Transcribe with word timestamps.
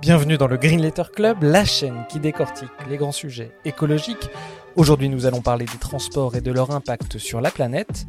Bienvenue 0.00 0.38
dans 0.38 0.46
le 0.46 0.56
Green 0.56 0.80
Letter 0.80 1.02
Club, 1.12 1.42
la 1.42 1.64
chaîne 1.64 2.06
qui 2.08 2.20
décortique 2.20 2.70
les 2.88 2.96
grands 2.96 3.10
sujets 3.10 3.50
écologiques. 3.64 4.30
Aujourd'hui, 4.76 5.08
nous 5.08 5.26
allons 5.26 5.40
parler 5.40 5.64
des 5.64 5.78
transports 5.78 6.36
et 6.36 6.40
de 6.40 6.52
leur 6.52 6.70
impact 6.70 7.18
sur 7.18 7.40
la 7.40 7.50
planète. 7.50 8.06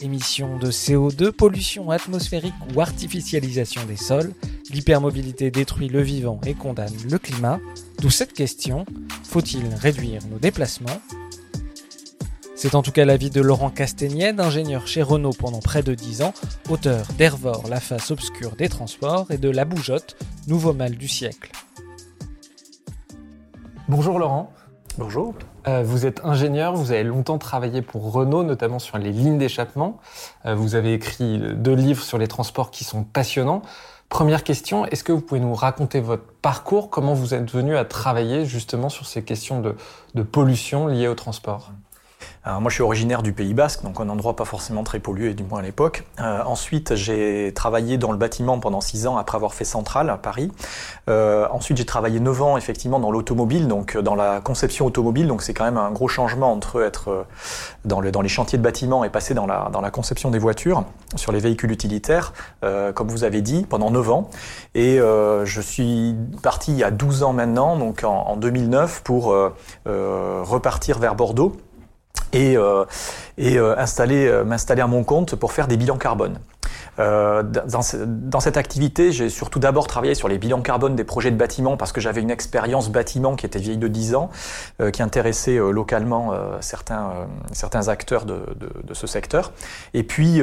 Émissions 0.00 0.56
de 0.56 0.70
CO2, 0.70 1.32
pollution 1.32 1.90
atmosphérique 1.90 2.54
ou 2.74 2.80
artificialisation 2.80 3.84
des 3.84 3.96
sols, 3.96 4.32
l'hypermobilité 4.70 5.50
détruit 5.50 5.88
le 5.88 6.00
vivant 6.00 6.40
et 6.46 6.54
condamne 6.54 6.96
le 7.10 7.18
climat. 7.18 7.60
D'où 8.00 8.08
cette 8.08 8.32
question, 8.32 8.86
faut-il 9.22 9.66
réduire 9.74 10.22
nos 10.30 10.38
déplacements? 10.38 11.02
C'est 12.56 12.74
en 12.74 12.80
tout 12.80 12.90
cas 12.90 13.04
l'avis 13.04 13.28
de 13.28 13.42
Laurent 13.42 13.68
Castaignède, 13.68 14.40
ingénieur 14.40 14.86
chez 14.86 15.02
Renault 15.02 15.34
pendant 15.38 15.60
près 15.60 15.82
de 15.82 15.94
10 15.94 16.22
ans, 16.22 16.32
auteur 16.70 17.06
d'Hervor, 17.18 17.64
la 17.68 17.80
face 17.80 18.10
obscure 18.10 18.56
des 18.56 18.70
transports, 18.70 19.26
et 19.30 19.36
de 19.36 19.50
La 19.50 19.66
Bougeotte, 19.66 20.16
nouveau 20.48 20.72
mal 20.72 20.96
du 20.96 21.06
siècle. 21.06 21.52
Bonjour 23.88 24.18
Laurent. 24.18 24.50
Bonjour. 24.96 25.34
Euh, 25.68 25.82
vous 25.84 26.06
êtes 26.06 26.24
ingénieur, 26.24 26.74
vous 26.74 26.92
avez 26.92 27.04
longtemps 27.04 27.36
travaillé 27.36 27.82
pour 27.82 28.10
Renault, 28.10 28.42
notamment 28.42 28.78
sur 28.78 28.96
les 28.96 29.12
lignes 29.12 29.36
d'échappement. 29.36 29.98
Euh, 30.46 30.54
vous 30.54 30.74
avez 30.74 30.94
écrit 30.94 31.38
deux 31.56 31.74
livres 31.74 32.02
sur 32.02 32.16
les 32.16 32.26
transports 32.26 32.70
qui 32.70 32.84
sont 32.84 33.04
passionnants. 33.04 33.60
Première 34.08 34.44
question, 34.44 34.86
est-ce 34.86 35.04
que 35.04 35.12
vous 35.12 35.20
pouvez 35.20 35.40
nous 35.40 35.54
raconter 35.54 36.00
votre 36.00 36.24
parcours, 36.40 36.88
comment 36.88 37.12
vous 37.12 37.34
êtes 37.34 37.50
venu 37.50 37.76
à 37.76 37.84
travailler 37.84 38.46
justement 38.46 38.88
sur 38.88 39.06
ces 39.06 39.22
questions 39.22 39.60
de, 39.60 39.76
de 40.14 40.22
pollution 40.22 40.86
liées 40.86 41.08
au 41.08 41.14
transport? 41.14 41.72
Moi, 42.46 42.70
je 42.70 42.74
suis 42.74 42.82
originaire 42.82 43.22
du 43.22 43.32
Pays 43.32 43.54
Basque, 43.54 43.82
donc 43.82 44.00
un 44.00 44.08
endroit 44.08 44.36
pas 44.36 44.44
forcément 44.44 44.84
très 44.84 45.00
pollué, 45.00 45.34
du 45.34 45.42
moins 45.42 45.58
à 45.58 45.62
l'époque. 45.62 46.04
Euh, 46.20 46.42
ensuite, 46.44 46.94
j'ai 46.94 47.52
travaillé 47.54 47.98
dans 47.98 48.12
le 48.12 48.18
bâtiment 48.18 48.60
pendant 48.60 48.80
six 48.80 49.06
ans 49.06 49.16
après 49.16 49.36
avoir 49.36 49.52
fait 49.54 49.64
Centrale 49.64 50.10
à 50.10 50.16
Paris. 50.16 50.52
Euh, 51.08 51.46
ensuite, 51.50 51.76
j'ai 51.76 51.84
travaillé 51.84 52.20
neuf 52.20 52.40
ans 52.42 52.56
effectivement 52.56 53.00
dans 53.00 53.10
l'automobile, 53.10 53.68
donc 53.68 53.96
dans 53.96 54.14
la 54.14 54.40
conception 54.40 54.86
automobile. 54.86 55.26
Donc 55.26 55.42
c'est 55.42 55.54
quand 55.54 55.64
même 55.64 55.76
un 55.76 55.90
gros 55.90 56.08
changement 56.08 56.52
entre 56.52 56.82
être 56.82 57.08
euh, 57.08 57.22
dans, 57.84 58.00
dans 58.00 58.22
les 58.22 58.28
chantiers 58.28 58.58
de 58.58 58.62
bâtiment 58.62 59.04
et 59.04 59.10
passer 59.10 59.34
dans 59.34 59.46
la, 59.46 59.68
dans 59.72 59.80
la 59.80 59.90
conception 59.90 60.30
des 60.30 60.38
voitures 60.38 60.84
sur 61.16 61.32
les 61.32 61.40
véhicules 61.40 61.70
utilitaires, 61.70 62.32
euh, 62.64 62.92
comme 62.92 63.08
vous 63.08 63.24
avez 63.24 63.42
dit, 63.42 63.66
pendant 63.68 63.90
neuf 63.90 64.10
ans. 64.10 64.30
Et 64.74 65.00
euh, 65.00 65.44
je 65.44 65.60
suis 65.60 66.14
parti 66.42 66.72
il 66.72 66.78
y 66.78 66.84
a 66.84 66.90
12 66.90 67.22
ans 67.22 67.32
maintenant, 67.32 67.76
donc 67.76 68.04
en, 68.04 68.14
en 68.14 68.36
2009, 68.36 69.02
pour 69.02 69.34
repartir 69.84 70.98
vers 70.98 71.14
Bordeaux 71.14 71.56
et, 72.32 72.56
euh, 72.56 72.84
et 73.38 73.58
euh, 73.58 73.78
installer, 73.78 74.26
euh, 74.26 74.44
m'installer 74.44 74.82
à 74.82 74.86
mon 74.86 75.04
compte 75.04 75.36
pour 75.36 75.52
faire 75.52 75.68
des 75.68 75.76
bilans 75.76 75.98
carbone. 75.98 76.38
Euh, 76.98 77.42
dans, 77.42 77.80
dans, 78.06 78.40
cette 78.40 78.56
activité, 78.56 79.12
j'ai 79.12 79.28
surtout 79.28 79.58
d'abord 79.58 79.86
travaillé 79.86 80.14
sur 80.14 80.28
les 80.28 80.38
bilans 80.38 80.62
carbone 80.62 80.96
des 80.96 81.04
projets 81.04 81.30
de 81.30 81.36
bâtiments 81.36 81.76
parce 81.76 81.92
que 81.92 82.00
j'avais 82.00 82.22
une 82.22 82.30
expérience 82.30 82.90
bâtiment 82.90 83.36
qui 83.36 83.44
était 83.44 83.58
vieille 83.58 83.76
de 83.76 83.88
10 83.88 84.14
ans, 84.14 84.30
euh, 84.80 84.90
qui 84.90 85.02
intéressait 85.02 85.58
euh, 85.58 85.70
localement 85.70 86.32
certains, 86.60 87.28
certains 87.52 87.88
acteurs 87.88 88.24
de, 88.24 88.40
de, 88.56 88.70
de, 88.82 88.94
ce 88.94 89.06
secteur. 89.06 89.52
Et 89.94 90.02
puis, 90.02 90.40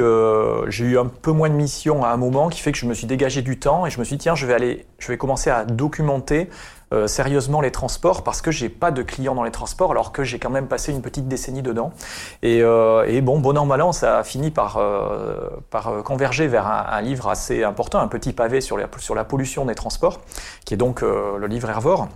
j'ai 0.68 0.84
eu 0.84 0.98
un 0.98 1.06
peu 1.06 1.32
moins 1.32 1.48
de 1.48 1.54
missions 1.54 2.04
à 2.04 2.08
un 2.08 2.16
moment 2.16 2.48
qui 2.48 2.60
fait 2.60 2.72
que 2.72 2.78
je 2.78 2.86
me 2.86 2.94
suis 2.94 3.06
dégagé 3.06 3.42
du 3.42 3.58
temps 3.58 3.86
et 3.86 3.90
je 3.90 3.98
me 3.98 4.04
suis 4.04 4.16
dit, 4.16 4.22
tiens, 4.22 4.34
je 4.34 4.46
vais 4.46 4.54
aller, 4.54 4.86
je 4.98 5.08
vais 5.08 5.18
commencer 5.18 5.50
à 5.50 5.64
documenter 5.64 6.48
euh, 6.94 7.06
sérieusement 7.08 7.60
les 7.60 7.72
transports 7.72 8.22
parce 8.22 8.40
que 8.40 8.52
j'ai 8.52 8.68
pas 8.68 8.92
de 8.92 9.02
clients 9.02 9.34
dans 9.34 9.42
les 9.42 9.50
transports 9.50 9.90
alors 9.90 10.12
que 10.12 10.22
j'ai 10.22 10.38
quand 10.38 10.50
même 10.50 10.68
passé 10.68 10.92
une 10.92 11.02
petite 11.02 11.26
décennie 11.26 11.62
dedans. 11.62 11.92
Et, 12.42 12.60
euh, 12.62 13.20
bon, 13.20 13.40
bon 13.40 13.58
an, 13.58 13.66
mal 13.66 13.82
an, 13.82 13.92
ça 13.92 14.18
a 14.18 14.24
fini 14.24 14.50
par, 14.50 14.76
euh, 14.76 15.50
converger 16.04 16.46
vers 16.46 16.66
un, 16.66 17.00
livre 17.00 17.28
assez 17.28 17.64
important, 17.64 17.98
un 17.98 18.08
petit 18.08 18.32
pavé 18.32 18.60
sur, 18.60 18.76
les, 18.76 18.84
sur 18.98 19.14
la 19.14 19.24
pollution 19.24 19.64
des 19.64 19.74
transports, 19.74 20.20
qui 20.64 20.74
est 20.74 20.76
donc 20.76 21.02
le 21.02 21.46
livre 21.46 21.68
Hervor 21.68 22.08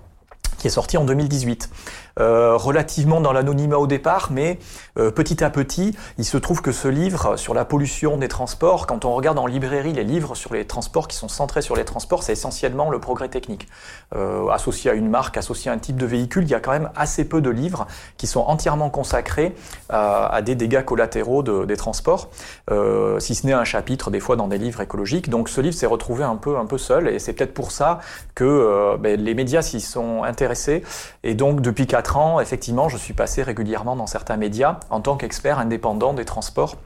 qui 0.58 0.66
est 0.66 0.70
sorti 0.70 0.96
en 0.96 1.04
2018. 1.04 1.70
Euh, 2.18 2.56
relativement 2.56 3.20
dans 3.20 3.32
l'anonymat 3.32 3.78
au 3.78 3.86
départ, 3.86 4.28
mais 4.32 4.58
euh, 4.98 5.10
petit 5.10 5.44
à 5.44 5.50
petit, 5.50 5.96
il 6.18 6.24
se 6.24 6.36
trouve 6.36 6.62
que 6.62 6.72
ce 6.72 6.88
livre 6.88 7.36
sur 7.36 7.54
la 7.54 7.64
pollution 7.64 8.16
des 8.16 8.28
transports, 8.28 8.86
quand 8.86 9.04
on 9.04 9.14
regarde 9.14 9.38
en 9.38 9.46
librairie 9.46 9.92
les 9.92 10.02
livres 10.02 10.34
sur 10.34 10.52
les 10.52 10.66
transports 10.66 11.06
qui 11.06 11.16
sont 11.16 11.28
centrés 11.28 11.62
sur 11.62 11.76
les 11.76 11.84
transports, 11.84 12.24
c'est 12.24 12.32
essentiellement 12.32 12.90
le 12.90 12.98
progrès 12.98 13.28
technique. 13.28 13.68
Euh, 14.16 14.48
associé 14.48 14.90
à 14.90 14.94
une 14.94 15.08
marque, 15.08 15.36
associé 15.36 15.70
à 15.70 15.74
un 15.74 15.78
type 15.78 15.96
de 15.96 16.06
véhicule, 16.06 16.42
il 16.42 16.50
y 16.50 16.54
a 16.54 16.60
quand 16.60 16.72
même 16.72 16.90
assez 16.96 17.24
peu 17.24 17.40
de 17.40 17.50
livres 17.50 17.86
qui 18.16 18.26
sont 18.26 18.40
entièrement 18.40 18.90
consacrés 18.90 19.54
à, 19.88 20.26
à 20.26 20.42
des 20.42 20.56
dégâts 20.56 20.84
collatéraux 20.84 21.42
de, 21.42 21.64
des 21.66 21.76
transports, 21.76 22.30
euh, 22.70 23.20
si 23.20 23.36
ce 23.36 23.46
n'est 23.46 23.52
un 23.52 23.64
chapitre 23.64 24.10
des 24.10 24.20
fois 24.20 24.34
dans 24.34 24.48
des 24.48 24.58
livres 24.58 24.80
écologiques. 24.80 25.30
Donc 25.30 25.48
ce 25.48 25.60
livre 25.60 25.74
s'est 25.74 25.86
retrouvé 25.86 26.24
un 26.24 26.36
peu, 26.36 26.56
un 26.56 26.66
peu 26.66 26.78
seul, 26.78 27.08
et 27.08 27.20
c'est 27.20 27.32
peut-être 27.32 27.54
pour 27.54 27.70
ça 27.70 28.00
que 28.34 28.44
euh, 28.44 28.96
ben, 28.98 29.20
les 29.20 29.34
médias 29.34 29.62
s'y 29.62 29.80
sont 29.80 30.24
intéressés. 30.24 30.82
Et 31.22 31.34
donc 31.34 31.60
depuis 31.60 31.86
4 31.86 32.07
effectivement, 32.40 32.88
je 32.88 32.96
suis 32.96 33.14
passé 33.14 33.42
régulièrement 33.42 33.96
dans 33.96 34.06
certains 34.06 34.36
médias 34.36 34.80
en 34.90 35.00
tant 35.00 35.16
qu'expert 35.16 35.58
indépendant 35.58 36.14
des 36.14 36.24
transports. 36.24 36.76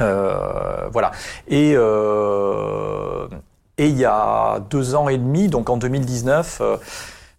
Euh, 0.00 0.88
voilà. 0.92 1.12
Et, 1.48 1.74
euh, 1.76 3.28
et 3.78 3.88
il 3.88 3.96
y 3.96 4.04
a 4.04 4.60
deux 4.70 4.94
ans 4.94 5.08
et 5.08 5.18
demi, 5.18 5.48
donc 5.48 5.70
en 5.70 5.76
2019, 5.76 6.62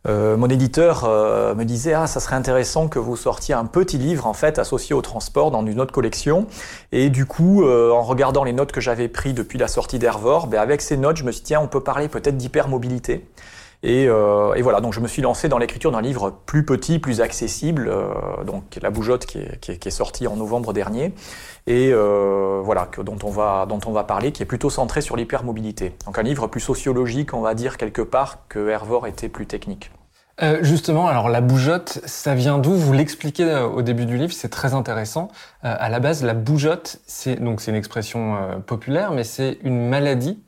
euh, 0.08 0.36
mon 0.36 0.50
éditeur 0.50 1.08
me 1.56 1.64
disait 1.64 1.94
ah 1.94 2.08
ça 2.08 2.20
serait 2.20 2.36
intéressant 2.36 2.88
que 2.88 2.98
vous 2.98 3.16
sortiez 3.16 3.54
un 3.54 3.66
petit 3.66 4.00
livre 4.00 4.26
en 4.26 4.34
fait 4.34 4.58
associé 4.58 4.96
au 4.96 5.02
transport 5.04 5.52
dans 5.52 5.64
une 5.64 5.80
autre 5.80 5.94
collection 5.94 6.48
et 6.92 7.12
du 7.12 7.28
coup 7.28 7.64
en 7.64 8.02
regardant 8.02 8.44
les 8.44 8.52
notes 8.52 8.72
que 8.72 8.82
j'avais 8.82 9.08
prises 9.10 9.36
depuis 9.36 9.60
la 9.60 9.68
sortie 9.68 10.00
d'Hervor 10.00 10.48
ben, 10.48 10.60
avec 10.60 10.82
ces 10.82 10.98
notes 10.98 11.18
je 11.18 11.24
me 11.24 11.32
suis 11.32 11.42
dit 11.42 11.50
tiens 11.50 11.62
on 11.62 11.68
peut 11.68 11.84
parler 11.84 12.08
peut-être 12.08 12.36
d'hypermobilité 12.36 13.28
et, 13.84 14.08
euh, 14.08 14.54
et, 14.54 14.62
voilà, 14.62 14.80
donc 14.80 14.94
je 14.94 15.00
me 15.00 15.08
suis 15.08 15.24
lancé 15.24 15.50
dans 15.50 15.58
l'écriture 15.58 15.92
d'un 15.92 16.02
livre 16.02 16.32
plus 16.46 16.64
petit, 16.66 17.00
plus 17.00 17.20
accessible, 17.20 17.90
euh, 17.92 18.44
donc 18.46 18.78
La 18.82 18.92
Bougeotte 18.92 19.26
qui 19.26 19.40
est, 19.40 19.60
qui, 19.60 19.72
est, 19.72 19.78
qui 19.78 19.88
est, 19.88 19.92
sorti 19.92 20.28
en 20.28 20.36
novembre 20.36 20.72
dernier, 20.72 21.14
et 21.66 21.90
euh, 21.92 22.62
voilà, 22.64 22.90
dont, 23.04 23.18
on 23.24 23.32
va, 23.32 23.66
dont 23.66 23.80
on 23.88 23.92
va 23.92 24.04
parler, 24.04 24.32
qui 24.32 24.44
est 24.44 24.46
plutôt 24.46 24.70
centré 24.70 25.02
sur 25.02 25.16
l'hypermobilité. 25.16 25.96
Donc 26.06 26.20
un 26.20 26.24
livre 26.24 26.46
plus 26.46 26.62
sociologique, 26.62 27.34
on 27.34 27.42
va 27.42 27.56
dire 27.56 27.78
quelque 27.78 28.04
part, 28.04 28.48
que 28.50 28.70
Hervor 28.70 29.08
était 29.08 29.30
plus 29.30 29.48
technique. 29.48 29.92
Justement, 30.62 31.06
alors 31.08 31.30
la 31.30 31.40
bougeotte, 31.40 32.02
ça 32.06 32.34
vient 32.34 32.58
d'où? 32.58 32.74
Vous 32.74 32.94
l'expliquez 32.94 33.60
au 33.60 33.84
début 33.84 34.08
du 34.08 34.18
livre, 34.18 34.34
c'est 34.34 34.50
très 34.50 34.74
intéressant. 34.74 35.28
À 35.62 35.88
la 35.88 36.00
base, 36.00 36.24
la 36.24 36.34
bougeotte, 36.34 37.00
c'est 37.06 37.36
donc 37.36 37.62
c'est 37.62 37.70
une 37.70 37.78
expression 37.78 38.60
populaire, 38.66 39.12
mais 39.12 39.24
c'est 39.24 39.60
une 39.62 39.88
maladie 39.88 40.42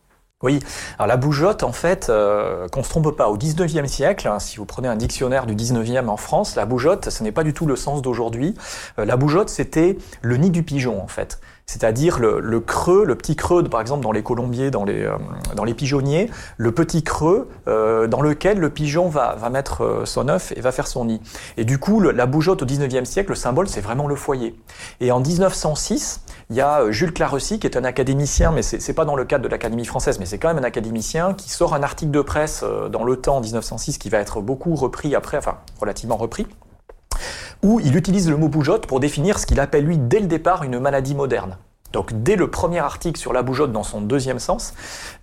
oui, 0.44 0.60
alors 1.00 1.08
la 1.08 1.16
bougeotte, 1.16 1.64
en 1.64 1.72
fait, 1.72 2.08
euh, 2.10 2.68
qu'on 2.68 2.84
se 2.84 2.90
trompe 2.90 3.16
pas, 3.16 3.30
au 3.30 3.38
19e 3.38 3.88
siècle, 3.88 4.28
hein, 4.28 4.40
si 4.40 4.58
vous 4.58 4.66
prenez 4.66 4.90
un 4.90 4.98
dictionnaire 4.98 5.46
du 5.46 5.56
19e 5.56 6.10
en 6.10 6.18
France, 6.18 6.58
la 6.58 6.66
bougeotte, 6.66 7.10
ce 7.10 7.24
n'est 7.24 7.32
pas 7.32 7.46
du 7.46 7.54
tout 7.54 7.66
le 7.66 7.78
sens 7.78 8.02
d'aujourd'hui. 8.02 8.54
Euh, 9.00 9.06
la 9.06 9.16
bougeotte, 9.16 9.48
c'était 9.48 9.98
le 10.22 10.36
nid 10.36 10.50
du 10.50 10.62
pigeon, 10.62 11.02
en 11.02 11.08
fait. 11.08 11.40
C'est-à-dire 11.66 12.20
le, 12.20 12.60
creux, 12.60 13.06
le 13.06 13.16
petit 13.16 13.38
creux, 13.38 13.64
par 13.64 13.80
exemple 13.80 14.04
dans 14.04 14.12
les 14.12 14.22
colombiers, 14.22 14.70
dans 14.70 14.84
les, 14.84 15.06
euh, 15.06 15.74
pigeonniers, 15.74 16.30
le 16.58 16.74
petit 16.74 17.04
creux 17.04 17.48
euh, 17.70 18.06
dans 18.08 18.22
lequel 18.22 18.60
le 18.60 18.70
pigeon 18.70 19.08
va, 19.08 19.38
mettre 19.50 20.02
son 20.04 20.28
œuf 20.28 20.52
et 20.58 20.62
va 20.62 20.74
faire 20.74 20.88
son 20.88 21.06
nid. 21.06 21.22
Et 21.56 21.64
du 21.64 21.80
coup, 21.80 22.02
la 22.02 22.26
bougeotte 22.26 22.62
au 22.64 22.66
19e 22.66 23.06
siècle, 23.06 23.30
le 23.30 23.36
symbole, 23.36 23.70
c'est 23.70 23.82
vraiment 23.82 24.08
le 24.08 24.16
foyer. 24.16 24.60
Et 25.00 25.12
en 25.12 25.22
1906, 25.22 26.22
il 26.54 26.58
y 26.58 26.62
a 26.62 26.82
euh, 26.82 26.92
Jules 26.92 27.14
Clarecy, 27.14 27.58
qui 27.58 27.66
est 27.66 27.76
un 27.78 27.84
académicien, 27.84 28.52
mais 28.52 28.62
c'est 28.62 28.94
pas 28.94 29.06
dans 29.06 29.16
le 29.16 29.26
cadre 29.26 29.44
de 29.44 29.50
l'Académie 29.50 29.86
française, 29.86 30.20
mais 30.20 30.28
c'est 30.28 30.38
quand 30.38 30.50
même 30.50 30.60
un 30.60 30.64
académicien, 30.64 31.34
qui 31.34 31.50
sort 31.50 31.74
un 31.74 31.82
article 31.82 32.12
de 32.12 32.22
presse 32.22 32.62
euh, 32.64 32.90
dans 32.90 33.04
Le 33.04 33.16
Temps 33.16 33.38
en 33.38 33.42
1906 33.42 33.98
qui 33.98 34.10
va 34.10 34.20
être 34.20 34.40
beaucoup 34.40 34.76
repris 34.76 35.16
après, 35.16 35.38
enfin 35.38 35.58
relativement 35.82 36.16
repris, 36.16 36.46
où 37.64 37.80
il 37.80 37.96
utilise 37.96 38.30
le 38.30 38.38
mot 38.38 38.50
bougeotte 38.50 38.86
pour 38.86 39.00
définir 39.00 39.40
ce 39.40 39.48
qu'il 39.48 39.60
appelle 39.60 39.84
lui 39.84 39.98
dès 39.98 40.20
le 40.20 40.28
départ 40.28 40.62
une 40.62 40.78
maladie 40.78 41.16
moderne. 41.16 41.58
Donc 41.94 42.12
dès 42.24 42.36
le 42.36 42.50
premier 42.50 42.80
article 42.80 43.20
sur 43.20 43.32
la 43.34 43.42
bougeotte 43.42 43.72
dans 43.72 43.84
son 43.84 44.02
deuxième 44.02 44.40
sens, 44.40 44.74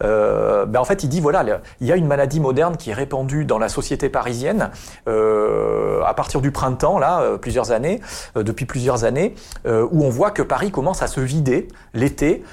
euh, 0.02 0.64
ben 0.64 0.80
en 0.80 0.84
fait 0.84 1.04
il 1.04 1.08
dit 1.08 1.20
voilà, 1.20 1.44
il 1.80 1.86
y 1.86 1.92
a 1.92 1.96
une 1.96 2.06
maladie 2.06 2.40
moderne 2.40 2.76
qui 2.76 2.90
est 2.90 2.94
répandue 2.94 3.44
dans 3.44 3.58
la 3.58 3.68
société 3.68 4.08
parisienne 4.08 4.70
euh, 5.08 6.02
à 6.04 6.14
partir 6.14 6.40
du 6.40 6.50
printemps, 6.50 6.98
là, 6.98 7.20
euh, 7.20 7.38
plusieurs 7.38 7.72
années, 7.72 8.00
euh, 8.36 8.42
depuis 8.42 8.66
plusieurs 8.66 9.04
années, 9.04 9.34
euh, 9.66 9.86
où 9.90 10.04
on 10.04 10.10
voit 10.10 10.30
que 10.30 10.42
Paris 10.42 10.70
commence 10.70 11.02
à 11.02 11.06
se 11.06 11.20
vider 11.20 11.68
l'été, 11.94 12.44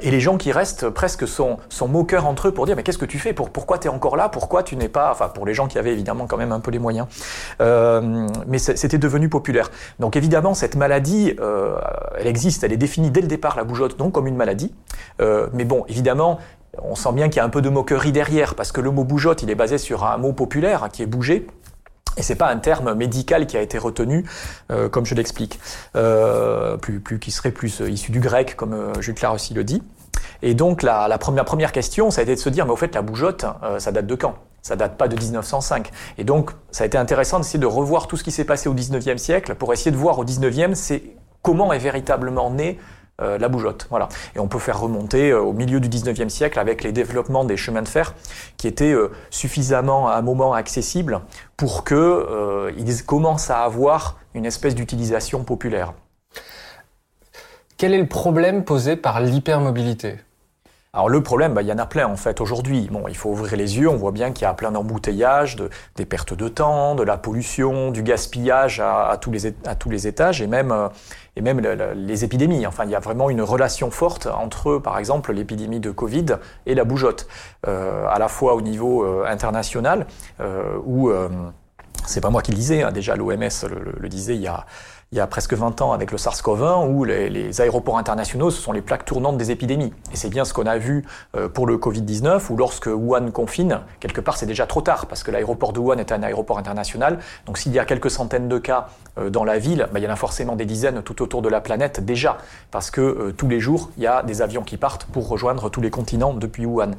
et 0.00 0.10
les 0.10 0.20
gens 0.20 0.38
qui 0.38 0.52
restent 0.52 0.88
presque 0.88 1.28
sont, 1.28 1.58
sont 1.68 1.86
moqueurs 1.88 2.26
entre 2.26 2.48
eux 2.48 2.52
pour 2.52 2.64
dire 2.66 2.76
mais 2.76 2.82
qu'est-ce 2.82 2.98
que 2.98 3.04
tu 3.04 3.18
fais? 3.18 3.32
Pour, 3.32 3.50
Pourquoi 3.50 3.78
tu 3.78 3.88
es 3.88 3.90
encore 3.90 4.16
là? 4.16 4.28
Pourquoi 4.28 4.62
tu 4.62 4.76
n'es 4.76 4.88
pas... 4.88 5.10
Enfin 5.10 5.28
pour 5.28 5.44
les 5.44 5.54
gens 5.54 5.66
qui 5.66 5.78
avaient 5.78 5.92
évidemment 5.92 6.26
quand 6.26 6.36
même 6.36 6.52
un 6.52 6.60
peu 6.60 6.70
les 6.70 6.78
moyens. 6.78 7.06
mais 7.60 8.58
c'était 8.58 8.98
devenu 8.98 9.28
populaire. 9.28 9.70
Donc 9.98 10.16
évidemment 10.16 10.54
cette 10.54 10.76
maladie, 10.76 11.36
elle 12.18 12.26
existe, 12.26 12.64
elle 12.64 12.72
est 12.72 12.78
définie 12.78 13.10
dès 13.10 13.20
le 13.20 13.26
départ, 13.26 13.58
bougeotte, 13.66 13.98
non 13.98 14.10
comme 14.10 14.26
une 14.26 14.36
maladie. 14.36 14.72
mais 15.20 15.64
bon, 15.64 15.84
évidemment, 15.88 16.38
on 16.82 16.94
sent 16.94 17.12
bien 17.12 17.28
qu'il 17.28 17.36
y 17.36 17.40
a 17.40 17.44
un 17.44 17.50
peu 17.50 17.62
de 17.62 17.68
moquerie 17.68 18.12
derrière, 18.12 18.54
parce 18.54 18.72
que 18.72 18.80
le 18.80 18.90
mot 18.90 19.04
bougeotte, 19.04 19.42
il 19.42 19.50
est 19.50 19.54
basé 19.54 19.78
sur 19.78 20.04
un 20.04 20.16
mot 20.18 20.32
populaire 20.32 20.88
qui 20.92 21.02
est 21.02 21.06
bouger. 21.06 21.46
Et 22.16 22.22
c'est 22.22 22.34
pas 22.34 22.48
un 22.48 22.56
terme 22.56 22.94
médical 22.94 23.46
qui 23.46 23.56
a 23.56 23.62
été 23.62 23.76
retenu, 23.76 24.24
euh, 24.70 24.88
comme 24.88 25.04
je 25.04 25.14
l'explique, 25.14 25.60
euh, 25.96 26.76
plus, 26.78 27.00
plus, 27.00 27.18
qui 27.18 27.30
serait 27.30 27.50
plus 27.50 27.82
euh, 27.82 27.90
issu 27.90 28.10
du 28.10 28.20
grec, 28.20 28.56
comme 28.56 28.72
euh, 28.72 29.00
Jutlar 29.00 29.34
aussi 29.34 29.52
le 29.52 29.64
dit. 29.64 29.82
Et 30.42 30.54
donc 30.54 30.82
la, 30.82 31.08
la, 31.08 31.18
première, 31.18 31.44
première 31.44 31.72
question, 31.72 32.10
ça 32.10 32.20
a 32.20 32.24
été 32.24 32.34
de 32.34 32.40
se 32.40 32.48
dire, 32.48 32.64
mais 32.64 32.72
au 32.72 32.76
fait, 32.76 32.94
la 32.94 33.02
bougeotte, 33.02 33.44
euh, 33.62 33.78
ça 33.78 33.92
date 33.92 34.06
de 34.06 34.14
quand? 34.14 34.34
Ça 34.62 34.76
date 34.76 34.96
pas 34.96 35.08
de 35.08 35.16
1905. 35.16 35.90
Et 36.18 36.24
donc, 36.24 36.50
ça 36.70 36.84
a 36.84 36.86
été 36.86 36.98
intéressant 36.98 37.38
d'essayer 37.38 37.58
de 37.58 37.66
revoir 37.66 38.08
tout 38.08 38.16
ce 38.16 38.24
qui 38.24 38.32
s'est 38.32 38.44
passé 38.44 38.68
au 38.68 38.74
19e 38.74 39.18
siècle 39.18 39.54
pour 39.54 39.72
essayer 39.72 39.90
de 39.90 39.96
voir 39.96 40.18
au 40.18 40.24
19e, 40.24 40.74
c'est 40.74 41.02
comment 41.42 41.72
est 41.72 41.78
véritablement 41.78 42.50
né 42.50 42.78
euh, 43.22 43.38
la 43.38 43.48
bougeotte. 43.48 43.86
Voilà. 43.88 44.10
Et 44.34 44.40
on 44.40 44.46
peut 44.46 44.58
faire 44.58 44.78
remonter 44.78 45.30
euh, 45.30 45.40
au 45.40 45.54
milieu 45.54 45.80
du 45.80 45.88
19e 45.88 46.28
siècle 46.28 46.58
avec 46.58 46.82
les 46.82 46.92
développements 46.92 47.44
des 47.44 47.56
chemins 47.56 47.80
de 47.80 47.88
fer 47.88 48.14
qui 48.58 48.68
étaient 48.68 48.92
euh, 48.92 49.10
suffisamment 49.30 50.08
à 50.08 50.16
un 50.16 50.22
moment 50.22 50.52
accessibles 50.52 51.22
pour 51.56 51.84
qu'ils 51.84 53.04
commencent 53.06 53.48
à 53.48 53.60
avoir 53.60 54.18
une 54.34 54.44
espèce 54.44 54.74
d'utilisation 54.74 55.44
populaire. 55.44 55.94
Quel 57.78 57.94
est 57.94 57.98
le 57.98 58.06
problème 58.06 58.64
posé 58.64 58.96
par 58.96 59.22
l'hypermobilité? 59.22 60.16
Alors 60.92 61.10
le 61.10 61.22
problème, 61.22 61.52
bah, 61.52 61.60
il 61.60 61.68
y 61.68 61.72
en 61.72 61.78
a 61.78 61.84
plein 61.84 62.06
en 62.06 62.16
fait 62.16 62.40
aujourd'hui. 62.40 62.88
Bon, 62.90 63.06
il 63.06 63.16
faut 63.16 63.28
ouvrir 63.30 63.54
les 63.56 63.78
yeux, 63.78 63.88
on 63.88 63.96
voit 63.96 64.12
bien 64.12 64.32
qu'il 64.32 64.44
y 64.44 64.46
a 64.46 64.54
plein 64.54 64.72
d'embouteillages, 64.72 65.56
de, 65.56 65.68
des 65.96 66.06
pertes 66.06 66.32
de 66.32 66.48
temps, 66.48 66.94
de 66.94 67.02
la 67.02 67.18
pollution, 67.18 67.90
du 67.90 68.02
gaspillage 68.02 68.80
à, 68.80 69.10
à, 69.10 69.18
tous, 69.18 69.30
les, 69.30 69.46
à 69.66 69.74
tous 69.74 69.90
les 69.90 70.06
étages 70.06 70.40
et 70.40 70.46
même, 70.46 70.88
et 71.36 71.42
même 71.42 71.60
le, 71.60 71.74
le, 71.74 71.92
les 71.92 72.24
épidémies. 72.24 72.66
Enfin, 72.66 72.84
il 72.84 72.90
y 72.90 72.94
a 72.94 73.00
vraiment 73.00 73.30
une 73.30 73.42
relation 73.42 73.90
forte 73.90 74.26
entre, 74.26 74.78
par 74.78 74.98
exemple, 74.98 75.32
l'épidémie 75.32 75.80
de 75.80 75.90
Covid 75.90 76.26
et 76.64 76.74
la 76.74 76.84
bougeotte, 76.84 77.28
euh, 77.68 78.06
à 78.08 78.18
la 78.18 78.28
fois 78.28 78.54
au 78.54 78.62
niveau 78.62 79.04
euh, 79.04 79.24
international, 79.26 80.06
euh, 80.40 80.78
où, 80.84 81.10
c'est 82.06 82.20
pas 82.20 82.30
moi 82.30 82.42
qui 82.42 82.52
le 82.52 82.56
disais, 82.56 82.82
hein, 82.82 82.92
déjà 82.92 83.16
l'OMS 83.16 83.40
le, 83.68 83.94
le 83.98 84.08
disait 84.08 84.34
il 84.34 84.42
y 84.42 84.48
a 84.48 84.66
il 85.12 85.18
y 85.18 85.20
a 85.20 85.26
presque 85.28 85.54
20 85.54 85.82
ans 85.82 85.92
avec 85.92 86.10
le 86.10 86.18
SARS-CoV-1, 86.18 86.88
où 86.88 87.04
les, 87.04 87.30
les, 87.30 87.60
aéroports 87.60 87.96
internationaux, 87.96 88.50
ce 88.50 88.60
sont 88.60 88.72
les 88.72 88.82
plaques 88.82 89.04
tournantes 89.04 89.38
des 89.38 89.52
épidémies. 89.52 89.92
Et 90.12 90.16
c'est 90.16 90.28
bien 90.28 90.44
ce 90.44 90.52
qu'on 90.52 90.66
a 90.66 90.78
vu 90.78 91.04
euh, 91.36 91.48
pour 91.48 91.68
le 91.68 91.76
Covid-19, 91.76 92.42
où 92.50 92.56
lorsque 92.56 92.86
Wuhan 92.86 93.30
confine, 93.30 93.82
quelque 94.00 94.20
part 94.20 94.36
c'est 94.36 94.46
déjà 94.46 94.66
trop 94.66 94.80
tard, 94.80 95.06
parce 95.06 95.22
que 95.22 95.30
l'aéroport 95.30 95.72
de 95.72 95.78
Wuhan 95.78 95.98
est 95.98 96.10
un 96.10 96.24
aéroport 96.24 96.58
international. 96.58 97.20
Donc 97.46 97.56
s'il 97.56 97.72
y 97.72 97.78
a 97.78 97.84
quelques 97.84 98.10
centaines 98.10 98.48
de 98.48 98.58
cas 98.58 98.88
euh, 99.18 99.30
dans 99.30 99.44
la 99.44 99.58
ville, 99.58 99.86
bah, 99.92 100.00
il 100.00 100.04
y 100.04 100.08
en 100.08 100.12
a 100.12 100.16
forcément 100.16 100.56
des 100.56 100.66
dizaines 100.66 101.00
tout 101.02 101.22
autour 101.22 101.40
de 101.40 101.48
la 101.48 101.60
planète 101.60 102.04
déjà, 102.04 102.38
parce 102.72 102.90
que 102.90 103.00
euh, 103.00 103.32
tous 103.32 103.46
les 103.46 103.60
jours, 103.60 103.90
il 103.98 104.02
y 104.02 104.08
a 104.08 104.24
des 104.24 104.42
avions 104.42 104.64
qui 104.64 104.76
partent 104.76 105.04
pour 105.04 105.28
rejoindre 105.28 105.70
tous 105.70 105.80
les 105.80 105.90
continents 105.90 106.34
depuis 106.34 106.66
Wuhan. 106.66 106.90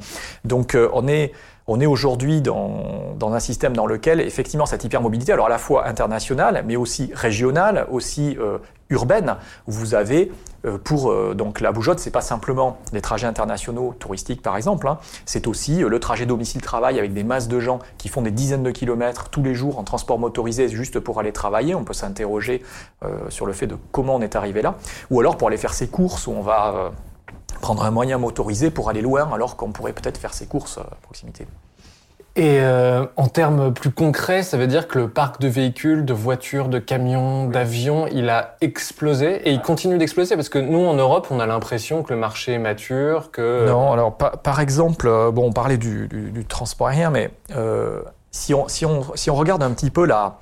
Donc 0.44 0.76
on 0.92 1.06
est 1.08 1.32
on 1.68 1.80
est 1.80 1.86
aujourd'hui 1.86 2.40
dans, 2.40 3.14
dans, 3.18 3.34
un 3.34 3.40
système 3.40 3.76
dans 3.76 3.86
lequel, 3.86 4.20
effectivement, 4.20 4.66
cette 4.66 4.84
hypermobilité, 4.84 5.32
alors 5.32 5.46
à 5.46 5.50
la 5.50 5.58
fois 5.58 5.86
internationale, 5.86 6.64
mais 6.66 6.76
aussi 6.76 7.10
régionale, 7.14 7.86
aussi 7.90 8.36
euh, 8.40 8.58
urbaine, 8.90 9.36
vous 9.66 9.94
avez, 9.94 10.32
euh, 10.64 10.78
pour 10.78 11.10
euh, 11.10 11.34
donc 11.34 11.60
la 11.60 11.72
bougeotte, 11.72 11.98
c'est 11.98 12.10
pas 12.10 12.20
simplement 12.20 12.78
des 12.92 13.00
trajets 13.00 13.26
internationaux 13.26 13.94
touristiques, 13.98 14.42
par 14.42 14.56
exemple, 14.56 14.88
hein, 14.88 14.98
c'est 15.26 15.46
aussi 15.46 15.82
euh, 15.82 15.88
le 15.88 16.00
trajet 16.00 16.26
domicile-travail 16.26 16.98
avec 16.98 17.12
des 17.12 17.24
masses 17.24 17.48
de 17.48 17.60
gens 17.60 17.80
qui 17.98 18.08
font 18.08 18.22
des 18.22 18.30
dizaines 18.30 18.62
de 18.62 18.70
kilomètres 18.70 19.28
tous 19.28 19.42
les 19.42 19.54
jours 19.54 19.78
en 19.78 19.84
transport 19.84 20.18
motorisé 20.18 20.68
juste 20.68 21.00
pour 21.00 21.20
aller 21.20 21.32
travailler. 21.32 21.74
On 21.74 21.84
peut 21.84 21.92
s'interroger 21.92 22.62
sur 23.28 23.46
le 23.46 23.52
fait 23.52 23.66
de 23.66 23.76
comment 23.92 24.16
on 24.16 24.20
est 24.20 24.36
arrivé 24.36 24.62
là. 24.62 24.76
Ou 25.10 25.20
alors 25.20 25.36
pour 25.36 25.48
aller 25.48 25.56
faire 25.56 25.74
ses 25.74 25.88
courses, 25.88 26.26
où 26.26 26.32
on 26.32 26.42
va 26.42 26.92
prendre 27.60 27.84
un 27.84 27.90
moyen 27.90 28.18
motorisé 28.18 28.70
pour 28.70 28.88
aller 28.88 29.02
loin 29.02 29.28
alors 29.32 29.56
qu'on 29.56 29.72
pourrait 29.72 29.92
peut-être 29.92 30.18
faire 30.18 30.34
ses 30.34 30.46
courses 30.46 30.78
à 30.78 30.96
proximité. 31.02 31.46
Et 32.38 32.60
euh, 32.60 33.04
en 33.16 33.26
termes 33.26 33.74
plus 33.74 33.90
concrets, 33.90 34.44
ça 34.44 34.56
veut 34.56 34.68
dire 34.68 34.86
que 34.86 35.00
le 35.00 35.08
parc 35.08 35.40
de 35.40 35.48
véhicules, 35.48 36.04
de 36.04 36.12
voitures, 36.12 36.68
de 36.68 36.78
camions, 36.78 37.48
d'avions, 37.48 38.06
il 38.06 38.30
a 38.30 38.56
explosé 38.60 39.48
et 39.48 39.50
il 39.50 39.60
continue 39.60 39.98
d'exploser 39.98 40.36
parce 40.36 40.48
que 40.48 40.60
nous 40.60 40.86
en 40.86 40.94
Europe, 40.94 41.26
on 41.30 41.40
a 41.40 41.46
l'impression 41.46 42.04
que 42.04 42.12
le 42.12 42.20
marché 42.20 42.52
est 42.52 42.58
mature, 42.58 43.32
que 43.32 43.66
non. 43.66 43.92
Alors 43.92 44.16
par, 44.16 44.38
par 44.38 44.60
exemple, 44.60 45.08
euh, 45.08 45.32
bon, 45.32 45.48
on 45.48 45.52
parlait 45.52 45.78
du, 45.78 46.06
du, 46.06 46.30
du 46.30 46.44
transport 46.44 46.86
aérien, 46.86 47.10
mais 47.10 47.30
euh, 47.56 48.02
si 48.30 48.54
on 48.54 48.68
si 48.68 48.86
on 48.86 49.04
si 49.16 49.30
on 49.30 49.34
regarde 49.34 49.64
un 49.64 49.72
petit 49.72 49.90
peu 49.90 50.06
la 50.06 50.38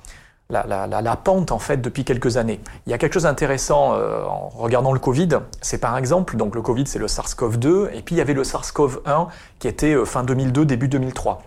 la, 0.49 1.15
pente 1.15 1.51
en 1.51 1.59
fait 1.59 1.77
depuis 1.77 2.03
quelques 2.03 2.37
années. 2.37 2.59
Il 2.85 2.91
y 2.91 2.93
a 2.93 2.97
quelque 2.97 3.13
chose 3.13 3.23
d'intéressant 3.23 3.93
euh, 3.93 4.23
en 4.23 4.49
regardant 4.49 4.93
le 4.93 4.99
Covid, 4.99 5.29
c'est 5.61 5.79
par 5.79 5.97
exemple, 5.97 6.37
donc 6.37 6.55
le 6.55 6.61
Covid 6.61 6.87
c'est 6.87 6.99
le 6.99 7.07
SARS-CoV-2 7.07 7.89
et 7.93 8.01
puis 8.01 8.15
il 8.15 8.17
y 8.17 8.21
avait 8.21 8.33
le 8.33 8.43
SARS-CoV-1 8.43 9.27
qui 9.59 9.67
était 9.67 9.93
euh, 9.93 10.05
fin 10.05 10.23
2002, 10.23 10.65
début 10.65 10.87
2003. 10.87 11.41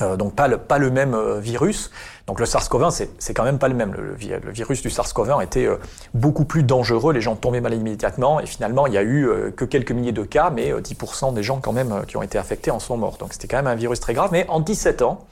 Euh, 0.00 0.16
donc 0.16 0.34
pas 0.34 0.46
le, 0.46 0.90
même 0.90 1.16
virus. 1.40 1.90
Donc 2.28 2.38
le 2.38 2.46
SARS-CoV-1, 2.46 3.08
c'est 3.18 3.34
quand 3.34 3.42
même 3.42 3.58
pas 3.58 3.66
le 3.66 3.74
même. 3.74 3.94
Le, 3.94 4.12
le, 4.12 4.52
virus 4.52 4.82
du 4.82 4.90
SARS-CoV-1 4.90 5.42
était 5.42 5.66
beaucoup 6.14 6.44
plus 6.44 6.62
dangereux, 6.62 7.12
les 7.12 7.20
gens 7.20 7.34
tombaient 7.34 7.60
malades 7.60 7.80
immédiatement, 7.80 8.38
et 8.38 8.46
finalement 8.46 8.86
il 8.86 8.92
y 8.92 8.98
a 8.98 9.02
eu 9.02 9.28
que 9.56 9.64
quelques 9.64 9.90
milliers 9.90 10.12
de 10.12 10.22
cas, 10.22 10.50
mais 10.50 10.72
10% 10.72 11.34
des 11.34 11.42
gens 11.42 11.58
quand 11.60 11.72
même 11.72 12.04
qui 12.06 12.16
ont 12.16 12.22
été 12.22 12.38
affectés 12.38 12.70
en 12.70 12.78
sont 12.78 12.96
morts. 12.96 13.16
Donc 13.18 13.32
c'était 13.32 13.48
quand 13.48 13.56
même 13.56 13.66
un 13.66 13.74
virus 13.74 13.98
très 13.98 14.14
grave. 14.14 14.28
Mais 14.30 14.46
en 14.48 14.60
17 14.60 15.02
ans, 15.02 15.24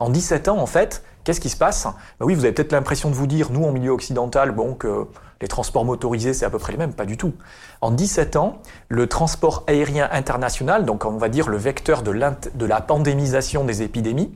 en 0.00 0.10
17 0.10 0.48
ans 0.48 0.58
en 0.58 0.66
fait, 0.66 1.04
Qu'est-ce 1.28 1.42
qui 1.42 1.50
se 1.50 1.58
passe? 1.58 1.84
Ben 2.18 2.24
Oui, 2.24 2.34
vous 2.34 2.46
avez 2.46 2.54
peut-être 2.54 2.72
l'impression 2.72 3.10
de 3.10 3.14
vous 3.14 3.26
dire, 3.26 3.50
nous, 3.50 3.62
en 3.62 3.70
milieu 3.70 3.90
occidental, 3.90 4.50
bon, 4.50 4.72
que 4.72 5.04
les 5.42 5.46
transports 5.46 5.84
motorisés, 5.84 6.32
c'est 6.32 6.46
à 6.46 6.48
peu 6.48 6.58
près 6.58 6.72
les 6.72 6.78
mêmes. 6.78 6.94
Pas 6.94 7.04
du 7.04 7.18
tout. 7.18 7.34
En 7.82 7.90
17 7.90 8.36
ans, 8.36 8.62
le 8.88 9.06
transport 9.08 9.62
aérien 9.66 10.08
international, 10.10 10.86
donc 10.86 11.04
on 11.04 11.18
va 11.18 11.28
dire 11.28 11.50
le 11.50 11.58
vecteur 11.58 12.00
de, 12.00 12.12
la 12.12 12.80
pandémisation 12.80 13.64
des 13.64 13.82
épidémies, 13.82 14.32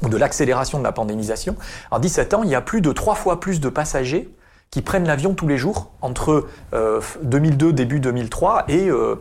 ou 0.00 0.08
de 0.08 0.16
l'accélération 0.16 0.78
de 0.78 0.84
la 0.84 0.92
pandémisation, 0.92 1.54
en 1.90 1.98
17 1.98 2.32
ans, 2.32 2.42
il 2.44 2.48
y 2.48 2.54
a 2.54 2.62
plus 2.62 2.80
de 2.80 2.92
trois 2.92 3.14
fois 3.14 3.38
plus 3.38 3.60
de 3.60 3.68
passagers 3.68 4.34
qui 4.70 4.80
prennent 4.80 5.06
l'avion 5.06 5.34
tous 5.34 5.48
les 5.48 5.58
jours 5.58 5.90
entre 6.00 6.46
euh, 6.72 7.02
2002 7.24 7.74
début 7.74 8.00
2003 8.00 8.64
et 8.68 8.88
euh, 8.88 9.16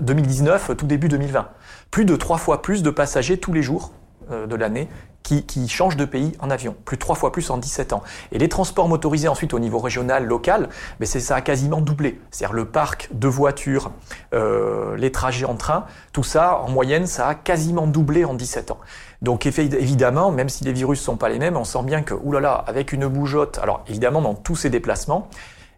2019 0.00 0.74
tout 0.74 0.86
début 0.86 1.08
2020. 1.08 1.48
Plus 1.90 2.06
de 2.06 2.16
trois 2.16 2.38
fois 2.38 2.62
plus 2.62 2.82
de 2.82 2.88
passagers 2.88 3.36
tous 3.36 3.52
les 3.52 3.62
jours 3.62 3.92
euh, 3.92 3.99
de 4.30 4.54
l'année 4.56 4.88
qui, 5.22 5.44
qui 5.44 5.60
de 5.96 6.04
pays 6.04 6.32
en 6.40 6.50
avion, 6.50 6.74
plus 6.84 6.98
trois 6.98 7.14
fois 7.14 7.32
plus 7.32 7.50
en 7.50 7.58
17 7.58 7.92
ans. 7.92 8.02
Et 8.32 8.38
les 8.38 8.48
transports 8.48 8.88
motorisés 8.88 9.28
ensuite 9.28 9.54
au 9.54 9.58
niveau 9.58 9.78
régional, 9.78 10.24
local, 10.24 10.68
mais 10.98 11.06
c'est 11.06 11.20
ça 11.20 11.36
a 11.36 11.40
quasiment 11.40 11.80
doublé. 11.80 12.20
C'est-à-dire 12.30 12.54
le 12.54 12.64
parc 12.64 13.08
de 13.12 13.28
voitures, 13.28 13.92
euh, 14.34 14.96
les 14.96 15.12
trajets 15.12 15.44
en 15.44 15.54
train, 15.54 15.86
tout 16.12 16.22
ça 16.22 16.58
en 16.58 16.70
moyenne, 16.70 17.06
ça 17.06 17.28
a 17.28 17.34
quasiment 17.34 17.86
doublé 17.86 18.24
en 18.24 18.34
17 18.34 18.70
ans. 18.72 18.78
Donc 19.22 19.46
évidemment, 19.46 20.32
même 20.32 20.48
si 20.48 20.64
les 20.64 20.72
virus 20.72 21.00
sont 21.00 21.16
pas 21.16 21.28
les 21.28 21.38
mêmes, 21.38 21.56
on 21.56 21.64
sent 21.64 21.82
bien 21.82 22.02
que, 22.02 22.14
oulala, 22.14 22.54
avec 22.66 22.92
une 22.92 23.06
bougeotte, 23.06 23.58
alors 23.62 23.84
évidemment 23.88 24.22
dans 24.22 24.34
tous 24.34 24.56
ces 24.56 24.70
déplacements, 24.70 25.28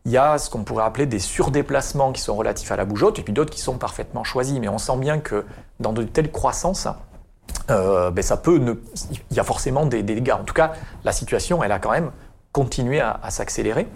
il 0.05 0.13
y 0.13 0.17
a 0.17 0.39
ce 0.39 0.51
qu'on 0.51 0.65
pourrait 0.65 0.85
appeler 0.85 1.07
des 1.07 1.21
surdéplacements 1.21 2.13
qui 2.13 2.21
sont 2.21 2.35
relatifs 2.35 2.73
à 2.73 2.77
la 2.77 2.85
bougeotte, 2.85 3.19
et 3.19 3.23
puis 3.23 3.33
d'autres 3.33 3.53
qui 3.53 3.61
sont 3.61 3.79
parfaitement 3.79 4.25
choisis. 4.25 4.59
Mais 4.59 4.69
on 4.69 4.79
sent 4.79 4.97
bien 4.97 5.19
que 5.19 5.45
dans 5.79 5.93
de 5.93 6.03
telles 6.03 6.33
croissances, 6.33 6.89
euh, 7.71 8.11
ben 8.11 8.23
ça 8.23 8.37
peut 8.37 8.59
ne... 8.59 8.75
il 9.31 9.37
y 9.37 9.41
a 9.41 9.45
forcément 9.45 9.87
des, 9.87 10.03
des, 10.03 10.15
dégâts. 10.15 10.33
En 10.33 10.45
tout 10.45 10.55
cas, 10.55 10.73
la 11.05 11.13
situation, 11.13 11.63
elle 11.63 11.73
a 11.73 11.79
quand 11.79 11.93
même 11.93 12.11
continué 12.53 13.01
à, 13.01 13.19
à 13.23 13.31
s'accélérer. 13.31 13.89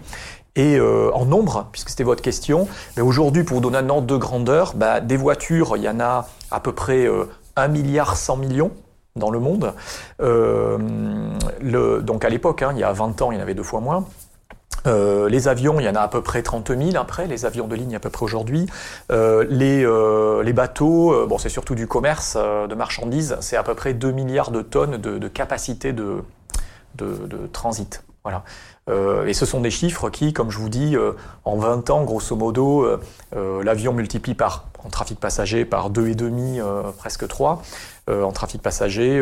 Et 0.57 0.79
euh, 0.79 1.11
en 1.13 1.25
nombre, 1.25 1.67
puisque 1.71 1.89
c'était 1.89 2.03
votre 2.03 2.23
question, 2.23 2.67
mais 2.95 3.03
aujourd'hui, 3.03 3.43
pour 3.43 3.57
vous 3.57 3.61
donner 3.61 3.77
un 3.77 3.89
ordre 3.89 4.07
de 4.07 4.17
grandeur, 4.17 4.73
ben, 4.75 5.01
des 5.01 5.15
voitures, 5.15 5.77
il 5.77 5.83
y 5.83 5.89
en 5.89 5.99
a 5.99 6.27
à 6.49 6.59
peu 6.59 6.71
près 6.71 7.05
euh, 7.05 7.25
1 7.55 7.67
milliard 7.67 8.17
100 8.17 8.37
millions 8.37 8.71
dans 9.15 9.29
le 9.29 9.39
monde. 9.39 9.73
Euh, 10.19 10.79
le, 11.61 12.01
donc 12.01 12.25
à 12.25 12.29
l'époque, 12.29 12.63
hein, 12.63 12.71
il 12.73 12.79
y 12.79 12.83
a 12.83 12.91
20 12.91 13.21
ans, 13.21 13.31
il 13.31 13.35
y 13.35 13.37
en 13.37 13.41
avait 13.41 13.53
deux 13.53 13.61
fois 13.61 13.81
moins. 13.81 14.05
Euh, 14.87 15.29
les 15.29 15.47
avions, 15.47 15.79
il 15.79 15.85
y 15.85 15.89
en 15.89 15.95
a 15.95 16.01
à 16.01 16.07
peu 16.07 16.21
près 16.21 16.41
30 16.41 16.69
000 16.69 16.95
après, 16.95 17.27
les 17.27 17.45
avions 17.45 17.67
de 17.67 17.75
ligne 17.75 17.95
à 17.95 17.99
peu 17.99 18.09
près 18.09 18.23
aujourd'hui. 18.23 18.67
Euh, 19.11 19.45
les, 19.49 19.83
euh, 19.83 20.43
les, 20.43 20.53
bateaux, 20.53 21.27
c'est 21.37 21.49
surtout 21.49 21.75
du 21.75 21.87
commerce 21.87 22.35
de 22.37 22.75
marchandises, 22.75 23.37
c'est 23.41 23.57
à 23.57 23.63
peu 23.63 23.75
près 23.75 23.93
2 23.93 24.11
milliards 24.11 24.51
de 24.51 24.61
tonnes 24.61 24.97
de, 24.97 25.27
capacité 25.27 25.93
de, 25.93 26.23
transit. 27.51 28.03
Voilà. 28.23 28.43
Et 29.27 29.33
ce 29.33 29.45
sont 29.45 29.61
des 29.61 29.69
chiffres 29.69 30.09
qui, 30.09 30.33
comme 30.33 30.49
je 30.49 30.57
vous 30.57 30.69
dis, 30.69 30.95
en 31.45 31.57
20 31.57 31.89
ans, 31.89 32.03
grosso 32.03 32.35
modo, 32.35 32.87
l'avion 33.35 33.93
multiplie 33.93 34.33
par, 34.33 34.69
en 34.83 34.89
trafic 34.89 35.19
passager 35.19 35.65
par 35.65 35.91
2,5, 35.91 36.93
presque 36.97 37.27
3, 37.27 37.61
en 38.09 38.31
trafic 38.31 38.61
passager, 38.61 39.21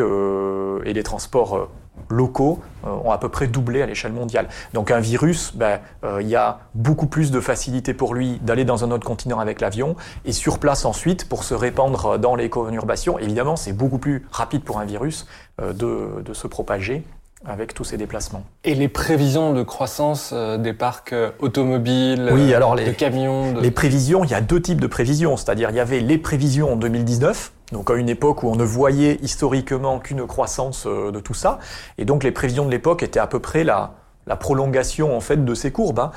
et 0.84 0.92
les 0.92 1.02
transports 1.02 1.68
locaux 2.08 2.60
ont 2.84 3.10
à 3.10 3.18
peu 3.18 3.28
près 3.28 3.46
doublé 3.46 3.82
à 3.82 3.86
l'échelle 3.86 4.12
mondiale. 4.12 4.48
Donc 4.74 4.90
un 4.90 5.00
virus, 5.00 5.54
ben, 5.56 5.80
il 6.20 6.28
y 6.28 6.36
a 6.36 6.60
beaucoup 6.74 7.06
plus 7.06 7.30
de 7.30 7.40
facilité 7.40 7.94
pour 7.94 8.14
lui 8.14 8.38
d'aller 8.42 8.64
dans 8.64 8.84
un 8.84 8.90
autre 8.90 9.06
continent 9.06 9.40
avec 9.40 9.60
l'avion, 9.60 9.96
et 10.24 10.32
sur 10.32 10.58
place 10.58 10.84
ensuite, 10.84 11.28
pour 11.28 11.42
se 11.42 11.54
répandre 11.54 12.18
dans 12.18 12.36
les 12.36 12.48
conurbations, 12.48 13.18
évidemment, 13.18 13.56
c'est 13.56 13.72
beaucoup 13.72 13.98
plus 13.98 14.26
rapide 14.30 14.62
pour 14.62 14.78
un 14.78 14.84
virus 14.84 15.26
de, 15.60 16.22
de 16.22 16.34
se 16.34 16.46
propager 16.46 17.02
avec 17.44 17.74
tous 17.74 17.84
ces 17.84 17.96
déplacements. 17.96 18.44
Et 18.64 18.74
les 18.74 18.88
prévisions 18.88 19.52
de 19.52 19.62
croissance 19.62 20.30
euh, 20.32 20.58
des 20.58 20.72
parcs 20.72 21.12
euh, 21.12 21.30
automobiles, 21.38 22.30
oui, 22.32 22.54
alors 22.54 22.74
les, 22.74 22.86
de 22.86 22.90
camions 22.92 23.54
Les 23.60 23.70
prévisions, 23.70 24.24
il 24.24 24.30
y 24.30 24.34
a 24.34 24.40
deux 24.40 24.60
types 24.60 24.80
de 24.80 24.86
prévisions. 24.86 25.36
C'est-à-dire, 25.36 25.70
il 25.70 25.76
y 25.76 25.80
avait 25.80 26.00
les 26.00 26.18
prévisions 26.18 26.72
en 26.72 26.76
2019, 26.76 27.52
donc 27.72 27.90
à 27.90 27.94
une 27.94 28.08
époque 28.08 28.42
où 28.42 28.48
on 28.48 28.56
ne 28.56 28.64
voyait 28.64 29.18
historiquement 29.22 29.98
qu'une 29.98 30.26
croissance 30.26 30.86
euh, 30.86 31.10
de 31.10 31.20
tout 31.20 31.34
ça. 31.34 31.58
Et 31.98 32.04
donc 32.04 32.24
les 32.24 32.32
prévisions 32.32 32.64
de 32.64 32.70
l'époque 32.70 33.02
étaient 33.02 33.20
à 33.20 33.26
peu 33.26 33.40
près 33.40 33.64
la, 33.64 33.92
prolongation 34.40 35.16
en 35.16 35.20
fait 35.20 35.44
de 35.44 35.54
ces 35.54 35.70
courbes, 35.70 36.00
hein. 36.00 36.10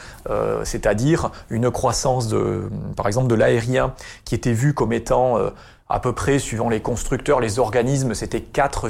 c'est-à-dire 0.64 1.30
une 1.52 1.70
croissance 1.70 2.28
de, 2.28 2.68
par 2.96 3.06
exemple, 3.06 3.28
de 3.28 3.36
l'aérien 3.36 3.94
qui 4.26 4.34
était 4.34 4.52
vu 4.52 4.74
comme 4.74 4.94
étant 4.94 5.38
à 5.90 6.00
peu 6.00 6.14
près, 6.14 6.40
suivant 6.40 6.70
les 6.70 6.82
constructeurs, 6.82 7.40
les 7.40 7.60
organismes, 7.60 8.14
c'était 8.14 8.42
4, 8.42 8.88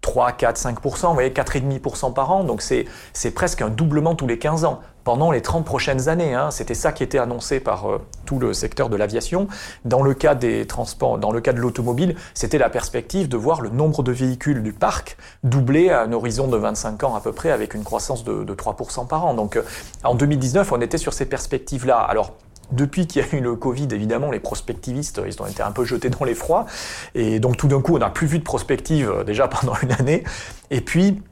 3, 0.00 0.32
4, 0.32 0.58
5%, 0.58 1.08
vous 1.08 1.14
voyez, 1.14 1.30
4,5% 1.30 2.12
par 2.12 2.30
an, 2.30 2.44
donc 2.44 2.62
c'est 2.62 3.30
presque 3.34 3.62
un 3.62 3.70
doublement 3.70 4.14
tous 4.14 4.26
les 4.26 4.38
15 4.38 4.64
ans 4.64 4.80
pendant 5.06 5.30
les 5.30 5.40
30 5.40 5.64
prochaines 5.64 6.08
années. 6.08 6.34
Hein. 6.34 6.50
C'était 6.50 6.74
ça 6.74 6.90
qui 6.90 7.04
était 7.04 7.18
annoncé 7.18 7.60
par 7.60 7.88
euh, 7.88 7.98
tout 8.24 8.40
le 8.40 8.52
secteur 8.52 8.88
de 8.88 8.96
l'aviation. 8.96 9.46
Dans 9.84 10.02
le 10.02 10.14
cas 10.14 10.34
des 10.34 10.66
transports, 10.66 11.18
dans 11.18 11.30
le 11.30 11.40
cas 11.40 11.52
de 11.52 11.60
l'automobile, 11.60 12.16
c'était 12.34 12.58
la 12.58 12.68
perspective 12.70 13.28
de 13.28 13.36
voir 13.36 13.60
le 13.60 13.68
nombre 13.68 14.02
de 14.02 14.10
véhicules 14.10 14.64
du 14.64 14.72
parc 14.72 15.16
doubler 15.44 15.90
à 15.90 16.02
un 16.02 16.12
horizon 16.12 16.48
de 16.48 16.56
25 16.56 17.04
ans 17.04 17.14
à 17.14 17.20
peu 17.20 17.30
près, 17.30 17.52
avec 17.52 17.74
une 17.74 17.84
croissance 17.84 18.24
de, 18.24 18.42
de 18.42 18.54
3% 18.54 19.06
par 19.06 19.24
an. 19.24 19.34
Donc 19.34 19.54
euh, 19.54 19.62
en 20.02 20.16
2019, 20.16 20.72
on 20.72 20.80
était 20.80 20.98
sur 20.98 21.12
ces 21.12 21.26
perspectives-là. 21.26 21.98
Alors 21.98 22.32
depuis 22.72 23.06
qu'il 23.06 23.22
y 23.22 23.24
a 23.24 23.36
eu 23.36 23.40
le 23.40 23.54
Covid, 23.56 23.88
évidemment, 23.92 24.30
les 24.30 24.40
prospectivistes, 24.40 25.20
ils 25.26 25.40
ont 25.40 25.46
été 25.46 25.62
un 25.62 25.72
peu 25.72 25.84
jetés 25.84 26.10
dans 26.10 26.24
les 26.24 26.34
froids. 26.34 26.66
Et 27.14 27.38
donc 27.38 27.56
tout 27.56 27.68
d'un 27.68 27.80
coup, 27.80 27.94
on 27.94 27.98
n'a 27.98 28.10
plus 28.10 28.26
vu 28.26 28.38
de 28.38 28.44
prospective 28.44 29.10
euh, 29.10 29.24
déjà 29.24 29.48
pendant 29.48 29.74
une 29.82 29.92
année. 29.92 30.24
Et 30.70 30.80
puis, 30.80 31.22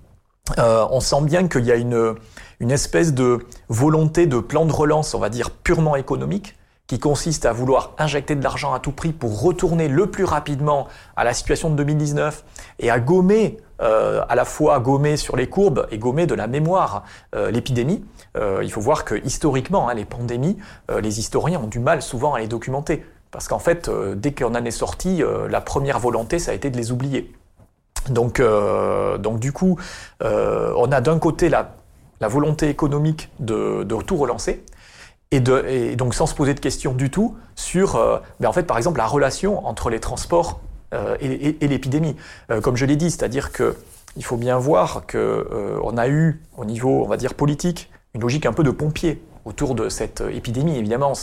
euh, 0.58 0.86
on 0.90 1.00
sent 1.00 1.22
bien 1.22 1.48
qu'il 1.48 1.64
y 1.64 1.72
a 1.72 1.76
une, 1.76 2.14
une 2.60 2.70
espèce 2.70 3.14
de 3.14 3.38
volonté 3.68 4.26
de 4.26 4.38
plan 4.38 4.66
de 4.66 4.72
relance, 4.72 5.14
on 5.14 5.18
va 5.18 5.30
dire, 5.30 5.50
purement 5.50 5.96
économique, 5.96 6.56
qui 6.94 7.00
consiste 7.00 7.44
à 7.44 7.52
vouloir 7.52 7.90
injecter 7.98 8.36
de 8.36 8.44
l'argent 8.44 8.72
à 8.72 8.78
tout 8.78 8.92
prix 8.92 9.12
pour 9.12 9.42
retourner 9.42 9.88
le 9.88 10.12
plus 10.12 10.22
rapidement 10.22 10.86
à 11.16 11.24
la 11.24 11.34
situation 11.34 11.68
de 11.68 11.74
2019 11.74 12.44
et 12.78 12.88
à 12.88 13.00
gommer, 13.00 13.56
euh, 13.82 14.22
à 14.28 14.36
la 14.36 14.44
fois 14.44 14.78
gommer 14.78 15.16
sur 15.16 15.34
les 15.34 15.48
courbes 15.48 15.88
et 15.90 15.98
gommer 15.98 16.28
de 16.28 16.36
la 16.36 16.46
mémoire 16.46 17.02
euh, 17.34 17.50
l'épidémie. 17.50 18.04
Euh, 18.36 18.60
il 18.62 18.70
faut 18.70 18.80
voir 18.80 19.04
que 19.04 19.16
historiquement, 19.24 19.88
hein, 19.88 19.94
les 19.94 20.04
pandémies, 20.04 20.56
les 21.02 21.18
historiens 21.18 21.58
ont 21.58 21.66
du 21.66 21.80
mal 21.80 22.00
souvent 22.00 22.34
à 22.34 22.38
les 22.38 22.46
documenter. 22.46 23.04
Parce 23.32 23.48
qu'en 23.48 23.58
fait, 23.58 23.90
dès 24.14 24.30
qu'en 24.30 24.54
en 24.54 24.64
est 24.64 24.70
sorti, 24.70 25.20
la 25.50 25.60
première 25.60 25.98
volonté, 25.98 26.38
ça 26.38 26.52
a 26.52 26.54
été 26.54 26.70
de 26.70 26.76
les 26.76 26.92
oublier. 26.92 27.34
Donc, 28.08 28.40
du 29.40 29.52
coup, 29.52 29.80
on 30.20 30.92
a 30.92 31.00
d'un 31.00 31.18
côté 31.18 31.48
la, 31.48 31.74
volonté 32.20 32.68
économique 32.68 33.30
de 33.40 33.84
tout 34.06 34.16
relancer, 34.16 34.62
et, 35.34 35.96
donc 35.96 36.14
sans 36.14 36.26
se 36.26 36.34
poser 36.34 36.54
de 36.54 36.60
questions 36.60 36.92
du 36.92 37.10
tout 37.10 37.36
sur, 37.56 37.96
euh, 37.96 38.18
ben, 38.40 38.48
en 38.48 38.52
fait, 38.52 38.64
par 38.64 38.76
exemple, 38.76 38.98
la 38.98 39.06
relation 39.06 39.66
entre 39.66 39.90
les 39.90 40.00
transports 40.00 40.60
euh, 40.92 41.16
et, 41.20 41.66
l'épidémie. 41.66 42.16
Euh, 42.50 42.60
comme 42.60 42.76
je 42.76 42.86
l'ai 42.86 42.96
dit, 42.96 43.10
c'est-à-dire 43.10 43.52
que 43.52 43.76
il 44.16 44.24
faut 44.24 44.36
bien 44.36 44.58
voir 44.58 45.06
que 45.06 45.48
on 45.82 45.96
a 45.96 46.06
eu, 46.06 46.40
au 46.56 46.64
niveau, 46.64 47.02
on 47.04 47.08
va 47.08 47.16
dire 47.16 47.34
politique, 47.34 47.90
une 48.14 48.20
logique 48.20 48.46
un 48.46 48.52
peu 48.52 48.62
de 48.62 48.70
pompier 48.70 49.20
autour 49.44 49.74
de 49.74 49.88
cette 49.88 50.22
épidémie. 50.32 50.78
Évidemment, 50.78 51.14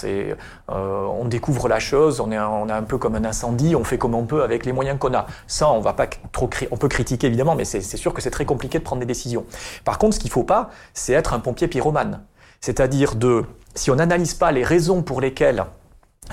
on 0.67 1.23
découvre 1.23 1.69
la 1.69 1.79
chose, 1.79 2.19
on 2.19 2.33
est, 2.33 2.35
un 2.35 2.83
peu 2.83 2.97
comme 2.97 3.15
un 3.15 3.23
incendie, 3.23 3.77
on 3.77 3.85
fait 3.85 3.97
comme 3.97 4.13
on 4.13 4.25
peut 4.25 4.43
avec 4.43 4.65
les 4.65 4.73
moyens 4.73 4.99
qu'on 4.99 5.13
a. 5.13 5.25
Ça, 5.47 5.71
on 5.71 5.79
va 5.79 5.93
pas 5.93 6.07
trop, 6.33 6.49
on 6.69 6.75
peut 6.75 6.89
critiquer 6.89 7.27
évidemment, 7.27 7.55
mais 7.55 7.63
c'est 7.63 7.81
sûr 7.81 8.13
que 8.13 8.21
c'est 8.21 8.29
très 8.29 8.43
compliqué 8.43 8.77
de 8.77 8.83
prendre 8.83 8.99
des 8.99 9.05
décisions. 9.05 9.45
Par 9.85 9.97
contre, 9.97 10.15
ce 10.15 10.19
qu'il 10.19 10.31
faut 10.31 10.43
pas, 10.43 10.69
c'est 10.93 11.13
être 11.13 11.33
un 11.33 11.39
pompier 11.39 11.69
pyromane, 11.69 12.25
c'est-à-dire 12.59 13.15
de 13.15 13.45
si 13.75 13.91
on 13.91 13.95
n'analyse 13.95 14.33
pas 14.33 14.51
les 14.51 14.63
raisons 14.63 15.01
pour 15.01 15.21
lesquelles 15.21 15.65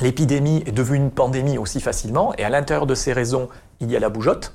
l'épidémie 0.00 0.62
est 0.66 0.72
devenue 0.72 0.98
une 0.98 1.10
pandémie 1.10 1.58
aussi 1.58 1.80
facilement, 1.80 2.34
et 2.36 2.44
à 2.44 2.50
l'intérieur 2.50 2.86
de 2.86 2.94
ces 2.94 3.12
raisons, 3.12 3.48
il 3.80 3.90
y 3.90 3.96
a 3.96 4.00
la 4.00 4.08
bougeotte, 4.08 4.54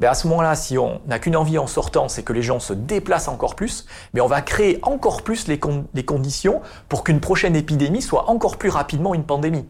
ben 0.00 0.10
à 0.10 0.14
ce 0.14 0.26
moment-là, 0.28 0.56
si 0.56 0.78
on 0.78 1.00
n'a 1.06 1.18
qu'une 1.18 1.36
envie 1.36 1.58
en 1.58 1.66
sortant, 1.66 2.08
c'est 2.08 2.22
que 2.22 2.32
les 2.32 2.42
gens 2.42 2.58
se 2.58 2.72
déplacent 2.72 3.28
encore 3.28 3.54
plus, 3.54 3.86
mais 4.14 4.20
on 4.20 4.26
va 4.26 4.42
créer 4.42 4.80
encore 4.82 5.22
plus 5.22 5.46
les, 5.46 5.60
conditions 5.60 6.60
pour 6.88 7.04
qu'une 7.04 7.20
prochaine 7.20 7.54
épidémie 7.54 8.02
soit 8.02 8.28
encore 8.28 8.56
plus 8.56 8.70
rapidement 8.70 9.14
une 9.14 9.24
pandémie. 9.24 9.68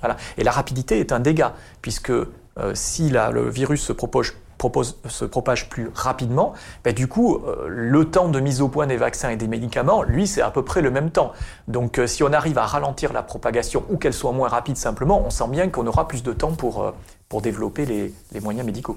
Voilà. 0.00 0.16
Et 0.36 0.44
la 0.44 0.50
rapidité 0.50 1.00
est 1.00 1.12
un 1.12 1.20
dégât, 1.20 1.54
puisque 1.80 2.10
euh, 2.10 2.26
si 2.74 3.08
le 3.08 3.48
virus 3.48 3.82
se 3.82 3.92
se 5.08 5.24
propage 5.24 5.68
plus 5.68 5.90
rapidement, 5.94 6.52
ben 6.84 6.94
du 6.94 7.08
coup, 7.08 7.36
euh, 7.36 7.66
le 7.68 8.10
temps 8.10 8.28
de 8.28 8.40
mise 8.40 8.60
au 8.60 8.68
point 8.68 8.86
des 8.86 8.96
vaccins 8.96 9.30
et 9.30 9.36
des 9.36 9.48
médicaments, 9.48 10.02
lui, 10.02 10.26
c'est 10.26 10.42
à 10.42 10.50
peu 10.50 10.64
près 10.64 10.82
le 10.82 10.90
même 10.90 11.10
temps. 11.10 11.32
Donc 11.68 11.98
euh, 11.98 12.06
si 12.06 12.22
on 12.22 12.32
arrive 12.32 12.58
à 12.58 12.66
ralentir 12.66 13.12
la 13.12 13.22
propagation 13.22 13.84
ou 13.90 13.96
qu'elle 13.96 14.14
soit 14.14 14.32
moins 14.32 14.48
rapide 14.48 14.76
simplement, 14.76 15.22
on 15.24 15.30
sent 15.30 15.48
bien 15.48 15.68
qu'on 15.68 15.86
aura 15.86 16.08
plus 16.08 16.22
de 16.22 16.32
temps 16.32 16.52
pour, 16.52 16.82
euh, 16.82 16.90
pour 17.28 17.42
développer 17.42 17.86
les 17.86 18.40
moyens 18.40 18.66
médicaux. 18.66 18.96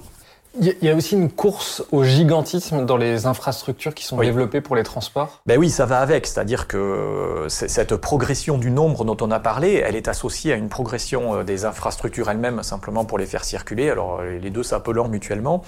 Il 0.60 0.76
y 0.82 0.90
a 0.90 0.96
aussi 0.96 1.16
une 1.16 1.32
course 1.32 1.84
au 1.92 2.04
gigantisme 2.04 2.86
dans 2.86 2.98
les 2.98 3.26
infrastructures 3.26 3.94
qui 3.94 4.06
sont 4.06 4.18
développées 4.18 4.62
pour 4.62 4.76
les 4.76 4.84
transports? 4.84 5.42
Ben 5.46 5.60
oui, 5.60 5.70
ça 5.70 5.86
va 5.86 6.00
avec. 6.00 6.28
C'est-à-dire 6.28 6.68
que 6.68 7.46
cette 7.50 7.96
progression 7.98 8.58
du 8.58 8.72
nombre 8.72 9.06
dont 9.06 9.18
on 9.22 9.32
a 9.32 9.40
parlé, 9.40 9.84
elle 9.86 9.96
est 9.96 10.08
associée 10.08 10.54
à 10.54 10.56
une 10.56 10.70
progression 10.70 11.36
euh, 11.36 11.44
des 11.44 11.66
infrastructures 11.66 12.30
elles-mêmes, 12.30 12.64
simplement 12.64 13.06
pour 13.06 13.18
les 13.18 13.26
faire 13.26 13.44
circuler. 13.44 13.90
Alors 13.90 14.22
les 14.22 14.50
deux 14.50 14.64
s'appelant 14.64 15.08
mutuellement. 15.08 15.64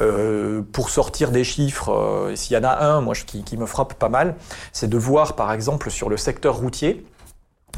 Euh, 0.00 0.62
pour 0.72 0.88
sortir 0.88 1.30
des 1.30 1.44
chiffres, 1.44 1.92
euh, 1.92 2.36
s'il 2.36 2.56
y 2.56 2.58
en 2.58 2.64
a 2.64 2.84
un, 2.84 3.00
moi, 3.00 3.14
qui, 3.14 3.42
qui 3.42 3.56
me 3.56 3.66
frappe 3.66 3.94
pas 3.94 4.08
mal, 4.08 4.36
c'est 4.72 4.88
de 4.88 4.96
voir, 4.96 5.34
par 5.34 5.52
exemple, 5.52 5.90
sur 5.90 6.08
le 6.08 6.16
secteur 6.16 6.56
routier, 6.56 7.04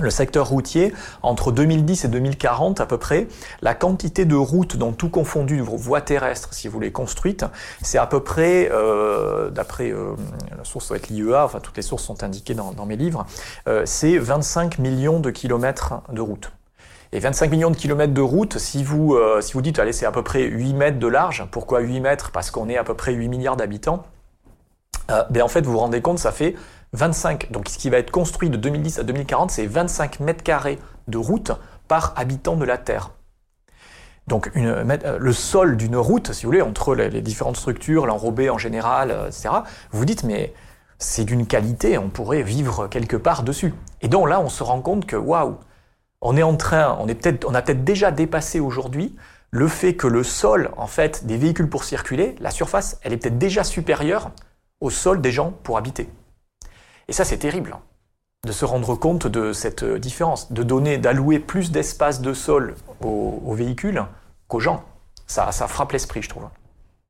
le 0.00 0.10
secteur 0.10 0.48
routier, 0.48 0.92
entre 1.22 1.52
2010 1.52 2.04
et 2.04 2.08
2040 2.08 2.80
à 2.80 2.86
peu 2.86 2.98
près, 2.98 3.28
la 3.60 3.74
quantité 3.74 4.24
de 4.24 4.34
routes 4.34 4.76
dans 4.76 4.92
tout 4.92 5.08
confondu, 5.08 5.60
voies 5.60 6.00
terrestres 6.00 6.54
si 6.54 6.68
vous 6.68 6.80
les 6.80 6.92
construites, 6.92 7.44
c'est 7.82 7.98
à 7.98 8.06
peu 8.06 8.20
près, 8.20 8.70
euh, 8.72 9.50
d'après 9.50 9.90
euh, 9.90 10.14
la 10.56 10.64
source 10.64 10.88
doit 10.88 10.96
être 10.96 11.08
l'IEA, 11.08 11.44
enfin 11.44 11.60
toutes 11.60 11.76
les 11.76 11.82
sources 11.82 12.04
sont 12.04 12.22
indiquées 12.22 12.54
dans, 12.54 12.86
mes 12.86 12.96
livres, 12.96 13.26
euh, 13.68 13.82
c'est 13.84 14.18
25 14.18 14.78
millions 14.78 15.20
de 15.20 15.30
kilomètres 15.30 15.94
de 16.10 16.20
routes. 16.20 16.52
Et 17.14 17.20
25 17.20 17.50
millions 17.50 17.70
de 17.70 17.76
kilomètres 17.76 18.14
de 18.14 18.22
routes, 18.22 18.56
si 18.56 18.82
vous, 18.82 19.18
si 19.42 19.52
vous 19.52 19.60
dites, 19.60 19.78
allez, 19.78 19.92
c'est 19.92 20.06
à 20.06 20.12
peu 20.12 20.22
près 20.22 20.44
8 20.44 20.72
mètres 20.72 20.98
de 20.98 21.06
large, 21.06 21.46
pourquoi 21.50 21.80
8 21.80 22.00
mètres? 22.00 22.30
Parce 22.30 22.50
qu'on 22.50 22.70
est 22.70 22.78
à 22.78 22.84
peu 22.84 22.94
près 22.94 23.12
8 23.12 23.28
milliards 23.28 23.56
d'habitants. 23.58 24.06
ben 25.28 25.42
en 25.42 25.48
fait, 25.48 25.60
vous 25.60 25.72
vous 25.72 25.78
rendez 25.78 26.00
compte, 26.00 26.18
ça 26.18 26.32
fait 26.32 26.56
25, 26.94 27.50
donc 27.50 27.68
ce 27.68 27.78
qui 27.78 27.90
va 27.90 27.98
être 27.98 28.10
construit 28.10 28.50
de 28.50 28.56
2010 28.56 28.98
à 28.98 29.02
2040, 29.02 29.50
c'est 29.50 29.66
25 29.66 30.20
mètres 30.20 30.42
carrés 30.42 30.78
de 31.08 31.18
route 31.18 31.52
par 31.88 32.12
habitant 32.16 32.56
de 32.56 32.64
la 32.64 32.78
Terre. 32.78 33.12
Donc 34.28 34.50
euh, 34.56 35.18
le 35.18 35.32
sol 35.32 35.76
d'une 35.76 35.96
route, 35.96 36.32
si 36.32 36.44
vous 36.44 36.50
voulez, 36.50 36.62
entre 36.62 36.94
les, 36.94 37.20
différentes 37.22 37.56
structures, 37.56 38.06
l'enrobé 38.06 38.50
en 38.50 38.58
général, 38.58 39.10
euh, 39.10 39.28
etc., 39.28 39.48
vous 39.90 40.04
dites, 40.04 40.22
mais 40.24 40.52
c'est 40.98 41.24
d'une 41.24 41.46
qualité, 41.46 41.98
on 41.98 42.08
pourrait 42.08 42.42
vivre 42.42 42.86
quelque 42.86 43.16
part 43.16 43.42
dessus. 43.42 43.74
Et 44.02 44.08
donc 44.08 44.28
là, 44.28 44.40
on 44.40 44.48
se 44.48 44.62
rend 44.62 44.80
compte 44.80 45.06
que, 45.06 45.16
waouh, 45.16 45.56
on 46.20 46.36
est 46.36 46.42
en 46.42 46.56
train, 46.56 46.96
on, 47.00 47.06
on 47.06 47.54
a 47.54 47.62
peut-être 47.62 47.84
déjà 47.84 48.12
dépassé 48.12 48.60
aujourd'hui 48.60 49.16
le 49.50 49.66
fait 49.66 49.94
que 49.94 50.06
le 50.06 50.22
sol, 50.22 50.70
en 50.76 50.86
fait, 50.86 51.26
des 51.26 51.36
véhicules 51.36 51.68
pour 51.68 51.84
circuler, 51.84 52.36
la 52.40 52.50
surface, 52.50 52.98
elle 53.02 53.12
est 53.12 53.16
peut-être 53.16 53.38
déjà 53.38 53.64
supérieure 53.64 54.30
au 54.80 54.88
sol 54.88 55.20
des 55.20 55.32
gens 55.32 55.52
pour 55.62 55.76
habiter. 55.76 56.08
Et 57.08 57.12
ça, 57.12 57.24
c'est 57.24 57.38
terrible, 57.38 57.72
hein, 57.74 57.80
de 58.46 58.52
se 58.52 58.64
rendre 58.64 58.94
compte 58.94 59.26
de 59.26 59.52
cette 59.52 59.84
différence, 59.84 60.52
de 60.52 60.62
donner, 60.62 60.98
d'allouer 60.98 61.38
plus 61.38 61.70
d'espace 61.70 62.20
de 62.20 62.34
sol 62.34 62.74
aux, 63.00 63.54
véhicules 63.54 64.04
qu'aux 64.48 64.60
gens. 64.60 64.82
Ça, 65.26 65.52
ça 65.52 65.68
frappe 65.68 65.92
l'esprit, 65.92 66.22
je 66.22 66.28
trouve. 66.28 66.44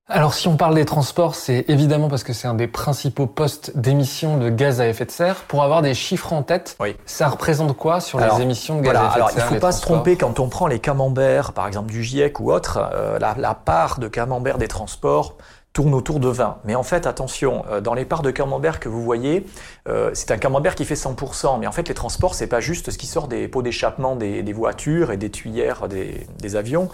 Alors 0.09 0.35
si 0.35 0.49
on 0.49 0.57
parle 0.57 0.75
des 0.75 0.85
transports, 0.85 1.35
c'est 1.35 1.65
évidemment 1.69 2.09
parce 2.09 2.25
que 2.25 2.33
c'est 2.33 2.49
un 2.49 2.55
des 2.55 2.67
principaux 2.67 3.27
postes 3.27 3.77
d'émissions 3.79 4.37
de 4.37 4.51
gaz 4.51 4.81
à 4.81 4.89
effet 4.89 5.07
de 5.07 5.11
serre. 5.11 5.37
Pour 5.49 5.63
avoir 5.63 5.81
des 5.81 5.95
chiffres 5.95 6.33
en 6.33 6.43
tête, 6.43 6.77
ça 7.07 7.29
représente 7.29 7.77
quoi 7.77 8.01
sur 8.01 8.19
les 8.21 8.43
émissions 8.43 8.79
de 8.79 8.83
gaz 8.83 8.97
à 8.97 9.07
effet 9.07 9.21
de 9.21 9.31
serre 9.31 9.47
Il 9.49 9.55
ne 9.55 9.55
faut 9.55 9.61
pas 9.61 9.73
se 9.73 9.81
tromper 9.81 10.17
quand 10.17 10.41
on 10.41 10.49
prend 10.49 10.67
les 10.67 10.81
camemberts, 10.81 11.53
par 11.53 11.67
exemple 11.67 11.91
du 11.91 12.03
GIEC 12.03 12.41
ou 12.41 12.53
autre, 12.53 12.81
euh, 12.93 13.19
la, 13.19 13.55
part 13.55 14.01
de 14.01 14.09
camembert 14.09 14.59
des 14.59 14.69
transports, 14.69 15.37
tourne 15.73 15.95
autour 15.95 16.21
de 16.21 16.29
20. 16.29 16.59
Mais 16.65 16.75
en 16.75 16.83
fait, 16.83 17.07
attention, 17.07 17.65
euh, 17.71 17.81
dans 17.81 17.95
les 17.95 18.05
parts 18.05 18.23
de 18.23 18.31
camembert 18.31 18.81
que 18.81 18.89
vous 18.89 19.03
voyez, 19.03 19.47
euh, 19.89 20.11
c'est 20.15 20.31
un 20.31 20.39
camembert 20.39 20.75
qui 20.75 20.85
fait 20.85 20.95
100%. 20.95 21.59
Mais 21.59 21.67
en 21.67 21.73
fait, 21.73 21.89
les 21.89 21.95
transports, 21.95 22.35
c'est 22.35 22.47
pas 22.47 22.61
juste 22.61 22.91
ce 22.91 22.99
qui 22.99 23.07
sort 23.07 23.29
des 23.29 23.49
pots 23.49 23.63
d'échappement 23.63 24.17
des, 24.17 24.53
voitures 24.53 25.13
et 25.13 25.17
des 25.17 25.31
tuyères 25.31 25.89
des, 25.89 26.57
avions 26.57 26.91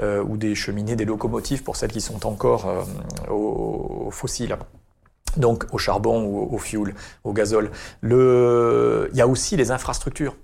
euh, 0.00 0.22
ou 0.22 0.36
des 0.38 0.54
cheminées 0.54 0.96
des 0.96 1.04
locomotives 1.04 1.62
pour 1.62 1.76
celles 1.76 1.92
qui 1.92 2.00
sont 2.00 2.26
encore 2.26 2.66
au, 3.30 4.08
fossiles 4.10 4.56
donc 5.36 5.64
au 5.72 5.78
charbon 5.78 6.24
ou 6.24 6.40
au, 6.40 6.54
au 6.54 6.58
fuel, 6.58 6.94
au 7.24 7.32
gazole. 7.32 7.70
Le... 8.00 9.08
Il 9.12 9.18
y 9.18 9.22
a 9.22 9.26
aussi 9.26 9.56
les 9.56 9.70
infrastructures. 9.70 10.34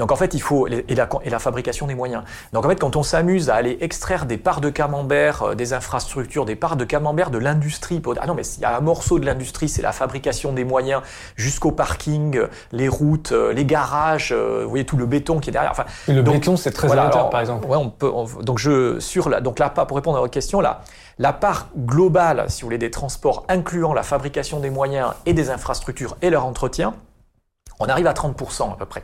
Donc 0.00 0.12
en 0.12 0.16
fait, 0.16 0.32
il 0.32 0.40
faut 0.40 0.68
et 0.68 0.94
la, 0.94 1.08
et 1.24 1.28
la 1.28 1.38
fabrication 1.40 1.88
des 1.88 1.96
moyens. 1.96 2.22
Donc 2.52 2.64
en 2.64 2.68
fait, 2.68 2.76
quand 2.76 2.94
on 2.94 3.02
s'amuse 3.02 3.50
à 3.50 3.56
aller 3.56 3.78
extraire 3.80 4.26
des 4.26 4.36
parts 4.36 4.60
de 4.60 4.70
camembert, 4.70 5.42
euh, 5.42 5.54
des 5.56 5.72
infrastructures, 5.72 6.44
des 6.44 6.54
parts 6.54 6.76
de 6.76 6.84
camembert 6.84 7.32
de 7.32 7.38
l'industrie, 7.38 8.00
ah 8.20 8.26
non 8.28 8.34
mais 8.34 8.42
il 8.42 8.60
y 8.60 8.64
a 8.64 8.76
un 8.76 8.80
morceau 8.80 9.18
de 9.18 9.26
l'industrie, 9.26 9.68
c'est 9.68 9.82
la 9.82 9.90
fabrication 9.90 10.52
des 10.52 10.62
moyens 10.62 11.02
jusqu'au 11.34 11.72
parking, 11.72 12.40
les 12.70 12.86
routes, 12.86 13.32
euh, 13.32 13.52
les 13.52 13.64
garages, 13.64 14.30
euh, 14.30 14.62
vous 14.62 14.68
voyez 14.68 14.86
tout 14.86 14.96
le 14.96 15.04
béton 15.04 15.40
qui 15.40 15.50
est 15.50 15.52
derrière. 15.52 15.72
Enfin, 15.72 15.86
le 16.06 16.22
béton, 16.22 16.56
c'est 16.56 16.70
très 16.70 16.86
voilà, 16.86 17.08
par 17.08 17.40
exemple. 17.40 17.66
Ouais, 17.66 17.76
on 17.76 17.90
peut. 17.90 18.12
donc 18.42 18.58
je 18.58 19.00
sur 19.00 19.28
la 19.28 19.40
donc 19.40 19.58
là 19.58 19.68
pour 19.68 19.96
répondre 19.96 20.18
à 20.18 20.20
votre 20.20 20.32
question 20.32 20.60
là, 20.60 20.82
la 21.18 21.32
part 21.32 21.70
globale, 21.76 22.44
si 22.46 22.62
vous 22.62 22.68
voulez, 22.68 22.78
des 22.78 22.92
transports 22.92 23.46
incluant 23.48 23.94
la 23.94 24.04
fabrication 24.04 24.60
des 24.60 24.70
moyens 24.70 25.14
et 25.26 25.32
des 25.32 25.50
infrastructures 25.50 26.16
et 26.22 26.30
leur 26.30 26.44
entretien, 26.44 26.94
on 27.80 27.86
arrive 27.86 28.06
à 28.06 28.12
30% 28.12 28.74
à 28.74 28.76
peu 28.76 28.86
près 28.86 29.02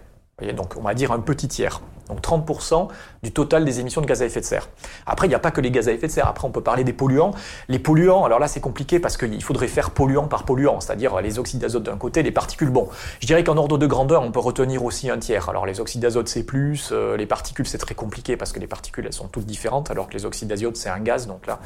donc 0.55 0.77
on 0.77 0.83
va 0.83 0.95
dire 0.95 1.13
un 1.13 1.21
petit 1.21 1.49
tiers. 1.49 1.81
Donc 2.09 2.21
30% 2.21 2.89
du 3.23 3.33
total 3.33 3.65
des 3.65 3.81
émissions 3.81 4.01
de 4.01 4.07
gaz 4.07 4.21
à 4.23 4.27
effet 4.27 4.41
de 4.41 4.45
serre. 4.45 4.69
Après, 5.07 5.27
il 5.27 5.31
n'y 5.31 5.35
a 5.35 5.39
pas 5.39 5.51
que 5.51 5.61
les 5.61 5.71
gaz 5.71 5.89
à 5.89 5.93
effet 5.93 6.07
de 6.07 6.13
serre. 6.13 6.29
Après, 6.29 6.47
on 6.47 6.51
peut 6.51 6.61
parler 6.63 6.85
des 6.85 6.93
polluants. 6.93 7.33
Les 7.69 7.79
polluants, 7.79 8.25
alors 8.25 8.39
là, 8.39 8.49
c'est 8.49 8.61
compliqué 8.61 9.01
parce 9.01 9.17
qu'il 9.17 9.43
faudrait 9.43 9.69
faire 9.69 9.91
polluant 9.91 10.29
par 10.29 10.45
polluant, 10.45 10.81
c'est-à-dire 10.81 11.21
les 11.23 11.39
oxydes 11.39 11.61
d'azote 11.61 11.85
d'un 11.85 11.97
côté, 11.97 12.23
les 12.23 12.31
particules. 12.31 12.71
Bon, 12.71 12.89
je 13.21 13.27
dirais 13.27 13.43
qu'en 13.43 13.57
ordre 13.57 13.79
de 13.79 13.87
grandeur, 13.87 14.23
on 14.23 14.33
peut 14.33 14.41
retenir 14.41 14.85
aussi 14.85 15.09
un 15.09 15.19
tiers. 15.19 15.49
Alors 15.49 15.65
les 15.65 15.81
oxydes 15.81 16.03
d'azote, 16.03 16.29
c'est 16.29 16.45
plus. 16.45 16.91
Euh, 16.93 17.17
les 17.17 17.27
particules, 17.27 17.67
c'est 17.67 17.79
très 17.79 17.95
compliqué 17.95 18.37
parce 18.37 18.53
que 18.53 18.61
les 18.61 18.67
particules, 18.67 19.07
elles 19.07 19.13
sont 19.13 19.29
toutes 19.29 19.47
différentes, 19.47 19.91
alors 19.91 20.09
que 20.09 20.15
les 20.15 20.27
oxydes 20.27 20.49
d'azote, 20.49 20.77
c'est 20.77 20.91
un 20.91 21.01
gaz. 21.01 21.27
Donc 21.27 21.47
là, 21.47 21.59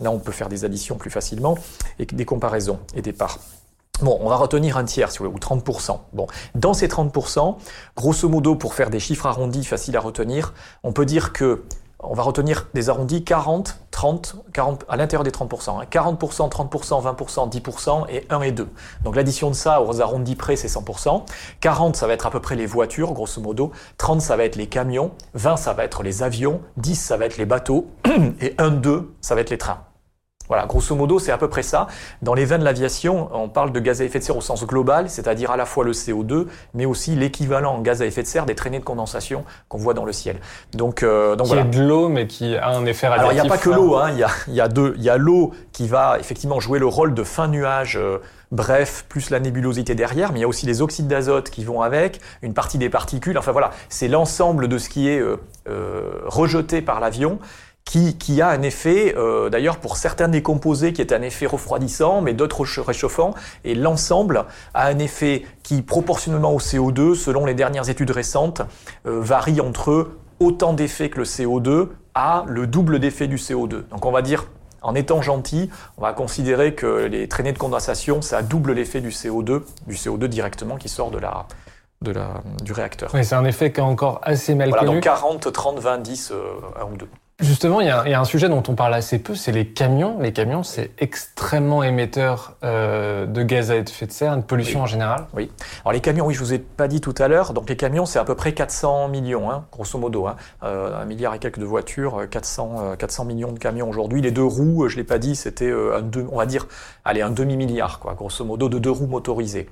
là, 0.00 0.10
on 0.10 0.18
peut 0.18 0.32
faire 0.32 0.50
des 0.50 0.66
additions 0.66 0.96
plus 0.96 1.10
facilement 1.10 1.56
et 1.98 2.04
des 2.04 2.24
comparaisons 2.26 2.78
et 2.94 3.00
des 3.00 3.12
parts. 3.12 3.38
Bon, 4.00 4.16
on 4.20 4.28
va 4.28 4.36
retenir 4.36 4.76
un 4.76 4.84
tiers, 4.84 5.10
si 5.10 5.18
vous 5.18 5.24
voulez, 5.24 5.34
ou 5.34 5.40
30%. 5.40 5.98
Bon, 6.12 6.28
dans 6.54 6.72
ces 6.72 6.86
30%, 6.86 7.56
grosso 7.96 8.28
modo, 8.28 8.54
pour 8.54 8.74
faire 8.74 8.90
des 8.90 9.00
chiffres 9.00 9.26
arrondis 9.26 9.64
faciles 9.64 9.96
à 9.96 10.00
retenir, 10.00 10.54
on 10.84 10.92
peut 10.92 11.04
dire 11.04 11.32
que 11.32 11.64
on 12.00 12.14
va 12.14 12.22
retenir 12.22 12.68
des 12.74 12.90
arrondis 12.90 13.24
40, 13.24 13.76
30, 13.90 14.36
40, 14.52 14.84
à 14.88 14.96
l'intérieur 14.96 15.24
des 15.24 15.32
30%. 15.32 15.80
Hein, 15.80 15.84
40%, 15.90 16.48
30%, 16.48 17.02
20%, 17.02 17.50
10% 17.50 18.04
et 18.08 18.24
1 18.30 18.42
et 18.42 18.52
2. 18.52 18.68
Donc 19.02 19.16
l'addition 19.16 19.50
de 19.50 19.56
ça 19.56 19.82
aux 19.82 20.00
arrondis 20.00 20.36
près, 20.36 20.54
c'est 20.54 20.68
100%. 20.68 21.24
40, 21.60 21.96
ça 21.96 22.06
va 22.06 22.12
être 22.12 22.26
à 22.26 22.30
peu 22.30 22.38
près 22.38 22.54
les 22.54 22.66
voitures, 22.66 23.12
grosso 23.12 23.42
modo. 23.42 23.72
30, 23.96 24.20
ça 24.20 24.36
va 24.36 24.44
être 24.44 24.54
les 24.54 24.68
camions. 24.68 25.10
20, 25.34 25.56
ça 25.56 25.72
va 25.72 25.84
être 25.84 26.04
les 26.04 26.22
avions. 26.22 26.60
10, 26.76 26.94
ça 26.94 27.16
va 27.16 27.26
être 27.26 27.36
les 27.36 27.46
bateaux. 27.46 27.88
Et 28.40 28.54
1, 28.58 28.70
2, 28.70 29.12
ça 29.20 29.34
va 29.34 29.40
être 29.40 29.50
les 29.50 29.58
trains. 29.58 29.87
Voilà, 30.48 30.66
grosso 30.66 30.94
modo, 30.94 31.18
c'est 31.18 31.32
à 31.32 31.38
peu 31.38 31.48
près 31.48 31.62
ça. 31.62 31.86
Dans 32.22 32.34
les 32.34 32.44
veines 32.44 32.60
de 32.60 32.64
l'aviation, 32.64 33.28
on 33.32 33.48
parle 33.48 33.72
de 33.72 33.80
gaz 33.80 34.00
à 34.00 34.04
effet 34.04 34.18
de 34.18 34.24
serre 34.24 34.36
au 34.36 34.40
sens 34.40 34.66
global, 34.66 35.10
c'est-à-dire 35.10 35.50
à 35.50 35.56
la 35.56 35.66
fois 35.66 35.84
le 35.84 35.92
CO2, 35.92 36.46
mais 36.74 36.86
aussi 36.86 37.14
l'équivalent 37.14 37.74
en 37.74 37.80
gaz 37.80 38.02
à 38.02 38.06
effet 38.06 38.22
de 38.22 38.26
serre 38.26 38.46
des 38.46 38.54
traînées 38.54 38.78
de 38.78 38.84
condensation 38.84 39.44
qu'on 39.68 39.78
voit 39.78 39.94
dans 39.94 40.04
le 40.04 40.12
ciel. 40.12 40.36
Donc, 40.72 41.02
euh, 41.02 41.36
donc 41.36 41.48
qui 41.48 41.54
est 41.54 41.64
de 41.64 41.82
l'eau, 41.82 42.08
mais 42.08 42.26
qui 42.26 42.56
a 42.56 42.68
un 42.68 42.86
effet 42.86 43.08
radiatif. 43.08 43.20
Alors, 43.20 43.32
il 43.32 43.34
n'y 43.34 43.46
a 43.46 43.56
pas 43.56 43.58
que 43.58 43.70
l'eau, 43.70 43.96
hein, 43.96 44.10
il 44.10 44.18
y, 44.18 44.24
a, 44.24 44.30
y, 44.48 44.60
a 44.60 44.68
deux. 44.68 44.94
Il 44.96 45.02
y 45.02 45.10
a 45.10 45.16
l'eau 45.16 45.52
qui 45.72 45.86
va 45.86 46.18
effectivement 46.18 46.60
jouer 46.60 46.78
le 46.78 46.86
rôle 46.86 47.14
de 47.14 47.22
fin 47.22 47.48
nuage. 47.48 47.96
Euh, 47.96 48.18
bref, 48.50 49.04
plus 49.08 49.30
la 49.30 49.40
nébulosité 49.40 49.94
derrière, 49.94 50.32
mais 50.32 50.38
il 50.38 50.42
y 50.42 50.44
a 50.44 50.48
aussi 50.48 50.66
les 50.66 50.80
oxydes 50.80 51.06
d'azote 51.06 51.50
qui 51.50 51.64
vont 51.64 51.82
avec, 51.82 52.20
une 52.42 52.54
partie 52.54 52.78
des 52.78 52.88
particules, 52.88 53.36
enfin 53.36 53.52
voilà, 53.52 53.70
c'est 53.88 54.08
l'ensemble 54.08 54.68
de 54.68 54.78
ce 54.78 54.88
qui 54.88 55.08
est 55.08 55.20
euh, 55.20 55.36
euh 55.68 56.10
rejeté 56.24 56.80
par 56.80 57.00
l'avion 57.00 57.38
qui, 57.88 58.42
a 58.42 58.48
un 58.50 58.62
effet, 58.62 59.14
euh, 59.16 59.48
d'ailleurs 59.48 59.78
pour 59.78 59.96
certains 59.96 60.28
des 60.28 60.42
composés 60.42 60.92
qui 60.92 61.00
est 61.00 61.12
un 61.12 61.22
effet 61.22 61.46
refroidissant, 61.46 62.20
mais 62.20 62.34
d'autres 62.34 62.64
réchauffant, 62.82 63.34
et 63.64 63.74
l'ensemble 63.74 64.44
a 64.74 64.86
un 64.86 64.98
effet 64.98 65.44
qui, 65.62 65.80
proportionnellement 65.80 66.52
au 66.52 66.58
CO2, 66.58 67.14
selon 67.14 67.46
les 67.46 67.54
dernières 67.54 67.88
études 67.88 68.10
récentes, 68.10 68.60
euh, 69.06 69.20
varie 69.20 69.60
entre 69.60 70.10
autant 70.38 70.74
d'effets 70.74 71.08
que 71.08 71.18
le 71.18 71.24
CO2 71.24 71.88
à 72.14 72.44
le 72.46 72.66
double 72.66 72.98
d'effet 72.98 73.26
du 73.26 73.36
CO2. 73.36 73.88
Donc 73.88 74.04
on 74.04 74.12
va 74.12 74.20
dire, 74.20 74.48
en 74.82 74.94
étant 74.94 75.22
gentil, 75.22 75.70
on 75.96 76.02
va 76.02 76.12
considérer 76.12 76.74
que 76.74 77.06
les 77.06 77.26
traînées 77.26 77.52
de 77.52 77.58
condensation, 77.58 78.20
ça 78.20 78.42
double 78.42 78.72
l'effet 78.72 79.00
du 79.00 79.08
CO2, 79.10 79.62
du 79.86 79.94
CO2 79.94 80.26
directement 80.26 80.76
qui 80.76 80.90
sort 80.90 81.10
de 81.10 81.18
la, 81.18 81.46
de 82.02 82.12
la, 82.12 82.42
du 82.62 82.72
réacteur. 82.72 83.10
Oui, 83.14 83.24
c'est 83.24 83.34
un 83.34 83.46
effet 83.46 83.72
qui 83.72 83.80
est 83.80 83.82
encore 83.82 84.20
assez 84.22 84.54
mal 84.54 84.68
voilà, 84.68 84.84
Donc 84.84 85.02
40, 85.02 85.50
30, 85.50 85.78
20, 85.78 85.98
10, 85.98 86.32
1 86.80 86.92
ou 86.92 86.96
2. 86.98 87.08
Justement, 87.40 87.80
il 87.80 87.86
y, 87.86 87.90
a, 87.90 88.20
un 88.20 88.24
sujet 88.24 88.48
dont 88.48 88.64
on 88.66 88.74
parle 88.74 88.94
assez 88.94 89.20
peu, 89.20 89.36
c'est 89.36 89.52
les 89.52 89.68
camions. 89.68 90.18
Les 90.18 90.32
camions, 90.32 90.64
c'est 90.64 90.90
extrêmement 90.98 91.84
émetteur 91.84 92.56
euh, 92.64 93.26
de 93.26 93.44
gaz 93.44 93.70
à 93.70 93.76
effet 93.76 94.06
de 94.06 94.10
serre, 94.10 94.36
de 94.36 94.42
pollution 94.42 94.80
en 94.80 94.86
général. 94.86 95.28
Oui. 95.34 95.48
Alors 95.84 95.92
les 95.92 96.00
camions, 96.00 96.26
oui, 96.26 96.34
je 96.34 96.40
vous 96.40 96.52
ai 96.52 96.58
pas 96.58 96.88
dit 96.88 97.00
tout 97.00 97.14
à 97.16 97.28
l'heure. 97.28 97.52
Donc 97.52 97.68
les 97.68 97.76
camions, 97.76 98.06
c'est 98.06 98.18
à 98.18 98.24
peu 98.24 98.34
près 98.34 98.54
400 98.54 99.06
millions, 99.06 99.52
hein, 99.52 99.66
grosso 99.70 100.00
modo. 100.00 100.26
Hein. 100.26 100.34
Euh, 100.64 101.00
un 101.00 101.04
milliard 101.04 101.32
et 101.32 101.38
quelques 101.38 101.60
de 101.60 101.64
voitures, 101.64 102.28
400, 102.28 102.96
400 102.98 103.22
euh, 103.22 103.26
millions 103.26 103.52
de 103.52 103.58
camions 103.60 103.88
aujourd'hui. 103.88 104.20
Les 104.20 104.32
deux 104.32 104.42
roues, 104.42 104.88
je 104.88 104.96
l'ai 104.96 105.04
pas 105.04 105.20
dit, 105.20 105.36
c'était 105.36 105.70
un 105.70 106.02
deux, 106.02 106.26
on 106.32 106.38
va 106.38 106.46
dire, 106.46 106.66
allez, 107.04 107.22
un 107.22 107.30
demi 107.30 107.56
milliard, 107.56 108.00
quoi, 108.00 108.14
grosso 108.14 108.44
modo, 108.44 108.68
de 108.68 108.80
deux 108.80 108.90
roues 108.90 109.06
motorisées. 109.06 109.68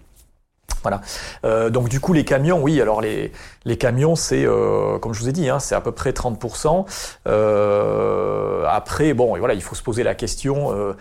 Voilà. 0.82 1.00
Euh, 1.44 1.68
donc 1.68 1.88
du 1.88 1.98
coup 1.98 2.12
les 2.12 2.24
camions, 2.24 2.62
oui, 2.62 2.80
alors 2.80 3.00
les, 3.00 3.32
les 3.64 3.76
camions 3.76 4.14
c'est, 4.14 4.44
euh, 4.46 4.98
comme 4.98 5.14
je 5.14 5.20
vous 5.20 5.28
ai 5.28 5.32
dit, 5.32 5.48
hein, 5.48 5.58
c'est 5.58 5.74
à 5.74 5.80
peu 5.80 5.92
près 5.92 6.12
30%. 6.12 6.86
Euh, 7.26 8.64
après, 8.68 9.12
bon, 9.12 9.34
et 9.34 9.40
voilà, 9.40 9.54
il 9.54 9.62
faut 9.62 9.74
se 9.74 9.82
poser 9.82 10.02
la 10.04 10.14
question, 10.14 10.94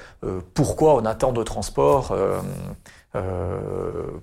pourquoi 0.54 0.96
on 0.96 1.06
attend 1.06 1.32
de 1.32 1.44
transport 1.44 2.16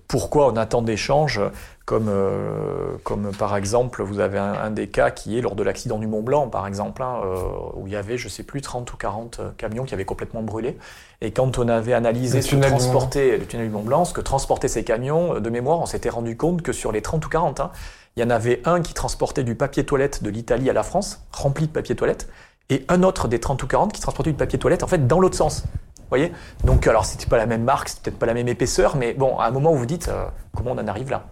pourquoi 0.09 0.49
on 0.49 0.57
attend 0.57 0.83
d'échanges 0.83 1.41
comme, 1.85 2.07
euh, 2.09 2.97
comme 3.03 3.33
par 3.33 3.57
exemple, 3.57 4.03
vous 4.03 4.21
avez 4.21 4.38
un, 4.38 4.71
des 4.71 4.87
cas 4.87 5.11
qui 5.11 5.37
est 5.37 5.40
lors 5.40 5.57
de 5.57 5.62
l'accident 5.62 5.99
du 5.99 6.07
Mont 6.07 6.23
Blanc, 6.23 6.49
par 6.49 6.66
exemple, 6.66 7.03
hein, 7.03 7.21
euh, 7.25 7.37
où 7.75 7.87
il 7.87 7.92
y 7.92 7.97
avait, 7.97 8.16
je 8.16 8.29
sais 8.29 8.45
plus, 8.45 8.61
30 8.61 8.92
ou 8.92 8.97
40 8.97 9.40
euh, 9.40 9.51
camions 9.57 9.85
qui 9.85 9.95
avaient 9.95 10.05
complètement 10.05 10.42
brûlé. 10.42 10.79
Et 11.21 11.33
quand 11.33 11.59
on 11.59 11.68
avait 11.68 11.92
analysé 11.92 12.40
ce 12.40 12.55
que 12.55 12.61
transportait 12.61 13.37
le 13.37 13.47
tunnel 13.47 13.66
du 13.66 13.73
Mont 13.73 13.83
Blanc, 13.83 14.05
ce 14.05 14.14
que 14.14 14.21
transportaient 14.21 14.68
ces 14.68 14.85
camions, 14.85 15.40
de 15.40 15.51
mémoire, 15.51 15.81
on 15.81 15.87
s'était 15.87 16.09
rendu 16.09 16.37
compte 16.37 16.62
que 16.62 16.73
sur 16.73 16.92
les 16.92 17.03
30 17.03 17.27
ou 17.27 17.29
40, 17.29 17.61
hein, 17.61 17.71
il 18.16 18.23
y 18.23 18.27
en 18.27 18.31
avait 18.31 18.62
un 18.64 18.81
qui 18.81 18.95
transportait 18.95 19.42
du 19.42 19.55
papier 19.55 19.85
toilette 19.85 20.23
de 20.23 20.31
l'Italie 20.31 20.71
à 20.71 20.73
la 20.73 20.83
France, 20.83 21.25
rempli 21.33 21.66
de 21.66 21.73
papier 21.73 21.97
toilette, 21.97 22.29
et 22.71 22.85
un 22.88 23.03
autre 23.03 23.27
des 23.27 23.40
30 23.40 23.61
ou 23.62 23.66
40 23.66 23.92
qui 23.92 24.01
transportait 24.01 24.31
du 24.31 24.37
papier 24.37 24.59
toilette, 24.59 24.85
en 24.85 24.87
fait, 24.88 25.07
dans 25.07 25.18
l'autre 25.18 25.37
sens. 25.37 25.64
Vous 25.64 26.18
voyez? 26.18 26.33
Donc, 26.62 26.87
alors, 26.87 27.07
c'était 27.07 27.27
pas 27.27 27.38
la 27.38 27.47
même 27.47 27.64
marque, 27.64 27.88
c'était 27.88 28.11
peut-être 28.11 28.18
pas 28.21 28.27
la 28.27 28.35
même 28.35 28.49
épaisseur, 28.49 28.97
mais 28.97 29.14
bon, 29.14 29.38
à 29.38 29.47
un 29.47 29.51
moment, 29.51 29.73
où 29.73 29.77
vous 29.77 29.87
dites, 29.87 30.11
comment 30.55 30.73
on 30.73 30.79
en 30.79 30.87
arrive 30.87 31.11
là? 31.11 31.25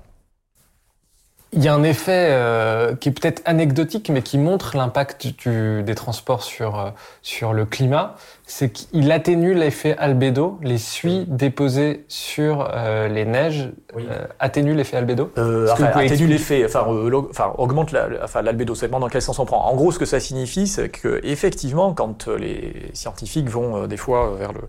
Il 1.52 1.64
y 1.64 1.68
a 1.68 1.74
un 1.74 1.82
effet 1.82 2.28
euh, 2.30 2.94
qui 2.94 3.08
est 3.08 3.12
peut-être 3.12 3.42
anecdotique, 3.44 4.08
mais 4.10 4.22
qui 4.22 4.38
montre 4.38 4.76
l'impact 4.76 5.26
des 5.46 5.94
transports 5.96 6.44
sur, 6.44 6.78
euh, 6.78 6.90
sur 7.22 7.52
le 7.52 7.64
climat. 7.66 8.14
C'est 8.46 8.70
qu'il 8.70 9.10
atténue 9.10 9.54
l'effet 9.54 9.96
albédo. 9.96 10.58
Les 10.62 10.78
suies 10.78 11.24
déposées 11.26 12.04
sur 12.06 12.68
euh, 12.72 13.08
les 13.08 13.24
neiges 13.24 13.70
oui. 13.96 14.06
atténuent 14.38 14.76
l'effet 14.76 14.96
albédo. 14.96 15.32
enfin, 15.36 15.86
atténue 15.86 16.28
l'effet, 16.28 16.64
enfin, 16.64 16.86
enfin, 17.30 17.52
augmente 17.58 17.90
l'albédo. 17.90 18.76
Ça 18.76 18.86
dépend 18.86 19.00
dans 19.00 19.08
quel 19.08 19.22
sens 19.22 19.38
on 19.40 19.44
prend. 19.44 19.64
En 19.64 19.74
gros, 19.74 19.90
ce 19.90 19.98
que 19.98 20.06
ça 20.06 20.20
signifie, 20.20 20.68
c'est 20.68 20.88
que 20.88 21.20
effectivement, 21.24 21.94
quand 21.94 22.28
les 22.28 22.90
scientifiques 22.92 23.48
vont 23.48 23.88
des 23.88 23.96
fois 23.96 24.36
vers 24.38 24.52
le 24.52 24.60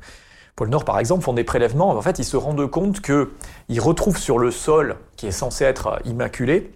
pôle 0.56 0.70
Nord, 0.70 0.86
par 0.86 1.00
exemple, 1.00 1.24
font 1.24 1.34
des 1.34 1.44
prélèvements, 1.44 1.90
en 1.90 2.02
fait, 2.02 2.20
ils 2.20 2.26
se 2.26 2.38
rendent 2.38 2.70
compte 2.70 3.02
qu'ils 3.02 3.82
retrouvent 3.82 4.18
sur 4.18 4.38
le 4.38 4.52
sol, 4.52 4.98
qui 5.16 5.28
est 5.28 5.32
censé 5.32 5.64
être 5.64 6.00
immaculé, 6.06 6.72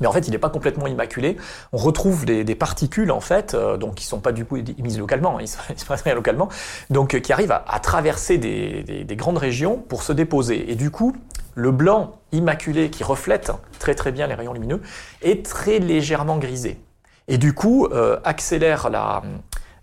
mais 0.00 0.06
en 0.06 0.12
fait, 0.12 0.26
il 0.26 0.30
n'est 0.30 0.38
pas 0.38 0.50
complètement 0.50 0.86
immaculé. 0.86 1.36
On 1.72 1.78
retrouve 1.78 2.24
des, 2.24 2.54
particules, 2.54 3.10
en 3.10 3.20
fait, 3.20 3.54
euh, 3.54 3.76
donc 3.76 3.96
qui 3.96 4.04
sont 4.04 4.20
pas 4.20 4.32
du 4.32 4.44
coup 4.44 4.56
émises 4.56 4.98
localement, 4.98 5.38
hein, 5.38 5.42
ils 5.42 5.74
ne 5.74 5.84
passent 5.84 6.02
rien 6.02 6.14
localement, 6.14 6.48
donc 6.90 7.14
euh, 7.14 7.20
qui 7.20 7.32
arrivent 7.32 7.52
à, 7.52 7.80
traverser 7.80 8.38
des, 8.38 9.16
grandes 9.16 9.38
régions 9.38 9.76
pour 9.76 10.02
se 10.02 10.12
déposer. 10.12 10.70
Et 10.70 10.74
du 10.74 10.90
coup, 10.90 11.16
le 11.54 11.70
blanc 11.70 12.16
immaculé 12.32 12.90
qui 12.90 13.04
reflète 13.04 13.52
très 13.78 13.94
très 13.94 14.10
bien 14.10 14.26
les 14.26 14.34
rayons 14.34 14.52
lumineux 14.52 14.82
est 15.22 15.44
très 15.44 15.78
légèrement 15.78 16.38
grisé. 16.38 16.80
Et 17.28 17.38
du 17.38 17.52
coup, 17.52 17.86
euh, 17.86 18.18
accélère 18.24 18.90
la, 18.90 19.22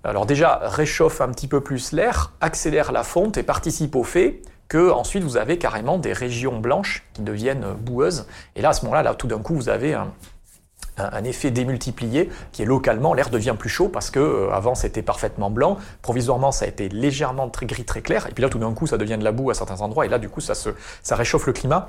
alors 0.03 0.25
déjà, 0.25 0.59
réchauffe 0.63 1.21
un 1.21 1.29
petit 1.29 1.47
peu 1.47 1.61
plus 1.61 1.91
l'air, 1.91 2.33
accélère 2.41 2.91
la 2.91 3.03
fonte 3.03 3.37
et 3.37 3.43
participe 3.43 3.95
au 3.95 4.03
fait 4.03 4.41
que 4.67 4.89
ensuite 4.89 5.23
vous 5.23 5.37
avez 5.37 5.57
carrément 5.57 5.97
des 5.97 6.13
régions 6.13 6.59
blanches 6.59 7.03
qui 7.13 7.21
deviennent 7.21 7.73
boueuses. 7.73 8.25
Et 8.55 8.61
là, 8.61 8.69
à 8.69 8.73
ce 8.73 8.83
moment-là, 8.85 9.03
là, 9.03 9.13
tout 9.13 9.27
d'un 9.27 9.39
coup, 9.39 9.53
vous 9.53 9.69
avez 9.69 9.93
un, 9.93 10.11
effet 11.23 11.51
démultiplié 11.51 12.29
qui 12.51 12.61
est 12.61 12.65
localement, 12.65 13.13
l'air 13.13 13.29
devient 13.29 13.55
plus 13.57 13.69
chaud 13.69 13.89
parce 13.89 14.11
que 14.11 14.19
euh, 14.19 14.51
avant 14.51 14.75
c'était 14.75 15.01
parfaitement 15.01 15.49
blanc, 15.49 15.77
provisoirement 16.03 16.51
ça 16.51 16.65
a 16.65 16.67
été 16.67 16.89
légèrement 16.89 17.49
très 17.49 17.65
gris, 17.65 17.85
très 17.85 18.01
clair, 18.01 18.27
et 18.27 18.33
puis 18.33 18.43
là 18.43 18.49
tout 18.49 18.59
d'un 18.59 18.73
coup 18.73 18.85
ça 18.85 18.99
devient 18.99 19.17
de 19.17 19.23
la 19.23 19.31
boue 19.31 19.49
à 19.49 19.55
certains 19.55 19.81
endroits, 19.81 20.05
et 20.05 20.09
là 20.09 20.19
du 20.19 20.29
coup 20.29 20.41
ça, 20.41 20.53
se, 20.53 20.69
ça 21.01 21.15
réchauffe 21.15 21.47
le 21.47 21.53
climat 21.53 21.87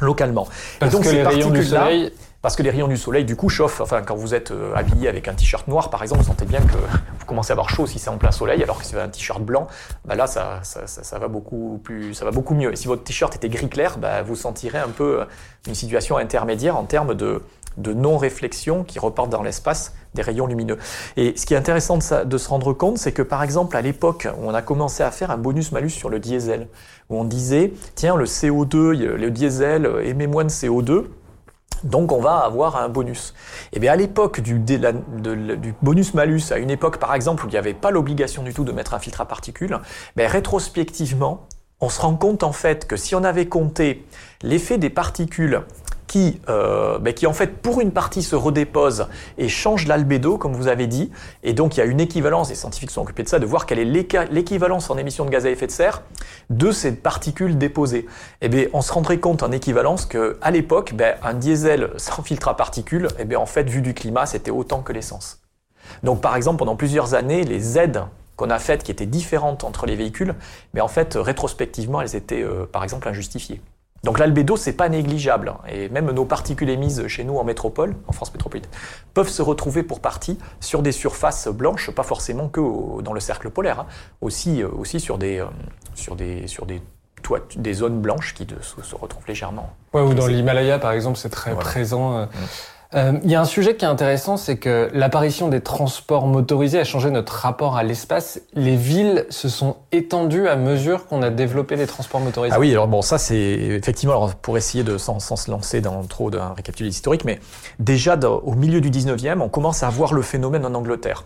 localement. 0.00 0.46
Parce 0.78 0.92
et 0.92 0.96
donc 0.96 1.04
que 1.04 1.10
les 1.10 1.24
rayons 1.24 1.50
du 1.50 1.64
soleil, 1.64 2.12
parce 2.40 2.54
que 2.54 2.62
les 2.62 2.70
rayons 2.70 2.86
du 2.86 2.96
soleil, 2.96 3.24
du 3.24 3.34
coup, 3.34 3.48
chauffent. 3.48 3.80
Enfin, 3.80 4.02
quand 4.02 4.14
vous 4.14 4.32
êtes 4.32 4.52
euh, 4.52 4.72
habillé 4.74 5.08
avec 5.08 5.26
un 5.26 5.34
t-shirt 5.34 5.66
noir, 5.66 5.90
par 5.90 6.02
exemple, 6.02 6.22
vous 6.22 6.28
sentez 6.28 6.44
bien 6.44 6.60
que 6.60 6.76
vous 6.76 7.26
commencez 7.26 7.50
à 7.50 7.54
avoir 7.54 7.68
chaud 7.68 7.86
si 7.86 7.98
c'est 7.98 8.10
en 8.10 8.18
plein 8.18 8.30
soleil, 8.30 8.62
alors 8.62 8.78
que 8.78 8.84
si 8.84 8.92
vous 8.92 8.98
avez 8.98 9.08
un 9.08 9.10
t-shirt 9.10 9.42
blanc, 9.42 9.66
bah 10.04 10.14
là, 10.14 10.28
ça, 10.28 10.60
ça, 10.62 10.86
ça, 10.86 11.18
va 11.18 11.26
beaucoup 11.26 11.80
plus, 11.82 12.14
ça 12.14 12.24
va 12.24 12.30
beaucoup 12.30 12.54
mieux. 12.54 12.72
Et 12.72 12.76
si 12.76 12.86
votre 12.86 13.02
t-shirt 13.02 13.34
était 13.34 13.48
gris 13.48 13.68
clair, 13.68 13.98
bah, 13.98 14.22
vous 14.22 14.36
sentirez 14.36 14.78
un 14.78 14.88
peu 14.88 15.22
euh, 15.22 15.24
une 15.66 15.74
situation 15.74 16.16
intermédiaire 16.16 16.76
en 16.76 16.84
termes 16.84 17.14
de, 17.14 17.42
non-réflexion 17.76 18.82
qui 18.82 18.98
repartent 18.98 19.30
dans 19.30 19.42
l'espace 19.42 19.94
des 20.14 20.22
rayons 20.22 20.46
lumineux. 20.46 20.78
Et 21.16 21.36
ce 21.36 21.46
qui 21.46 21.54
est 21.54 21.56
intéressant 21.56 21.96
de, 21.96 22.38
se 22.38 22.48
rendre 22.48 22.72
compte, 22.72 22.98
c'est 22.98 23.12
que 23.12 23.22
par 23.22 23.44
exemple, 23.44 23.76
à 23.76 23.82
l'époque 23.82 24.26
où 24.36 24.48
on 24.48 24.54
a 24.54 24.62
commencé 24.62 25.04
à 25.04 25.12
faire 25.12 25.30
un 25.30 25.38
bonus-malus 25.38 25.90
sur 25.90 26.08
le 26.08 26.18
diesel, 26.18 26.66
où 27.08 27.20
on 27.20 27.24
disait, 27.24 27.72
tiens, 27.94 28.16
le 28.16 28.24
CO2, 28.24 28.94
il 28.94 29.02
y 29.02 29.06
a- 29.06 29.12
le 29.12 29.30
diesel 29.30 29.88
émet 30.02 30.26
moins 30.26 30.44
de 30.44 30.50
CO2, 30.50 31.04
donc 31.84 32.12
on 32.12 32.20
va 32.20 32.38
avoir 32.38 32.76
un 32.76 32.88
bonus. 32.88 33.34
Et 33.72 33.80
bien 33.80 33.92
à 33.92 33.96
l'époque 33.96 34.40
du, 34.40 34.60
bonus-malus, 35.82 36.52
à 36.52 36.58
une 36.58 36.70
époque 36.70 36.98
par 36.98 37.14
exemple 37.14 37.44
où 37.44 37.48
il 37.48 37.52
n'y 37.52 37.58
avait 37.58 37.74
pas 37.74 37.90
l'obligation 37.90 38.42
du 38.42 38.52
tout 38.52 38.64
de 38.64 38.72
mettre 38.72 38.94
un 38.94 38.98
filtre 38.98 39.20
à 39.20 39.26
particules, 39.26 39.78
ben, 40.16 40.28
rétrospectivement, 40.28 41.46
on 41.80 41.88
se 41.88 42.00
rend 42.00 42.16
compte 42.16 42.42
en 42.42 42.52
fait 42.52 42.86
que 42.86 42.96
si 42.96 43.14
on 43.14 43.22
avait 43.22 43.46
compté 43.46 44.04
l'effet 44.42 44.78
des 44.78 44.90
particules 44.90 45.62
qui, 46.08 46.40
euh, 46.48 46.98
qui 47.12 47.28
en 47.28 47.32
fait 47.32 47.58
pour 47.62 47.80
une 47.80 47.92
partie 47.92 48.24
se 48.24 48.34
redéposent 48.34 49.06
et 49.36 49.48
changent 49.48 49.86
l'albédo 49.86 50.38
comme 50.38 50.54
vous 50.54 50.66
avez 50.66 50.88
dit, 50.88 51.12
et 51.44 51.52
donc 51.52 51.76
il 51.76 51.80
y 51.80 51.82
a 51.82 51.86
une 51.86 52.00
équivalence, 52.00 52.48
les 52.48 52.56
scientifiques 52.56 52.90
sont 52.90 53.02
occupés 53.02 53.22
de 53.22 53.28
ça, 53.28 53.38
de 53.38 53.46
voir 53.46 53.66
quelle 53.66 53.78
est 53.78 54.28
l'équivalence 54.30 54.90
en 54.90 54.98
émissions 54.98 55.24
de 55.24 55.30
gaz 55.30 55.46
à 55.46 55.50
effet 55.50 55.66
de 55.66 55.72
serre 55.72 56.02
de 56.50 56.72
ces 56.72 56.96
particules 56.96 57.58
déposées. 57.58 58.06
Eh 58.40 58.48
bien, 58.48 58.66
on 58.72 58.80
se 58.80 58.92
rendrait 58.92 59.18
compte 59.18 59.42
en 59.42 59.52
équivalence 59.52 60.06
que 60.06 60.38
à 60.40 60.50
l'époque, 60.50 60.94
ben, 60.94 61.16
un 61.22 61.34
diesel 61.34 61.90
sans 61.96 62.22
filtre 62.22 62.48
à 62.48 62.56
particules, 62.56 63.08
eh 63.18 63.24
bien, 63.24 63.38
en 63.38 63.46
fait, 63.46 63.68
vu 63.68 63.82
du 63.82 63.94
climat, 63.94 64.26
c'était 64.26 64.50
autant 64.50 64.80
que 64.80 64.92
l'essence. 64.92 65.40
Donc, 66.02 66.20
par 66.20 66.36
exemple, 66.36 66.58
pendant 66.58 66.76
plusieurs 66.76 67.14
années, 67.14 67.44
les 67.44 67.78
aides 67.78 68.04
qu'on 68.36 68.50
a 68.50 68.58
faites, 68.58 68.82
qui 68.82 68.90
étaient 68.90 69.06
différentes 69.06 69.64
entre 69.64 69.86
les 69.86 69.96
véhicules, 69.96 70.34
mais 70.72 70.80
en 70.80 70.88
fait, 70.88 71.14
rétrospectivement, 71.20 72.00
elles 72.00 72.16
étaient, 72.16 72.42
euh, 72.42 72.66
par 72.70 72.84
exemple, 72.84 73.08
injustifiées. 73.08 73.60
Donc 74.04 74.18
l'albédo, 74.20 74.56
c'est 74.56 74.74
pas 74.74 74.88
négligeable. 74.88 75.48
hein. 75.50 75.58
Et 75.68 75.88
même 75.88 76.10
nos 76.12 76.24
particules 76.24 76.70
émises 76.70 77.06
chez 77.08 77.24
nous 77.24 77.36
en 77.36 77.44
métropole, 77.44 77.96
en 78.06 78.12
France 78.12 78.32
métropolitaine, 78.32 78.70
peuvent 79.12 79.28
se 79.28 79.42
retrouver 79.42 79.82
pour 79.82 80.00
partie 80.00 80.38
sur 80.60 80.82
des 80.82 80.92
surfaces 80.92 81.48
blanches, 81.48 81.90
pas 81.90 82.04
forcément 82.04 82.48
que 82.48 82.60
au- 82.60 83.02
dans 83.02 83.12
le 83.12 83.20
cercle 83.20 83.50
polaire, 83.50 83.80
hein. 83.80 83.86
aussi, 84.20 84.62
euh, 84.62 84.68
aussi 84.78 85.00
sur 85.00 85.18
des, 85.18 85.38
euh, 85.40 85.46
sur 85.94 86.14
des, 86.14 86.46
sur 86.46 86.64
des, 86.64 86.80
toits, 87.24 87.40
des 87.56 87.72
zones 87.74 88.00
blanches 88.00 88.34
qui 88.34 88.46
de- 88.46 88.60
se, 88.62 88.80
se 88.82 88.94
retrouvent 88.94 89.26
légèrement. 89.26 89.70
Ouais, 89.92 90.00
ou 90.02 90.14
dans 90.14 90.28
l'Himalaya, 90.28 90.78
par 90.78 90.92
exemple, 90.92 91.18
c'est 91.18 91.28
très 91.30 91.52
Voilà. 91.52 91.68
présent. 91.68 92.16
euh. 92.18 92.22
Euh, 92.22 92.26
Il 92.94 93.30
y 93.30 93.34
a 93.34 93.40
un 93.40 93.44
sujet 93.44 93.76
qui 93.76 93.84
est 93.84 93.88
intéressant, 93.88 94.38
c'est 94.38 94.56
que 94.56 94.88
l'apparition 94.94 95.48
des 95.48 95.60
transports 95.60 96.26
motorisés 96.26 96.78
a 96.78 96.84
changé 96.84 97.10
notre 97.10 97.34
rapport 97.34 97.76
à 97.76 97.82
l'espace. 97.82 98.40
Les 98.54 98.76
villes 98.76 99.26
se 99.28 99.50
sont 99.50 99.76
étendues 99.92 100.48
à 100.48 100.56
mesure 100.56 101.06
qu'on 101.06 101.20
a 101.20 101.28
développé 101.28 101.76
les 101.76 101.86
transports 101.86 102.20
motorisés. 102.20 102.54
Ah 102.56 102.60
oui, 102.60 102.72
alors 102.72 102.88
bon, 102.88 103.02
ça 103.02 103.18
c'est 103.18 103.36
effectivement, 103.36 104.14
alors, 104.14 104.34
pour 104.34 104.56
essayer 104.56 104.84
de 104.84 104.96
sans, 104.96 105.20
sans 105.20 105.36
se 105.36 105.50
lancer 105.50 105.82
dans 105.82 106.02
trop 106.04 106.30
d'un 106.30 106.54
récapitulé 106.54 106.88
historique, 106.88 107.26
mais 107.26 107.40
déjà 107.78 108.18
au 108.18 108.54
milieu 108.54 108.80
du 108.80 108.90
19e, 108.90 109.40
on 109.40 109.50
commence 109.50 109.82
à 109.82 109.90
voir 109.90 110.14
le 110.14 110.22
phénomène 110.22 110.64
en 110.64 110.74
Angleterre. 110.74 111.24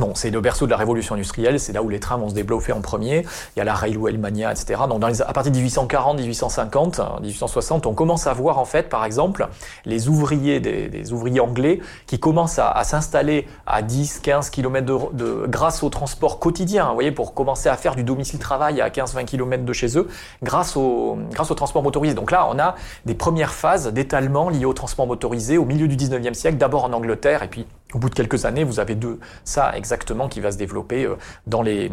Bon, 0.00 0.12
c'est 0.16 0.30
le 0.30 0.40
berceau 0.40 0.66
de 0.66 0.72
la 0.72 0.76
révolution 0.76 1.14
industrielle, 1.14 1.60
c'est 1.60 1.72
là 1.72 1.80
où 1.80 1.88
les 1.88 2.00
trains 2.00 2.16
vont 2.16 2.28
se 2.28 2.34
développer 2.34 2.72
en 2.72 2.80
premier. 2.80 3.24
Il 3.54 3.58
y 3.58 3.62
a 3.62 3.64
la 3.64 3.74
Railway 3.74 4.14
Mania, 4.14 4.50
etc. 4.50 4.82
Donc, 4.88 5.00
à 5.04 5.32
partir 5.32 5.52
de 5.52 5.56
1840, 5.56 6.18
1850, 6.18 6.98
euh, 6.98 7.20
1860, 7.20 7.86
on 7.86 7.94
commence 7.94 8.26
à 8.26 8.32
voir 8.32 8.58
en 8.58 8.64
fait, 8.64 8.88
par 8.88 9.04
exemple, 9.04 9.46
les 9.84 10.08
ouvriers, 10.08 10.58
des, 10.58 11.12
ouvriers 11.12 11.38
anglais 11.38 11.78
qui 12.08 12.18
commencent 12.18 12.58
à, 12.58 12.82
s'installer 12.82 13.46
à 13.68 13.82
10, 13.82 14.18
15 14.18 14.50
km 14.50 14.84
de, 14.84 15.16
de, 15.16 15.46
grâce 15.46 15.84
au 15.84 15.90
transport 15.90 16.40
quotidien. 16.40 16.88
Vous 16.88 16.94
voyez, 16.94 17.12
pour 17.12 17.32
commencer 17.32 17.68
à 17.68 17.76
faire 17.76 17.94
du 17.94 18.02
domicile-travail 18.02 18.80
à 18.80 18.90
15, 18.90 19.14
20 19.14 19.24
km 19.24 19.64
de 19.64 19.72
chez 19.72 19.96
eux, 19.96 20.08
grâce 20.42 20.76
au, 20.76 21.18
grâce 21.30 21.52
au 21.52 21.54
transport 21.54 21.84
motorisé. 21.84 22.14
Donc 22.14 22.32
là, 22.32 22.48
on 22.50 22.58
a 22.58 22.74
des 23.06 23.14
premières 23.14 23.52
phases 23.52 23.92
d'étalement 23.92 24.48
liées 24.48 24.64
au 24.64 24.72
transport 24.72 25.06
motorisé 25.06 25.56
au 25.56 25.64
milieu 25.64 25.86
du 25.86 25.96
19e 25.96 26.34
siècle, 26.34 26.56
d'abord 26.56 26.82
en 26.82 26.92
Angleterre, 26.92 27.44
et 27.44 27.48
puis 27.48 27.64
au 27.94 27.98
bout 27.98 28.10
de 28.10 28.14
quelques 28.14 28.44
années, 28.44 28.64
vous 28.64 28.80
avez 28.80 28.96
deux, 28.96 29.20
ça 29.44 29.72
exactement 29.84 30.28
qui 30.28 30.40
va 30.40 30.50
se 30.50 30.56
développer 30.56 31.04
euh, 31.04 31.88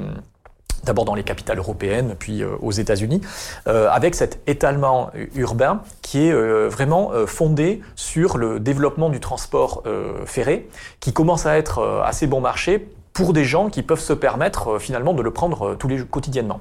d'abord 0.86 1.06
dans 1.06 1.13
les 1.13 1.23
capitales 1.23 1.58
européennes, 1.58 2.15
puis 2.17 2.41
euh, 2.41 2.56
aux 2.62 2.71
États-Unis, 2.71 3.21
euh, 3.67 3.89
avec 3.91 4.15
cet 4.15 4.39
étalement 4.47 5.12
urbain 5.36 5.82
qui 6.01 6.27
est 6.27 6.34
vraiment 6.69 7.12
fondé 7.27 7.82
sur 7.95 8.38
le 8.38 8.60
développement 8.60 9.10
du 9.10 9.19
transport 9.19 9.84
ferré, 10.25 10.67
qui 10.99 11.13
commence 11.13 11.45
à 11.45 11.58
être 11.58 12.01
assez 12.04 12.27
bon 12.27 12.41
marché 12.41 12.89
pour 13.13 13.34
des 13.34 13.45
gens 13.45 13.69
qui 13.69 13.84
peuvent 13.84 14.01
se 14.01 14.13
permettre 14.13 14.80
finalement 14.80 15.13
de 15.13 15.21
le 15.21 15.32
prendre 15.32 15.75
tous 15.75 15.88
les 15.88 16.04
quotidiennement. 16.04 16.60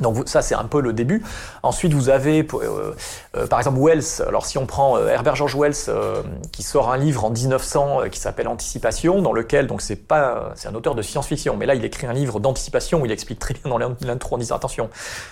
Donc 0.00 0.28
ça 0.28 0.42
c'est 0.42 0.54
un 0.54 0.64
peu 0.64 0.80
le 0.80 0.92
début. 0.92 1.22
Ensuite 1.62 1.92
vous 1.92 2.08
avez 2.08 2.46
euh, 2.54 2.92
euh, 3.36 3.46
par 3.46 3.58
exemple 3.58 3.78
Wells. 3.80 4.22
Alors 4.26 4.46
si 4.46 4.58
on 4.58 4.66
prend 4.66 4.96
euh, 4.96 5.08
Herbert 5.08 5.36
George 5.36 5.54
Wells 5.56 5.74
euh, 5.88 6.22
qui 6.50 6.62
sort 6.62 6.90
un 6.90 6.96
livre 6.96 7.24
en 7.24 7.30
1900 7.30 8.00
euh, 8.02 8.08
qui 8.08 8.18
s'appelle 8.18 8.48
Anticipation, 8.48 9.20
dans 9.22 9.32
lequel 9.32 9.66
donc 9.66 9.82
c'est 9.82 9.96
pas 9.96 10.52
c'est 10.54 10.68
un 10.68 10.74
auteur 10.74 10.94
de 10.94 11.02
science-fiction, 11.02 11.56
mais 11.56 11.66
là 11.66 11.74
il 11.74 11.84
écrit 11.84 12.06
un 12.06 12.12
livre 12.12 12.40
d'anticipation 12.40 13.00
où 13.00 13.06
il 13.06 13.12
explique 13.12 13.38
très 13.38 13.54
bien 13.54 13.62
dans 13.70 13.78
l'in- 13.78 13.96
l'intro 14.00 14.36
en 14.36 14.38
disant 14.38 14.56
attention, 14.56 14.88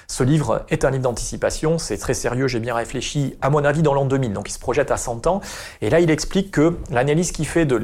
ce 0.09 0.23
livre 0.23 0.65
est 0.69 0.85
un 0.85 0.91
livre 0.91 1.03
d'anticipation, 1.05 1.79
c'est 1.79 1.97
très 1.99 2.15
sérieux, 2.15 2.47
j'ai 2.49 2.61
bien 2.61 2.75
réfléchi. 2.75 3.37
À 3.41 3.51
mon 3.51 3.65
avis 3.65 3.83
dans 3.83 3.95
l'an 3.95 4.05
2000, 4.05 4.33
donc 4.33 4.49
il 4.49 4.53
se 4.53 4.59
projette 4.59 4.91
à 4.91 4.97
100 4.97 5.27
ans. 5.27 5.41
Et 5.81 5.91
là 5.91 6.01
il 6.01 6.11
explique 6.11 6.51
que 6.51 6.77
l'analyse 6.91 7.33
qu'il 7.33 7.47
fait 7.47 7.65
de 7.67 7.77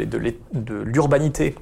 l'urbanité 0.85 1.55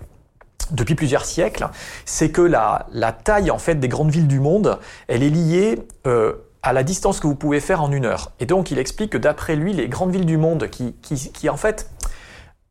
depuis 0.71 0.95
plusieurs 0.95 1.25
siècles, 1.25 1.69
c'est 2.05 2.31
que 2.31 2.43
la, 2.43 2.87
la 2.93 3.13
taille 3.13 3.51
en 3.51 3.59
fait 3.59 3.77
des 3.77 3.89
grandes 3.89 4.11
villes 4.11 4.29
du 4.29 4.41
monde, 4.41 4.79
elle 5.09 5.23
est 5.23 5.31
liée 5.31 5.87
euh, 6.07 6.35
à 6.63 6.73
la 6.73 6.83
distance 6.83 7.21
que 7.21 7.27
vous 7.27 7.35
pouvez 7.35 7.61
faire 7.61 7.83
en 7.83 7.93
une 7.93 8.07
heure. 8.07 8.33
Et 8.41 8.47
donc 8.47 8.71
il 8.71 8.79
explique 8.79 9.11
que 9.11 9.19
d'après 9.19 9.57
lui, 9.57 9.73
les 9.73 9.89
grandes 9.89 10.13
villes 10.13 10.27
du 10.27 10.39
monde 10.39 10.69
qui, 10.69 10.95
qui, 11.03 11.33
qui 11.33 11.49
en 11.49 11.57
fait 11.57 11.91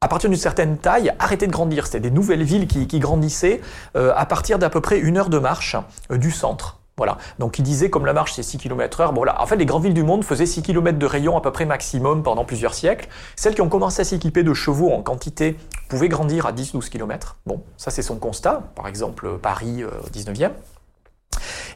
à 0.04 0.10
partir 0.10 0.30
d'une 0.30 0.38
certaine 0.38 0.78
taille, 0.78 1.14
arrêtaient 1.18 1.48
de 1.48 1.52
grandir. 1.54 1.86
C'était 1.86 2.02
des 2.02 2.12
nouvelles 2.12 2.44
villes 2.44 2.68
qui, 2.68 2.88
qui 2.88 3.00
grandissaient 3.00 3.62
euh, 3.96 4.12
à 4.18 4.26
partir 4.26 4.60
d'à 4.60 4.70
peu 4.70 4.82
près 4.82 5.00
une 5.00 5.18
heure 5.18 5.30
de 5.30 5.40
marche 5.40 5.78
euh, 6.12 6.18
du 6.18 6.30
centre. 6.30 6.83
Voilà. 6.98 7.18
Donc 7.40 7.60
il 7.60 7.64
disait 7.64 7.90
comme 7.90 8.06
la 8.06 8.14
marche 8.14 8.34
c'est 8.34 8.44
6 8.44 8.58
km 8.58 9.02
heure. 9.02 9.14
Voilà. 9.14 9.42
En 9.42 9.46
fait 9.46 9.56
les 9.56 9.66
grandes 9.66 9.84
villes 9.84 9.94
du 9.94 10.04
monde 10.04 10.24
faisaient 10.24 10.46
6 10.46 10.62
km 10.62 10.98
de 10.98 11.06
rayon 11.06 11.38
à 11.38 11.42
peu 11.42 11.52
près 11.52 11.66
maximum 11.66 12.24
pendant 12.24 12.46
plusieurs 12.46 12.74
siècles. 12.74 13.08
Celles 13.36 13.56
qui 13.56 13.62
ont 13.62 13.70
commencé 13.70 14.02
à 14.02 14.06
s'équiper 14.06 14.44
de 14.44 14.54
chevaux 14.54 14.92
en 14.92 15.02
quantité 15.02 15.58
pouvaient 15.90 16.10
grandir 16.10 16.46
à 16.46 16.54
10-12 16.54 16.90
km. 16.90 17.38
Bon, 17.46 17.64
ça 17.78 17.92
c'est 17.92 18.04
son 18.04 18.18
constat. 18.18 18.64
Par 18.76 18.88
exemple 18.88 19.38
Paris 19.42 19.84
euh, 19.84 19.90
19e. 20.14 20.52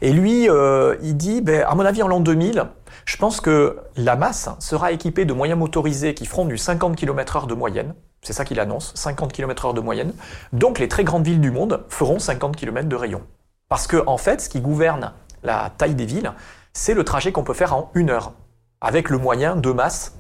Et 0.02 0.14
lui, 0.14 0.50
euh, 0.50 0.96
il 1.02 1.18
dit, 1.18 1.42
ben, 1.42 1.64
à 1.68 1.76
mon 1.76 1.86
avis, 1.86 2.04
en 2.04 2.08
l'an 2.08 2.20
2000, 2.20 2.66
je 3.06 3.18
pense 3.18 3.42
que 3.42 3.78
la 3.96 4.16
masse 4.16 4.50
sera 4.60 4.92
équipée 4.92 5.26
de 5.26 5.34
moyens 5.34 5.58
motorisés 5.58 6.14
qui 6.14 6.26
feront 6.26 6.46
du 6.46 6.58
50 6.58 6.96
km 6.96 7.38
heure 7.38 7.48
de 7.48 7.56
moyenne. 7.56 7.94
C'est 8.22 8.34
ça 8.34 8.46
qu'il 8.46 8.60
annonce, 8.60 8.92
50 8.96 9.32
km 9.32 9.66
heure 9.66 9.74
de 9.74 9.82
moyenne. 9.82 10.14
Donc 10.54 10.80
les 10.80 10.88
très 10.88 11.04
grandes 11.04 11.26
villes 11.26 11.42
du 11.42 11.52
monde 11.52 11.84
feront 11.90 12.20
50 12.20 12.56
km 12.56 12.88
de 12.88 12.96
rayon. 12.96 13.22
Parce 13.70 13.88
que, 13.88 14.04
en 14.08 14.18
fait, 14.18 14.42
ce 14.42 14.50
qui 14.50 14.62
gouverne 14.62 15.14
la 15.44 15.72
taille 15.78 15.96
des 15.96 16.06
villes, 16.06 16.34
c'est 16.74 16.94
le 16.94 17.04
trajet 17.04 17.32
qu'on 17.32 17.44
peut 17.44 17.54
faire 17.54 17.74
en 17.74 17.92
une 17.94 18.10
heure, 18.10 18.34
avec 18.82 19.10
le 19.10 19.18
moyen 19.18 19.56
de 19.56 19.72
masse 19.72 20.14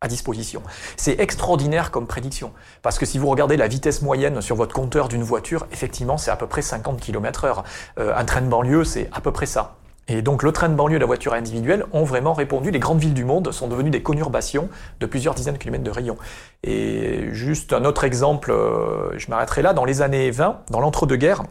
à 0.00 0.08
disposition. 0.08 0.62
C'est 0.96 1.18
extraordinaire 1.18 1.90
comme 1.90 2.06
prédiction, 2.06 2.52
parce 2.82 2.98
que 2.98 3.06
si 3.06 3.18
vous 3.18 3.28
regardez 3.28 3.56
la 3.56 3.68
vitesse 3.68 4.02
moyenne 4.02 4.40
sur 4.40 4.56
votre 4.56 4.74
compteur 4.74 5.08
d'une 5.08 5.22
voiture, 5.22 5.66
effectivement, 5.72 6.18
c'est 6.18 6.30
à 6.30 6.36
peu 6.36 6.46
près 6.46 6.62
50 6.62 7.00
km 7.00 7.44
heure. 7.44 7.64
Un 7.96 8.24
train 8.24 8.42
de 8.42 8.48
banlieue, 8.48 8.84
c'est 8.84 9.08
à 9.12 9.20
peu 9.20 9.32
près 9.32 9.46
ça. 9.46 9.76
Et 10.06 10.20
donc 10.20 10.42
le 10.42 10.52
train 10.52 10.68
de 10.68 10.74
banlieue 10.74 10.96
et 10.96 11.00
la 11.00 11.06
voiture 11.06 11.32
individuelle 11.32 11.86
ont 11.92 12.04
vraiment 12.04 12.34
répondu. 12.34 12.70
Les 12.70 12.78
grandes 12.78 12.98
villes 12.98 13.14
du 13.14 13.24
monde 13.24 13.50
sont 13.52 13.68
devenues 13.68 13.90
des 13.90 14.02
conurbations 14.02 14.68
de 15.00 15.06
plusieurs 15.06 15.34
dizaines 15.34 15.54
de 15.54 15.58
kilomètres 15.58 15.84
de 15.84 15.90
rayon. 15.90 16.18
Et 16.62 17.28
juste 17.32 17.72
un 17.72 17.84
autre 17.84 18.04
exemple, 18.04 18.50
euh, 18.50 19.18
je 19.18 19.30
m'arrêterai 19.30 19.62
là, 19.62 19.72
dans 19.72 19.86
les 19.86 20.02
années 20.02 20.30
20, 20.30 20.64
dans 20.70 20.80
l'entre-deux-guerres, 20.80 21.44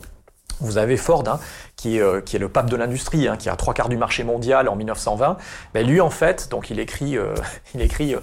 vous 0.59 0.77
avez 0.77 0.97
Ford, 0.97 1.23
hein, 1.27 1.39
qui, 1.75 1.97
est, 1.97 2.01
euh, 2.01 2.21
qui 2.21 2.35
est 2.35 2.39
le 2.39 2.49
pape 2.49 2.69
de 2.69 2.75
l'industrie, 2.75 3.27
hein, 3.27 3.37
qui 3.37 3.49
a 3.49 3.55
trois 3.55 3.73
quarts 3.73 3.89
du 3.89 3.97
marché 3.97 4.23
mondial 4.23 4.67
en 4.67 4.75
1920. 4.75 5.37
Ben, 5.73 5.85
lui, 5.85 6.01
en 6.01 6.09
fait, 6.09 6.49
donc 6.49 6.69
il 6.69 6.79
écrit, 6.79 7.17
euh, 7.17 7.33
euh, 7.75 8.19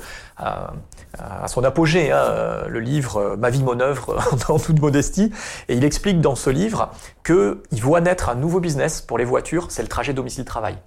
à, 1.18 1.48
son 1.48 1.64
apogée 1.64 2.12
hein, 2.12 2.64
le 2.68 2.80
livre 2.80 3.36
Ma 3.36 3.50
vie, 3.50 3.62
mon 3.62 3.80
œuvre, 3.80 4.18
en 4.48 4.58
toute 4.58 4.80
modestie, 4.80 5.32
et 5.68 5.74
il 5.74 5.84
explique 5.84 6.20
dans 6.20 6.34
ce 6.34 6.50
livre 6.50 6.90
qu'il 7.24 7.82
voit 7.82 8.00
naître 8.00 8.28
un 8.28 8.34
nouveau 8.34 8.60
business 8.60 9.00
pour 9.00 9.18
les 9.18 9.24
voitures, 9.24 9.66
c'est 9.70 9.82
le 9.82 9.88
trajet 9.88 10.12
domicile-travail. 10.12 10.78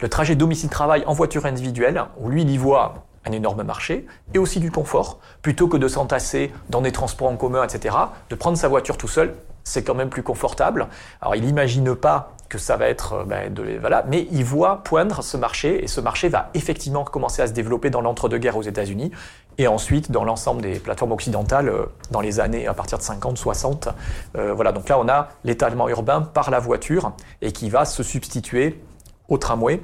Le 0.00 0.08
trajet 0.08 0.34
domicile-travail 0.34 1.04
en 1.06 1.14
voiture 1.14 1.46
individuelle, 1.46 2.04
où 2.18 2.28
lui, 2.28 2.42
il 2.42 2.50
y 2.50 2.58
voit 2.58 3.06
un 3.24 3.32
énorme 3.32 3.62
marché, 3.62 4.06
et 4.34 4.38
aussi 4.38 4.60
du 4.60 4.70
confort, 4.70 5.18
plutôt 5.42 5.68
que 5.68 5.76
de 5.76 5.88
s'entasser 5.88 6.52
dans 6.70 6.80
des 6.80 6.92
transports 6.92 7.28
en 7.28 7.36
commun, 7.36 7.64
etc., 7.64 7.96
de 8.30 8.34
prendre 8.34 8.56
sa 8.56 8.68
voiture 8.68 8.96
tout 8.96 9.08
seul, 9.08 9.34
c'est 9.66 9.82
quand 9.82 9.94
même 9.94 10.08
plus 10.08 10.22
confortable. 10.22 10.86
Alors 11.20 11.34
il 11.34 11.44
n'imagine 11.44 11.94
pas 11.94 12.32
que 12.48 12.56
ça 12.56 12.76
va 12.76 12.88
être, 12.88 13.14
euh, 13.14 13.24
ben, 13.24 13.52
de, 13.52 13.78
voilà, 13.80 14.04
mais 14.08 14.28
il 14.30 14.44
voit 14.44 14.84
poindre 14.84 15.22
ce 15.22 15.36
marché, 15.36 15.82
et 15.82 15.88
ce 15.88 16.00
marché 16.00 16.28
va 16.28 16.50
effectivement 16.54 17.04
commencer 17.04 17.42
à 17.42 17.48
se 17.48 17.52
développer 17.52 17.90
dans 17.90 18.00
l'entre-deux-guerres 18.00 18.56
aux 18.56 18.62
États-Unis, 18.62 19.10
et 19.58 19.66
ensuite 19.66 20.12
dans 20.12 20.22
l'ensemble 20.22 20.62
des 20.62 20.78
plateformes 20.78 21.10
occidentales 21.10 21.68
euh, 21.68 21.86
dans 22.12 22.20
les 22.20 22.38
années 22.38 22.68
à 22.68 22.74
partir 22.74 22.98
de 22.98 23.02
50, 23.02 23.36
60. 23.36 23.88
Euh, 24.36 24.54
voilà, 24.54 24.70
donc 24.70 24.88
là 24.88 25.00
on 25.00 25.08
a 25.08 25.30
l'étalement 25.42 25.88
urbain 25.88 26.20
par 26.22 26.52
la 26.52 26.60
voiture, 26.60 27.12
et 27.42 27.50
qui 27.50 27.68
va 27.68 27.84
se 27.84 28.04
substituer 28.04 28.80
au 29.28 29.38
tramway, 29.38 29.80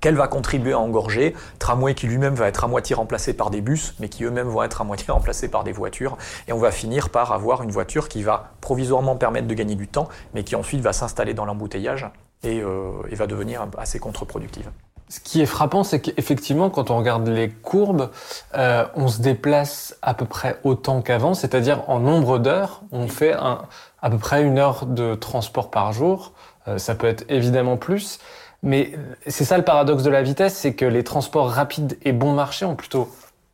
qu'elle 0.00 0.14
va 0.14 0.28
contribuer 0.28 0.72
à 0.72 0.78
engorger. 0.78 1.34
Tramway 1.58 1.94
qui 1.94 2.06
lui-même 2.06 2.34
va 2.34 2.48
être 2.48 2.64
à 2.64 2.68
moitié 2.68 2.94
remplacé 2.94 3.34
par 3.34 3.50
des 3.50 3.60
bus, 3.60 3.94
mais 3.98 4.08
qui 4.08 4.24
eux-mêmes 4.24 4.48
vont 4.48 4.62
être 4.62 4.80
à 4.80 4.84
moitié 4.84 5.06
remplacés 5.12 5.48
par 5.48 5.64
des 5.64 5.72
voitures. 5.72 6.16
Et 6.48 6.52
on 6.52 6.58
va 6.58 6.70
finir 6.70 7.10
par 7.10 7.32
avoir 7.32 7.62
une 7.62 7.70
voiture 7.70 8.08
qui 8.08 8.22
va 8.22 8.52
provisoirement 8.60 9.16
permettre 9.16 9.46
de 9.46 9.54
gagner 9.54 9.74
du 9.74 9.88
temps, 9.88 10.08
mais 10.34 10.44
qui 10.44 10.56
ensuite 10.56 10.80
va 10.80 10.92
s'installer 10.92 11.34
dans 11.34 11.44
l'embouteillage 11.44 12.08
et, 12.42 12.60
euh, 12.60 12.90
va 13.12 13.26
devenir 13.26 13.66
assez 13.78 13.98
contre-productive. 13.98 14.70
Ce 15.08 15.20
qui 15.20 15.42
est 15.42 15.46
frappant, 15.46 15.84
c'est 15.84 16.00
qu'effectivement, 16.00 16.70
quand 16.70 16.90
on 16.90 16.96
regarde 16.96 17.28
les 17.28 17.50
courbes, 17.50 18.10
euh, 18.56 18.86
on 18.96 19.08
se 19.08 19.20
déplace 19.20 19.96
à 20.00 20.14
peu 20.14 20.24
près 20.24 20.58
autant 20.64 21.02
qu'avant, 21.02 21.34
c'est-à-dire 21.34 21.82
en 21.88 22.00
nombre 22.00 22.38
d'heures, 22.38 22.82
on 22.90 23.06
fait 23.06 23.32
à 23.34 24.10
peu 24.10 24.18
près 24.18 24.42
une 24.42 24.58
heure 24.58 24.86
de 24.86 25.14
transport 25.14 25.70
par 25.70 25.92
jour. 25.92 26.32
Euh, 26.68 26.78
ça 26.78 26.94
peut 26.94 27.06
être 27.06 27.24
évidemment 27.28 27.76
plus. 27.76 28.18
Mais 28.64 28.92
c'est 29.26 29.44
ça 29.44 29.58
le 29.58 29.64
paradoxe 29.64 30.02
de 30.02 30.10
la 30.10 30.22
vitesse, 30.22 30.54
c'est 30.54 30.72
que 30.74 30.86
les 30.86 31.04
transports 31.04 31.50
rapides 31.50 31.98
et 32.02 32.12
bon 32.12 32.32
marché 32.32 32.64
ont 32.64 32.74
plutôt 32.74 33.08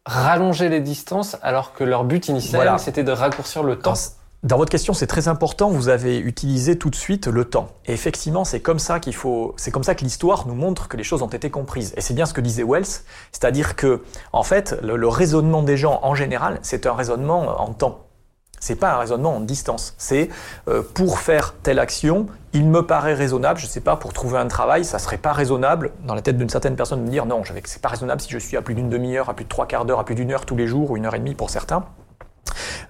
rallongé 0.07 0.69
les 0.69 0.81
distances 0.81 1.37
alors 1.43 1.73
que 1.73 1.85
leur 1.85 2.05
but 2.05 2.29
initial, 2.29 2.79
c'était 2.79 3.03
de 3.03 3.11
raccourcir 3.13 3.65
le 3.65 3.77
temps. 3.77 3.95
Dans 4.43 4.57
votre 4.57 4.71
question, 4.71 4.95
c'est 4.95 5.09
très 5.09 5.29
important. 5.29 5.69
Vous 5.69 5.91
avez 5.91 6.19
utilisé 6.19 6.79
tout 6.79 6.89
de 6.89 6.95
suite 6.95 7.27
le 7.27 7.45
temps. 7.45 7.69
Et 7.85 7.93
effectivement, 7.93 8.45
c'est 8.45 8.61
comme 8.61 8.79
ça 8.79 8.99
qu'il 8.99 9.15
faut, 9.15 9.53
c'est 9.59 9.71
comme 9.71 9.83
ça 9.83 9.95
que 9.95 10.03
l'histoire 10.03 10.47
nous 10.47 10.55
montre 10.55 10.89
que 10.89 10.97
les 10.97 11.03
choses 11.03 11.23
ont 11.23 11.27
été 11.29 11.51
comprises. 11.51 11.93
Et 11.99 12.01
c'est 12.01 12.15
bien 12.15 12.25
ce 12.25 12.33
que 12.33 12.41
disait 12.41 12.63
Wells, 12.63 12.87
c'est-à-dire 13.33 13.77
que, 13.77 14.03
en 14.33 14.43
fait, 14.43 14.79
le 14.83 15.09
raisonnement 15.09 15.63
des 15.63 15.77
gens 15.77 16.01
en 16.03 16.15
général, 16.15 16.59
c'est 16.63 16.87
un 16.87 16.95
raisonnement 16.95 17.61
en 17.61 17.75
temps. 17.75 18.07
C'est 18.61 18.77
pas 18.77 18.93
un 18.93 18.99
raisonnement 18.99 19.35
en 19.35 19.41
distance. 19.41 19.95
C'est 19.97 20.29
euh, 20.69 20.83
pour 20.95 21.19
faire 21.19 21.55
telle 21.63 21.79
action, 21.79 22.27
il 22.53 22.67
me 22.67 22.87
paraît 22.87 23.15
raisonnable, 23.15 23.59
je 23.59 23.67
sais 23.67 23.81
pas, 23.81 23.97
pour 23.97 24.13
trouver 24.13 24.39
un 24.39 24.49
travail, 24.49 24.85
ça 24.85 24.99
serait 24.99 25.17
pas 25.17 25.33
raisonnable 25.33 25.93
dans 26.05 26.15
la 26.15 26.21
tête 26.21 26.37
d'une 26.37 26.51
certaine 26.51 26.77
personne 26.77 27.01
de 27.01 27.05
me 27.07 27.11
dire 27.11 27.25
non, 27.25 27.43
c'est 27.65 27.81
pas 27.81 27.89
raisonnable 27.89 28.21
si 28.21 28.31
je 28.31 28.39
suis 28.39 28.57
à 28.57 28.63
plus 28.63 28.75
d'une 28.75 28.91
demi-heure, 28.91 29.31
à 29.31 29.35
plus 29.35 29.45
de 29.45 29.49
trois 29.49 29.67
quarts 29.67 29.87
d'heure, 29.87 29.99
à 29.99 30.05
plus 30.05 30.15
d'une 30.15 30.31
heure 30.31 30.45
tous 30.45 30.57
les 30.57 30.67
jours 30.67 30.91
ou 30.91 30.97
une 30.97 31.07
heure 31.07 31.15
et 31.15 31.19
demie 31.19 31.35
pour 31.35 31.49
certains, 31.49 31.85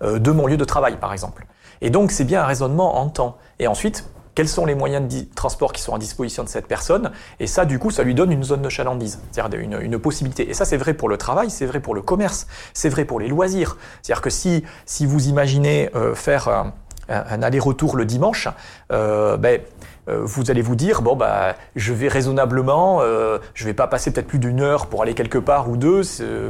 euh, 0.03 0.19
de 0.19 0.31
mon 0.33 0.47
lieu 0.47 0.57
de 0.57 0.65
travail 0.65 0.97
par 0.97 1.13
exemple. 1.13 1.47
Et 1.83 1.91
donc 1.91 2.11
c'est 2.11 2.25
bien 2.25 2.43
un 2.43 2.47
raisonnement 2.47 2.99
en 2.99 3.09
temps. 3.09 3.39
Et 3.61 3.69
ensuite, 3.69 4.05
quels 4.41 4.49
sont 4.49 4.65
les 4.65 4.75
moyens 4.75 5.07
de 5.07 5.27
transport 5.35 5.71
qui 5.71 5.83
sont 5.83 5.95
à 5.95 5.99
disposition 5.99 6.43
de 6.43 6.49
cette 6.49 6.67
personne, 6.67 7.11
et 7.41 7.47
ça, 7.47 7.67
du 7.67 7.79
coup, 7.79 7.91
ça 7.91 8.03
lui 8.03 8.15
donne 8.15 8.33
une 8.33 8.43
zone 8.43 8.63
de 8.63 8.71
chalandise, 8.71 9.19
c'est-à-dire 9.31 9.61
une, 9.61 9.99
possibilité. 9.99 10.49
Et 10.49 10.55
ça, 10.55 10.65
c'est 10.65 10.79
vrai 10.79 10.95
pour 10.95 11.11
le 11.11 11.19
travail, 11.19 11.51
c'est 11.51 11.67
vrai 11.67 11.79
pour 11.79 11.95
le 11.95 12.01
commerce, 12.01 12.47
c'est 12.73 12.89
vrai 12.89 13.05
pour 13.05 13.21
les 13.21 13.29
loisirs. 13.29 13.77
C'est-à-dire 14.01 14.23
que 14.23 14.31
si, 14.31 14.65
si 14.87 15.05
vous 15.05 15.29
imaginez 15.29 15.91
euh, 15.95 16.15
faire 16.15 16.49
un, 16.49 17.43
aller-retour 17.43 17.97
le 17.97 18.07
dimanche, 18.07 18.49
euh, 18.93 19.37
ben, 19.37 19.61
vous 20.09 20.51
allez 20.51 20.63
vous 20.63 20.77
dire 20.77 21.03
bon 21.03 21.17
bah 21.17 21.55
je 21.77 21.93
vais 21.93 22.09
raisonnablement, 22.09 23.01
euh, 23.03 23.39
je 23.55 23.65
vais 23.65 23.75
pas 23.75 23.87
passer 23.87 24.13
peut-être 24.13 24.27
plus 24.27 24.39
d'une 24.39 24.61
heure 24.61 24.87
pour 24.87 25.03
aller 25.03 25.15
quelque 25.15 25.39
part 25.39 25.69
ou 25.69 25.77
deux, 25.77 26.03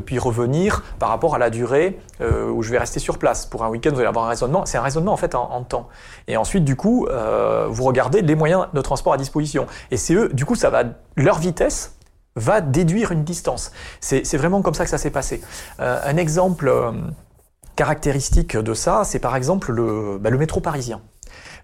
puis 0.04 0.18
revenir 0.18 0.82
par 0.98 1.08
rapport 1.08 1.34
à 1.34 1.38
la 1.38 1.50
durée 1.50 1.98
euh, 2.20 2.48
où 2.50 2.62
je 2.62 2.70
vais 2.70 2.78
rester 2.78 3.00
sur 3.00 3.18
place. 3.18 3.46
Pour 3.46 3.64
un 3.64 3.68
week-end, 3.68 3.90
vous 3.90 3.98
allez 3.98 4.08
avoir 4.08 4.26
un 4.26 4.28
raisonnement. 4.28 4.66
C'est 4.66 4.78
un 4.78 4.82
raisonnement 4.82 5.12
en 5.12 5.16
fait 5.16 5.34
en, 5.34 5.62
temps. 5.62 5.88
Et 6.26 6.36
ensuite, 6.36 6.64
du 6.64 6.76
coup, 6.76 7.06
vous 7.68 7.84
regardez 7.84 8.22
les 8.22 8.34
moyens 8.34 8.66
de 8.72 8.80
transport 8.80 9.12
à 9.12 9.16
disposition. 9.16 9.66
Et 9.90 9.96
c'est 9.96 10.14
eux, 10.14 10.28
du 10.32 10.44
coup, 10.44 10.54
ça 10.54 10.70
va 10.70 10.84
leur 11.16 11.38
vitesse 11.38 11.96
va 12.36 12.60
déduire 12.60 13.12
une 13.12 13.24
distance. 13.24 13.72
C'est 14.00 14.36
vraiment 14.36 14.62
comme 14.62 14.74
ça 14.74 14.84
que 14.84 14.90
ça 14.90 14.98
s'est 14.98 15.10
passé. 15.10 15.42
un 15.78 16.16
exemple 16.16 16.72
caractéristique 17.76 18.56
de 18.56 18.74
ça, 18.74 19.04
c'est 19.04 19.18
par 19.18 19.36
exemple 19.36 19.72
le, 19.72 20.18
bah, 20.18 20.30
le 20.30 20.38
métro 20.38 20.60
parisien. 20.60 21.00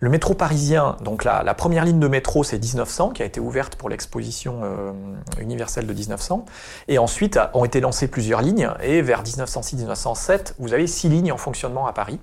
Le 0.01 0.11
métro 0.11 0.35
parisien, 0.35 0.97
donc 1.03 1.25
la, 1.25 1.43
première 1.55 1.85
ligne 1.85 2.01
de 2.01 2.09
métro, 2.09 2.45
c'est 2.45 2.59
1900, 2.59 3.11
qui 3.11 3.23
a 3.23 3.27
été 3.27 3.41
ouverte 3.41 3.77
pour 3.77 3.89
l'exposition 3.89 4.61
euh, 4.63 4.93
universelle 5.41 5.87
de 5.87 5.93
1900. 5.93 6.45
Et 6.89 6.99
ensuite 6.99 7.39
ont 7.55 7.65
été 7.65 7.81
lancées 7.81 8.09
plusieurs 8.09 8.43
lignes. 8.43 8.71
Et 8.83 9.01
vers 9.03 9.23
1906-1907, 9.23 10.55
vous 10.59 10.75
avez 10.75 10.87
six 10.87 11.09
lignes 11.09 11.33
en 11.33 11.39
fonctionnement 11.39 11.87
à 11.87 11.93
Paris. 11.93 12.21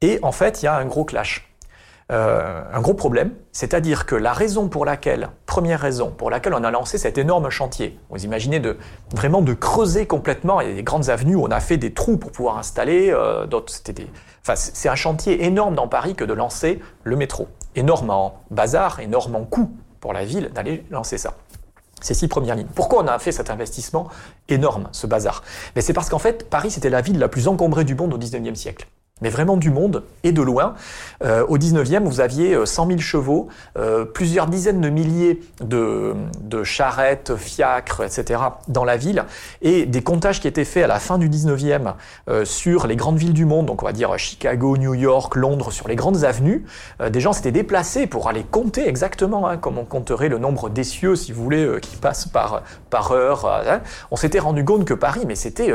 Et 0.00 0.18
en 0.22 0.32
fait, 0.32 0.62
il 0.62 0.66
y 0.66 0.68
a 0.68 0.76
un 0.76 0.84
gros 0.84 1.04
clash. 1.04 1.47
Euh, 2.10 2.62
un 2.72 2.80
gros 2.80 2.94
problème, 2.94 3.32
c'est-à-dire 3.52 4.06
que 4.06 4.14
la 4.14 4.32
raison 4.32 4.70
pour 4.70 4.86
laquelle, 4.86 5.28
première 5.44 5.78
raison 5.78 6.10
pour 6.10 6.30
laquelle 6.30 6.54
on 6.54 6.64
a 6.64 6.70
lancé 6.70 6.96
cet 6.96 7.18
énorme 7.18 7.50
chantier, 7.50 8.00
vous 8.08 8.24
imaginez 8.24 8.60
de 8.60 8.78
vraiment 9.14 9.42
de 9.42 9.52
creuser 9.52 10.06
complètement, 10.06 10.62
il 10.62 10.68
y 10.70 10.72
a 10.72 10.74
des 10.74 10.82
grandes 10.82 11.10
avenues 11.10 11.34
où 11.34 11.44
on 11.44 11.50
a 11.50 11.60
fait 11.60 11.76
des 11.76 11.92
trous 11.92 12.16
pour 12.16 12.32
pouvoir 12.32 12.56
installer, 12.56 13.10
euh, 13.10 13.44
d'autres 13.44 13.74
c'était 13.74 13.92
des, 13.92 14.06
enfin 14.40 14.56
c'est 14.56 14.88
un 14.88 14.94
chantier 14.94 15.44
énorme 15.44 15.74
dans 15.74 15.86
Paris 15.86 16.14
que 16.14 16.24
de 16.24 16.32
lancer 16.32 16.80
le 17.04 17.14
métro, 17.14 17.46
énorme 17.76 18.08
en 18.08 18.40
bazar, 18.50 19.00
énorme 19.00 19.36
en 19.36 19.44
coût 19.44 19.70
pour 20.00 20.14
la 20.14 20.24
ville 20.24 20.50
d'aller 20.54 20.86
lancer 20.90 21.18
ça. 21.18 21.34
Ces 22.00 22.14
six 22.14 22.28
premières 22.28 22.54
lignes. 22.54 22.68
Pourquoi 22.74 23.02
on 23.02 23.06
a 23.08 23.18
fait 23.18 23.32
cet 23.32 23.50
investissement 23.50 24.08
énorme, 24.48 24.88
ce 24.92 25.06
bazar? 25.06 25.42
Mais 25.74 25.82
c'est 25.82 25.92
parce 25.92 26.08
qu'en 26.08 26.20
fait, 26.20 26.48
Paris, 26.48 26.70
c'était 26.70 26.90
la 26.90 27.00
ville 27.00 27.18
la 27.18 27.28
plus 27.28 27.48
encombrée 27.48 27.84
du 27.84 27.96
monde 27.96 28.14
au 28.14 28.18
19e 28.18 28.54
siècle 28.54 28.86
mais 29.20 29.30
vraiment 29.30 29.56
du 29.56 29.70
monde 29.70 30.04
et 30.22 30.32
de 30.32 30.42
loin. 30.42 30.74
Euh, 31.24 31.44
au 31.46 31.58
19e, 31.58 32.04
vous 32.04 32.20
aviez 32.20 32.54
100 32.64 32.84
euh, 32.84 32.88
000 32.88 33.00
chevaux, 33.00 33.48
euh, 33.76 34.04
plusieurs 34.04 34.46
dizaines 34.46 34.80
de 34.80 34.88
milliers 34.88 35.40
de, 35.60 36.14
de, 36.40 36.64
charrettes, 36.64 37.36
fiacres, 37.36 38.02
etc. 38.02 38.40
dans 38.68 38.84
la 38.84 38.96
ville, 38.96 39.24
et 39.62 39.86
des 39.86 40.02
comptages 40.02 40.40
qui 40.40 40.48
étaient 40.48 40.64
faits 40.64 40.84
à 40.84 40.86
la 40.86 40.98
fin 40.98 41.18
du 41.18 41.28
19e 41.28 41.94
euh, 42.28 42.44
sur 42.44 42.86
les 42.86 42.96
grandes 42.96 43.18
villes 43.18 43.32
du 43.32 43.44
monde, 43.44 43.66
donc 43.66 43.82
on 43.82 43.86
va 43.86 43.92
dire 43.92 44.16
Chicago, 44.18 44.76
New 44.76 44.94
York, 44.94 45.36
Londres, 45.36 45.70
sur 45.70 45.88
les 45.88 45.96
grandes 45.96 46.24
avenues. 46.24 46.64
Euh, 47.00 47.10
des 47.10 47.20
gens 47.20 47.32
s'étaient 47.32 47.52
déplacés 47.52 48.06
pour 48.06 48.28
aller 48.28 48.44
compter 48.44 48.88
exactement, 48.88 49.48
hein, 49.48 49.56
comme 49.56 49.78
on 49.78 49.84
compterait 49.84 50.28
le 50.28 50.38
nombre 50.38 50.68
d'essieux, 50.68 51.16
si 51.16 51.32
vous 51.32 51.42
voulez, 51.42 51.78
qui 51.80 51.96
passent 51.96 52.26
par, 52.26 52.62
par 52.90 53.12
heure. 53.12 53.46
Hein. 53.46 53.80
On 54.10 54.16
s'était 54.16 54.38
rendu 54.38 54.64
compte 54.64 54.84
que 54.84 54.94
Paris, 54.94 55.22
mais 55.26 55.34
c'était 55.34 55.72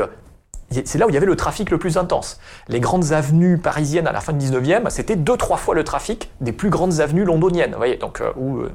c'est 0.84 0.98
là 0.98 1.06
où 1.06 1.10
il 1.10 1.14
y 1.14 1.16
avait 1.16 1.26
le 1.26 1.36
trafic 1.36 1.70
le 1.70 1.78
plus 1.78 1.96
intense. 1.96 2.40
Les 2.68 2.80
grandes 2.80 3.12
avenues 3.12 3.58
parisiennes 3.58 4.06
à 4.06 4.12
la 4.12 4.20
fin 4.20 4.32
du 4.32 4.46
19e, 4.46 4.90
c'était 4.90 5.16
deux, 5.16 5.36
trois 5.36 5.56
fois 5.56 5.74
le 5.74 5.84
trafic 5.84 6.30
des 6.40 6.52
plus 6.52 6.70
grandes 6.70 7.00
avenues 7.00 7.24
londoniennes, 7.24 7.72
vous 7.72 7.78
voyez, 7.78 7.96
donc, 7.96 8.20
euh, 8.20 8.32
ou 8.36 8.58
euh, 8.58 8.72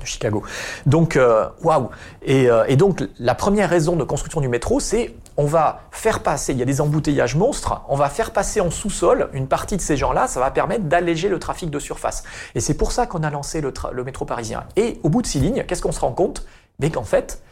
de 0.00 0.06
Chicago. 0.06 0.42
Donc, 0.86 1.16
euh, 1.16 1.48
waouh 1.62 1.90
et, 2.22 2.48
et, 2.68 2.76
donc, 2.76 3.02
la 3.18 3.34
première 3.34 3.68
raison 3.68 3.96
de 3.96 4.04
construction 4.04 4.40
du 4.40 4.48
métro, 4.48 4.80
c'est 4.80 5.14
on 5.36 5.46
va 5.46 5.82
faire 5.90 6.20
passer, 6.22 6.52
il 6.52 6.58
y 6.58 6.62
a 6.62 6.64
des 6.64 6.80
embouteillages 6.80 7.36
monstres, 7.36 7.82
on 7.88 7.96
va 7.96 8.08
faire 8.08 8.32
passer 8.32 8.60
en 8.60 8.70
sous-sol 8.70 9.28
une 9.32 9.46
partie 9.46 9.76
de 9.76 9.82
ces 9.82 9.96
gens-là, 9.96 10.26
ça 10.26 10.40
va 10.40 10.50
permettre 10.50 10.84
d'alléger 10.84 11.28
le 11.28 11.38
trafic 11.38 11.70
de 11.70 11.78
surface. 11.78 12.24
Et 12.54 12.60
c'est 12.60 12.74
pour 12.74 12.92
ça 12.92 13.06
qu'on 13.06 13.22
a 13.22 13.30
lancé 13.30 13.60
le, 13.60 13.72
le 13.92 14.04
métro 14.04 14.24
parisien. 14.24 14.64
Et 14.76 14.98
au 15.02 15.08
bout 15.08 15.22
de 15.22 15.26
six 15.26 15.40
lignes, 15.40 15.64
qu'est-ce 15.66 15.82
qu'on 15.82 15.92
se 15.92 16.00
rend 16.00 16.12
compte? 16.12 16.44
Mais 16.80 16.90
qu'en 16.90 17.04
fait, 17.04 17.42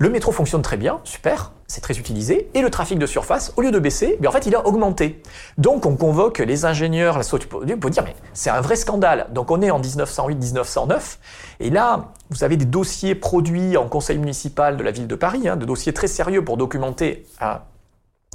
le 0.00 0.08
métro 0.08 0.32
fonctionne 0.32 0.62
très 0.62 0.78
bien, 0.78 0.98
super, 1.04 1.52
c'est 1.66 1.82
très 1.82 1.98
utilisé, 1.98 2.48
et 2.54 2.62
le 2.62 2.70
trafic 2.70 2.98
de 2.98 3.04
surface, 3.04 3.52
au 3.58 3.60
lieu 3.60 3.70
de 3.70 3.78
baisser, 3.78 4.18
en 4.26 4.32
fait, 4.32 4.46
il 4.46 4.54
a 4.54 4.66
augmenté. 4.66 5.20
Donc, 5.58 5.84
on 5.84 5.94
convoque 5.94 6.38
les 6.38 6.64
ingénieurs, 6.64 7.18
la 7.18 7.22
société 7.22 7.46
pour 7.76 7.90
dire, 7.90 8.02
mais 8.02 8.16
c'est 8.32 8.48
un 8.48 8.62
vrai 8.62 8.76
scandale. 8.76 9.26
Donc, 9.32 9.50
on 9.50 9.60
est 9.60 9.70
en 9.70 9.78
1908-1909, 9.78 11.18
et 11.60 11.68
là, 11.68 12.12
vous 12.30 12.42
avez 12.44 12.56
des 12.56 12.64
dossiers 12.64 13.14
produits 13.14 13.76
en 13.76 13.88
conseil 13.88 14.16
municipal 14.16 14.78
de 14.78 14.82
la 14.82 14.90
ville 14.90 15.06
de 15.06 15.14
Paris, 15.16 15.46
hein, 15.46 15.56
des 15.56 15.66
dossiers 15.66 15.92
très 15.92 16.08
sérieux 16.08 16.42
pour 16.42 16.56
documenter 16.56 17.26
un 17.38 17.60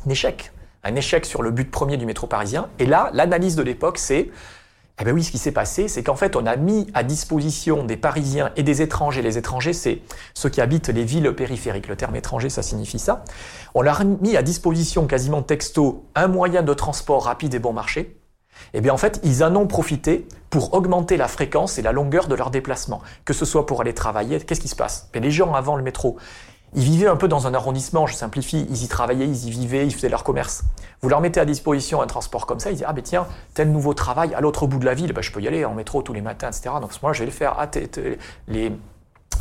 échec, 0.08 0.52
un 0.84 0.94
échec 0.94 1.26
sur 1.26 1.42
le 1.42 1.50
but 1.50 1.72
premier 1.72 1.98
du 1.98 2.06
métro 2.06 2.28
parisien. 2.28 2.70
Et 2.78 2.86
là, 2.86 3.10
l'analyse 3.12 3.56
de 3.56 3.64
l'époque, 3.64 3.98
c'est 3.98 4.30
eh 5.00 5.04
bien 5.04 5.14
oui, 5.14 5.24
ce 5.24 5.32
qui 5.32 5.38
s'est 5.38 5.52
passé, 5.52 5.90
c'est 5.90 6.04
qu'en 6.04 6.16
fait, 6.16 6.38
on 6.38 6.46
a 6.46 6.56
mis 6.56 6.88
à 6.94 7.04
disposition 7.04 7.84
des 7.84 7.98
Parisiens 7.98 8.52
et 8.56 8.64
des 8.64 8.82
étrangers. 8.82 9.22
Les 9.22 9.38
étrangers, 9.38 9.74
c'est 9.74 10.02
ceux 10.34 10.50
qui 10.50 10.62
habitent 10.62 10.88
les 10.88 11.04
villes 11.04 11.34
périphériques. 11.34 11.90
Le 11.90 11.98
terme 11.98 12.16
étranger, 12.16 12.50
ça 12.50 12.64
signifie 12.64 13.00
ça. 13.00 13.26
On 13.74 13.82
leur 13.82 14.02
a 14.02 14.04
mis 14.06 14.38
à 14.38 14.42
disposition 14.42 15.06
quasiment 15.06 15.42
texto 15.42 16.06
un 16.16 16.28
moyen 16.28 16.64
de 16.64 16.74
transport 16.74 17.26
rapide 17.26 17.54
et 17.54 17.60
bon 17.60 17.74
marché. 17.74 18.18
Eh 18.74 18.80
bien, 18.80 18.94
en 18.94 18.98
fait, 18.98 19.20
ils 19.24 19.44
en 19.44 19.54
ont 19.58 19.68
profité 19.68 20.30
pour 20.50 20.74
augmenter 20.74 21.18
la 21.18 21.28
fréquence 21.28 21.78
et 21.78 21.82
la 21.82 21.92
longueur 21.92 22.30
de 22.30 22.36
leur 22.36 22.50
déplacement. 22.50 23.02
Que 23.26 23.34
ce 23.34 23.44
soit 23.44 23.66
pour 23.66 23.82
aller 23.82 23.94
travailler, 23.94 24.40
qu'est-ce 24.40 24.62
qui 24.62 24.70
se 24.70 24.78
passe? 24.78 25.10
Les 25.14 25.32
gens 25.32 25.54
avant 25.54 25.76
le 25.76 25.84
métro, 25.84 26.16
ils 26.76 26.84
vivaient 26.84 27.08
un 27.08 27.16
peu 27.16 27.28
dans 27.28 27.48
un 27.48 27.54
arrondissement, 27.54 28.06
je 28.06 28.14
simplifie, 28.14 28.68
ils 28.70 28.84
y 28.84 28.88
travaillaient, 28.88 29.28
ils 29.28 29.48
y 29.48 29.50
vivaient, 29.50 29.86
ils 29.86 29.94
faisaient 29.94 30.10
leur 30.10 30.24
commerce. 30.24 30.64
Vous 31.02 31.10
leur 31.10 31.22
mettez 31.22 31.40
à 31.40 31.46
disposition 31.46 32.02
un 32.02 32.08
transport 32.08 32.46
comme 32.46 32.60
ça, 32.60 32.72
ils 32.72 32.76
disent 32.76 32.86
Ah 32.88 32.94
ben 32.94 33.02
tiens, 33.02 33.28
tel 33.54 33.72
nouveau 33.72 33.94
travail 33.94 34.34
à 34.34 34.42
l'autre 34.42 34.68
bout 34.68 34.80
de 34.80 34.86
la 34.86 34.94
ville, 34.94 35.14
ben, 35.14 35.22
je 35.22 35.32
peux 35.32 35.42
y 35.42 35.48
aller 35.48 35.64
en 35.66 35.74
métro 35.74 36.02
tous 36.02 36.14
les 36.14 36.22
matins, 36.22 36.48
etc. 36.48 36.76
Donc 36.82 36.92
moment-là, 37.02 37.14
je 37.14 37.20
vais 37.20 37.26
le 37.26 37.32
faire. 37.32 37.56
Ah, 37.58 37.70
les, 38.48 38.72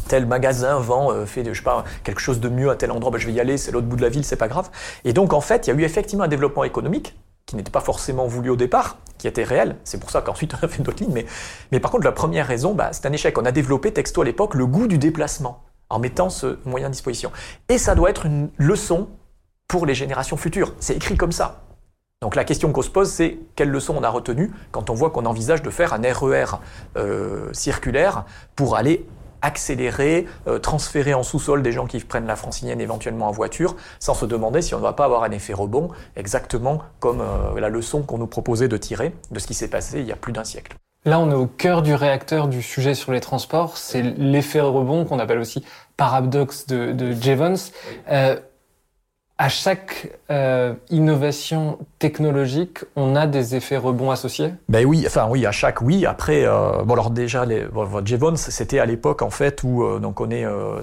tel 0.08 0.26
magasin 0.26 0.78
vend, 0.78 1.12
euh, 1.12 1.26
fait, 1.26 1.44
je 1.44 1.54
sais 1.54 1.64
pas, 1.64 1.84
quelque 2.02 2.20
chose 2.20 2.38
de 2.38 2.48
mieux 2.48 2.70
à 2.70 2.76
tel 2.76 2.90
endroit, 2.92 3.10
ben, 3.10 3.18
je 3.18 3.26
vais 3.26 3.32
y 3.32 3.40
aller, 3.40 3.56
c'est 3.56 3.72
l'autre 3.72 3.86
bout 3.86 3.96
de 3.96 4.02
la 4.02 4.10
ville, 4.10 4.24
c'est 4.24 4.36
pas 4.36 4.48
grave. 4.48 4.70
Et 5.04 5.12
donc 5.12 5.32
en 5.32 5.40
fait, 5.40 5.66
il 5.66 5.70
y 5.70 5.72
a 5.72 5.76
eu 5.76 5.82
effectivement 5.82 6.24
un 6.24 6.28
développement 6.28 6.64
économique 6.64 7.16
qui 7.46 7.56
n'était 7.56 7.70
pas 7.70 7.80
forcément 7.80 8.26
voulu 8.26 8.50
au 8.50 8.56
départ, 8.56 8.98
qui 9.18 9.28
était 9.28 9.44
réel. 9.44 9.76
C'est 9.84 9.98
pour 9.98 10.10
ça 10.10 10.22
qu'ensuite 10.22 10.54
on 10.60 10.64
a 10.64 10.68
fait 10.68 10.82
d'autres 10.82 11.02
lignes. 11.02 11.12
Mais, 11.12 11.26
mais 11.72 11.80
par 11.80 11.90
contre, 11.90 12.04
la 12.04 12.12
première 12.12 12.46
raison, 12.46 12.74
bah, 12.74 12.90
c'est 12.92 13.06
un 13.06 13.12
échec. 13.12 13.36
On 13.38 13.44
a 13.44 13.52
développé 13.52 13.92
texto 13.92 14.22
à 14.22 14.24
l'époque 14.24 14.54
le 14.54 14.66
goût 14.66 14.86
du 14.86 14.98
déplacement 14.98 15.62
en 15.94 16.00
mettant 16.00 16.28
ce 16.28 16.58
moyen 16.64 16.88
à 16.88 16.90
disposition. 16.90 17.30
Et 17.68 17.78
ça 17.78 17.94
doit 17.94 18.10
être 18.10 18.26
une 18.26 18.50
leçon 18.58 19.08
pour 19.68 19.86
les 19.86 19.94
générations 19.94 20.36
futures. 20.36 20.74
C'est 20.80 20.96
écrit 20.96 21.16
comme 21.16 21.32
ça. 21.32 21.62
Donc 22.20 22.34
la 22.34 22.44
question 22.44 22.72
qu'on 22.72 22.82
se 22.82 22.90
pose, 22.90 23.08
c'est 23.08 23.38
quelle 23.54 23.70
leçon 23.70 23.94
on 23.96 24.02
a 24.02 24.08
retenue 24.08 24.50
quand 24.72 24.90
on 24.90 24.94
voit 24.94 25.10
qu'on 25.10 25.24
envisage 25.24 25.62
de 25.62 25.70
faire 25.70 25.92
un 25.92 26.00
RER 26.02 26.44
e 26.96 26.98
euh, 26.98 27.52
circulaire 27.52 28.24
pour 28.56 28.76
aller 28.76 29.06
accélérer, 29.40 30.26
euh, 30.48 30.58
transférer 30.58 31.14
en 31.14 31.22
sous-sol 31.22 31.62
des 31.62 31.70
gens 31.70 31.86
qui 31.86 32.00
prennent 32.00 32.26
la 32.26 32.34
francilienne 32.34 32.80
éventuellement 32.80 33.28
en 33.28 33.30
voiture, 33.30 33.76
sans 34.00 34.14
se 34.14 34.26
demander 34.26 34.62
si 34.62 34.74
on 34.74 34.78
ne 34.78 34.82
va 34.82 34.94
pas 34.94 35.04
avoir 35.04 35.22
un 35.22 35.30
effet 35.30 35.52
rebond, 35.52 35.90
exactement 36.16 36.80
comme 36.98 37.20
euh, 37.20 37.60
la 37.60 37.68
leçon 37.68 38.02
qu'on 38.02 38.18
nous 38.18 38.26
proposait 38.26 38.68
de 38.68 38.76
tirer 38.78 39.14
de 39.30 39.38
ce 39.38 39.46
qui 39.46 39.54
s'est 39.54 39.68
passé 39.68 40.00
il 40.00 40.06
y 40.06 40.12
a 40.12 40.16
plus 40.16 40.32
d'un 40.32 40.44
siècle. 40.44 40.76
Là, 41.04 41.20
on 41.20 41.30
est 41.30 41.34
au 41.34 41.46
cœur 41.46 41.82
du 41.82 41.94
réacteur 41.94 42.48
du 42.48 42.62
sujet 42.62 42.94
sur 42.94 43.12
les 43.12 43.20
transports. 43.20 43.76
C'est 43.76 44.02
l'effet 44.02 44.60
rebond 44.60 45.04
qu'on 45.04 45.18
appelle 45.18 45.38
aussi 45.38 45.64
paradoxe 45.96 46.66
de, 46.66 46.92
de 46.92 47.12
Jevons. 47.12 47.54
Euh, 48.10 48.36
à 49.36 49.48
chaque 49.48 50.12
euh, 50.30 50.74
innovation 50.90 51.78
technologique, 51.98 52.78
on 52.94 53.16
a 53.16 53.26
des 53.26 53.56
effets 53.56 53.76
rebonds 53.76 54.12
associés? 54.12 54.54
Ben 54.68 54.86
oui, 54.86 55.04
enfin 55.06 55.26
oui, 55.28 55.44
à 55.44 55.50
chaque 55.50 55.80
oui. 55.80 56.06
Après, 56.06 56.44
euh, 56.44 56.84
bon 56.84 56.94
alors 56.94 57.10
déjà, 57.10 57.44
les, 57.44 57.64
bon, 57.64 58.06
Jevons, 58.06 58.36
c'était 58.36 58.78
à 58.78 58.86
l'époque 58.86 59.22
en 59.22 59.30
fait 59.30 59.62
où 59.64 59.82
euh, 59.82 59.98
donc 59.98 60.20
on 60.20 60.30
est, 60.30 60.44
euh, 60.44 60.80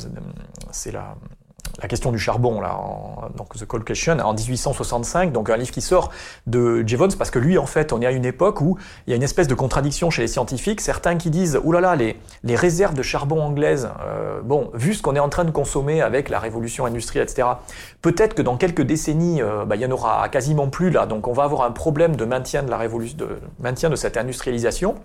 c'est 0.72 0.92
la 0.92 1.16
la 1.82 1.88
question 1.88 2.12
du 2.12 2.20
charbon, 2.20 2.62
là, 2.62 2.78
donc 3.38 3.56
The 3.56 3.66
Cold 3.66 3.84
Question, 3.84 4.20
en 4.20 4.34
1865, 4.34 5.32
donc 5.32 5.50
un 5.50 5.58
livre 5.58 5.72
qui 5.72 5.82
sort 5.82 6.12
de 6.48 6.84
Jevons, 6.86 7.10
parce 7.18 7.32
que 7.32 7.40
lui, 7.40 7.58
en 7.58 7.66
fait, 7.66 7.94
on 7.94 8.02
est 8.02 8.06
à 8.06 8.12
une 8.12 8.26
époque 8.26 8.62
où 8.62 8.78
il 9.08 9.12
y 9.12 9.14
a 9.14 9.16
une 9.16 9.24
espèce 9.24 9.48
de 9.48 9.56
contradiction 9.56 10.10
chez 10.10 10.22
les 10.22 10.28
scientifiques, 10.28 10.82
certains 10.82 11.18
qui 11.18 11.30
disent, 11.30 11.60
oulala, 11.64 11.96
là 11.96 12.06
là, 12.06 12.14
les, 12.44 12.56
réserves 12.56 12.94
de 12.94 13.02
charbon 13.02 13.42
anglaises, 13.42 13.90
euh, 14.02 14.42
bon, 14.42 14.70
vu 14.74 14.94
ce 14.94 15.02
qu'on 15.02 15.16
est 15.16 15.20
en 15.20 15.30
train 15.30 15.46
de 15.46 15.52
consommer 15.52 16.02
avec 16.02 16.30
la 16.30 16.40
révolution 16.40 16.86
industrielle, 16.86 17.24
etc., 17.24 17.48
peut-être 18.02 18.36
que 18.36 18.42
dans 18.42 18.58
quelques 18.58 18.84
décennies, 18.84 19.42
euh, 19.42 19.66
bah, 19.66 19.76
il 19.76 19.82
y 19.82 19.86
en 19.86 19.92
aura 19.92 20.28
quasiment 20.30 20.68
plus, 20.68 20.90
là, 20.90 21.06
donc 21.06 21.28
on 21.28 21.34
va 21.34 21.44
avoir 21.44 21.64
un 21.64 21.72
problème 21.72 22.16
de 22.16 22.26
maintien 22.26 22.64
de 22.64 22.70
la 22.70 22.78
révolution, 22.78 23.18
de 23.18 23.40
maintien 23.60 23.90
de 23.90 23.96
cette 23.96 24.18
industrialisation. 24.18 24.96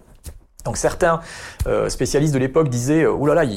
Donc 0.67 0.77
certains 0.77 1.21
euh, 1.69 1.89
spécialistes 1.89 2.35
de 2.35 2.39
l'époque 2.39 2.69
disaient 2.69 3.05
euh, 3.05 3.13
oulala, 3.13 3.45
là 3.45 3.51
là, 3.51 3.57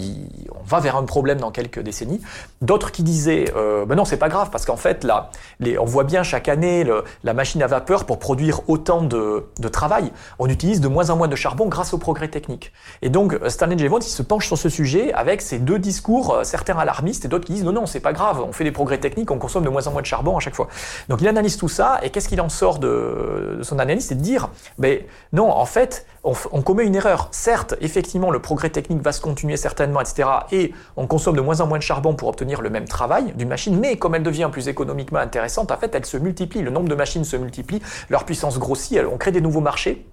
on 0.60 0.63
va 0.63 0.80
vers 0.80 0.95
un 0.95 1.04
problème 1.04 1.39
dans 1.39 1.50
quelques 1.50 1.80
décennies. 1.80 2.22
D'autres 2.62 2.91
qui 2.91 3.02
disaient 3.02 3.52
euh, 3.56 3.86
ben 3.86 3.95
non, 3.95 4.06
c'est 4.06 4.17
pas 4.17 4.30
grave 4.30 4.50
parce 4.52 4.65
qu'en 4.65 4.78
fait 4.78 5.04
là, 5.04 5.32
les, 5.60 5.80
on 5.80 5.86
voit 5.86 6.04
bien 6.04 6.22
chaque 6.22 6.48
année 6.48 6.84
le, 6.84 7.04
la 7.24 7.34
machine 7.34 7.63
à 7.63 7.67
vapeur 7.67 8.06
pour 8.06 8.19
produire 8.19 8.62
autant 8.69 9.02
de, 9.02 9.45
de, 9.58 9.67
travail, 9.67 10.12
on 10.38 10.48
utilise 10.48 10.82
de 10.82 10.88
moins 10.88 11.10
en 11.10 11.15
moins 11.15 11.28
de 11.28 11.36
charbon 11.36 11.65
grâce 11.65 11.93
au 11.93 11.98
progrès 11.98 12.28
technique. 12.28 12.72
Et 13.02 13.10
donc 13.10 13.39
Stanley 13.48 13.78
Jevons, 13.80 14.00
il 14.00 14.04
se 14.04 14.22
penche 14.22 14.45
sur 14.45 14.58
ce 14.58 14.69
sujet 14.69 15.12
avec 15.13 15.41
ces 15.41 15.58
deux 15.58 15.80
discours, 15.80 16.36
euh, 16.36 16.43
certains 16.43 16.78
alarmistes 16.78 17.26
et 17.26 17.28
d'autres 17.28 17.45
qui 17.45 17.54
disent 17.54 17.63
non 17.63 17.74
non, 17.74 17.88
c'est 17.88 18.02
pas 18.02 18.13
grave, 18.13 18.39
on 18.48 18.52
fait 18.52 18.65
des 18.65 18.72
progrès 18.72 19.00
techniques, 19.00 19.32
on 19.32 19.39
consomme 19.39 19.63
de 19.63 19.69
moins 19.69 19.88
en 19.88 19.91
moins 19.91 20.02
de 20.02 20.08
charbon 20.08 20.38
à 20.38 20.39
chaque 20.39 20.56
fois. 20.56 20.67
Donc 21.08 21.22
il 21.22 21.28
analyse 21.28 21.58
tout 21.58 21.69
ça 21.69 22.00
et 22.04 22.12
qu'est-ce 22.12 22.30
qu'il 22.30 22.41
en 22.41 22.50
sort 22.50 22.78
de, 22.78 23.56
de 23.58 23.63
son 23.63 23.80
analyse, 23.80 24.06
c'est 24.06 24.15
de 24.15 24.22
dire 24.22 24.50
ben 24.78 25.00
non, 25.34 25.50
en 25.50 25.65
fait 25.65 26.06
on, 26.23 26.62
commet 26.62 26.86
une 26.86 26.95
erreur. 26.95 27.29
Certes, 27.32 27.75
effectivement, 27.82 28.32
le 28.32 28.39
progrès 28.39 28.69
technique 28.69 29.01
va 29.01 29.12
se 29.12 29.21
continuer 29.21 29.58
certainement, 29.58 30.01
etc. 30.01 30.29
Et 30.51 30.73
on 30.97 31.08
consomme 31.08 31.36
de 31.36 31.41
moins 31.41 31.62
en 31.62 31.67
moins 31.67 31.77
de 31.77 31.84
charbon 31.84 32.13
pour 32.13 32.27
obtenir 32.27 32.62
le 32.62 32.69
même 32.69 32.86
travail 32.86 33.34
d'une 33.36 33.49
machine, 33.49 33.79
mais 33.79 33.97
comme 33.97 34.15
elle 34.15 34.23
devient 34.23 34.49
plus 34.51 34.67
économiquement 34.67 35.19
intéressante, 35.19 35.71
en 35.71 35.77
fait, 35.77 35.93
elle 35.95 36.05
se 36.05 36.17
multiplie. 36.17 36.62
Le 36.62 36.71
nombre 36.71 36.89
de 36.89 36.95
machines 36.95 37.23
se 37.23 37.38
multiplie, 37.38 37.82
leur 38.10 38.25
puissance 38.25 38.60
grossit, 38.60 38.99
on 39.12 39.17
crée 39.17 39.32
des 39.32 39.41
nouveaux 39.41 39.62
marchés. 39.62 40.05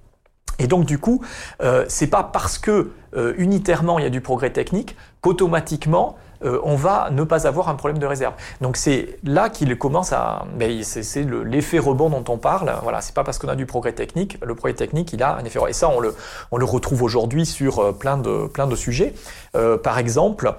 Et 0.58 0.66
donc 0.66 0.86
du 0.86 0.98
coup, 0.98 1.22
euh, 1.62 1.84
c'est 1.88 2.06
pas 2.06 2.22
parce 2.22 2.58
que 2.58 2.92
euh, 3.14 3.34
unitairement 3.36 3.98
il 3.98 4.04
y 4.04 4.06
a 4.06 4.10
du 4.10 4.20
progrès 4.20 4.50
technique 4.50 4.96
qu'automatiquement 5.20 6.16
euh, 6.46 6.60
on 6.62 6.76
va 6.76 7.10
ne 7.10 7.24
pas 7.24 7.46
avoir 7.46 7.68
un 7.68 7.74
problème 7.74 7.98
de 7.98 8.06
réserve. 8.06 8.34
Donc 8.60 8.76
c'est 8.76 9.18
là 9.24 9.48
qu'il 9.48 9.76
commence 9.76 10.12
à, 10.12 10.46
ben, 10.56 10.82
c'est 10.82 11.26
l'effet 11.44 11.78
rebond 11.78 12.08
dont 12.08 12.24
on 12.28 12.38
parle. 12.38 12.72
Voilà, 12.82 13.00
c'est 13.00 13.14
pas 13.14 13.24
parce 13.24 13.38
qu'on 13.38 13.48
a 13.48 13.56
du 13.56 13.66
progrès 13.66 13.92
technique, 13.92 14.38
le 14.42 14.54
progrès 14.54 14.74
technique 14.74 15.12
il 15.12 15.22
a 15.22 15.36
un 15.36 15.44
effet. 15.44 15.58
Et 15.68 15.72
ça 15.72 15.88
on 15.88 16.00
le, 16.00 16.14
on 16.52 16.56
le 16.56 16.64
retrouve 16.64 17.02
aujourd'hui 17.02 17.46
sur 17.46 17.78
euh, 17.80 17.92
plein 17.92 18.16
de 18.16 18.46
plein 18.46 18.66
de 18.66 18.76
sujets. 18.76 19.14
Euh, 19.54 19.76
par 19.76 19.98
exemple, 19.98 20.54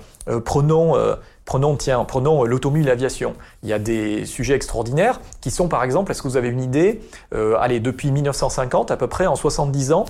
prenons 0.45 0.95
Prenons, 1.45 1.77
tiens, 1.77 2.03
prenons 2.03 2.43
l'automobile 2.43 2.85
et 2.87 2.89
l'aviation. 2.89 3.33
Il 3.63 3.69
y 3.69 3.73
a 3.73 3.79
des 3.79 4.25
sujets 4.25 4.53
extraordinaires 4.53 5.21
qui 5.39 5.49
sont, 5.49 5.69
par 5.69 5.81
exemple, 5.85 6.11
est-ce 6.11 6.21
que 6.21 6.27
vous 6.27 6.35
avez 6.35 6.49
une 6.49 6.59
idée 6.59 7.01
Allez, 7.31 7.79
depuis 7.79 8.11
1950, 8.11 8.91
à 8.91 8.97
peu 8.97 9.07
près, 9.07 9.27
en 9.27 9.37
70 9.37 9.93
ans, 9.93 10.05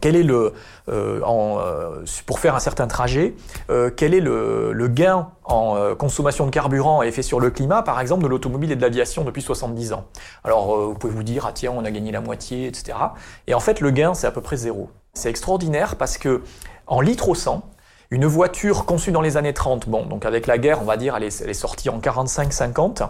quel 0.00 0.16
est 0.16 0.22
le, 0.22 0.52
euh, 0.88 1.20
en, 1.22 1.58
euh, 1.58 2.04
pour 2.26 2.38
faire 2.38 2.54
un 2.54 2.60
certain 2.60 2.86
trajet, 2.86 3.34
euh, 3.70 3.90
quel 3.94 4.14
est 4.14 4.20
le, 4.20 4.88
gain 4.88 5.28
en 5.44 5.94
consommation 5.96 6.44
de 6.46 6.50
carburant 6.50 7.02
et 7.02 7.08
effet 7.08 7.22
sur 7.22 7.40
le 7.40 7.50
climat, 7.50 7.82
par 7.82 8.00
exemple, 8.00 8.22
de 8.22 8.28
l'automobile 8.28 8.72
et 8.72 8.76
de 8.76 8.82
l'aviation 8.82 9.24
depuis 9.24 9.42
70 9.42 9.92
ans? 9.92 10.04
Alors, 10.44 10.76
vous 10.76 10.94
pouvez 10.94 11.12
vous 11.12 11.22
dire, 11.22 11.46
ah 11.46 11.52
tiens, 11.52 11.72
on 11.74 11.84
a 11.84 11.90
gagné 11.90 12.12
la 12.12 12.20
moitié, 12.20 12.66
etc. 12.66 12.98
Et 13.46 13.54
en 13.54 13.60
fait, 13.60 13.80
le 13.80 13.90
gain, 13.90 14.14
c'est 14.14 14.26
à 14.26 14.30
peu 14.30 14.40
près 14.40 14.56
zéro. 14.56 14.90
C'est 15.14 15.30
extraordinaire 15.30 15.96
parce 15.96 16.18
que 16.18 16.42
en 16.86 17.00
litres 17.00 17.28
au 17.28 17.34
100, 17.34 17.62
une 18.10 18.26
voiture 18.26 18.84
conçue 18.84 19.12
dans 19.12 19.22
les 19.22 19.36
années 19.36 19.54
30, 19.54 19.88
bon, 19.88 20.04
donc 20.04 20.26
avec 20.26 20.46
la 20.46 20.58
guerre, 20.58 20.82
on 20.82 20.84
va 20.84 20.96
dire, 20.96 21.16
elle 21.16 21.24
est, 21.24 21.40
elle 21.40 21.48
est 21.48 21.54
sortie 21.54 21.88
en 21.88 21.98
45-50, 21.98 23.08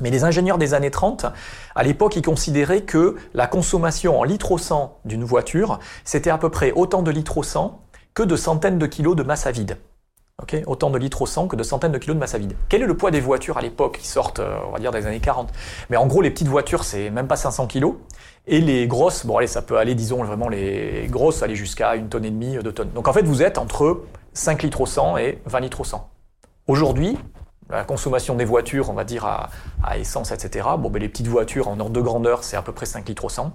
mais 0.00 0.10
les 0.10 0.24
ingénieurs 0.24 0.58
des 0.58 0.74
années 0.74 0.90
30, 0.90 1.26
à 1.74 1.82
l'époque, 1.82 2.16
ils 2.16 2.22
considéraient 2.22 2.82
que 2.82 3.16
la 3.34 3.46
consommation 3.46 4.18
en 4.18 4.24
litres 4.24 4.52
au 4.52 4.58
100 4.58 4.98
d'une 5.04 5.24
voiture, 5.24 5.78
c'était 6.04 6.30
à 6.30 6.38
peu 6.38 6.50
près 6.50 6.72
autant 6.72 7.02
de 7.02 7.10
litres 7.10 7.38
au 7.38 7.42
100 7.42 7.80
que 8.14 8.22
de 8.22 8.36
centaines 8.36 8.78
de 8.78 8.86
kilos 8.86 9.16
de 9.16 9.22
masse 9.22 9.46
à 9.46 9.50
vide. 9.50 9.78
Okay 10.42 10.64
autant 10.66 10.90
de 10.90 10.98
litres 10.98 11.22
au 11.22 11.26
100 11.26 11.46
que 11.46 11.54
de 11.54 11.62
centaines 11.62 11.92
de 11.92 11.98
kilos 11.98 12.16
de 12.16 12.20
masse 12.20 12.34
à 12.34 12.38
vide. 12.38 12.56
Quel 12.68 12.82
est 12.82 12.86
le 12.86 12.96
poids 12.96 13.12
des 13.12 13.20
voitures 13.20 13.56
à 13.56 13.62
l'époque 13.62 13.98
qui 13.98 14.08
sortent, 14.08 14.40
euh, 14.40 14.56
on 14.66 14.72
va 14.72 14.80
dire, 14.80 14.90
des 14.90 15.06
années 15.06 15.20
40 15.20 15.52
Mais 15.90 15.96
en 15.96 16.08
gros, 16.08 16.22
les 16.22 16.30
petites 16.30 16.48
voitures, 16.48 16.82
c'est 16.82 17.08
même 17.10 17.28
pas 17.28 17.36
500 17.36 17.68
kilos. 17.68 17.94
Et 18.48 18.60
les 18.60 18.88
grosses, 18.88 19.24
bon 19.26 19.38
allez, 19.38 19.46
ça 19.46 19.62
peut 19.62 19.78
aller, 19.78 19.94
disons, 19.94 20.24
vraiment 20.24 20.48
les 20.48 21.06
grosses, 21.08 21.44
aller 21.44 21.54
jusqu'à 21.54 21.94
une 21.94 22.08
tonne 22.08 22.24
et 22.24 22.30
demie, 22.30 22.58
deux 22.64 22.72
tonnes. 22.72 22.90
Donc 22.90 23.06
en 23.06 23.12
fait, 23.12 23.22
vous 23.22 23.42
êtes 23.42 23.58
entre 23.58 24.02
5 24.32 24.64
litres 24.64 24.80
au 24.80 24.86
100 24.86 25.18
et 25.18 25.40
20 25.46 25.60
litres 25.60 25.80
au 25.80 25.84
100. 25.84 26.10
Aujourd'hui, 26.66 27.16
la 27.70 27.84
consommation 27.84 28.34
des 28.34 28.44
voitures, 28.44 28.90
on 28.90 28.94
va 28.94 29.04
dire 29.04 29.24
à, 29.24 29.98
essence, 29.98 30.32
etc. 30.32 30.66
Bon, 30.78 30.90
ben, 30.90 31.00
les 31.00 31.08
petites 31.08 31.28
voitures 31.28 31.68
en 31.68 31.78
ordre 31.80 31.92
de 31.92 32.00
grandeur, 32.00 32.44
c'est 32.44 32.56
à 32.56 32.62
peu 32.62 32.72
près 32.72 32.86
5 32.86 33.08
litres 33.08 33.24
au 33.24 33.28
100. 33.28 33.52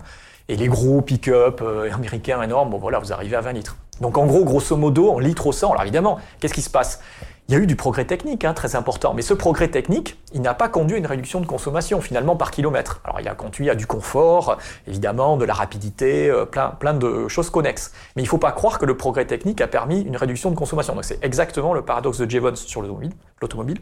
Et 0.48 0.56
les 0.56 0.68
gros 0.68 1.02
pick-up 1.02 1.62
euh, 1.62 1.94
américains 1.94 2.42
énormes, 2.42 2.72
bon 2.72 2.80
voilà, 2.80 2.98
vous 3.00 3.14
arrivez 3.14 3.36
à 3.36 3.42
20 3.42 3.54
litres. 3.54 3.78
Donc 4.02 4.18
en 4.18 4.26
gros, 4.26 4.44
grosso 4.44 4.76
modo, 4.76 5.12
en 5.12 5.20
litres 5.20 5.46
au 5.46 5.52
100, 5.52 5.72
alors 5.72 5.84
évidemment, 5.84 6.20
qu'est-ce 6.40 6.54
qui 6.54 6.62
se 6.62 6.70
passe? 6.70 7.02
Il 7.50 7.54
y 7.54 7.56
a 7.56 7.60
eu 7.60 7.66
du 7.66 7.76
progrès 7.76 8.06
technique, 8.06 8.46
hein, 8.46 8.54
très 8.54 8.76
important, 8.76 9.16
mais 9.16 9.24
ce 9.24 9.34
progrès 9.34 9.70
technique, 9.70 10.20
il 10.34 10.42
n'a 10.42 10.54
pas 10.54 10.70
conduit 10.70 10.96
à 10.96 11.00
une 11.00 11.08
réduction 11.08 11.42
de 11.42 11.48
consommation 11.48 12.00
finalement 12.00 12.36
par 12.36 12.52
kilomètre. 12.52 13.02
Alors 13.04 13.20
il 13.20 13.28
a 13.28 13.34
conduit 13.34 13.72
à 13.72 13.76
du 13.76 13.88
confort, 13.88 14.60
évidemment, 14.88 15.36
de 15.36 15.46
la 15.46 15.56
rapidité, 15.56 16.30
euh, 16.30 16.46
plein, 16.46 16.70
plein 16.70 16.94
de 16.94 17.28
choses 17.28 17.50
connexes. 17.50 17.92
Mais 18.16 18.22
il 18.22 18.26
ne 18.26 18.30
faut 18.30 18.38
pas 18.38 18.52
croire 18.52 18.78
que 18.78 18.86
le 18.86 18.96
progrès 18.96 19.26
technique 19.26 19.62
a 19.62 19.68
permis 19.68 20.02
une 20.02 20.16
réduction 20.16 20.52
de 20.52 20.56
consommation. 20.56 20.94
Donc 20.94 21.06
c'est 21.06 21.24
exactement 21.24 21.74
le 21.74 21.82
paradoxe 21.82 22.20
de 22.20 22.30
Jevons 22.30 22.56
sur 22.56 22.84
l'automobile. 22.84 23.80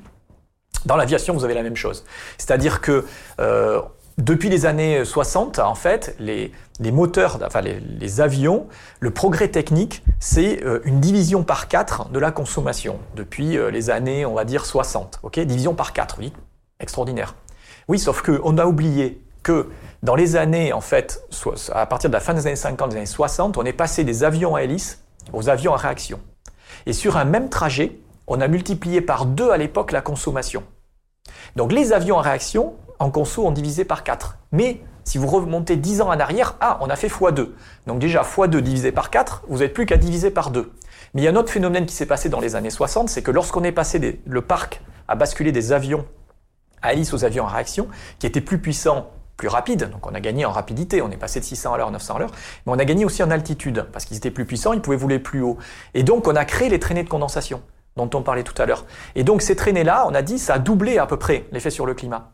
Dans 0.87 0.95
l'aviation, 0.95 1.33
vous 1.33 1.43
avez 1.43 1.53
la 1.53 1.63
même 1.63 1.75
chose. 1.75 2.05
C'est-à-dire 2.37 2.79
que 2.79 3.05
euh, 3.41 3.81
depuis 4.17 4.47
les 4.47 4.65
années 4.65 5.03
60, 5.03 5.59
en 5.59 5.75
fait, 5.75 6.15
les, 6.17 6.53
les 6.79 6.91
moteurs, 6.93 7.39
enfin 7.45 7.59
les, 7.59 7.81
les, 7.81 8.21
avions, 8.21 8.67
le 9.01 9.11
progrès 9.11 9.49
technique, 9.49 10.01
c'est 10.21 10.63
euh, 10.63 10.79
une 10.85 11.01
division 11.01 11.43
par 11.43 11.67
4 11.67 12.09
de 12.09 12.19
la 12.19 12.31
consommation 12.31 12.99
depuis 13.17 13.57
euh, 13.57 13.69
les 13.69 13.89
années, 13.89 14.25
on 14.25 14.33
va 14.33 14.45
dire 14.45 14.65
60. 14.65 15.19
Ok, 15.23 15.37
division 15.41 15.75
par 15.75 15.91
4, 15.91 16.19
oui, 16.19 16.31
extraordinaire. 16.79 17.35
Oui, 17.89 17.99
sauf 17.99 18.21
que 18.21 18.39
on 18.45 18.57
a 18.57 18.65
oublié 18.65 19.21
que 19.43 19.67
dans 20.03 20.15
les 20.15 20.37
années, 20.37 20.71
en 20.71 20.81
fait, 20.81 21.21
à 21.73 21.85
partir 21.85 22.09
de 22.09 22.13
la 22.13 22.21
fin 22.21 22.33
des 22.33 22.47
années 22.47 22.55
50, 22.55 22.91
des 22.91 22.95
années 22.95 23.05
60, 23.05 23.57
on 23.57 23.65
est 23.65 23.73
passé 23.73 24.05
des 24.05 24.23
avions 24.23 24.55
à 24.55 24.63
hélice 24.63 25.03
aux 25.33 25.49
avions 25.49 25.73
à 25.73 25.77
réaction. 25.77 26.21
Et 26.85 26.93
sur 26.93 27.17
un 27.17 27.25
même 27.25 27.49
trajet, 27.49 27.99
on 28.27 28.41
a 28.41 28.47
multiplié 28.47 29.01
par 29.01 29.25
deux 29.25 29.49
à 29.49 29.57
l'époque 29.57 29.91
la 29.91 30.01
consommation. 30.01 30.63
Donc 31.55 31.71
les 31.71 31.93
avions 31.93 32.19
à 32.19 32.21
réaction, 32.21 32.75
en 32.99 33.09
conso, 33.09 33.45
ont 33.45 33.51
divisé 33.51 33.85
par 33.85 34.03
4. 34.03 34.37
Mais 34.51 34.81
si 35.03 35.17
vous 35.17 35.27
remontez 35.27 35.77
10 35.77 36.01
ans 36.01 36.09
en 36.09 36.19
arrière, 36.19 36.55
ah, 36.59 36.77
on 36.81 36.89
a 36.89 36.95
fait 36.95 37.07
x2. 37.07 37.49
Donc 37.85 37.99
déjà, 37.99 38.23
x2 38.23 38.57
divisé 38.57 38.91
par 38.91 39.09
4, 39.09 39.43
vous 39.47 39.59
n'êtes 39.59 39.73
plus 39.73 39.85
qu'à 39.85 39.97
diviser 39.97 40.31
par 40.31 40.51
2. 40.51 40.71
Mais 41.13 41.21
il 41.21 41.25
y 41.25 41.27
a 41.27 41.31
un 41.31 41.35
autre 41.35 41.51
phénomène 41.51 41.85
qui 41.85 41.95
s'est 41.95 42.05
passé 42.05 42.29
dans 42.29 42.39
les 42.39 42.55
années 42.55 42.69
60, 42.69 43.09
c'est 43.09 43.21
que 43.21 43.31
lorsqu'on 43.31 43.63
est 43.63 43.71
passé 43.71 44.21
le 44.25 44.41
parc 44.41 44.81
à 45.07 45.15
basculer 45.15 45.51
des 45.51 45.71
avions 45.71 46.05
à 46.81 46.93
hélice 46.93 47.13
aux 47.13 47.25
avions 47.25 47.45
à 47.45 47.49
réaction, 47.49 47.87
qui 48.19 48.27
étaient 48.27 48.41
plus 48.41 48.59
puissants, 48.59 49.09
plus 49.35 49.47
rapides, 49.47 49.89
donc 49.89 50.05
on 50.07 50.13
a 50.13 50.19
gagné 50.19 50.45
en 50.45 50.51
rapidité, 50.51 51.01
on 51.01 51.11
est 51.11 51.17
passé 51.17 51.39
de 51.39 51.45
600 51.45 51.73
à 51.73 51.77
l'heure 51.77 51.87
à 51.87 51.91
900 51.91 52.15
à 52.15 52.19
l'heure, 52.19 52.31
mais 52.65 52.73
on 52.73 52.79
a 52.79 52.85
gagné 52.85 53.05
aussi 53.05 53.23
en 53.23 53.31
altitude, 53.31 53.85
parce 53.91 54.05
qu'ils 54.05 54.17
étaient 54.17 54.31
plus 54.31 54.45
puissants, 54.45 54.73
ils 54.73 54.81
pouvaient 54.81 54.97
voler 54.97 55.19
plus 55.19 55.41
haut. 55.41 55.57
Et 55.93 56.03
donc 56.03 56.27
on 56.27 56.35
a 56.35 56.45
créé 56.45 56.69
les 56.69 56.79
traînées 56.79 57.03
de 57.03 57.09
condensation. 57.09 57.61
Dont 57.97 58.09
on 58.13 58.21
parlait 58.21 58.43
tout 58.43 58.59
à 58.61 58.65
l'heure. 58.65 58.85
Et 59.15 59.23
donc 59.23 59.41
ces 59.41 59.55
traînées-là, 59.55 60.05
on 60.07 60.13
a 60.13 60.21
dit, 60.21 60.39
ça 60.39 60.53
a 60.53 60.59
doublé 60.59 60.97
à 60.97 61.05
peu 61.05 61.17
près 61.17 61.45
l'effet 61.51 61.69
sur 61.69 61.85
le 61.85 61.93
climat. 61.93 62.31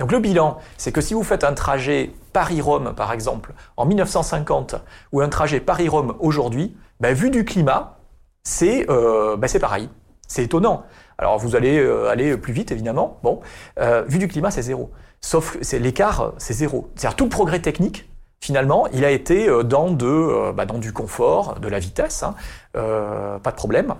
Donc 0.00 0.12
le 0.12 0.18
bilan, 0.18 0.56
c'est 0.78 0.92
que 0.92 1.02
si 1.02 1.12
vous 1.12 1.22
faites 1.22 1.44
un 1.44 1.52
trajet 1.52 2.10
Paris-Rome, 2.32 2.94
par 2.96 3.12
exemple, 3.12 3.52
en 3.76 3.84
1950, 3.84 4.76
ou 5.12 5.20
un 5.20 5.28
trajet 5.28 5.60
Paris-Rome 5.60 6.16
aujourd'hui, 6.20 6.74
ben, 7.00 7.14
vu 7.14 7.28
du 7.28 7.44
climat, 7.44 7.98
c'est 8.42 8.88
euh, 8.88 9.36
ben, 9.36 9.48
pareil. 9.60 9.90
C'est 10.26 10.44
étonnant. 10.44 10.84
Alors 11.18 11.38
vous 11.38 11.54
allez 11.54 11.78
euh, 11.78 12.08
aller 12.08 12.38
plus 12.38 12.54
vite, 12.54 12.72
évidemment. 12.72 13.18
Bon, 13.22 13.40
euh, 13.78 14.02
vu 14.08 14.18
du 14.18 14.26
climat, 14.26 14.50
c'est 14.50 14.62
zéro. 14.62 14.90
Sauf 15.20 15.58
que 15.58 15.76
l'écart, 15.76 16.32
c'est 16.38 16.54
zéro. 16.54 16.90
C'est-à-dire 16.94 17.16
tout 17.16 17.24
le 17.24 17.30
progrès 17.30 17.60
technique, 17.60 18.08
finalement, 18.40 18.86
il 18.94 19.04
a 19.04 19.10
été 19.10 19.48
ben, 19.48 19.64
dans 20.64 20.78
du 20.78 20.94
confort, 20.94 21.60
de 21.60 21.68
la 21.68 21.78
vitesse, 21.78 22.22
hein, 22.22 22.34
pas 22.72 23.50
de 23.50 23.56
problème. 23.56 23.94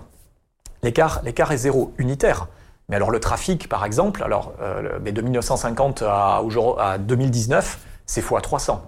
L'écart, 0.82 1.20
l'écart 1.24 1.52
est 1.52 1.58
zéro, 1.58 1.92
unitaire. 1.98 2.48
Mais 2.88 2.96
alors 2.96 3.10
le 3.10 3.20
trafic, 3.20 3.68
par 3.68 3.84
exemple, 3.84 4.22
alors 4.22 4.52
euh, 4.60 4.98
de 4.98 5.20
1950 5.22 6.02
à, 6.02 6.42
à 6.78 6.98
2019, 6.98 7.78
c'est 8.06 8.20
fois 8.20 8.40
300. 8.40 8.82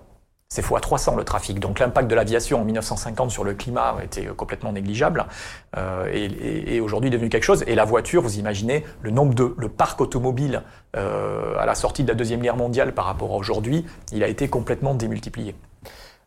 C'est 0.48 0.60
fois 0.60 0.80
300 0.80 1.16
le 1.16 1.24
trafic. 1.24 1.60
Donc 1.60 1.78
l'impact 1.78 2.08
de 2.08 2.14
l'aviation 2.14 2.60
en 2.60 2.64
1950 2.64 3.30
sur 3.30 3.42
le 3.42 3.54
climat 3.54 3.96
était 4.02 4.26
complètement 4.26 4.72
négligeable 4.72 5.24
euh, 5.78 6.10
et, 6.12 6.74
et, 6.74 6.80
aujourd'hui 6.80 7.08
devenu 7.08 7.30
quelque 7.30 7.44
chose. 7.44 7.64
Et 7.66 7.74
la 7.74 7.86
voiture, 7.86 8.20
vous 8.20 8.38
imaginez 8.38 8.84
le 9.00 9.10
nombre 9.10 9.34
de 9.34 9.54
le 9.56 9.68
parc 9.70 10.00
automobile 10.02 10.62
euh, 10.94 11.54
à 11.58 11.64
la 11.64 11.74
sortie 11.74 12.02
de 12.02 12.08
la 12.08 12.14
deuxième 12.14 12.42
guerre 12.42 12.56
mondiale 12.56 12.92
par 12.92 13.06
rapport 13.06 13.32
à 13.32 13.36
aujourd'hui, 13.36 13.86
il 14.12 14.22
a 14.22 14.28
été 14.28 14.48
complètement 14.48 14.94
démultiplié. 14.94 15.54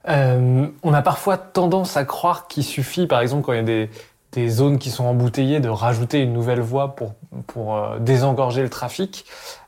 Euh, 0.07 0.67
on 0.83 0.93
a 0.93 1.01
parfois 1.01 1.37
tendance 1.37 1.97
à 1.97 2.05
croire 2.05 2.47
qu'il 2.47 2.63
suffit, 2.63 3.07
par 3.07 3.21
exemple, 3.21 3.43
quand 3.43 3.53
il 3.53 3.57
y 3.57 3.59
a 3.59 3.63
des, 3.63 3.89
des 4.35 4.49
zones 4.49 4.77
qui 4.77 4.91
sont 4.91 5.05
embouteillées, 5.05 5.61
de 5.61 5.69
rajouter 5.69 6.19
une 6.21 6.33
nouvelle 6.33 6.59
voie 6.59 6.95
pour, 6.95 7.13
pour 7.47 7.77
euh, 7.77 7.99
désengorger 7.99 8.61
le 8.61 8.69
trafic. 8.69 9.25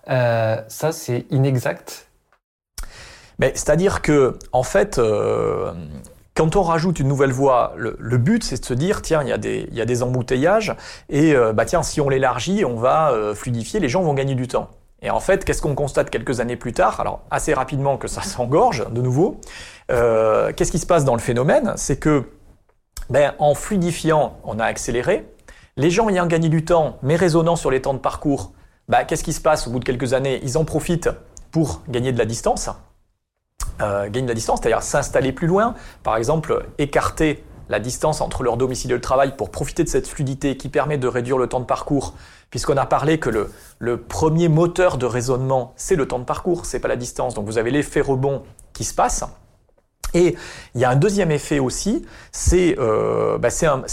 Euh, 0.09 0.57
ça, 0.68 0.91
c'est 0.91 1.26
inexact. 1.32 2.09
C'est-à-dire 3.39 4.01
que, 4.01 4.38
en 4.51 4.63
fait, 4.63 4.97
euh, 4.97 5.72
quand 6.34 6.55
on 6.55 6.63
rajoute 6.63 6.99
une 6.99 7.07
nouvelle 7.07 7.32
voie, 7.32 7.74
le, 7.78 8.18
but 8.18 8.43
c'est 8.43 8.59
de 8.59 8.65
se 8.65 8.74
dire 8.74 9.01
tiens, 9.01 9.22
il 9.22 9.30
y 9.30 9.32
a 9.32 9.38
des, 9.38 9.70
y 9.72 9.80
a 9.80 9.86
des 9.86 10.03
embouteillages 10.03 10.76
et 11.09 11.36
bah 11.53 11.65
tiens, 11.65 11.84
si 11.84 12.01
on 12.01 12.09
l'élargit, 12.09 12.65
on 12.65 12.76
va 12.76 13.13
fluidifier, 13.36 13.80
les 13.80 13.89
gens 13.89 14.01
vont 14.01 14.15
gagner 14.15 14.34
du 14.34 14.47
temps. 14.47 14.70
Et 15.03 15.11
en 15.11 15.20
fait, 15.20 15.45
qu'est-ce 15.45 15.61
qu'on 15.61 15.76
constate 15.76 16.09
quelques 16.09 16.39
années 16.39 16.55
plus 16.55 16.74
tard? 16.74 16.99
Alors 16.99 17.22
assez 17.30 17.53
rapidement 17.53 17.97
que 17.97 18.07
ça 18.07 18.22
s'engorge 18.24 18.86
de 18.91 19.01
nouveau. 19.01 19.39
qu'est-ce 19.88 20.72
qui 20.72 20.80
se 20.80 20.88
passe 20.88 21.05
dans 21.05 21.15
le 21.15 21.22
phénomène? 21.22 21.74
C'est 21.76 21.97
que 21.97 22.26
ben, 23.10 23.34
En 23.39 23.55
fluidifiant, 23.55 24.38
on 24.43 24.60
a 24.60 24.66
accéléré. 24.66 25.28
Les 25.76 25.91
gens 25.91 26.10
ayant 26.10 26.26
gagné 26.26 26.49
du 26.49 26.66
temps, 26.66 26.97
mais 27.03 27.16
raisonnant 27.16 27.55
sur 27.55 27.72
les 27.72 27.82
temps 27.82 27.93
de 27.93 27.99
parcours, 27.99 28.53
ben, 28.88 29.03
qu'est-ce 29.03 29.24
qui 29.24 29.34
se 29.34 29.41
passe 29.41 29.68
au 29.68 29.72
bout 29.72 29.80
de 29.80 29.86
quelques 29.86 30.14
années? 30.14 30.39
Ils 30.43 30.58
en 30.58 30.66
profitent 30.66 31.10
pour 31.51 31.82
gagner 31.88 32.12
de 32.12 32.18
la 32.18 32.26
distance. 32.26 32.70
Euh, 33.82 34.05
gagner 34.05 34.24
de 34.24 34.28
la 34.28 34.34
distance, 34.34 34.60
c'est-à-dire 34.62 34.82
s'installer 34.82 35.32
plus 35.32 35.47
loin. 35.47 35.76
Par 36.03 36.18
exemple, 36.18 36.66
écarter 36.78 37.43
la 37.70 37.80
distance 37.80 38.22
entre 38.22 38.43
leur 38.43 38.58
domicile 38.58 38.91
et 38.91 38.93
le 38.95 39.01
travail 39.01 39.36
pour 39.36 39.51
profiter 39.51 39.84
de 39.84 39.89
cette 39.89 40.08
fluidité 40.08 40.58
qui 40.58 40.70
permet 40.70 40.97
de 40.97 41.08
réduire 41.08 41.38
le 41.38 41.47
temps 41.47 41.60
de 41.60 41.66
parcours, 41.66 42.16
puisqu'on 42.49 42.78
a 42.78 42.86
parlé 42.86 43.20
que 43.20 43.30
le, 43.30 43.51
le, 43.80 43.97
premier 43.97 44.47
moteur 44.47 44.97
de 44.97 45.05
raisonnement, 45.05 45.74
c'est 45.76 45.95
le 45.95 46.08
temps 46.08 46.20
de 46.20 46.24
parcours, 46.24 46.66
c'est 46.66 46.80
pas 46.80 46.88
la 46.88 46.95
distance. 46.95 47.34
Donc 47.34 47.45
vous 47.45 47.58
avez 47.58 47.72
l'effet 47.72 48.01
rebond 48.01 48.43
qui 48.74 48.84
se 48.84 48.93
passe. 48.93 49.26
Et 50.14 50.36
il 50.76 50.82
y 50.82 50.86
a 50.86 50.89
un 50.89 50.95
deuxième 50.95 51.32
effet 51.32 51.60
aussi, 51.60 52.05
c'est 52.32 52.78
euh, 52.80 53.38
bah 53.38 53.49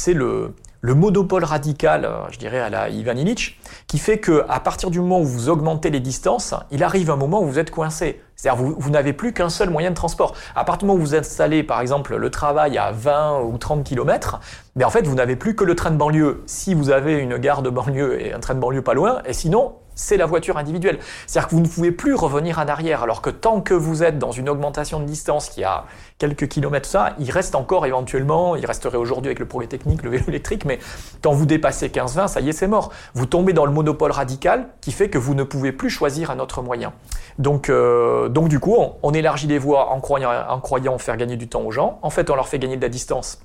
le, 0.09 0.55
le 0.85 0.95
monopole 0.95 1.45
radical, 1.45 2.05
euh, 2.05 2.31
je 2.31 2.39
dirais 2.39 2.61
à 2.61 2.69
la 2.69 2.91
Ivan 2.91 3.17
Illich, 3.17 3.59
qui 3.87 3.99
fait 3.99 4.19
que 4.19 4.45
à 4.51 4.61
partir 4.61 4.91
du 4.91 5.01
moment 5.01 5.19
où 5.21 5.25
vous 5.25 5.49
augmentez 5.49 5.89
les 5.89 6.01
distances, 6.01 6.55
il 6.71 6.85
arrive 6.85 7.11
un 7.11 7.17
moment 7.17 7.43
où 7.43 7.47
vous 7.47 7.59
êtes 7.59 7.71
coincé. 7.71 8.21
C'est-à-dire 8.37 8.63
vous, 8.63 8.75
vous 8.79 8.91
n'avez 8.91 9.15
plus 9.15 9.33
qu'un 9.33 9.49
seul 9.49 9.71
moyen 9.71 9.89
de 9.89 9.95
transport. 9.95 10.35
À 10.55 10.65
partir 10.65 10.81
du 10.81 10.85
moment 10.87 10.99
où 10.99 11.07
vous 11.07 11.15
installez 11.15 11.63
par 11.63 11.81
exemple 11.81 12.17
le 12.17 12.31
travail 12.31 12.77
à 12.77 12.93
20 12.93 13.41
ou 13.45 13.57
30 13.57 13.83
km, 13.83 14.41
mais 14.77 14.85
en 14.85 14.91
fait 14.91 15.07
vous 15.07 15.15
n'avez 15.15 15.37
plus 15.37 15.57
que 15.57 15.65
le 15.65 15.75
train 15.75 15.91
de 15.91 15.97
banlieue. 15.97 16.43
Si 16.45 16.75
vous 16.75 16.91
avez 16.91 17.15
une 17.15 17.39
gare 17.39 17.63
de 17.63 17.71
banlieue 17.71 18.21
et 18.21 18.35
un 18.35 18.41
train 18.41 18.55
de 18.55 18.61
banlieue 18.61 18.83
pas 18.83 18.93
loin, 18.93 19.23
et 19.25 19.33
sinon 19.33 19.77
c'est 19.95 20.17
la 20.17 20.27
voiture 20.27 20.59
individuelle. 20.59 20.99
C'est-à-dire 21.27 21.49
que 21.49 21.55
vous 21.55 21.61
ne 21.61 21.69
pouvez 21.69 21.93
plus 21.93 22.15
revenir 22.15 22.59
en 22.59 22.69
arrière, 22.69 23.03
alors 23.03 23.23
que 23.23 23.31
tant 23.31 23.61
que 23.61 23.75
vous 23.75 24.03
êtes 24.03 24.19
dans 24.19 24.33
une 24.33 24.49
augmentation 24.49 25.01
de 25.01 25.05
distance 25.05 25.49
qui 25.49 25.65
a 25.65 25.85
quelques 26.19 26.49
kilomètres, 26.49 26.89
ça, 26.89 27.15
il 27.19 27.31
reste 27.31 27.55
encore 27.55 27.87
éventuellement, 27.87 28.57
il 28.57 28.67
resterait 28.67 28.97
aujourd'hui 28.97 29.29
avec 29.29 29.39
le 29.39 29.47
progrès 29.47 29.69
technique, 29.69 30.03
le 30.03 30.11
vélo 30.11 30.25
électrique, 30.29 30.65
mais 30.65 30.79
quand 31.23 31.33
vous 31.33 31.47
dépassez 31.47 31.89
15-20, 31.89 32.29
ça 32.29 32.41
y 32.41 32.49
est, 32.49 32.53
c'est 32.53 32.69
mort. 32.69 32.93
Vous 33.15 33.27
tombez 33.27 33.53
dans 33.53 33.67
le 33.67 33.73
monopole 33.73 34.13
radical 34.13 34.69
qui 34.81 34.93
fait 34.93 35.09
que 35.09 35.19
vous 35.19 35.35
ne 35.35 35.43
pouvez 35.43 35.73
plus 35.73 35.91
choisir 35.91 36.31
un 36.31 36.39
autre 36.39 36.63
moyen. 36.63 36.93
Donc, 37.39 37.69
euh, 37.69 38.29
donc 38.29 38.49
du 38.49 38.61
coup, 38.61 38.77
on, 39.03 39.13
élargit 39.13 39.47
les 39.47 39.59
voies 39.59 39.91
en 39.91 40.01
croyant, 40.01 40.31
en 40.49 40.99
faire 40.99 41.17
gagner 41.17 41.37
du 41.37 41.49
temps 41.49 41.63
aux 41.63 41.71
gens. 41.71 41.99
En 42.03 42.11
fait, 42.11 42.31
on 42.31 42.37
leur 42.37 42.49
fait 42.49 42.59
gagner 42.59 42.77
de 42.77 42.83
la 42.83 42.89
distance 42.89 43.41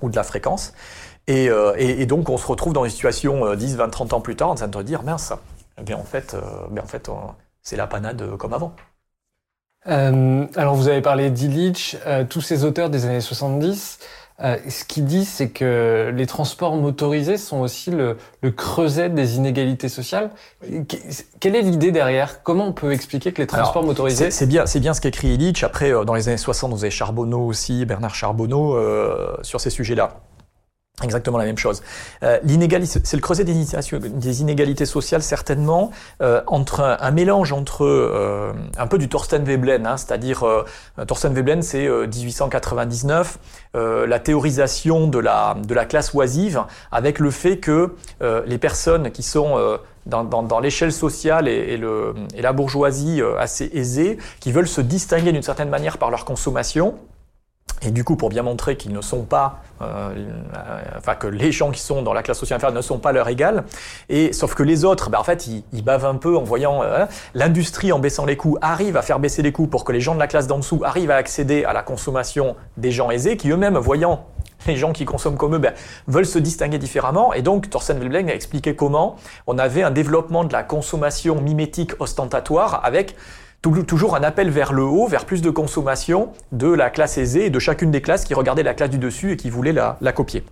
ou 0.00 0.10
de 0.10 0.16
la 0.16 0.22
fréquence. 0.22 0.72
Et, 1.28 1.48
euh, 1.48 2.04
donc, 2.06 2.28
on 2.28 2.36
se 2.36 2.46
retrouve 2.46 2.72
dans 2.72 2.84
une 2.84 2.90
situation 2.90 3.54
10, 3.54 3.76
20, 3.76 3.88
30 3.88 4.12
ans 4.14 4.20
plus 4.20 4.36
tard 4.36 4.50
en 4.50 4.54
train 4.54 4.68
de 4.68 4.82
dire, 4.82 5.02
mince, 5.02 5.32
eh 5.78 5.94
en 5.94 6.04
fait, 6.04 6.34
euh, 6.34 6.80
en 6.80 6.86
fait 6.86 7.10
c'est 7.62 7.76
la 7.76 7.86
panade 7.86 8.36
comme 8.36 8.52
avant. 8.52 8.74
Euh, 9.88 10.46
alors 10.56 10.74
vous 10.74 10.88
avez 10.88 11.02
parlé 11.02 11.30
d'Illich, 11.30 11.96
euh, 12.06 12.24
tous 12.28 12.40
ces 12.40 12.64
auteurs 12.64 12.88
des 12.88 13.04
années 13.04 13.20
70. 13.20 13.98
ce 14.40 14.84
qu'ils 14.84 15.04
disent, 15.06 15.28
c'est 15.28 15.50
que 15.50 16.12
les 16.14 16.26
transports 16.26 16.76
motorisés 16.76 17.36
sont 17.36 17.60
aussi 17.60 17.90
le, 17.90 18.16
creuset 18.50 19.08
des 19.08 19.36
inégalités 19.36 19.88
sociales. 19.88 20.30
Quelle 21.40 21.56
est 21.56 21.62
l'idée 21.62 21.90
derrière? 21.90 22.42
Comment 22.42 22.66
on 22.66 22.72
peut 22.72 22.92
expliquer 22.92 23.32
que 23.32 23.40
les 23.40 23.46
transports 23.46 23.84
motorisés 23.84 24.30
C'est 24.30 24.46
bien, 24.46 24.66
c'est 24.66 24.80
bien 24.80 24.94
ce 24.94 25.00
qu'écrit 25.00 25.34
Illich. 25.34 25.64
Après, 25.64 25.92
dans 26.04 26.14
les 26.14 26.28
années 26.28 26.36
60, 26.36 26.72
vous 26.72 26.84
avez 26.84 26.90
Charbonneau 26.90 27.46
aussi, 27.46 27.84
Bernard 27.84 28.14
Charbonneau 28.14 28.76
sur 29.42 29.60
ces 29.60 29.70
sujets-là. 29.70 30.20
Exactement 31.02 31.38
la 31.38 31.46
même 31.46 31.56
chose. 31.56 31.82
Euh, 32.22 32.38
l'inégalité, 32.44 33.00
c'est 33.02 33.16
le 33.16 33.22
creuset 33.22 33.44
des, 33.44 34.40
inégalités 34.42 34.84
sociales 34.84 35.22
certainement 35.22 35.90
euh, 36.20 36.42
entre 36.46 36.80
un, 37.00 37.10
mélange 37.10 37.52
entre 37.52 37.84
euh, 37.84 38.52
un 38.76 38.86
peu 38.86 38.98
du 38.98 39.08
Thorsten 39.08 39.42
Veblen, 39.42 39.86
hein, 39.86 39.96
c'est-à-dire 39.96 40.44
euh, 40.44 40.64
Thorsten 41.06 41.32
Veblen, 41.32 41.62
c'est 41.62 41.88
1899, 41.88 43.38
la 43.74 44.18
théorisation 44.18 45.08
de 45.08 45.18
la 45.18 45.56
de 45.66 45.74
la 45.74 45.86
classe 45.86 46.12
oisive 46.12 46.62
avec 46.90 47.18
le 47.18 47.30
fait 47.30 47.56
que 47.56 47.94
les 48.20 48.58
personnes 48.58 49.10
qui 49.10 49.22
sont 49.22 49.78
dans, 50.04 50.24
dans, 50.24 50.42
dans 50.42 50.60
l'échelle 50.60 50.92
sociale 50.92 51.48
et, 51.48 51.52
et, 51.52 51.76
le, 51.78 52.14
et 52.34 52.42
la 52.42 52.52
bourgeoisie 52.52 53.22
assez 53.38 53.70
aisée, 53.72 54.18
qui 54.40 54.52
veulent 54.52 54.68
se 54.68 54.82
distinguer 54.82 55.32
d'une 55.32 55.42
certaine 55.42 55.70
manière 55.70 55.96
par 55.96 56.10
leur 56.10 56.26
consommation, 56.26 56.96
et 57.84 57.90
du 57.90 58.04
coup, 58.04 58.16
pour 58.16 58.28
bien 58.28 58.42
montrer 58.42 58.76
qu'ils 58.76 58.92
ne 58.92 59.00
sont 59.00 59.22
pas, 59.22 59.60
euh, 59.80 60.14
enfin 60.96 61.14
que 61.14 61.26
les 61.26 61.50
gens 61.50 61.70
qui 61.70 61.80
sont 61.80 62.02
dans 62.02 62.12
la 62.12 62.22
classe 62.22 62.38
sociale 62.38 62.58
inférieure 62.58 62.76
ne 62.76 62.82
sont 62.82 62.98
pas 62.98 63.12
leur 63.12 63.28
égal, 63.28 63.64
et 64.08 64.32
sauf 64.32 64.54
que 64.54 64.62
les 64.62 64.84
autres, 64.84 65.10
ben, 65.10 65.18
en 65.18 65.24
fait, 65.24 65.46
ils, 65.48 65.64
ils, 65.72 65.82
bavent 65.82 66.04
un 66.04 66.14
peu 66.14 66.36
en 66.36 66.44
voyant 66.44 66.82
euh, 66.82 67.06
l'industrie 67.34 67.90
en 67.92 67.98
baissant 67.98 68.24
les 68.24 68.36
coûts 68.36 68.56
arrive 68.60 68.96
à 68.96 69.02
faire 69.02 69.18
baisser 69.18 69.42
les 69.42 69.50
coûts 69.50 69.66
pour 69.66 69.84
que 69.84 69.92
les 69.92 70.00
gens 70.00 70.14
de 70.14 70.20
la 70.20 70.28
classe 70.28 70.46
d'en 70.46 70.58
dessous 70.58 70.82
arrivent 70.84 71.10
à 71.10 71.16
accéder 71.16 71.64
à 71.64 71.72
la 71.72 71.82
consommation 71.82 72.54
des 72.76 72.92
gens 72.92 73.10
aisés, 73.10 73.36
qui 73.36 73.50
eux-mêmes, 73.50 73.76
voyant 73.78 74.26
les 74.68 74.76
gens 74.76 74.92
qui 74.92 75.04
consomment 75.04 75.36
comme 75.36 75.56
eux 75.56 75.58
ben, 75.58 75.74
veulent 76.06 76.26
se 76.26 76.38
distinguer 76.38 76.78
différemment. 76.78 77.32
Et 77.32 77.42
donc, 77.42 77.68
Thorsten 77.68 77.98
Veblen 77.98 78.30
a 78.30 78.34
expliqué 78.34 78.76
comment 78.76 79.16
on 79.48 79.58
avait 79.58 79.82
un 79.82 79.90
développement 79.90 80.44
de 80.44 80.52
la 80.52 80.62
consommation 80.62 81.40
mimétique 81.40 82.00
ostentatoire 82.00 82.84
avec 82.84 83.16
toujours 83.62 84.16
un 84.16 84.22
appel 84.22 84.50
vers 84.50 84.72
le 84.72 84.82
haut, 84.82 85.06
vers 85.06 85.24
plus 85.24 85.42
de 85.42 85.50
consommation 85.50 86.32
de 86.50 86.68
la 86.68 86.90
classe 86.90 87.18
aisée 87.18 87.46
et 87.46 87.50
de 87.50 87.58
chacune 87.58 87.90
des 87.90 88.02
classes 88.02 88.24
qui 88.24 88.34
regardait 88.34 88.62
la 88.62 88.74
classe 88.74 88.90
du 88.90 88.98
dessus 88.98 89.32
et 89.32 89.36
qui 89.36 89.50
voulait 89.50 89.72
la, 89.72 90.12
copier. 90.12 90.44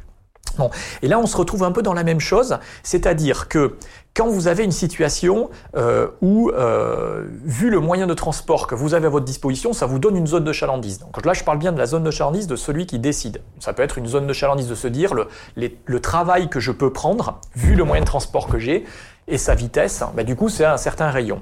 Bon. 0.59 0.71
Et 1.03 1.09
là, 1.09 1.19
on 1.19 1.27
se 1.27 1.37
retrouve 1.37 1.63
un 1.63 1.71
peu 1.73 1.83
dans 1.83 1.93
la 1.93 2.03
même 2.03 2.21
chose, 2.21 2.59
c'est-à-dire 2.83 3.49
que 3.49 3.77
quand 4.17 4.27
vous 4.27 4.49
avez 4.49 4.65
une 4.65 4.73
situation 4.73 5.49
euh, 5.77 6.09
où, 6.21 6.51
euh, 6.51 7.25
vu 7.45 7.71
le 7.71 7.79
moyen 7.79 8.09
de 8.09 8.15
transport 8.15 8.67
que 8.67 8.75
vous 8.75 8.95
avez 8.95 9.07
à 9.07 9.11
votre 9.11 9.25
disposition, 9.25 9.73
ça 9.73 9.87
vous 9.87 10.01
donne 10.01 10.17
une 10.17 10.27
zone 10.27 10.43
de 10.43 10.53
chalandise. 10.53 10.99
Donc 10.99 11.25
là, 11.25 11.33
je 11.33 11.45
parle 11.45 11.59
bien 11.59 11.71
de 11.71 11.79
la 11.79 11.87
zone 11.87 12.03
de 12.03 12.11
chalandise 12.11 12.49
de 12.49 12.57
celui 12.57 12.87
qui 12.87 12.99
décide. 12.99 13.43
Ça 13.61 13.73
peut 13.73 13.83
être 13.83 13.99
une 13.99 14.07
zone 14.07 14.27
de 14.27 14.33
chalandise 14.33 14.69
de 14.69 14.75
se 14.75 14.89
dire 14.89 15.15
le, 15.15 15.29
le 15.57 16.01
travail 16.01 16.49
que 16.49 16.59
je 16.59 16.73
peux 16.73 16.93
prendre, 16.93 17.41
vu 17.55 17.77
le 17.77 17.85
moyen 17.85 18.03
de 18.03 18.09
transport 18.09 18.49
que 18.49 18.59
j'ai 18.59 18.85
et 19.29 19.39
sa 19.39 19.55
vitesse, 19.55 20.03
bah, 20.15 20.25
du 20.25 20.35
coup, 20.35 20.49
c'est 20.49 20.65
un 20.65 20.77
certain 20.77 21.11
rayon 21.11 21.41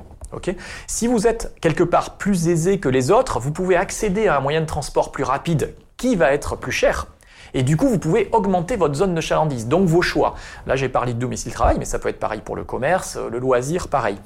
si 0.86 1.06
vous 1.06 1.26
êtes 1.26 1.54
quelque 1.60 1.84
part 1.84 2.16
plus 2.16 2.48
aisé 2.48 2.78
que 2.80 2.88
les 2.88 3.10
autres, 3.10 3.40
vous 3.40 3.52
pouvez 3.52 3.76
accéder 3.76 4.28
à 4.28 4.36
un 4.36 4.40
moyen 4.40 4.60
de 4.60 4.66
transport 4.66 5.12
plus 5.12 5.24
rapide 5.24 5.74
qui 5.96 6.16
va 6.16 6.32
être 6.32 6.56
plus 6.56 6.72
cher. 6.72 7.06
Et 7.54 7.62
du 7.62 7.76
coup, 7.76 7.88
vous 7.88 7.98
pouvez 7.98 8.28
augmenter 8.32 8.76
votre 8.76 8.94
zone 8.94 9.14
de 9.14 9.20
chalandise, 9.20 9.68
donc 9.68 9.86
vos 9.86 10.02
choix. 10.02 10.34
Là, 10.66 10.76
j'ai 10.76 10.88
parlé 10.88 11.14
de 11.14 11.18
domicile-travail, 11.18 11.76
mais 11.78 11.86
ça 11.86 11.98
peut 11.98 12.08
être 12.08 12.20
pareil 12.20 12.42
pour 12.44 12.56
le 12.56 12.64
commerce, 12.64 13.16
euh, 13.16 13.30
le 13.30 13.38
loisir, 13.38 13.88
pareil. 13.88 14.18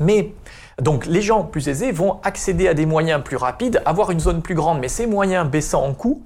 Mais 0.00 0.32
donc 0.80 1.06
les 1.06 1.22
gens 1.22 1.44
plus 1.44 1.68
aisés 1.68 1.92
vont 1.92 2.20
accéder 2.22 2.66
à 2.66 2.74
des 2.74 2.86
moyens 2.86 3.22
plus 3.22 3.36
rapides, 3.36 3.80
avoir 3.84 4.10
une 4.10 4.20
zone 4.20 4.42
plus 4.42 4.54
grande, 4.54 4.80
mais 4.80 4.88
ces 4.88 5.06
moyens 5.06 5.48
baissant 5.48 5.84
en 5.84 5.94
coût, 5.94 6.24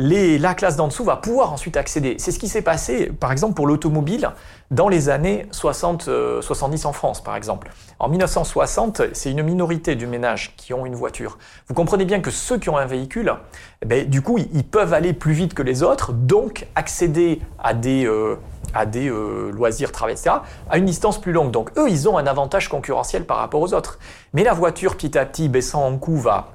les, 0.00 0.38
la 0.38 0.54
classe 0.54 0.76
d'en 0.76 0.88
dessous 0.88 1.04
va 1.04 1.16
pouvoir 1.16 1.52
ensuite 1.52 1.76
accéder. 1.76 2.16
C'est 2.18 2.32
ce 2.32 2.38
qui 2.38 2.48
s'est 2.48 2.62
passé, 2.62 3.12
par 3.20 3.32
exemple, 3.32 3.52
pour 3.52 3.66
l'automobile 3.66 4.30
dans 4.70 4.88
les 4.88 5.10
années 5.10 5.46
60, 5.50 6.08
70 6.40 6.84
euh, 6.84 6.88
en 6.88 6.92
France, 6.94 7.22
par 7.22 7.36
exemple. 7.36 7.70
En 7.98 8.08
1960, 8.08 9.02
c'est 9.12 9.30
une 9.30 9.42
minorité 9.42 9.96
du 9.96 10.06
ménage 10.06 10.54
qui 10.56 10.72
ont 10.72 10.86
une 10.86 10.94
voiture. 10.94 11.36
Vous 11.68 11.74
comprenez 11.74 12.06
bien 12.06 12.20
que 12.20 12.30
ceux 12.30 12.56
qui 12.56 12.70
ont 12.70 12.78
un 12.78 12.86
véhicule, 12.86 13.34
eh 13.82 13.86
ben, 13.86 14.08
du 14.08 14.22
coup, 14.22 14.38
ils, 14.38 14.64
peuvent 14.64 14.94
aller 14.94 15.12
plus 15.12 15.34
vite 15.34 15.52
que 15.52 15.62
les 15.62 15.82
autres, 15.82 16.14
donc 16.14 16.66
accéder 16.76 17.42
à 17.62 17.74
des, 17.74 18.06
euh, 18.06 18.36
euh, 18.74 19.52
loisirs, 19.52 19.92
travail, 19.92 20.14
etc., 20.14 20.36
à 20.70 20.78
une 20.78 20.86
distance 20.86 21.20
plus 21.20 21.32
longue. 21.32 21.50
Donc 21.50 21.76
eux, 21.76 21.90
ils 21.90 22.08
ont 22.08 22.16
un 22.16 22.26
avantage 22.26 22.70
concurrentiel 22.70 23.26
par 23.26 23.36
rapport 23.36 23.60
aux 23.60 23.74
autres. 23.74 23.98
Mais 24.32 24.44
la 24.44 24.54
voiture, 24.54 24.96
petit 24.96 25.18
à 25.18 25.26
petit, 25.26 25.50
baissant 25.50 25.86
en 25.86 25.98
coût, 25.98 26.16
va 26.16 26.52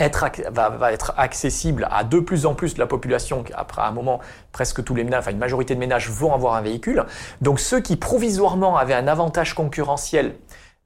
être, 0.00 0.26
va, 0.50 0.92
être 0.92 1.14
accessible 1.16 1.88
à 1.90 2.04
de 2.04 2.20
plus 2.20 2.46
en 2.46 2.54
plus 2.54 2.74
de 2.74 2.80
la 2.80 2.86
population. 2.86 3.44
Après 3.54 3.82
un 3.82 3.92
moment, 3.92 4.20
presque 4.52 4.82
tous 4.84 4.94
les 4.94 5.04
ménages, 5.04 5.20
enfin 5.20 5.30
une 5.30 5.38
majorité 5.38 5.74
de 5.74 5.80
ménages 5.80 6.10
vont 6.10 6.32
avoir 6.32 6.54
un 6.54 6.62
véhicule. 6.62 7.04
Donc 7.40 7.60
ceux 7.60 7.80
qui 7.80 7.96
provisoirement 7.96 8.76
avaient 8.76 8.94
un 8.94 9.08
avantage 9.08 9.54
concurrentiel, 9.54 10.34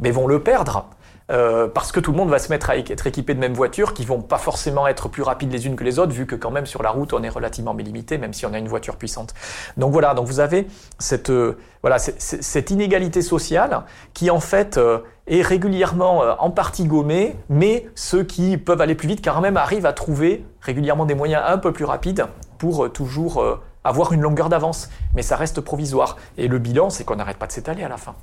mais 0.01 0.11
vont 0.11 0.27
le 0.27 0.43
perdre 0.43 0.89
euh, 1.31 1.69
parce 1.69 1.93
que 1.93 2.01
tout 2.01 2.13
le 2.13 2.17
monde 2.17 2.31
va 2.31 2.39
se 2.39 2.49
mettre 2.49 2.71
à 2.71 2.79
être 2.79 3.07
équipé 3.07 3.35
de 3.35 3.39
mêmes 3.39 3.53
voitures 3.53 3.93
qui 3.93 4.07
vont 4.07 4.23
pas 4.23 4.39
forcément 4.39 4.87
être 4.87 5.09
plus 5.09 5.23
rapides 5.23 5.53
les 5.53 5.67
unes 5.67 5.77
que 5.77 5.85
les 5.85 5.99
autres, 5.99 6.13
vu 6.13 6.27
que 6.27 6.35
quand 6.35 6.51
même 6.51 6.65
sur 6.65 6.83
la 6.83 6.91
route 6.91 7.13
on 7.13 7.23
est 7.23 7.29
relativement 7.29 7.75
limité, 7.75 8.17
même 8.17 8.33
si 8.33 8.47
on 8.47 8.55
a 8.55 8.59
une 8.59 8.69
voiture 8.69 8.97
puissante. 8.97 9.35
Donc 9.77 9.93
voilà, 9.93 10.15
donc 10.15 10.27
vous 10.27 10.41
avez 10.41 10.67
cette 10.99 11.31
euh, 11.31 11.59
voilà 11.83 11.99
cette 11.99 12.71
inégalité 12.71 13.21
sociale 13.21 13.83
qui 14.15 14.31
en 14.31 14.41
fait 14.41 14.79
euh, 14.79 15.01
est 15.29 15.43
régulièrement 15.43 16.23
en 16.39 16.51
partie 16.51 16.85
gommée, 16.85 17.37
mais 17.49 17.87
ceux 17.95 18.25
qui 18.25 18.57
peuvent 18.57 18.81
aller 18.81 18.95
plus 18.95 19.09
vite 19.09 19.25
quand 19.25 19.41
même 19.41 19.57
arrivent 19.57 19.87
à 19.87 19.93
trouver 19.93 20.45
régulièrement 20.61 21.07
des 21.07 21.15
moyens 21.15 21.43
un 21.47 21.59
peu 21.59 21.73
plus 21.73 21.85
rapides 21.85 22.27
pour 22.59 22.91
toujours 22.93 23.61
avoir 23.85 24.13
une 24.13 24.21
longueur 24.21 24.49
d'avance, 24.49 24.91
mais 25.15 25.23
ça 25.23 25.37
reste 25.37 25.61
provisoire. 25.61 26.17
Et 26.37 26.49
le 26.49 26.59
bilan, 26.59 26.91
c'est 26.91 27.05
qu'on 27.05 27.17
n'arrête 27.17 27.37
pas 27.37 27.47
de 27.47 27.53
s'étaler 27.53 27.85
à 27.85 27.89
la 27.89 27.97
fin. 27.97 28.15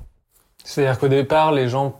C'est-à-dire 0.64 1.00
qu'au 1.00 1.08
départ, 1.08 1.52
les 1.52 1.70
gens 1.70 1.96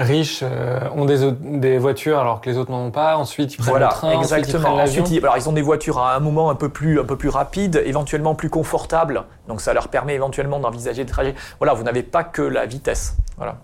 riches 0.00 0.40
euh, 0.42 0.80
ont 0.94 1.04
des, 1.04 1.30
des, 1.32 1.78
voitures 1.78 2.18
alors 2.18 2.40
que 2.40 2.50
les 2.50 2.56
autres 2.56 2.70
n'en 2.70 2.86
ont 2.86 2.90
pas. 2.90 3.16
Ensuite, 3.16 3.54
ils 3.54 3.58
prennent 3.58 3.78
le 3.78 3.88
train. 3.88 4.18
Exactement. 4.18 4.76
Ensuite, 4.76 5.10
ils, 5.10 5.18
alors, 5.18 5.36
ils 5.36 5.48
ont 5.48 5.52
des 5.52 5.62
voitures 5.62 5.98
à 5.98 6.14
un 6.14 6.20
moment 6.20 6.50
un 6.50 6.54
peu 6.54 6.68
plus, 6.68 7.00
un 7.00 7.04
peu 7.04 7.16
plus 7.16 7.28
rapide, 7.28 7.82
éventuellement 7.84 8.34
plus 8.34 8.50
confortable. 8.50 9.24
Donc, 9.48 9.60
ça 9.60 9.72
leur 9.72 9.88
permet 9.88 10.14
éventuellement 10.14 10.58
d'envisager 10.58 11.04
des 11.04 11.10
trajets. 11.10 11.34
Voilà, 11.58 11.74
vous 11.74 11.82
n'avez 11.82 12.02
pas 12.02 12.24
que 12.24 12.42
la 12.42 12.66
vitesse. 12.66 13.16
Voilà. 13.36 13.56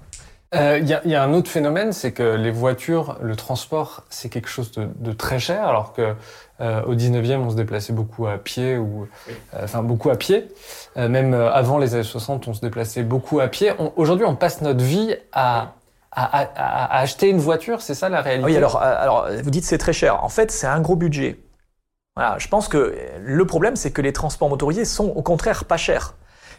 Euh, 0.56 0.78
il 0.78 0.86
y, 0.86 1.10
y, 1.10 1.14
a 1.14 1.22
un 1.22 1.32
autre 1.32 1.50
phénomène, 1.50 1.92
c'est 1.92 2.12
que 2.12 2.34
les 2.34 2.50
voitures, 2.50 3.18
le 3.20 3.36
transport, 3.36 4.04
c'est 4.10 4.28
quelque 4.28 4.48
chose 4.48 4.72
de, 4.72 4.88
de, 4.96 5.12
très 5.12 5.38
cher, 5.38 5.68
alors 5.68 5.92
que 5.92 6.14
euh, 6.60 6.82
au 6.84 6.94
19e, 6.94 7.36
on 7.36 7.50
se 7.50 7.56
déplaçait 7.56 7.92
beaucoup 7.92 8.26
à 8.26 8.38
pied 8.38 8.76
ou, 8.76 9.06
euh, 9.28 9.32
enfin 9.62 9.82
beaucoup 9.82 10.10
à 10.10 10.16
pied. 10.16 10.48
même 10.96 11.34
avant 11.34 11.78
les 11.78 11.94
années 11.94 12.02
60, 12.02 12.48
on 12.48 12.54
se 12.54 12.60
déplaçait 12.60 13.02
beaucoup 13.02 13.40
à 13.40 13.48
pied. 13.48 13.72
Aujourd'hui, 13.96 14.24
on 14.24 14.34
passe 14.34 14.62
notre 14.62 14.82
vie 14.82 15.14
à 15.32 15.74
à, 16.16 16.98
acheter 16.98 17.28
une 17.28 17.38
voiture, 17.38 17.82
c'est 17.82 17.94
ça 17.94 18.08
la 18.08 18.22
réalité? 18.22 18.46
Oui, 18.46 18.56
alors, 18.56 18.76
euh, 18.76 18.94
alors 18.98 19.28
vous 19.42 19.50
dites 19.50 19.64
c'est 19.64 19.78
très 19.78 19.92
cher. 19.92 20.24
En 20.24 20.28
fait, 20.28 20.50
c'est 20.50 20.66
un 20.66 20.80
gros 20.80 20.96
budget. 20.96 21.38
Voilà, 22.16 22.38
je 22.38 22.48
pense 22.48 22.68
que 22.68 22.96
le 23.20 23.44
problème, 23.44 23.76
c'est 23.76 23.90
que 23.90 24.00
les 24.00 24.12
transports 24.12 24.48
motorisés 24.48 24.86
sont 24.86 25.08
au 25.08 25.22
contraire 25.22 25.66
pas 25.66 25.76
chers. 25.76 26.14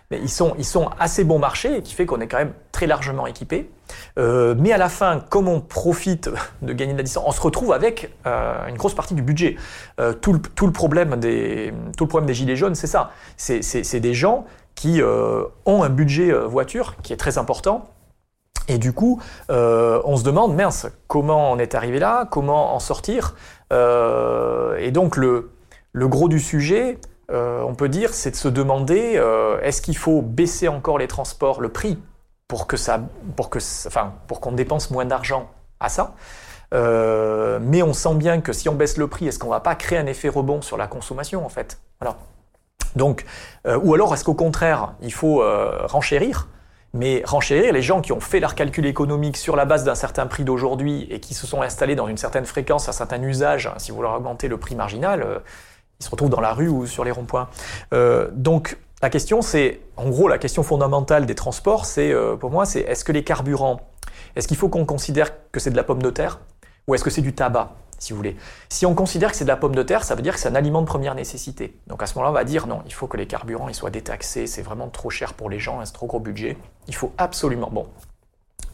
Mais 0.09 0.19
ils 0.19 0.29
sont, 0.29 0.53
ils 0.57 0.65
sont 0.65 0.89
assez 0.99 1.23
bon 1.23 1.37
marché, 1.39 1.81
qui 1.81 1.93
fait 1.93 2.05
qu'on 2.05 2.21
est 2.21 2.27
quand 2.27 2.37
même 2.37 2.53
très 2.71 2.87
largement 2.87 3.27
équipé. 3.27 3.69
Euh, 4.17 4.55
mais 4.57 4.71
à 4.71 4.77
la 4.77 4.89
fin, 4.89 5.19
comme 5.29 5.47
on 5.47 5.59
profite 5.59 6.29
de 6.61 6.73
gagner 6.73 6.93
de 6.93 6.97
la 6.97 7.03
distance, 7.03 7.23
on 7.27 7.31
se 7.31 7.41
retrouve 7.41 7.73
avec 7.73 8.13
euh, 8.25 8.67
une 8.67 8.77
grosse 8.77 8.93
partie 8.95 9.15
du 9.15 9.21
budget. 9.21 9.57
Euh, 9.99 10.13
tout, 10.13 10.33
le, 10.33 10.39
tout, 10.39 10.65
le 10.65 10.73
problème 10.73 11.17
des, 11.17 11.73
tout 11.97 12.05
le 12.05 12.09
problème 12.09 12.27
des 12.27 12.33
gilets 12.33 12.55
jaunes, 12.55 12.75
c'est 12.75 12.87
ça. 12.87 13.11
C'est 13.35 13.99
des 13.99 14.13
gens 14.13 14.45
qui 14.75 15.01
euh, 15.01 15.43
ont 15.65 15.83
un 15.83 15.89
budget 15.89 16.31
euh, 16.31 16.45
voiture 16.45 16.95
qui 17.01 17.11
est 17.11 17.17
très 17.17 17.37
important 17.37 17.89
et 18.67 18.77
du 18.77 18.91
coup, 18.93 19.21
euh, 19.49 20.01
on 20.03 20.17
se 20.17 20.23
demande, 20.23 20.55
mince, 20.55 20.87
comment 21.07 21.51
on 21.51 21.57
est 21.57 21.73
arrivé 21.73 21.99
là? 21.99 22.27
Comment 22.29 22.75
en 22.75 22.79
sortir? 22.79 23.35
Euh, 23.71 24.77
Et 24.77 24.91
donc, 24.91 25.15
le, 25.15 25.51
le, 25.93 26.07
gros 26.07 26.27
du 26.27 26.39
sujet, 26.39 26.97
euh, 27.31 27.61
on 27.61 27.75
peut 27.75 27.89
dire, 27.89 28.13
c'est 28.13 28.31
de 28.31 28.35
se 28.35 28.47
demander, 28.47 29.21
est-ce 29.61 29.81
qu'il 29.81 29.97
faut 29.97 30.21
baisser 30.21 30.67
encore 30.67 30.97
les 30.97 31.07
transports, 31.07 31.61
le 31.61 31.69
prix, 31.69 31.99
pour 32.47 32.67
que 32.67 32.77
ça, 32.77 33.01
pour 33.35 33.49
que, 33.49 33.59
enfin, 33.87 34.13
pour 34.27 34.39
qu'on 34.39 34.51
dépense 34.53 34.91
moins 34.91 35.05
d'argent 35.05 35.49
à 35.79 35.89
ça? 35.89 36.15
Mais 36.71 37.81
on 37.81 37.93
sent 37.93 38.15
bien 38.15 38.41
que 38.41 38.53
si 38.53 38.69
on 38.69 38.75
baisse 38.75 38.97
le 38.97 39.07
prix, 39.07 39.27
est-ce 39.27 39.39
qu'on 39.39 39.49
va 39.49 39.59
pas 39.59 39.75
créer 39.75 39.99
un 39.99 40.05
effet 40.05 40.29
rebond 40.29 40.61
sur 40.61 40.77
la 40.77 40.87
consommation 40.87 41.45
en 41.45 41.49
fait? 41.49 41.79
Voilà. 41.99 42.17
Donc, 42.95 43.25
ou 43.65 43.93
alors 43.93 44.13
est-ce 44.13 44.23
qu'au 44.23 44.33
contraire, 44.33 44.93
il 45.01 45.13
faut 45.13 45.43
renchérir? 45.85 46.47
Mais 46.93 47.21
renchérir, 47.25 47.73
les 47.73 47.81
gens 47.81 48.01
qui 48.01 48.13
ont 48.13 48.21
fait 48.21 48.39
leur 48.39 48.55
calcul 48.55 48.85
économique 48.85 49.35
sur 49.37 49.55
la 49.55 49.65
base 49.65 49.83
d'un 49.83 49.93
certain 49.93 50.25
prix 50.25 50.43
d'aujourd'hui 50.43 51.05
et 51.11 51.19
qui 51.19 51.33
se 51.33 51.45
sont 51.45 51.61
installés 51.61 51.95
dans 51.95 52.07
une 52.07 52.17
certaine 52.17 52.45
fréquence, 52.45 52.87
un 52.87 52.93
certain 52.93 53.21
usage, 53.21 53.69
si 53.77 53.91
vous 53.91 54.01
leur 54.01 54.13
augmentez 54.13 54.47
le 54.47 54.57
prix 54.57 54.73
marginal, 54.73 55.21
euh, 55.21 55.39
ils 55.99 56.05
se 56.05 56.09
retrouvent 56.09 56.29
dans 56.29 56.41
la 56.41 56.53
rue 56.53 56.67
ou 56.67 56.85
sur 56.85 57.03
les 57.03 57.11
ronds-points. 57.11 57.49
Euh, 57.93 58.29
donc 58.33 58.77
la 59.01 59.09
question, 59.09 59.41
c'est, 59.41 59.81
en 59.95 60.09
gros, 60.09 60.27
la 60.27 60.37
question 60.37 60.63
fondamentale 60.63 61.25
des 61.25 61.35
transports, 61.35 61.85
c'est, 61.85 62.11
euh, 62.11 62.35
pour 62.35 62.49
moi, 62.49 62.65
c'est 62.65 62.81
est-ce 62.81 63.05
que 63.05 63.11
les 63.11 63.23
carburants, 63.23 63.79
est-ce 64.35 64.47
qu'il 64.47 64.57
faut 64.57 64.69
qu'on 64.69 64.85
considère 64.85 65.31
que 65.51 65.59
c'est 65.59 65.69
de 65.69 65.75
la 65.75 65.83
pomme 65.83 66.01
de 66.01 66.09
terre 66.09 66.39
ou 66.87 66.95
est-ce 66.95 67.03
que 67.03 67.09
c'est 67.09 67.21
du 67.21 67.33
tabac 67.33 67.71
si 67.99 68.13
vous 68.13 68.17
voulez? 68.17 68.35
Si 68.69 68.85
on 68.85 68.95
considère 68.95 69.31
que 69.31 69.37
c'est 69.37 69.43
de 69.43 69.49
la 69.49 69.57
pomme 69.57 69.75
de 69.75 69.83
terre, 69.83 70.03
ça 70.03 70.15
veut 70.15 70.21
dire 70.21 70.33
que 70.33 70.39
c'est 70.39 70.49
un 70.49 70.55
aliment 70.55 70.81
de 70.81 70.87
première 70.87 71.15
nécessité. 71.15 71.77
Donc 71.87 72.01
à 72.01 72.07
ce 72.07 72.15
moment-là, 72.15 72.31
on 72.31 72.33
va 72.33 72.43
dire 72.43 72.67
non, 72.67 72.81
il 72.85 72.93
faut 72.93 73.07
que 73.07 73.17
les 73.17 73.27
carburants 73.27 73.69
ils 73.69 73.75
soient 73.75 73.89
détaxés, 73.89 74.47
c'est 74.47 74.61
vraiment 74.61 74.87
trop 74.87 75.09
cher 75.09 75.33
pour 75.33 75.49
les 75.49 75.59
gens, 75.59 75.83
c'est 75.83 75.93
trop 75.93 76.07
gros 76.07 76.19
budget. 76.19 76.57
Il 76.87 76.95
faut 76.95 77.11
absolument. 77.17 77.69
Bon, 77.71 77.87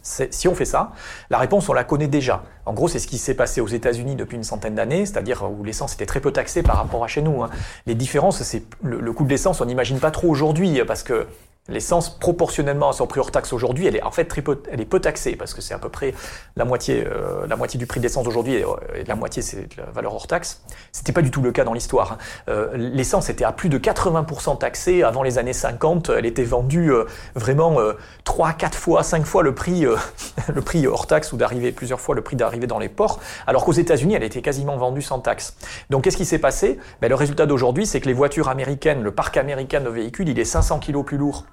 si 0.04 0.48
on 0.48 0.54
fait 0.54 0.66
ça, 0.66 0.92
la 1.30 1.38
réponse, 1.38 1.70
on 1.70 1.74
la 1.74 1.84
connaît 1.84 2.08
déjà. 2.08 2.44
En 2.66 2.74
gros, 2.74 2.88
c'est 2.88 3.00
ce 3.00 3.08
qui 3.08 3.18
s'est 3.18 3.34
passé 3.34 3.62
aux 3.62 3.68
États-Unis 3.68 4.16
depuis 4.16 4.36
une 4.36 4.44
centaine 4.44 4.76
d'années, 4.76 5.06
c'est-à-dire 5.06 5.50
où 5.50 5.64
l'essence 5.64 5.94
était 5.94 6.06
très 6.06 6.20
peu 6.20 6.32
taxée 6.32 6.62
par 6.62 6.78
rapport 6.78 7.04
à 7.04 7.08
chez 7.08 7.22
nous. 7.22 7.42
Hein. 7.42 7.50
Les 7.86 7.96
différences, 7.96 8.44
c'est 8.44 8.64
le, 8.84 9.00
le, 9.00 9.14
coût 9.14 9.24
de 9.24 9.30
l'essence, 9.30 9.62
on 9.62 9.66
n'imagine 9.66 10.00
pas 10.00 10.12
trop 10.12 10.28
aujourd'hui, 10.28 10.82
parce 10.86 11.04
que 11.04 11.26
L'essence, 11.70 12.20
proportionnellement 12.20 12.90
à 12.90 12.94
son 12.94 13.08
prix 13.08 13.22
hors 13.22 13.32
taxe 13.32 13.54
aujourd'hui, 13.54 13.88
elle 13.88 13.96
est 13.96 14.04
en 14.04 14.12
fait 14.12 14.26
très 14.26 14.42
peu, 14.42 14.62
elle 14.70 14.82
est 14.82 14.86
peu 14.86 15.00
taxée 15.00 15.38
parce 15.38 15.54
que 15.54 15.62
c'est 15.62 15.74
à 15.74 15.80
peu 15.80 15.88
près 15.88 16.14
la 16.58 16.66
moitié, 16.66 17.06
euh, 17.08 17.48
la 17.48 17.56
moitié 17.56 17.78
du 17.80 17.88
prix 17.88 18.02
de 18.02 18.04
l'essence 18.04 18.28
aujourd'hui 18.28 18.56
et, 18.56 18.66
la 19.08 19.16
moitié 19.16 19.42
c'est 19.42 19.70
la 19.78 19.86
valeur 19.86 20.14
hors 20.14 20.28
taxe. 20.28 20.62
C'était 20.92 21.14
pas 21.14 21.22
du 21.22 21.32
tout 21.32 21.42
le 21.42 21.54
cas 21.54 21.64
dans 21.64 21.72
l'histoire. 21.72 22.12
Hein. 22.12 22.18
Euh, 22.50 22.76
l'essence 22.76 23.30
était 23.30 23.46
à 23.46 23.54
plus 23.54 23.70
de 23.70 23.78
80% 23.78 24.58
taxée 24.58 25.04
avant 25.04 25.24
les 25.24 25.38
années 25.38 25.54
50. 25.54 26.10
Elle 26.10 26.26
était 26.26 26.44
vendue 26.44 26.92
euh, 26.92 27.06
vraiment 27.34 27.78
3, 28.26 28.52
4 28.52 28.78
fois, 28.78 29.02
5 29.02 29.26
fois 29.26 29.42
le 29.42 29.56
prix, 29.56 29.86
le 30.54 30.62
prix 30.62 30.86
hors 30.86 31.08
taxe 31.08 31.32
ou 31.32 31.38
d'arriver 31.38 31.72
plusieurs 31.72 32.02
fois 32.02 32.14
le 32.14 32.22
prix 32.22 32.36
d'arrivée 32.36 32.68
dans 32.68 32.80
les 32.80 32.90
ports. 32.90 33.22
Alors 33.48 33.64
qu'aux 33.64 33.72
États-Unis, 33.72 34.16
elle 34.16 34.24
était 34.24 34.42
quasiment 34.42 34.76
vendue 34.76 35.02
sans 35.02 35.20
taxe. 35.20 35.56
Donc 35.90 36.04
qu'est-ce 36.04 36.18
qui 36.18 36.26
s'est 36.26 36.40
passé? 36.40 36.78
Ben, 37.02 37.08
Le 37.08 37.16
résultat 37.16 37.46
d'aujourd'hui, 37.46 37.86
c'est 37.86 38.02
que 38.02 38.08
les 38.08 38.14
voitures 38.14 38.50
américaines, 38.50 39.02
le 39.02 39.12
parc 39.12 39.38
américain 39.38 39.80
de 39.80 39.88
véhicules, 39.88 40.28
il 40.28 40.38
est 40.38 40.44
500 40.44 40.80
kg 40.80 41.06
plus 41.06 41.18
lourd 41.18 41.46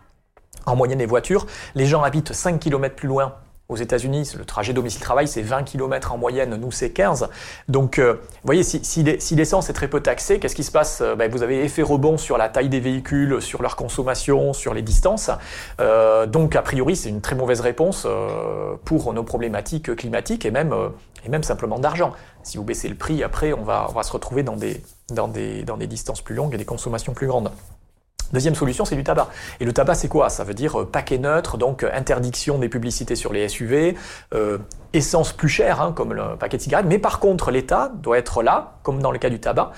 en 0.66 0.76
moyenne 0.76 0.98
les 0.98 1.06
voitures. 1.06 1.46
Les 1.74 1.86
gens 1.86 2.02
habitent 2.02 2.32
5 2.32 2.58
km 2.58 2.94
plus 2.94 3.08
loin. 3.08 3.34
Aux 3.70 3.76
États-Unis, 3.76 4.32
le 4.36 4.44
trajet 4.44 4.72
domicile-travail, 4.72 5.28
c'est 5.28 5.42
20 5.42 5.62
km 5.62 6.12
en 6.12 6.18
moyenne, 6.18 6.56
nous 6.56 6.72
c'est 6.72 6.90
15. 6.90 7.28
Donc, 7.68 8.00
euh, 8.00 8.16
voyez, 8.42 8.64
si, 8.64 9.04
l'essence 9.36 9.70
est 9.70 9.72
très 9.72 9.86
peu 9.86 10.00
taxée, 10.00 10.40
qu'est-ce 10.40 10.56
qui 10.56 10.64
se 10.64 10.72
passe 10.72 11.02
euh, 11.02 11.14
ben, 11.14 11.30
Vous 11.30 11.44
avez 11.44 11.64
effet 11.64 11.82
rebond 11.82 12.18
sur 12.18 12.36
la 12.36 12.48
taille 12.48 12.68
des 12.68 12.80
véhicules, 12.80 13.40
sur 13.40 13.62
leur 13.62 13.76
consommation, 13.76 14.52
sur 14.54 14.74
les 14.74 14.82
distances. 14.82 15.30
Euh, 15.80 16.26
donc, 16.26 16.56
a 16.56 16.62
priori, 16.62 16.96
c'est 16.96 17.10
une 17.10 17.20
très 17.20 17.36
mauvaise 17.36 17.60
réponse 17.60 18.08
pour 18.84 19.12
nos 19.12 19.22
problématiques 19.22 19.94
climatiques 19.94 20.44
et 20.44 20.50
même, 20.50 20.74
simplement 21.42 21.78
d'argent. 21.78 22.12
Si 22.42 22.58
vous 22.58 22.64
baissez 22.64 22.88
le 22.88 22.96
prix, 22.96 23.22
après, 23.22 23.52
on 23.52 23.62
va, 23.62 23.88
se 24.02 24.10
retrouver 24.10 24.42
dans 24.42 24.56
des 24.56 25.86
distances 25.86 26.22
plus 26.22 26.34
longues 26.34 26.54
et 26.54 26.58
des 26.58 26.64
consommations 26.64 27.14
plus 27.14 27.28
grandes. 27.28 27.52
Deuxième 28.32 28.54
solution, 28.54 28.84
c'est 28.84 28.96
du 28.96 29.02
tabac. 29.02 29.28
Et 29.58 29.64
le 29.64 29.72
tabac, 29.72 29.94
c'est 29.94 30.08
quoi? 30.08 30.30
Ça 30.30 30.44
veut 30.44 30.54
dire 30.54 30.80
euh, 30.80 30.86
paquet 30.86 31.18
neutre, 31.18 31.58
donc 31.58 31.82
euh, 31.82 31.90
interdiction 31.92 32.58
des 32.58 32.68
publicités 32.68 33.16
sur 33.16 33.32
les 33.32 33.48
SUV, 33.48 33.96
euh, 34.34 34.58
essence 34.92 35.32
plus 35.32 35.48
chère, 35.48 35.80
hein, 35.80 35.92
comme 35.92 36.14
le 36.14 36.36
paquet 36.38 36.56
de 36.56 36.62
cigarettes. 36.62 36.86
Mais 36.86 36.98
par 36.98 37.18
contre, 37.18 37.50
l'État 37.50 37.90
doit 37.94 38.18
être 38.18 38.42
là, 38.42 38.78
comme 38.82 39.02
dans 39.02 39.10
le 39.10 39.18
cas 39.18 39.30
du 39.30 39.40
tabac, 39.40 39.72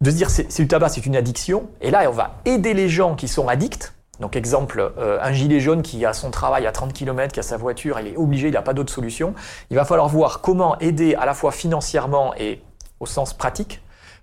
de 0.00 0.10
se 0.10 0.16
dire 0.16 0.30
c'est 0.30 0.56
du 0.56 0.68
tabac, 0.68 0.90
c'est 0.90 1.04
une 1.04 1.16
addiction. 1.16 1.68
Et 1.80 1.90
là, 1.90 2.08
on 2.08 2.12
va 2.12 2.36
aider 2.44 2.74
les 2.74 2.88
gens 2.88 3.16
qui 3.16 3.28
sont 3.28 3.48
addicts. 3.48 3.92
Donc 4.20 4.36
exemple, 4.36 4.92
un 4.98 5.32
gilet 5.32 5.60
jaune 5.60 5.80
qui 5.80 6.04
a 6.04 6.12
son 6.12 6.30
travail 6.30 6.66
à 6.66 6.72
30 6.72 6.92
km, 6.92 7.32
qui 7.32 7.40
a 7.40 7.42
sa 7.42 7.56
voiture, 7.56 7.98
il 8.00 8.08
est 8.08 8.16
obligé, 8.16 8.48
il 8.48 8.54
n'a 8.54 8.60
pas 8.60 8.74
d'autre 8.74 8.92
solution. 8.92 9.34
Il 9.70 9.76
va 9.76 9.86
falloir 9.86 10.08
voir 10.08 10.42
comment 10.42 10.78
aider 10.78 11.14
à 11.14 11.24
la 11.24 11.32
fois 11.32 11.52
financièrement 11.52 12.34
et 12.38 12.62
au 12.98 13.06
sens 13.06 13.32
pratique 13.32 13.80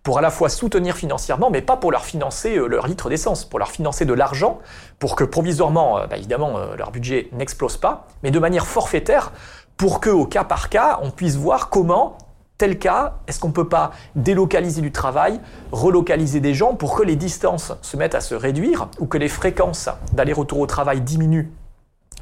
pour 0.08 0.20
à 0.20 0.22
la 0.22 0.32
fois 0.32 0.48
soutenir 0.48 0.96
financièrement, 0.96 1.50
mais 1.50 1.62
pas 1.62 1.76
pour 1.76 1.92
leur 1.92 2.06
financer 2.06 2.56
euh, 2.56 2.68
leur 2.68 2.88
litre 2.88 3.10
d'essence, 3.10 3.44
pour 3.44 3.60
leur 3.60 3.72
financer 3.72 4.06
de 4.06 4.14
l'argent, 4.14 4.60
pour 5.00 5.18
que 5.18 5.26
provisoirement, 5.26 5.98
euh, 5.98 6.08
bah, 6.08 6.16
évidemment, 6.16 6.58
euh, 6.58 6.78
leur 6.78 6.92
budget 6.92 7.28
n'explose 7.34 7.76
pas, 7.76 8.08
mais 8.24 8.32
de 8.32 8.40
manière 8.40 8.68
forfaitaire, 8.68 9.34
pour 9.76 10.00
que 10.00 10.10
au 10.10 10.26
cas 10.26 10.46
par 10.46 10.70
cas, 10.70 11.00
on 11.02 11.12
puisse 11.12 11.36
voir 11.36 11.68
comment 11.68 12.18
tel 12.58 12.80
cas, 12.80 13.16
est-ce 13.28 13.42
qu'on 13.42 13.50
ne 13.50 13.54
peut 13.54 13.68
pas 13.68 13.92
délocaliser 14.16 14.80
du 14.80 14.94
travail, 14.94 15.42
relocaliser 15.74 16.40
des 16.40 16.54
gens 16.54 16.74
pour 16.74 16.96
que 16.96 17.04
les 17.04 17.18
distances 17.18 17.74
se 17.82 17.98
mettent 17.98 18.16
à 18.16 18.22
se 18.22 18.34
réduire 18.34 18.88
ou 19.00 19.08
que 19.08 19.18
les 19.18 19.28
fréquences 19.28 19.90
d'aller-retour 20.14 20.62
au 20.62 20.68
travail 20.68 21.02
diminuent 21.02 21.52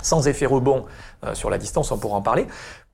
sans 0.01 0.27
effet 0.27 0.45
rebond 0.45 0.85
sur 1.33 1.49
la 1.49 1.57
distance, 1.57 1.91
on 1.91 1.97
pourra 1.97 2.17
en 2.17 2.21
parler, 2.21 2.45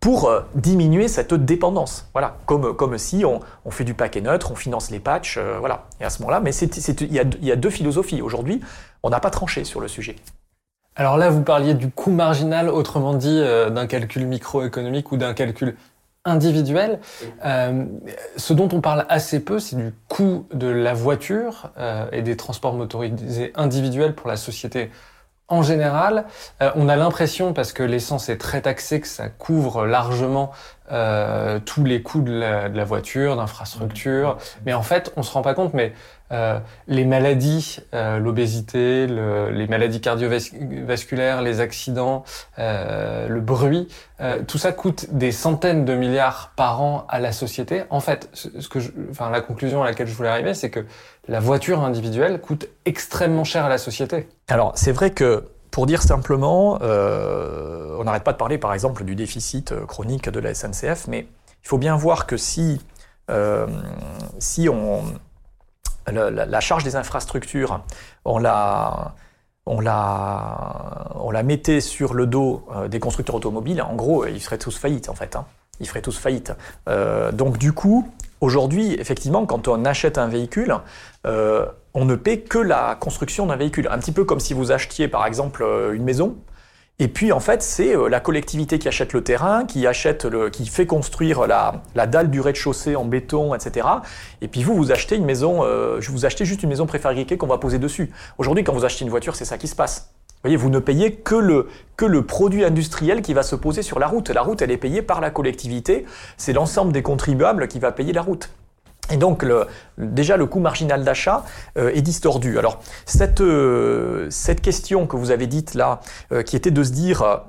pour 0.02 0.28
euh, 0.28 0.42
diminuer 0.56 1.08
cette 1.08 1.34
dépendance. 1.34 2.10
Voilà, 2.12 2.36
comme, 2.46 2.98
si 2.98 3.24
on, 3.24 3.40
fait 3.72 3.86
du 3.86 3.94
paquet 3.94 4.20
neutre, 4.20 4.52
on 4.52 4.56
finance 4.56 4.92
les 4.92 5.00
patchs, 5.00 5.38
euh, 5.38 5.58
voilà. 5.60 5.86
Et 6.02 6.04
à 6.04 6.10
ce 6.10 6.22
moment-là, 6.24 6.42
mais 6.42 6.54
il 6.54 7.14
y, 7.14 7.52
a 7.52 7.56
deux 7.56 7.70
philosophies. 7.70 8.22
Aujourd'hui, 8.22 8.60
on 9.04 9.10
n'a 9.10 9.22
pas 9.22 9.30
tranché 9.30 9.64
sur 9.64 9.80
le 9.80 9.88
sujet. 9.88 10.18
Alors 10.98 11.16
là, 11.16 11.30
vous 11.30 11.44
parliez 11.44 11.74
du 11.74 11.90
coût 11.90 12.12
marginal, 12.12 12.68
autrement 12.68 13.14
dit, 13.14 13.40
d'un 13.40 13.88
calcul 13.88 14.26
microéconomique 14.26 15.14
ou 15.14 15.18
d'un 15.18 15.34
calcul 15.34 15.78
individuel. 16.26 17.00
Euh, 17.46 17.86
ce 18.38 18.54
dont 18.54 18.70
on 18.72 18.82
parle 18.82 19.06
assez 19.10 19.40
peu, 19.40 19.60
c'est 19.60 19.76
du 19.76 19.94
coût 20.08 20.46
de 20.54 20.68
la 20.68 20.94
voiture 20.94 21.72
euh, 21.78 22.06
et 22.12 22.22
des 22.22 22.38
transports 22.38 22.74
motorisés 22.74 23.52
individuels 23.56 24.14
pour 24.14 24.28
la 24.28 24.38
société 24.38 24.92
en 25.52 25.62
général. 25.62 26.26
Euh, 26.62 26.72
on 26.76 26.90
a 26.90 26.96
l'impression, 26.96 27.54
parce 27.54 27.74
que 27.74 27.84
l'essence 27.84 28.30
est 28.30 28.38
très 28.38 28.62
taxée, 28.62 29.02
que 29.02 29.08
ça 29.08 29.30
couvre 29.30 29.86
largement 29.86 30.52
euh, 30.92 31.60
tous 31.60 31.84
les 31.84 32.02
coûts 32.02 32.22
de 32.22 32.32
la, 32.32 32.84
voiture, 32.84 33.36
d'infrastructure. 33.36 34.38
Mais 34.66 34.74
en 34.74 34.82
fait, 34.82 35.14
on 35.18 35.24
se 35.24 35.32
rend 35.32 35.42
pas 35.42 35.54
compte, 35.54 35.74
mais 35.74 35.94
euh, 36.32 36.60
les 36.88 37.06
maladies, 37.06 37.80
euh, 37.94 38.20
l'obésité, 38.20 39.08
le, 39.08 39.52
les 39.52 39.68
maladies 39.68 40.02
cardiovasculaires, 40.02 41.42
les 41.42 41.60
accidents, 41.60 42.24
euh, 42.60 43.28
le 43.28 43.42
bruit, 43.42 43.88
euh, 44.22 44.42
tout 44.48 44.58
ça 44.58 44.72
coûte 44.72 45.08
des 45.12 45.32
centaines 45.32 45.84
de 45.84 45.94
milliards 45.94 46.54
par 46.56 46.82
an 46.82 47.06
à 47.10 47.20
la 47.20 47.32
société. 47.32 47.84
En 47.90 48.00
fait, 48.00 48.30
ce 48.34 48.68
que 48.70 48.80
je, 48.80 48.92
enfin, 49.10 49.30
la 49.30 49.42
conclusion 49.42 49.84
à 49.84 49.86
laquelle 49.86 50.08
je 50.08 50.14
voulais 50.14 50.30
arriver, 50.30 50.54
c'est 50.54 50.70
que 50.70 50.86
la 51.28 51.40
voiture 51.40 51.84
individuelle 51.84 52.40
coûte 52.40 52.68
extrêmement 52.86 53.44
cher 53.44 53.66
à 53.66 53.70
la 53.70 53.78
société. 53.78 54.28
Alors, 54.48 54.72
c'est 54.76 54.92
vrai 54.92 55.12
que 55.12 55.50
pour 55.70 55.86
dire 55.86 56.02
simplement, 56.02 56.80
euh, 56.82 57.98
on 58.00 58.04
n'arrête 58.04 58.24
pas 58.24 58.34
de 58.34 58.38
parler 58.38 58.58
par 58.58 58.74
exemple 58.74 59.04
du 59.04 59.16
déficit 59.16 59.74
chronique 59.86 60.30
de 60.30 60.40
la 60.40 60.54
SNCF, 60.54 61.08
mais 61.08 61.28
il 61.64 61.68
faut 61.68 61.78
bien 61.78 61.96
voir 61.96 62.26
que 62.26 62.36
si, 62.38 62.82
si 64.40 64.68
on, 64.68 65.04
la, 66.08 66.60
charge 66.60 66.84
des 66.84 66.96
infrastructures, 66.96 67.82
on 68.26 68.38
la, 68.38 69.16
on 69.66 69.80
la, 69.80 71.12
on 71.16 71.32
la 71.32 71.44
mettait 71.44 71.82
sur 71.82 72.14
le 72.14 72.26
dos 72.28 72.66
des 72.90 73.00
constructeurs 73.00 73.36
automobiles, 73.36 73.82
en 73.82 73.96
gros, 73.96 74.26
ils 74.26 74.42
seraient 74.42 74.58
tous 74.58 74.78
faillites 74.78 75.10
en 75.10 75.16
fait. 75.16 75.36
Hein. 75.36 75.46
Ils 75.80 75.88
feraient 75.88 76.02
tous 76.02 76.18
faillite. 76.18 76.54
donc 77.34 77.58
du 77.58 77.74
coup, 77.74 78.08
aujourd'hui, 78.40 78.94
effectivement, 78.94 79.46
quand 79.46 79.68
on 79.68 79.84
achète 79.86 80.18
un 80.18 80.28
véhicule, 80.28 80.76
on 81.94 82.06
ne 82.06 82.16
paie 82.16 82.40
que 82.40 82.58
la 82.58 82.96
construction 82.96 83.46
d'un 83.46 83.56
véhicule. 83.56 83.88
Un 83.92 84.00
petit 84.00 84.12
peu 84.12 84.24
comme 84.24 84.40
si 84.40 84.54
vous 84.54 84.72
achetiez 84.72 85.08
par 85.08 85.26
exemple 85.26 85.64
euh, 85.64 85.94
une 85.94 86.04
maison. 86.04 86.36
Et 87.02 87.08
puis 87.08 87.32
en 87.32 87.40
fait, 87.40 87.64
c'est 87.64 87.96
euh, 87.96 88.10
la 88.10 88.20
collectivité 88.20 88.78
qui 88.78 88.88
achète 88.88 89.14
le 89.14 89.24
terrain, 89.24 89.66
qui 89.66 89.88
achète 89.88 90.24
le, 90.24 90.52
qui 90.52 90.68
fait 90.68 90.86
construire 90.86 91.48
la, 91.48 91.82
dalle 92.06 92.30
du 92.30 92.40
rez-de-chaussée 92.40 92.96
en 92.96 93.06
béton, 93.06 93.56
etc. 93.56 93.88
Et 94.42 94.48
puis 94.48 94.62
vous, 94.62 94.76
vous 94.76 94.92
achetez 94.92 95.16
une 95.16 95.26
maison, 95.26 95.64
euh, 95.64 96.00
vous 96.10 96.28
achetez 96.28 96.46
juste 96.46 96.62
une 96.62 96.70
maison 96.70 96.86
préfabriquée 96.86 97.38
qu'on 97.38 97.48
va 97.48 97.58
poser 97.58 97.80
dessus. 97.80 98.12
Aujourd'hui, 98.38 98.64
quand 98.64 98.74
vous 98.74 98.86
achetez 98.86 99.04
une 99.04 99.10
voiture, 99.10 99.36
c'est 99.36 99.46
ça 99.46 99.58
qui 99.58 99.68
se 99.68 99.76
passe. 99.76 100.12
Vous 100.30 100.42
voyez, 100.44 100.58
vous 100.58 100.70
ne 100.70 100.78
payez 100.78 101.14
que 101.16 101.34
le, 101.34 101.70
que 101.98 102.06
le 102.06 102.24
produit 102.24 102.64
industriel 102.64 103.24
qui 103.24 103.34
va 103.34 103.42
se 103.42 103.56
poser 103.56 103.82
sur 103.82 103.98
la 103.98 104.06
route. 104.06 104.30
La 104.30 104.44
route, 104.44 104.62
elle 104.62 104.70
est 104.70 104.78
payée 104.78 105.02
par 105.02 105.22
la 105.22 105.32
collectivité. 105.32 106.06
C'est 106.38 106.54
l'ensemble 106.54 106.92
des 106.92 107.02
contribuables 107.02 107.68
qui 107.68 107.80
va 107.80 107.92
payer 107.92 108.14
la 108.14 108.22
route. 108.22 108.52
Et 109.10 109.18
donc 109.18 109.46
déjà 109.98 110.38
le 110.38 110.46
coût 110.46 110.60
marginal 110.60 111.04
d'achat 111.04 111.44
euh, 111.78 111.92
est 111.94 112.02
distordu. 112.02 112.58
Alors 112.58 112.80
cette, 113.06 113.42
euh, 113.42 114.28
cette 114.30 114.62
question 114.62 115.08
que 115.08 115.18
vous 115.18 115.32
avez 115.32 115.48
dite 115.48 115.74
là, 115.74 116.00
euh, 116.32 116.44
qui 116.44 116.56
était 116.56 116.72
de 116.72 116.84
se 116.84 116.92
dire, 116.92 117.42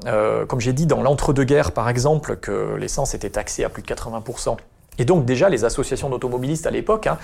comme 0.49 0.61
j'ai 0.61 0.73
dit 0.73 0.87
dans 0.87 1.03
l'entre-deux-guerres 1.03 1.73
par 1.73 1.89
exemple, 1.89 2.37
que 2.37 2.75
l'essence 2.77 3.15
était 3.15 3.31
taxée 3.31 3.65
à 3.65 3.69
plus 3.69 3.83
de 3.83 3.87
80%. 3.87 4.57
Et 4.99 5.05
donc 5.05 5.25
déjà 5.25 5.49
les 5.49 5.65
associations 5.65 6.11
d'automobilistes 6.11 6.67
à 6.67 6.71
l'époque 6.71 7.07
hein, 7.07 7.19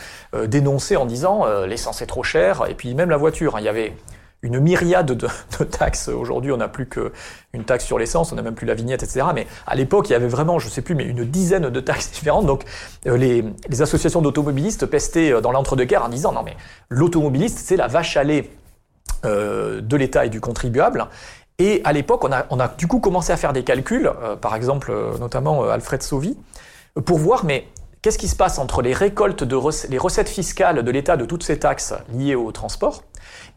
dénonçaient 0.47 0.97
en 0.97 1.05
disant 1.05 1.45
l'essence 1.67 2.01
est 2.01 2.07
trop 2.07 2.23
chère 2.23 2.65
et 2.69 2.75
puis 2.75 2.95
même 2.95 3.11
la 3.11 3.17
voiture. 3.17 3.57
Hein, 3.57 3.61
il 3.61 3.65
y 3.65 3.69
avait 3.69 3.95
une 4.43 4.61
myriade 4.61 5.13
de, 5.59 5.65
taxes. 5.65 6.09
Aujourd'hui, 6.09 6.53
on 6.53 6.59
n'a 6.59 6.69
plus 6.69 6.89
qu'une 6.89 7.65
taxe 7.67 7.85
sur 7.85 7.99
l'essence, 7.99 8.33
on 8.33 8.37
n'a 8.37 8.43
même 8.43 8.55
plus 8.55 8.67
la 8.67 8.75
vignette, 8.75 9.03
etc. 9.03 9.27
Mais 9.35 9.47
à 9.67 9.75
l'époque, 9.75 10.09
il 10.09 10.13
y 10.13 10.17
avait 10.17 10.29
vraiment, 10.29 10.59
je 10.59 10.67
ne 10.67 10.71
sais 10.71 10.83
plus, 10.83 10.95
mais 10.95 11.05
une 11.05 11.25
dizaine 11.25 11.71
de 11.71 11.81
taxes 11.81 12.11
différentes. 12.13 12.47
Donc, 12.47 12.65
euh, 13.07 13.17
les, 13.17 13.45
associations 13.81 14.23
d'automobilistes 14.23 14.87
pestaient 14.87 15.33
euh, 15.33 15.41
dans 15.41 15.53
l'entre-deux-guerres 15.53 16.05
en 16.05 16.09
disant 16.09 16.33
non, 16.33 16.43
mais 16.43 16.57
l'automobiliste, 16.89 17.59
c'est 17.59 17.77
la 17.77 17.87
vache 17.87 18.17
à 18.17 18.25
lait 18.25 18.51
euh, 19.25 19.81
de 19.81 19.97
l'État 19.97 20.27
et 20.27 20.31
du 20.31 20.41
contribuable. 20.41 21.07
Et 21.59 21.81
à 21.83 21.93
l'époque, 21.93 22.25
on 22.25 22.31
a, 22.31 22.47
on 22.51 22.61
a, 22.61 22.69
du 22.69 22.87
coup 22.87 23.01
commencé 23.01 23.33
à 23.33 23.37
faire 23.37 23.53
des 23.53 23.65
calculs, 23.65 24.13
par 24.41 24.55
exemple, 24.55 24.95
notamment 25.19 25.65
Alfred 25.65 26.05
Sauvy, 26.05 26.39
pour 27.05 27.19
voir, 27.19 27.45
mais 27.45 27.67
qu'est-ce 28.01 28.19
qui 28.19 28.29
se 28.29 28.37
passe 28.37 28.61
entre 28.61 28.81
les 28.81 28.93
récoltes 28.93 29.43
de 29.43 29.57
les 29.89 29.99
recettes 29.99 30.29
fiscales 30.29 30.85
de 30.85 30.91
l'État 30.93 31.17
de 31.17 31.25
toutes 31.25 31.43
ces 31.43 31.59
taxes 31.59 31.95
liées 32.13 32.37
au 32.37 32.53
transport 32.53 33.03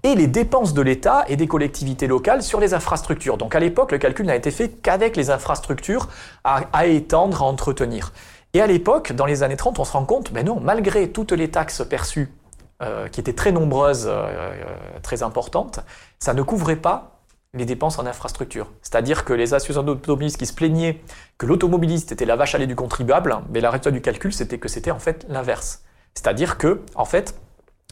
et 0.04 0.16
les 0.16 0.28
dépenses 0.28 0.74
de 0.74 0.82
l'État 0.82 1.26
et 1.28 1.36
des 1.36 1.48
collectivités 1.48 2.08
locales 2.08 2.42
sur 2.42 2.60
les 2.60 2.74
infrastructures. 2.74 3.38
Donc 3.38 3.56
à 3.56 3.60
l'époque, 3.60 3.92
le 3.92 3.98
calcul 3.98 4.26
n'a 4.26 4.36
été 4.36 4.52
fait 4.52 4.70
qu'avec 4.70 5.16
les 5.16 5.30
infrastructures 5.30 6.08
à, 6.44 6.88
étendre, 6.88 7.44
à 7.44 7.46
entretenir. 7.46 8.14
Et 8.54 8.62
à 8.62 8.68
l'époque, 8.68 9.14
dans 9.14 9.26
les 9.26 9.44
années 9.44 9.58
30, 9.58 9.80
on 9.80 9.86
se 9.86 9.94
rend 9.94 10.06
compte, 10.06 10.34
ben 10.34 10.46
non, 10.46 10.60
malgré 10.60 11.10
toutes 11.10 11.32
les 11.32 11.50
taxes 11.50 11.84
perçues, 11.88 12.34
euh, 12.82 13.08
qui 13.08 13.20
étaient 13.20 13.34
très 13.34 13.52
nombreuses, 13.52 14.08
euh, 14.08 14.12
euh, 14.12 14.66
très 15.04 15.22
importantes, 15.22 15.82
ça 16.20 16.34
ne 16.34 16.42
couvrait 16.42 16.76
pas 16.76 17.20
les 17.54 17.66
dépenses 17.66 18.00
en 18.00 18.06
infrastructure. 18.08 18.72
C'est-à-dire 18.82 19.24
que 19.24 19.34
les 19.34 19.54
associations 19.54 19.84
d'automobilistes 19.84 20.38
qui 20.38 20.48
se 20.48 20.54
plaignaient 20.54 21.02
que 21.38 21.46
l'automobiliste 21.46 22.12
était 22.12 22.26
la 22.26 22.36
vache 22.36 22.56
à 22.56 22.58
lait 22.58 22.68
du 22.68 22.76
contribuable, 22.76 23.38
mais 23.52 23.62
la 23.62 23.70
résultat 23.70 23.92
du 23.92 24.02
calcul, 24.02 24.34
c'était 24.34 24.58
que 24.58 24.68
c'était 24.68 24.92
en 24.92 25.00
fait 25.00 25.26
l'inverse. 25.30 25.84
C'est-à-dire 26.16 26.58
que, 26.58 26.82
en 26.96 27.06
fait, 27.06 27.36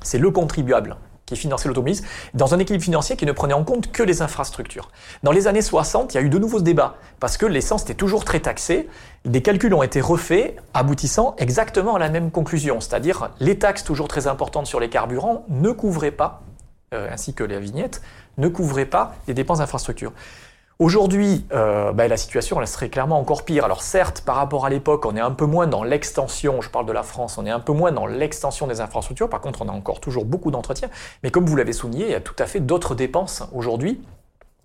c'est 0.01 0.17
le 0.17 0.31
contribuable 0.31 0.97
qui 1.29 1.35
finançait 1.35 1.67
l'automobilisme, 1.67 2.05
dans 2.33 2.53
un 2.53 2.59
équilibre 2.59 2.83
financier 2.83 3.15
qui 3.15 3.25
ne 3.25 3.31
prenait 3.31 3.53
en 3.53 3.63
compte 3.63 3.91
que 3.91 4.03
les 4.03 4.21
infrastructures. 4.21 4.89
Dans 5.23 5.31
les 5.31 5.47
années 5.47 5.61
60, 5.61 6.13
il 6.13 6.17
y 6.17 6.19
a 6.19 6.23
eu 6.23 6.29
de 6.29 6.39
nouveaux 6.39 6.61
débats, 6.61 6.95
parce 7.19 7.37
que 7.37 7.45
l'essence 7.45 7.83
était 7.83 7.93
toujours 7.93 8.25
très 8.25 8.39
taxée. 8.39 8.89
Des 9.25 9.41
calculs 9.41 9.73
ont 9.73 9.83
été 9.83 10.01
refaits, 10.01 10.55
aboutissant 10.73 11.35
exactement 11.37 11.95
à 11.95 11.99
la 11.99 12.09
même 12.09 12.31
conclusion, 12.31 12.81
c'est-à-dire 12.81 13.29
les 13.39 13.59
taxes 13.59 13.83
toujours 13.83 14.07
très 14.07 14.27
importantes 14.27 14.65
sur 14.65 14.79
les 14.79 14.89
carburants 14.89 15.45
ne 15.49 15.71
couvraient 15.71 16.11
pas, 16.11 16.41
euh, 16.93 17.07
ainsi 17.11 17.33
que 17.33 17.43
les 17.43 17.59
vignettes, 17.59 18.01
ne 18.37 18.47
couvraient 18.47 18.85
pas 18.85 19.15
les 19.27 19.33
dépenses 19.33 19.59
d'infrastructures. 19.59 20.13
Aujourd'hui, 20.81 21.45
euh, 21.51 21.91
bah, 21.91 22.07
la 22.07 22.15
situation 22.15 22.61
elle 22.61 22.65
serait 22.65 22.87
clairement 22.87 23.19
encore 23.19 23.43
pire. 23.43 23.65
Alors 23.65 23.83
certes, 23.83 24.21
par 24.25 24.37
rapport 24.37 24.65
à 24.65 24.69
l'époque, 24.69 25.05
on 25.05 25.13
est 25.17 25.19
un 25.19 25.31
peu 25.31 25.45
moins 25.45 25.67
dans 25.67 25.83
l'extension, 25.83 26.61
je 26.61 26.69
parle 26.69 26.85
de 26.85 26.93
la 26.93 27.03
France, 27.03 27.37
on 27.37 27.45
est 27.45 27.49
un 27.49 27.59
peu 27.59 27.73
moins 27.73 27.91
dans 27.91 28.05
l'extension 28.05 28.65
des 28.65 28.79
infrastructures, 28.79 29.29
par 29.29 29.41
contre 29.41 29.61
on 29.61 29.67
a 29.67 29.73
encore 29.73 29.99
toujours 29.99 30.23
beaucoup 30.23 30.51
d'entretien, 30.51 30.89
mais 31.21 31.31
comme 31.31 31.45
vous 31.45 31.57
l'avez 31.57 31.73
souligné, 31.73 32.05
il 32.05 32.11
y 32.11 32.15
a 32.15 32.21
tout 32.21 32.35
à 32.39 32.45
fait 32.45 32.61
d'autres 32.61 32.95
dépenses 32.95 33.43
aujourd'hui 33.53 33.99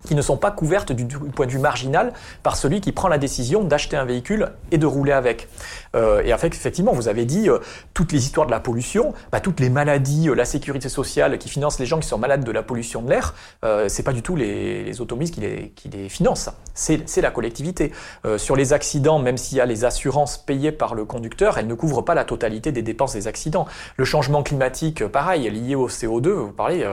qui 0.07 0.15
ne 0.15 0.23
sont 0.23 0.37
pas 0.37 0.51
couvertes 0.51 0.93
du, 0.93 1.07
point 1.07 1.47
de 1.47 1.51
vue 1.51 1.59
marginal 1.59 2.13
par 2.43 2.57
celui 2.57 2.81
qui 2.81 2.93
prend 2.93 3.09
la 3.09 3.19
décision 3.19 3.65
d'acheter 3.65 3.97
un 3.97 4.05
véhicule 4.05 4.51
et 4.71 4.79
de 4.79 4.87
rouler 4.87 5.13
avec. 5.13 5.49
Euh, 5.95 6.23
et 6.25 6.35
en 6.35 6.39
fait, 6.39 6.49
effectivement, 6.49 6.93
vous 6.93 7.09
avez 7.09 7.25
dit 7.25 7.49
euh, 7.49 7.59
toutes 7.95 8.13
les 8.13 8.25
histoires 8.25 8.47
de 8.47 8.51
la 8.51 8.61
pollution, 8.61 9.15
bah, 9.33 9.41
toutes 9.41 9.61
les 9.61 9.71
maladies, 9.71 10.29
euh, 10.29 10.35
la 10.35 10.45
sécurité 10.45 10.89
sociale 10.89 11.39
qui 11.39 11.49
finance 11.49 11.79
les 11.79 11.87
gens 11.87 11.99
qui 12.01 12.09
sont 12.09 12.19
malades 12.19 12.45
de 12.45 12.53
la 12.53 12.63
pollution 12.63 13.03
de 13.03 13.11
l'air, 13.11 13.35
euh, 13.65 13.89
c'est 13.89 14.03
pas 14.03 14.13
du 14.13 14.23
tout 14.23 14.37
les, 14.37 14.85
les 14.85 15.01
automobilistes 15.01 15.35
qui 15.35 15.41
les, 15.41 15.69
qui 15.71 15.89
les 15.89 16.09
financent, 16.09 16.51
c'est 16.75 17.21
la 17.21 17.31
collectivité. 17.31 17.93
Euh, 18.25 18.39
sur 18.39 18.57
les 18.57 18.73
accidents, 18.73 19.19
même 19.19 19.37
s'il 19.37 19.59
y 19.59 19.61
a 19.61 19.67
les 19.67 19.85
assurances 19.85 20.39
payées 20.39 20.73
par 20.73 20.95
le 20.95 21.05
conducteur, 21.05 21.59
elles 21.59 21.67
ne 21.67 21.75
couvrent 21.75 22.03
pas 22.03 22.15
la 22.15 22.25
totalité 22.25 22.73
des 22.73 22.83
dépenses 22.83 23.13
des 23.13 23.29
accidents. 23.29 23.67
Le 23.97 24.05
changement 24.05 24.43
climatique, 24.43 25.07
pareil, 25.07 25.49
lié 25.51 25.75
au 25.75 25.89
CO2, 25.89 26.29
vous 26.29 26.53
parlez, 26.53 26.85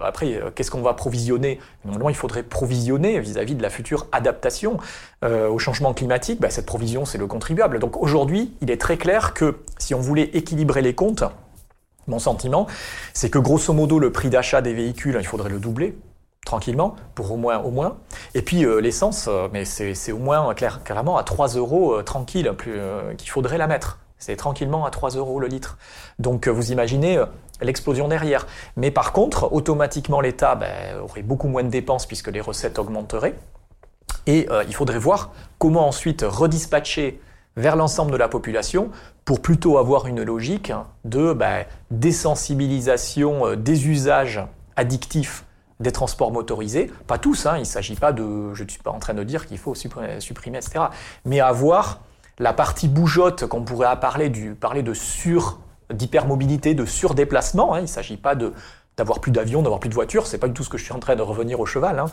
après, 0.00 0.40
qu'est-ce 0.54 0.70
qu'on 0.70 0.82
va 0.82 0.94
provisionner 0.94 1.60
Normalement, 1.84 2.10
il 2.10 2.14
faudrait 2.14 2.42
provisionner 2.52 3.18
vis-à-vis 3.18 3.54
de 3.54 3.62
la 3.62 3.70
future 3.70 4.06
adaptation 4.12 4.76
euh, 5.24 5.48
au 5.48 5.58
changement 5.58 5.94
climatique, 5.94 6.38
bah, 6.38 6.50
cette 6.50 6.66
provision, 6.66 7.04
c'est 7.04 7.18
le 7.18 7.26
contribuable. 7.26 7.78
Donc 7.78 8.00
aujourd'hui, 8.00 8.52
il 8.60 8.70
est 8.70 8.80
très 8.80 8.98
clair 8.98 9.34
que 9.34 9.56
si 9.78 9.94
on 9.94 10.00
voulait 10.00 10.30
équilibrer 10.34 10.82
les 10.82 10.94
comptes, 10.94 11.24
mon 12.06 12.18
sentiment, 12.18 12.66
c'est 13.14 13.30
que 13.30 13.38
grosso 13.38 13.72
modo, 13.72 13.98
le 13.98 14.12
prix 14.12 14.28
d'achat 14.28 14.60
des 14.60 14.74
véhicules, 14.74 15.16
il 15.18 15.26
faudrait 15.26 15.48
le 15.48 15.58
doubler 15.58 15.96
tranquillement, 16.44 16.96
pour 17.14 17.30
au 17.32 17.36
moins, 17.36 17.60
au 17.60 17.70
moins. 17.70 17.98
Et 18.34 18.42
puis 18.42 18.64
euh, 18.64 18.80
l'essence, 18.80 19.26
euh, 19.28 19.48
mais 19.52 19.64
c'est 19.64 20.12
au 20.12 20.18
moins 20.18 20.52
clair, 20.54 20.82
clairement 20.84 21.16
à 21.16 21.22
3 21.22 21.56
euros 21.56 22.02
tranquille 22.02 22.52
qu'il 23.16 23.30
faudrait 23.30 23.58
la 23.58 23.66
mettre. 23.66 23.98
C'est 24.18 24.36
tranquillement 24.36 24.84
à 24.84 24.90
3 24.90 25.10
euros 25.10 25.40
le 25.40 25.46
litre. 25.46 25.78
Donc 26.18 26.48
vous 26.48 26.70
imaginez 26.72 27.18
l'explosion 27.62 28.08
derrière. 28.08 28.46
Mais 28.76 28.90
par 28.90 29.12
contre, 29.12 29.52
automatiquement, 29.52 30.20
l'État 30.20 30.54
ben, 30.54 30.98
aurait 31.00 31.22
beaucoup 31.22 31.48
moins 31.48 31.62
de 31.62 31.68
dépenses 31.68 32.06
puisque 32.06 32.28
les 32.28 32.40
recettes 32.40 32.78
augmenteraient. 32.78 33.34
Et 34.26 34.48
euh, 34.50 34.64
il 34.68 34.74
faudrait 34.74 34.98
voir 34.98 35.32
comment 35.58 35.86
ensuite 35.86 36.24
redispatcher 36.26 37.20
vers 37.56 37.76
l'ensemble 37.76 38.12
de 38.12 38.16
la 38.16 38.28
population 38.28 38.90
pour 39.24 39.40
plutôt 39.40 39.78
avoir 39.78 40.06
une 40.06 40.22
logique 40.22 40.72
de 41.04 41.32
ben, 41.32 41.64
désensibilisation 41.90 43.46
euh, 43.46 43.56
des 43.56 43.88
usages 43.88 44.40
addictifs 44.76 45.44
des 45.80 45.92
transports 45.92 46.32
motorisés. 46.32 46.90
Pas 47.06 47.18
tous, 47.18 47.46
hein, 47.46 47.56
il 47.56 47.60
ne 47.60 47.64
s'agit 47.64 47.96
pas 47.96 48.12
de... 48.12 48.54
Je 48.54 48.62
ne 48.62 48.68
suis 48.68 48.80
pas 48.80 48.92
en 48.92 49.00
train 49.00 49.14
de 49.14 49.24
dire 49.24 49.46
qu'il 49.46 49.58
faut 49.58 49.74
supprimer, 49.74 50.20
supprimer, 50.20 50.58
etc. 50.58 50.84
Mais 51.24 51.40
avoir 51.40 52.00
la 52.38 52.52
partie 52.52 52.88
bougeotte 52.88 53.46
qu'on 53.46 53.62
pourrait 53.62 53.98
parler, 54.00 54.28
du, 54.28 54.54
parler 54.54 54.82
de 54.82 54.94
sur 54.94 55.58
d'hypermobilité, 55.92 56.74
de 56.74 56.84
surdéplacement. 56.84 57.74
Hein, 57.74 57.80
il 57.80 57.82
ne 57.82 57.86
s'agit 57.86 58.16
pas 58.16 58.34
de 58.34 58.52
d'avoir 58.96 59.20
plus 59.20 59.32
d'avions, 59.32 59.62
d'avoir 59.62 59.80
plus 59.80 59.88
de 59.88 59.94
voitures, 59.94 60.26
c'est 60.26 60.38
pas 60.38 60.48
du 60.48 60.52
tout 60.52 60.64
ce 60.64 60.68
que 60.68 60.76
je 60.76 60.84
suis 60.84 60.92
en 60.92 60.98
train 60.98 61.16
de 61.16 61.22
revenir 61.22 61.60
au 61.60 61.66
cheval. 61.66 61.98
Hein. 61.98 62.06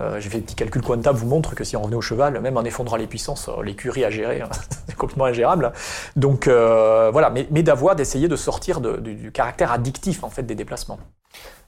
Euh, 0.00 0.20
J'ai 0.20 0.28
fait 0.28 0.38
des 0.38 0.42
petits 0.42 0.54
calculs 0.54 0.82
comptables, 0.82 1.18
vous 1.18 1.28
montre 1.28 1.54
que 1.54 1.64
si 1.64 1.76
on 1.76 1.80
revenait 1.80 1.96
au 1.96 2.02
cheval, 2.02 2.38
même 2.40 2.56
en 2.56 2.64
effondrant 2.64 2.96
les 2.96 3.06
puissances, 3.06 3.48
euh, 3.48 3.62
l'écurie 3.62 4.04
à 4.04 4.10
gérer, 4.10 4.42
hein, 4.42 4.50
c'est 4.86 4.96
complètement 4.96 5.24
ingérable. 5.24 5.72
Donc 6.14 6.46
euh, 6.46 7.10
voilà, 7.10 7.30
mais, 7.30 7.62
d'avoir, 7.62 7.96
d'essayer 7.96 8.28
de 8.28 8.36
sortir 8.36 8.80
du, 8.80 9.32
caractère 9.32 9.72
addictif 9.72 10.24
en 10.24 10.30
fait 10.30 10.42
des 10.42 10.54
déplacements. 10.54 10.98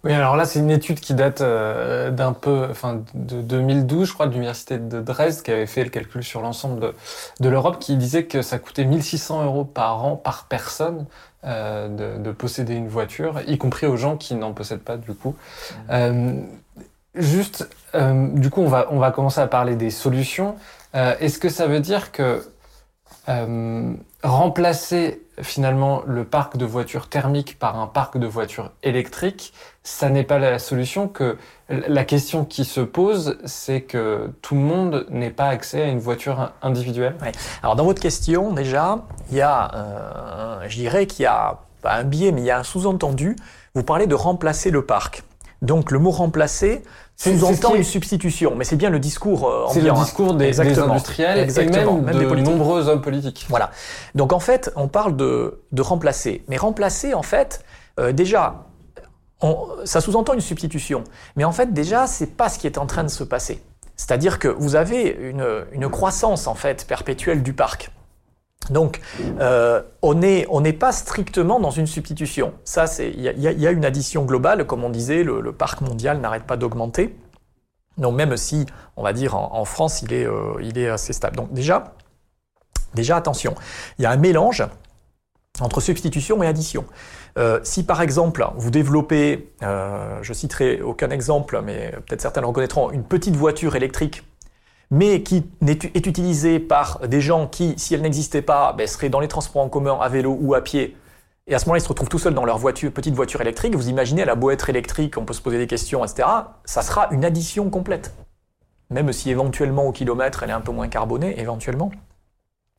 Oui, 0.05 0.13
alors 0.13 0.37
là, 0.37 0.45
c'est 0.45 0.61
une 0.61 0.71
étude 0.71 1.01
qui 1.01 1.13
date 1.13 1.43
d'un 1.43 2.33
peu, 2.33 2.69
enfin, 2.71 3.03
de 3.15 3.43
2012, 3.43 4.07
je 4.07 4.15
crois, 4.15 4.27
de 4.29 4.33
l'université 4.33 4.79
de 4.79 5.01
Dresde, 5.01 5.43
qui 5.43 5.51
avait 5.51 5.67
fait 5.67 5.83
le 5.83 5.91
calcul 5.91 6.23
sur 6.23 6.41
l'ensemble 6.41 6.79
de, 6.79 6.95
de 7.41 7.49
l'Europe, 7.49 7.81
qui 7.81 7.97
disait 7.97 8.25
que 8.25 8.41
ça 8.41 8.61
coûtait 8.61 8.85
1600 8.85 9.45
euros 9.45 9.65
par 9.65 10.05
an 10.05 10.15
par 10.15 10.47
personne 10.49 11.07
de, 11.45 12.19
de, 12.19 12.33
posséder 12.33 12.75
une 12.75 12.89
voiture, 12.89 13.41
y 13.47 13.59
compris 13.59 13.87
aux 13.87 13.97
gens 13.97 14.17
qui 14.17 14.35
n'en 14.35 14.53
possèdent 14.53 14.81
pas 14.81 14.97
du 14.97 15.15
coup. 15.15 15.37
Euh, 15.91 16.41
juste, 17.15 17.69
euh, 17.95 18.29
du 18.33 18.51
coup, 18.51 18.63
on 18.63 18.69
va, 18.69 18.87
on 18.91 18.99
va 18.99 19.11
commencer 19.11 19.41
à 19.41 19.47
parler 19.47 19.77
des 19.77 19.91
solutions. 19.91 20.57
Euh, 20.95 21.15
est-ce 21.21 21.39
que 21.39 21.49
ça 21.49 21.67
veut 21.67 21.81
dire 21.81 22.13
que 22.13 22.43
euh, 23.29 23.93
remplacer 24.23 25.23
finalement 25.43 26.03
le 26.07 26.25
parc 26.25 26.57
de 26.57 26.65
voitures 26.65 27.09
thermiques 27.09 27.59
par 27.59 27.79
un 27.79 27.87
parc 27.87 28.19
de 28.19 28.27
voitures 28.27 28.73
électriques, 28.83 29.53
ça 29.83 30.09
n'est 30.09 30.25
pas 30.25 30.39
la 30.39 30.59
solution. 30.59 31.09
Que 31.09 31.37
la 31.69 32.05
question 32.05 32.45
qui 32.45 32.65
se 32.65 32.81
pose, 32.81 33.39
c'est 33.45 33.83
que 33.83 34.31
tout 34.41 34.55
le 34.55 34.61
monde 34.63 35.07
n'ait 35.11 35.31
pas 35.31 35.49
accès 35.49 35.83
à 35.83 35.87
une 35.87 35.99
voiture 35.99 36.53
individuelle. 36.63 37.15
Oui. 37.21 37.29
Alors 37.63 37.77
dans 37.77 37.85
votre 37.85 38.01
question, 38.01 38.53
déjà, 38.53 39.05
il 39.31 39.37
y 39.37 39.43
a, 39.43 39.71
euh, 39.75 40.65
je 40.67 40.77
dirais 40.77 41.07
qu'il 41.07 41.25
y 41.25 41.27
a 41.27 41.59
pas 41.83 41.95
un 41.95 42.05
biais, 42.05 42.33
mais 42.33 42.41
il 42.41 42.47
y 42.47 42.51
a 42.51 42.59
un 42.59 42.65
sous-entendu. 42.65 43.37
Vous 43.75 43.83
parlez 43.83 44.07
de 44.07 44.15
remplacer 44.15 44.71
le 44.71 44.85
parc. 44.85 45.25
Donc 45.61 45.91
le 45.91 45.99
mot 45.99 46.11
remplacer 46.11 46.83
sous-entend 47.17 47.75
une 47.75 47.85
substitution, 47.85 48.55
mais 48.57 48.65
c'est 48.65 48.77
bien 48.77 48.91
le 48.91 49.01
discours 49.01 49.49
euh, 49.49 49.67
C'est 49.73 49.81
le 49.81 49.91
discours 49.91 50.35
des, 50.35 50.53
des 50.53 50.79
industriels 50.79 51.39
Exactement. 51.39 51.99
et 51.99 52.01
même, 52.01 52.17
même 52.17 52.29
de 52.31 52.35
des 52.35 52.43
nombreux 52.43 52.89
hommes 52.89 53.03
politiques. 53.03 53.45
Voilà. 53.49 53.71
Donc 54.15 54.33
en 54.33 54.39
fait, 54.39 54.71
on 54.77 54.87
parle 54.87 55.17
de, 55.17 55.61
de 55.73 55.83
remplacer. 55.83 56.45
Mais 56.47 56.57
remplacer, 56.57 57.15
en 57.15 57.23
fait, 57.25 57.65
euh, 57.99 58.13
déjà, 58.13 58.67
on, 59.41 59.69
ça 59.85 60.01
sous-entend 60.01 60.35
une 60.35 60.41
substitution. 60.41 61.05
Mais 61.37 61.45
en 61.45 61.53
fait, 61.53 61.73
déjà, 61.73 62.07
c'est 62.07 62.37
pas 62.37 62.49
ce 62.49 62.59
qui 62.59 62.67
est 62.67 62.79
en 62.79 62.87
train 62.87 63.05
de 63.05 63.09
se 63.09 63.25
passer. 63.25 63.63
C'est-à-dire 63.97 64.39
que 64.39 64.49
vous 64.49 64.77
avez 64.77 65.09
une, 65.73 65.89
croissance, 65.89 66.47
en 66.47 66.55
fait, 66.55 66.87
perpétuelle 66.87 67.43
du 67.43 67.53
parc. 67.53 67.91
Donc, 68.71 69.01
euh, 69.41 69.83
on 70.03 70.15
n'est 70.15 70.73
pas 70.73 70.93
strictement 70.93 71.59
dans 71.59 71.71
une 71.71 71.87
substitution. 71.87 72.55
Ça, 72.65 72.87
c'est 72.87 73.11
il 73.11 73.21
y, 73.21 73.43
y, 73.43 73.67
a 73.67 73.71
une 73.71 73.85
addition 73.85 74.25
globale, 74.25 74.67
comme 74.67 74.85
on 74.85 74.91
disait, 74.91 75.25
le, 75.25 75.53
parc 75.53 75.81
mondial 75.81 76.21
n'arrête 76.21 76.45
pas 76.45 76.57
d'augmenter. 76.57 77.17
Donc, 77.97 78.15
même 78.15 78.37
si, 78.37 78.67
on 78.97 79.03
va 79.03 79.13
dire, 79.13 79.37
en, 79.37 79.55
en 79.55 79.65
France, 79.65 80.03
il 80.03 80.13
est, 80.13 80.27
euh, 80.27 80.55
il 80.63 80.79
est 80.79 80.89
assez 80.89 81.13
stable. 81.13 81.37
Donc, 81.37 81.53
déjà, 81.53 81.95
déjà, 82.95 83.17
attention, 83.17 83.55
il 83.99 84.03
y 84.03 84.07
a 84.07 84.13
un 84.13 84.17
mélange 84.17 84.65
entre 85.61 85.81
substitution 85.81 86.43
et 86.43 86.47
addition. 86.47 86.85
Euh, 87.39 87.61
si 87.63 87.85
par 87.85 88.03
exemple 88.03 88.47
vous 88.57 88.71
développez, 88.71 89.53
euh, 89.63 90.19
je 90.23 90.33
citerai 90.33 90.83
aucun 90.83 91.11
exemple, 91.11 91.61
mais 91.65 91.93
peut-être 92.07 92.21
certains 92.21 92.41
le 92.41 92.47
reconnaîtront, 92.47 92.91
une 92.91 93.05
petite 93.05 93.37
voiture 93.37 93.77
électrique 93.77 94.23
mais 94.91 95.23
qui 95.23 95.45
est 95.67 96.07
utilisée 96.07 96.59
par 96.59 97.01
des 97.07 97.21
gens 97.21 97.47
qui, 97.47 97.75
si 97.77 97.95
elle 97.95 98.01
n'existait 98.01 98.43
pas, 98.43 98.73
ben, 98.73 98.87
seraient 98.87 99.11
dans 99.11 99.21
les 99.21 99.29
transports 99.29 99.63
en 99.63 99.69
commun 99.69 99.99
à 100.01 100.09
vélo 100.09 100.37
ou 100.41 100.55
à 100.55 100.63
pied. 100.63 100.97
Et 101.47 101.55
à 101.55 101.59
ce 101.59 101.67
moment-là, 101.67 101.79
ils 101.79 101.83
se 101.83 101.89
retrouvent 101.89 102.09
tout 102.09 102.19
seuls 102.19 102.35
dans 102.35 102.45
leur 102.45 102.59
petite 102.61 103.15
voiture 103.15 103.41
électrique. 103.41 103.75
Vous 103.75 103.89
imaginez, 103.89 104.23
elle 104.23 104.31
a 104.31 104.35
beau 104.35 104.51
être 104.51 104.69
électrique, 104.71 105.17
on 105.17 105.25
peut 105.25 105.33
se 105.33 105.41
poser 105.41 105.59
des 105.59 105.67
questions, 105.67 106.05
etc. 106.05 106.29
Ça 106.65 106.83
sera 106.83 107.09
une 107.11 107.25
addition 107.25 107.71
complète. 107.71 108.15
Même 108.91 109.13
si 109.13 109.31
éventuellement 109.31 109.87
au 109.87 109.93
kilomètre, 109.93 110.43
elle 110.43 110.51
est 110.51 110.55
un 110.55 110.61
peu 110.61 110.73
moins 110.73 110.89
carbonée, 110.89 111.39
éventuellement, 111.39 111.91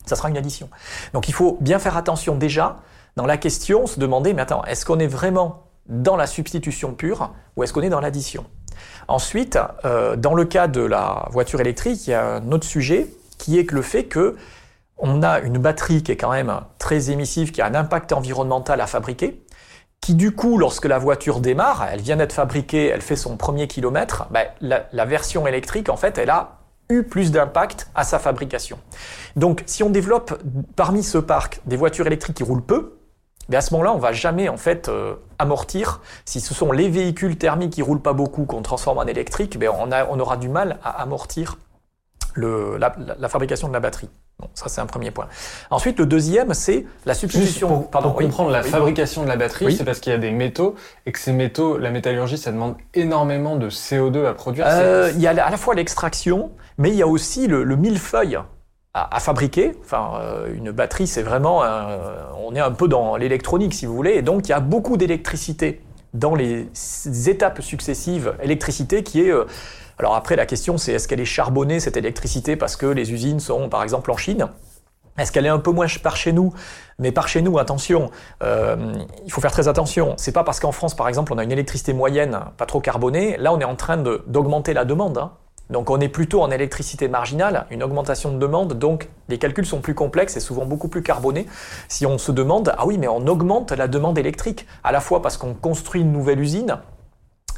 ça 0.09 0.15
sera 0.15 0.29
une 0.29 0.37
addition. 0.37 0.69
Donc 1.13 1.29
il 1.29 1.33
faut 1.33 1.57
bien 1.61 1.79
faire 1.79 1.97
attention 1.97 2.35
déjà 2.35 2.77
dans 3.15 3.25
la 3.25 3.37
question, 3.37 3.87
se 3.87 3.99
demander, 3.99 4.33
mais 4.33 4.41
attends, 4.41 4.63
est-ce 4.65 4.85
qu'on 4.85 4.99
est 4.99 5.07
vraiment 5.07 5.63
dans 5.87 6.15
la 6.15 6.27
substitution 6.27 6.93
pure 6.93 7.33
ou 7.55 7.63
est-ce 7.63 7.73
qu'on 7.73 7.81
est 7.81 7.89
dans 7.89 8.01
l'addition? 8.01 8.45
Ensuite, 9.07 9.57
euh, 9.85 10.15
dans 10.15 10.33
le 10.33 10.45
cas 10.45 10.67
de 10.67 10.81
la 10.81 11.27
voiture 11.31 11.59
électrique, 11.59 12.07
il 12.07 12.11
y 12.11 12.13
a 12.13 12.35
un 12.35 12.51
autre 12.51 12.65
sujet 12.65 13.07
qui 13.37 13.57
est 13.57 13.65
que 13.65 13.75
le 13.75 13.81
fait 13.81 14.05
que 14.05 14.37
on 14.97 15.23
a 15.23 15.39
une 15.39 15.57
batterie 15.57 16.03
qui 16.03 16.11
est 16.11 16.17
quand 16.17 16.31
même 16.31 16.53
très 16.77 17.09
émissive, 17.09 17.51
qui 17.51 17.61
a 17.61 17.65
un 17.65 17.75
impact 17.75 18.11
environnemental 18.11 18.81
à 18.81 18.87
fabriquer, 18.87 19.41
qui 20.01 20.13
du 20.13 20.33
coup, 20.35 20.57
lorsque 20.57 20.85
la 20.85 20.97
voiture 20.97 21.39
démarre, 21.39 21.87
elle 21.91 22.01
vient 22.01 22.17
d'être 22.17 22.33
fabriquée, 22.33 22.87
elle 22.87 23.01
fait 23.01 23.15
son 23.15 23.37
premier 23.37 23.67
kilomètre, 23.67 24.27
ben, 24.31 24.45
la, 24.61 24.87
la 24.91 25.05
version 25.05 25.47
électrique, 25.47 25.89
en 25.89 25.97
fait, 25.97 26.17
elle 26.17 26.29
a 26.29 26.58
plus 27.07 27.31
d'impact 27.31 27.87
à 27.93 28.03
sa 28.03 28.17
fabrication. 28.17 28.79
Donc, 29.35 29.61
si 29.67 29.83
on 29.83 29.91
développe 29.91 30.41
parmi 30.75 31.03
ce 31.03 31.19
parc 31.19 31.61
des 31.65 31.77
voitures 31.77 32.07
électriques 32.07 32.37
qui 32.37 32.43
roulent 32.43 32.65
peu, 32.65 32.95
mais 33.47 33.57
à 33.57 33.61
ce 33.61 33.73
moment-là, 33.73 33.93
on 33.93 33.99
va 33.99 34.11
jamais 34.11 34.49
en 34.49 34.57
fait 34.57 34.89
euh, 34.89 35.15
amortir. 35.37 36.01
Si 36.25 36.39
ce 36.39 36.55
sont 36.55 36.71
les 36.71 36.89
véhicules 36.89 37.37
thermiques 37.37 37.73
qui 37.73 37.83
roulent 37.83 38.01
pas 38.01 38.13
beaucoup 38.13 38.45
qu'on 38.45 38.63
transforme 38.63 38.97
en 38.97 39.05
électrique, 39.05 39.59
ben 39.59 39.69
on, 39.79 39.91
a, 39.91 40.07
on, 40.07 40.19
aura 40.19 40.37
du 40.37 40.49
mal 40.49 40.79
à 40.83 41.01
amortir 41.01 41.57
la, 42.35 42.91
fabrication 43.29 43.67
de 43.67 43.73
la 43.73 43.79
batterie. 43.79 44.09
Bon, 44.39 44.47
ça 44.53 44.69
c'est 44.69 44.79
un 44.79 44.85
premier 44.85 45.11
point. 45.11 45.27
Ensuite, 45.69 45.99
le 45.99 46.05
deuxième, 46.05 46.53
c'est 46.53 46.85
la 47.05 47.13
substitution. 47.13 47.67
Juste 47.67 47.81
pour, 47.81 47.91
Pardon, 47.91 48.09
pour 48.09 48.19
oui, 48.19 48.25
comprendre 48.25 48.51
la 48.51 48.61
oui, 48.61 48.69
fabrication 48.69 49.23
de 49.23 49.27
la 49.27 49.35
batterie, 49.35 49.65
oui. 49.65 49.75
c'est 49.75 49.83
parce 49.83 49.99
qu'il 49.99 50.13
y 50.13 50.15
a 50.15 50.19
des 50.19 50.31
métaux 50.31 50.75
et 51.05 51.11
que 51.11 51.19
ces 51.19 51.33
métaux, 51.33 51.77
la 51.77 51.91
métallurgie, 51.91 52.37
ça 52.37 52.51
demande 52.51 52.75
énormément 52.93 53.57
de 53.57 53.69
CO2 53.69 54.25
à 54.25 54.33
produire. 54.33 54.65
Euh, 54.67 55.11
il 55.13 55.21
y 55.21 55.27
a 55.27 55.31
à 55.31 55.49
la 55.49 55.57
fois 55.57 55.75
l'extraction, 55.75 56.51
mais 56.77 56.89
il 56.89 56.95
y 56.95 57.01
a 57.01 57.07
aussi 57.07 57.47
le, 57.47 57.63
le 57.63 57.75
millefeuille 57.75 58.39
à, 58.93 59.15
à, 59.15 59.19
fabriquer. 59.19 59.73
Enfin, 59.83 60.13
euh, 60.21 60.47
une 60.55 60.71
batterie, 60.71 61.07
c'est 61.07 61.21
vraiment, 61.23 61.63
un, 61.63 61.99
on 62.41 62.55
est 62.55 62.61
un 62.61 62.71
peu 62.71 62.87
dans 62.87 63.17
l'électronique, 63.17 63.73
si 63.73 63.85
vous 63.85 63.95
voulez, 63.95 64.11
et 64.11 64.21
donc 64.21 64.47
il 64.47 64.51
y 64.51 64.53
a 64.55 64.61
beaucoup 64.61 64.95
d'électricité 64.95 65.81
dans 66.13 66.33
les 66.33 66.69
étapes 67.27 67.61
successives. 67.61 68.33
Électricité 68.41 69.03
qui 69.03 69.21
est, 69.21 69.31
euh, 69.31 69.45
alors 69.99 70.15
après 70.15 70.35
la 70.35 70.45
question 70.45 70.77
c'est 70.77 70.93
est-ce 70.93 71.07
qu'elle 71.07 71.19
est 71.19 71.25
charbonnée 71.25 71.79
cette 71.79 71.97
électricité 71.97 72.55
parce 72.55 72.75
que 72.75 72.85
les 72.85 73.13
usines 73.13 73.39
sont 73.39 73.69
par 73.69 73.83
exemple 73.83 74.09
en 74.11 74.17
Chine? 74.17 74.47
Est-ce 75.17 75.33
qu'elle 75.33 75.45
est 75.45 75.49
un 75.49 75.59
peu 75.59 75.71
moins 75.71 75.87
par 76.01 76.15
chez 76.15 76.31
nous? 76.31 76.53
Mais 76.97 77.11
par 77.11 77.27
chez 77.27 77.41
nous, 77.41 77.59
attention, 77.59 78.09
euh, 78.41 78.93
il 79.25 79.31
faut 79.31 79.41
faire 79.41 79.51
très 79.51 79.67
attention. 79.67 80.13
C'est 80.15 80.31
pas 80.31 80.45
parce 80.45 80.61
qu'en 80.61 80.71
France, 80.71 80.95
par 80.95 81.09
exemple, 81.09 81.33
on 81.33 81.37
a 81.37 81.43
une 81.43 81.51
électricité 81.51 81.91
moyenne, 81.91 82.39
pas 82.55 82.65
trop 82.65 82.79
carbonée. 82.79 83.35
Là, 83.35 83.51
on 83.51 83.59
est 83.59 83.65
en 83.65 83.75
train 83.75 83.97
d'augmenter 83.97 84.73
la 84.73 84.85
demande. 84.85 85.17
Hein. 85.17 85.33
Donc 85.69 85.91
on 85.91 85.99
est 85.99 86.09
plutôt 86.09 86.41
en 86.41 86.49
électricité 86.49 87.07
marginale, 87.07 87.67
une 87.69 87.83
augmentation 87.83 88.31
de 88.31 88.39
demande, 88.39 88.73
donc 88.73 89.09
les 89.27 89.37
calculs 89.37 89.67
sont 89.67 89.81
plus 89.81 89.93
complexes 89.93 90.35
et 90.35 90.39
souvent 90.39 90.65
beaucoup 90.65 90.87
plus 90.87 91.03
carbonés. 91.03 91.45
Si 91.89 92.07
on 92.07 92.17
se 92.17 92.31
demande, 92.31 92.73
ah 92.75 92.87
oui, 92.87 92.97
mais 92.97 93.07
on 93.07 93.27
augmente 93.27 93.71
la 93.71 93.87
demande 93.87 94.17
électrique, 94.17 94.65
à 94.83 94.91
la 94.91 94.99
fois 94.99 95.21
parce 95.21 95.37
qu'on 95.37 95.53
construit 95.53 96.01
une 96.01 96.11
nouvelle 96.11 96.39
usine, 96.39 96.79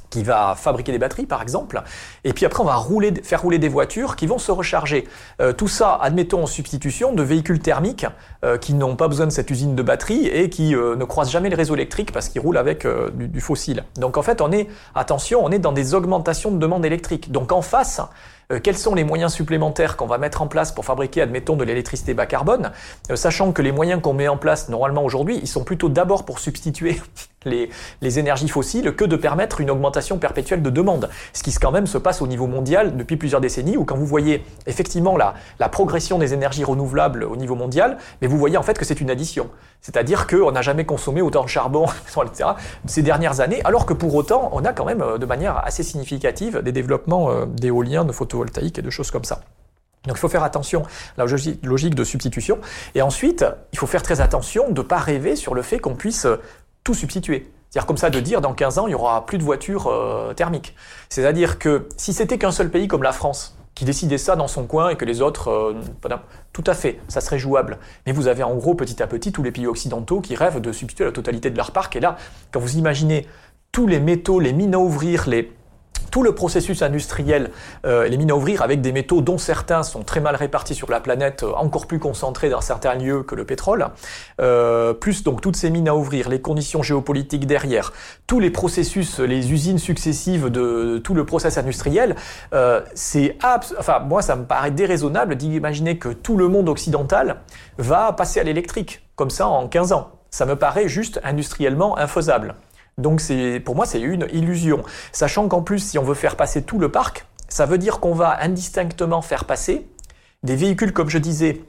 qui 0.09 0.23
va 0.23 0.55
fabriquer 0.57 0.91
des 0.91 0.99
batteries 0.99 1.25
par 1.25 1.41
exemple, 1.41 1.81
et 2.24 2.34
puis 2.34 2.45
après 2.45 2.61
on 2.61 2.65
va 2.65 2.76
rouler, 2.76 3.13
faire 3.24 3.41
rouler 3.41 3.59
des 3.59 3.69
voitures 3.69 4.15
qui 4.15 4.28
vont 4.28 4.38
se 4.38 4.51
recharger. 4.51 5.07
Euh, 5.41 5.53
tout 5.53 5.67
ça, 5.67 5.97
admettons 6.01 6.43
en 6.43 6.47
substitution 6.47 7.13
de 7.13 7.24
véhicules 7.24 7.59
thermiques 7.59 8.05
euh, 8.45 8.57
qui 8.57 8.74
n'ont 8.74 8.95
pas 8.95 9.07
besoin 9.07 9.26
de 9.26 9.32
cette 9.32 9.49
usine 9.49 9.76
de 9.76 9.84
batterie 9.84 10.28
et 10.28 10.49
qui 10.49 10.76
euh, 10.76 10.95
ne 10.95 11.05
croisent 11.05 11.32
jamais 11.32 11.49
le 11.49 11.55
réseau 11.55 11.76
électrique 11.76 12.11
parce 12.11 12.30
qu'ils 12.30 12.41
roulent 12.41 12.57
avec 12.57 12.86
euh, 12.86 13.09
du, 13.11 13.28
du, 13.28 13.41
fossile. 13.41 13.84
Donc 13.95 14.17
en 14.17 14.22
fait 14.22 14.41
on 14.41 14.51
est, 14.51 14.67
attention, 14.95 15.43
on 15.43 15.51
est 15.51 15.59
dans 15.59 15.72
des 15.72 15.93
augmentations 15.93 16.51
de 16.51 16.57
demande 16.57 16.86
électrique. 16.86 17.32
Donc 17.32 17.51
en 17.51 17.61
face, 17.61 18.01
euh, 18.51 18.59
quels 18.61 18.78
sont 18.78 18.95
les 18.95 19.03
moyens 19.03 19.34
supplémentaires 19.34 19.97
qu'on 19.97 20.07
va 20.07 20.17
mettre 20.17 20.41
en 20.41 20.47
place 20.47 20.72
pour 20.72 20.86
fabriquer, 20.86 21.22
admettons, 21.22 21.55
de 21.55 21.63
l'électricité 21.63 22.13
bas 22.13 22.26
carbone, 22.26 22.72
euh, 23.09 23.15
sachant 23.15 23.51
que 23.51 23.61
les 23.61 23.72
moyens 23.72 24.01
qu'on 24.01 24.13
met 24.13 24.28
en 24.28 24.38
place 24.38 24.69
normalement 24.69 25.03
aujourd'hui, 25.03 25.39
ils 25.41 25.47
sont 25.47 25.63
plutôt 25.63 25.89
d'abord 25.89 26.26
pour 26.26 26.39
substituer 26.39 26.99
les, 27.45 27.69
les, 28.01 28.19
énergies 28.19 28.49
fossiles 28.49 28.95
que 28.95 29.05
de 29.05 29.15
permettre 29.15 29.61
une 29.61 29.72
augmentation 29.72 30.17
perpétuelle 30.17 30.61
de 30.61 30.69
demande. 30.69 31.09
Ce 31.34 31.43
qui 31.43 31.51
quand 31.53 31.72
même 31.72 31.88
se 31.88 31.97
passe 31.97 32.11
au 32.20 32.28
niveau 32.28 32.47
mondial 32.47 32.97
depuis 32.97 33.16
plusieurs 33.16 33.39
décennies, 33.39 33.78
où 33.78 33.86
quand 33.86 33.95
vous 33.95 34.05
voyez 34.05 34.43
effectivement 34.66 35.16
la, 35.18 35.70
progression 35.70 36.18
des 36.18 36.34
énergies 36.34 36.64
renouvelables 36.64 37.24
au 37.24 37.36
niveau 37.36 37.55
mondial, 37.55 37.97
mais 38.22 38.28
vous 38.28 38.38
voyez 38.38 38.57
en 38.57 38.64
fait 38.64 38.78
que 38.78 38.86
c'est 38.86 38.99
une 38.99 39.12
addition. 39.12 39.49
C'est-à-dire 39.82 40.28
qu'on 40.28 40.51
n'a 40.51 40.62
jamais 40.62 40.86
consommé 40.86 41.22
autant 41.22 41.43
de 41.43 41.49
charbon, 41.49 41.86
etc., 42.26 42.49
ces 42.88 43.03
dernières 43.03 43.39
années, 43.39 43.62
alors 43.64 43.86
que 43.86 43.93
pour 43.93 44.14
autant, 44.16 44.49
on 44.53 44.66
a 44.66 44.74
quand 44.74 44.86
même 44.86 45.03
de 45.18 45.26
manière 45.26 45.64
assez 45.64 45.84
significative 45.84 46.62
des 46.62 46.72
développements 46.72 47.45
d'éoliens, 47.45 48.03
de 48.03 48.12
photovoltaïques 48.12 48.80
et 48.80 48.82
de 48.82 48.89
choses 48.89 49.12
comme 49.12 49.24
ça. 49.24 49.41
Donc 50.07 50.18
il 50.18 50.20
faut 50.20 50.30
faire 50.30 50.43
attention 50.43 50.82
à 51.18 51.26
la 51.26 51.26
logique 51.64 51.95
de 51.95 52.03
substitution. 52.03 52.57
Et 52.95 53.01
ensuite, 53.01 53.45
il 53.72 53.78
faut 53.78 53.86
faire 53.86 54.01
très 54.01 54.20
attention 54.20 54.70
de 54.72 54.82
ne 54.82 54.88
pas 54.88 54.97
rêver 54.97 55.36
sur 55.36 55.53
le 55.53 55.62
fait 55.62 55.80
qu'on 55.80 55.95
puisse 55.95 56.26
tout 56.84 56.95
substituer. 56.95 57.51
C'est-à-dire 57.72 57.88
comme 57.88 57.97
ça 57.97 58.09
de 58.09 58.19
dire 58.19 58.41
dans 58.41 58.53
15 58.53 58.80
ans, 58.80 58.88
il 58.88 58.89
n'y 58.89 58.95
aura 58.95 59.26
plus 59.26 59.38
de 59.38 59.43
voitures 59.43 59.88
euh, 59.88 60.34
thermiques. 60.34 60.76
C'est-à-dire 61.07 61.57
que 61.57 61.88
si 61.95 62.11
c'était 62.11 62.38
qu'un 62.38 62.51
seul 62.51 62.69
pays 62.69 62.89
comme 62.89 63.01
la 63.01 63.13
France 63.13 63.57
qui 63.76 63.86
décidait 63.86 64.17
ça 64.17 64.36
dans 64.36 64.49
son 64.49 64.65
coin 64.65 64.89
et 64.89 64.97
que 64.97 65.05
les 65.05 65.22
autres, 65.22 65.47
euh, 65.47 65.74
tout 66.51 66.63
à 66.67 66.74
fait, 66.74 66.99
ça 67.07 67.22
serait 67.22 67.39
jouable. 67.39 67.78
Mais 68.05 68.11
vous 68.11 68.28
avez 68.28 68.43
en 68.43 68.55
gros 68.55 68.76
petit 68.76 69.01
à 69.01 69.07
petit 69.07 69.32
tous 69.32 69.41
les 69.41 69.51
pays 69.51 69.67
occidentaux 69.67 70.19
qui 70.19 70.36
rêvent 70.36 70.59
de 70.59 70.74
substituer 70.74 71.05
la 71.05 71.13
totalité 71.13 71.49
de 71.49 71.55
leur 71.55 71.72
parc. 71.72 71.95
Et 71.95 72.01
là, 72.01 72.17
quand 72.51 72.59
vous 72.59 72.76
imaginez 72.76 73.26
tous 73.72 73.88
les 73.88 74.01
métaux, 74.01 74.41
les 74.41 74.51
mines 74.51 74.76
à 74.76 74.80
ouvrir, 74.80 75.30
les, 75.30 75.53
tout 76.12 76.24
le 76.24 76.36
processus 76.36 76.82
industriel, 76.82 77.49
euh, 77.86 78.07
les 78.07 78.18
mines 78.18 78.32
à 78.32 78.36
ouvrir 78.36 78.62
avec 78.62 78.82
des 78.82 78.91
métaux 78.91 79.22
dont 79.22 79.38
certains 79.38 79.82
sont 79.84 80.03
très 80.03 80.20
mal 80.20 80.36
répartis 80.36 80.76
sur 80.76 80.91
la 80.91 80.99
planète, 80.99 81.43
euh, 81.43 81.53
encore 81.53 81.88
plus 81.88 81.99
concentrés 81.99 82.49
dans 82.49 82.62
certains 82.62 82.95
lieux 82.95 83.24
que 83.24 83.34
le 83.34 83.45
pétrole, 83.45 83.88
euh, 84.41 84.93
plus 84.93 85.24
donc 85.24 85.41
toutes 85.41 85.55
ces 85.55 85.70
mines 85.70 85.88
à 85.88 85.95
ouvrir, 85.95 86.30
les 86.30 86.41
conditions 86.41 86.84
géopolitiques 86.84 87.47
derrière, 87.47 87.93
tous 88.28 88.39
les 88.39 88.49
processus, 88.49 89.20
les 89.20 89.51
usines 89.51 89.80
successives 89.80 90.49
de, 90.49 90.99
tout 91.03 91.14
le 91.14 91.26
process 91.26 91.57
industriel, 91.57 92.16
euh, 92.53 92.82
c'est 92.93 93.38
enfin 93.78 93.99
moi 93.99 94.22
ça 94.22 94.36
me 94.36 94.43
paraît 94.43 94.72
déraisonnable 94.72 95.36
d'imaginer 95.36 95.97
que 95.97 96.09
tout 96.09 96.36
le 96.36 96.47
monde 96.49 96.68
occidental 96.68 97.38
va 97.78 98.12
passer 98.12 98.39
à 98.39 98.43
l'électrique 98.43 99.01
comme 99.16 99.30
ça 99.30 99.47
en 99.47 99.68
15 99.68 99.93
ans. 99.93 100.12
Ça 100.30 100.45
me 100.45 100.55
paraît 100.55 100.88
juste 100.88 101.20
industriellement 101.24 101.97
infaisable. 101.97 102.55
Donc 102.97 103.21
pour 103.65 103.75
moi, 103.75 103.85
c'est 103.85 104.01
une 104.01 104.27
illusion. 104.31 104.83
Sachant 105.11 105.47
qu'en 105.47 105.61
plus, 105.61 105.79
si 105.79 105.97
on 105.97 106.03
veut 106.03 106.13
faire 106.13 106.35
passer 106.35 106.63
tout 106.63 106.79
le 106.79 106.89
parc, 106.89 107.25
ça 107.47 107.65
veut 107.65 107.77
dire 107.77 107.99
qu'on 107.99 108.13
va 108.13 108.41
indistinctement 108.41 109.21
faire 109.21 109.45
passer 109.45 109.87
des 110.43 110.55
véhicules, 110.55 110.93
comme 110.93 111.09
je 111.09 111.17
disais, 111.17 111.61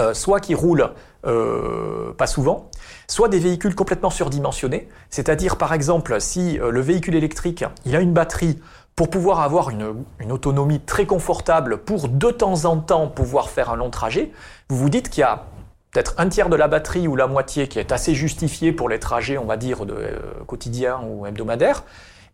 euh, 0.00 0.14
soit 0.14 0.40
qui 0.40 0.54
roulent 0.54 0.90
euh, 1.26 2.12
pas 2.14 2.26
souvent, 2.26 2.70
soit 3.08 3.28
des 3.28 3.38
véhicules 3.38 3.74
complètement 3.74 4.10
surdimensionnés. 4.10 4.88
C'est-à-dire, 5.10 5.56
par 5.56 5.74
exemple, 5.74 6.18
si 6.20 6.58
euh, 6.58 6.70
le 6.70 6.80
véhicule 6.80 7.14
électrique, 7.14 7.64
il 7.84 7.94
a 7.94 8.00
une 8.00 8.12
batterie 8.12 8.58
pour 8.96 9.10
pouvoir 9.10 9.40
avoir 9.40 9.70
une, 9.70 10.04
une, 10.18 10.32
autonomie 10.32 10.80
très 10.80 11.06
confortable, 11.06 11.78
pour 11.78 12.08
de 12.08 12.30
temps 12.30 12.64
en 12.64 12.78
temps 12.78 13.08
pouvoir 13.08 13.50
faire 13.50 13.70
un 13.70 13.76
long 13.76 13.90
trajet, 13.90 14.32
vous 14.68 14.76
vous 14.76 14.88
dites 14.88 15.10
qu'il 15.10 15.20
y 15.20 15.24
a 15.24 15.44
peut-être 15.92 16.14
un 16.16 16.28
tiers 16.28 16.48
de 16.48 16.56
la 16.56 16.68
batterie 16.68 17.06
ou 17.06 17.16
la 17.16 17.26
moitié 17.26 17.68
qui 17.68 17.78
est 17.78 17.92
assez 17.92 18.14
justifiée 18.14 18.72
pour 18.72 18.88
les 18.88 18.98
trajets, 18.98 19.36
on 19.36 19.44
va 19.44 19.58
dire, 19.58 19.84
de, 19.84 19.92
euh, 19.92 20.18
quotidiens 20.46 21.00
ou 21.06 21.26
hebdomadaires. 21.26 21.84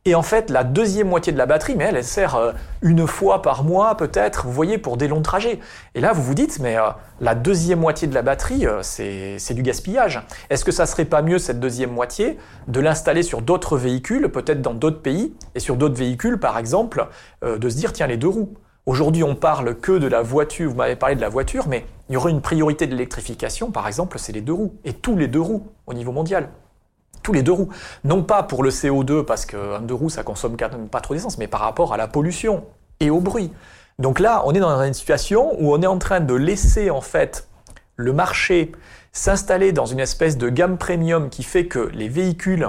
Et 0.04 0.14
en 0.14 0.22
fait, 0.22 0.48
la 0.48 0.62
deuxième 0.62 1.08
moitié 1.08 1.32
de 1.32 1.38
la 1.38 1.44
batterie, 1.44 1.74
mais 1.76 1.86
elle, 1.86 2.04
sert 2.04 2.36
euh, 2.36 2.52
une 2.82 3.04
fois 3.08 3.42
par 3.42 3.64
mois 3.64 3.96
peut-être, 3.96 4.46
vous 4.46 4.52
voyez, 4.52 4.78
pour 4.78 4.96
des 4.96 5.08
longs 5.08 5.22
trajets. 5.22 5.58
Et 5.96 6.00
là, 6.00 6.12
vous 6.12 6.22
vous 6.22 6.34
dites, 6.34 6.60
mais 6.60 6.78
euh, 6.78 6.82
la 7.20 7.34
deuxième 7.34 7.80
moitié 7.80 8.06
de 8.06 8.14
la 8.14 8.22
batterie, 8.22 8.64
c'est 8.82 9.54
du 9.54 9.62
gaspillage. 9.62 10.22
Est-ce 10.50 10.64
que 10.64 10.72
ça 10.72 10.86
serait 10.86 11.04
pas 11.04 11.20
mieux, 11.20 11.40
cette 11.40 11.58
deuxième 11.58 11.90
moitié, 11.90 12.38
de 12.68 12.78
l'installer 12.78 13.24
sur 13.24 13.42
d'autres 13.42 13.76
véhicules, 13.76 14.28
peut-être 14.28 14.62
dans 14.62 14.74
d'autres 14.74 15.02
pays, 15.02 15.34
et 15.56 15.60
sur 15.60 15.74
d'autres 15.74 15.96
véhicules, 15.96 16.38
par 16.38 16.58
exemple, 16.58 17.08
de 17.42 17.68
se 17.68 17.76
dire, 17.76 17.92
tiens, 17.92 18.06
les 18.06 18.16
deux 18.16 18.28
roues 18.28 18.54
Aujourd'hui, 18.88 19.22
on 19.22 19.34
parle 19.34 19.74
que 19.74 19.92
de 19.92 20.06
la 20.06 20.22
voiture, 20.22 20.70
vous 20.70 20.76
m'avez 20.76 20.96
parlé 20.96 21.14
de 21.14 21.20
la 21.20 21.28
voiture, 21.28 21.68
mais 21.68 21.84
il 22.08 22.14
y 22.14 22.16
aurait 22.16 22.30
une 22.30 22.40
priorité 22.40 22.86
de 22.86 22.92
l'électrification, 22.92 23.70
par 23.70 23.86
exemple, 23.86 24.18
c'est 24.18 24.32
les 24.32 24.40
deux 24.40 24.54
roues, 24.54 24.76
et 24.82 24.94
tous 24.94 25.14
les 25.14 25.28
deux 25.28 25.42
roues 25.42 25.66
au 25.86 25.92
niveau 25.92 26.10
mondial. 26.10 26.48
Tous 27.22 27.34
les 27.34 27.42
deux 27.42 27.52
roues. 27.52 27.68
Non 28.04 28.22
pas 28.22 28.42
pour 28.42 28.62
le 28.62 28.70
CO2, 28.70 29.26
parce 29.26 29.44
qu'un 29.44 29.82
deux 29.82 29.92
roues, 29.92 30.08
ça 30.08 30.22
consomme 30.22 30.56
quand 30.56 30.72
même 30.72 30.88
pas 30.88 31.02
trop 31.02 31.12
d'essence, 31.12 31.36
mais 31.36 31.48
par 31.48 31.60
rapport 31.60 31.92
à 31.92 31.98
la 31.98 32.08
pollution 32.08 32.64
et 32.98 33.10
au 33.10 33.20
bruit. 33.20 33.52
Donc 33.98 34.20
là, 34.20 34.40
on 34.46 34.54
est 34.54 34.60
dans 34.60 34.80
une 34.80 34.94
situation 34.94 35.54
où 35.60 35.70
on 35.74 35.82
est 35.82 35.86
en 35.86 35.98
train 35.98 36.20
de 36.20 36.32
laisser, 36.32 36.88
en 36.88 37.02
fait, 37.02 37.46
le 37.96 38.14
marché 38.14 38.72
s'installer 39.12 39.72
dans 39.72 39.84
une 39.84 40.00
espèce 40.00 40.38
de 40.38 40.48
gamme 40.48 40.78
premium 40.78 41.28
qui 41.28 41.42
fait 41.42 41.66
que 41.66 41.90
les 41.92 42.08
véhicules 42.08 42.66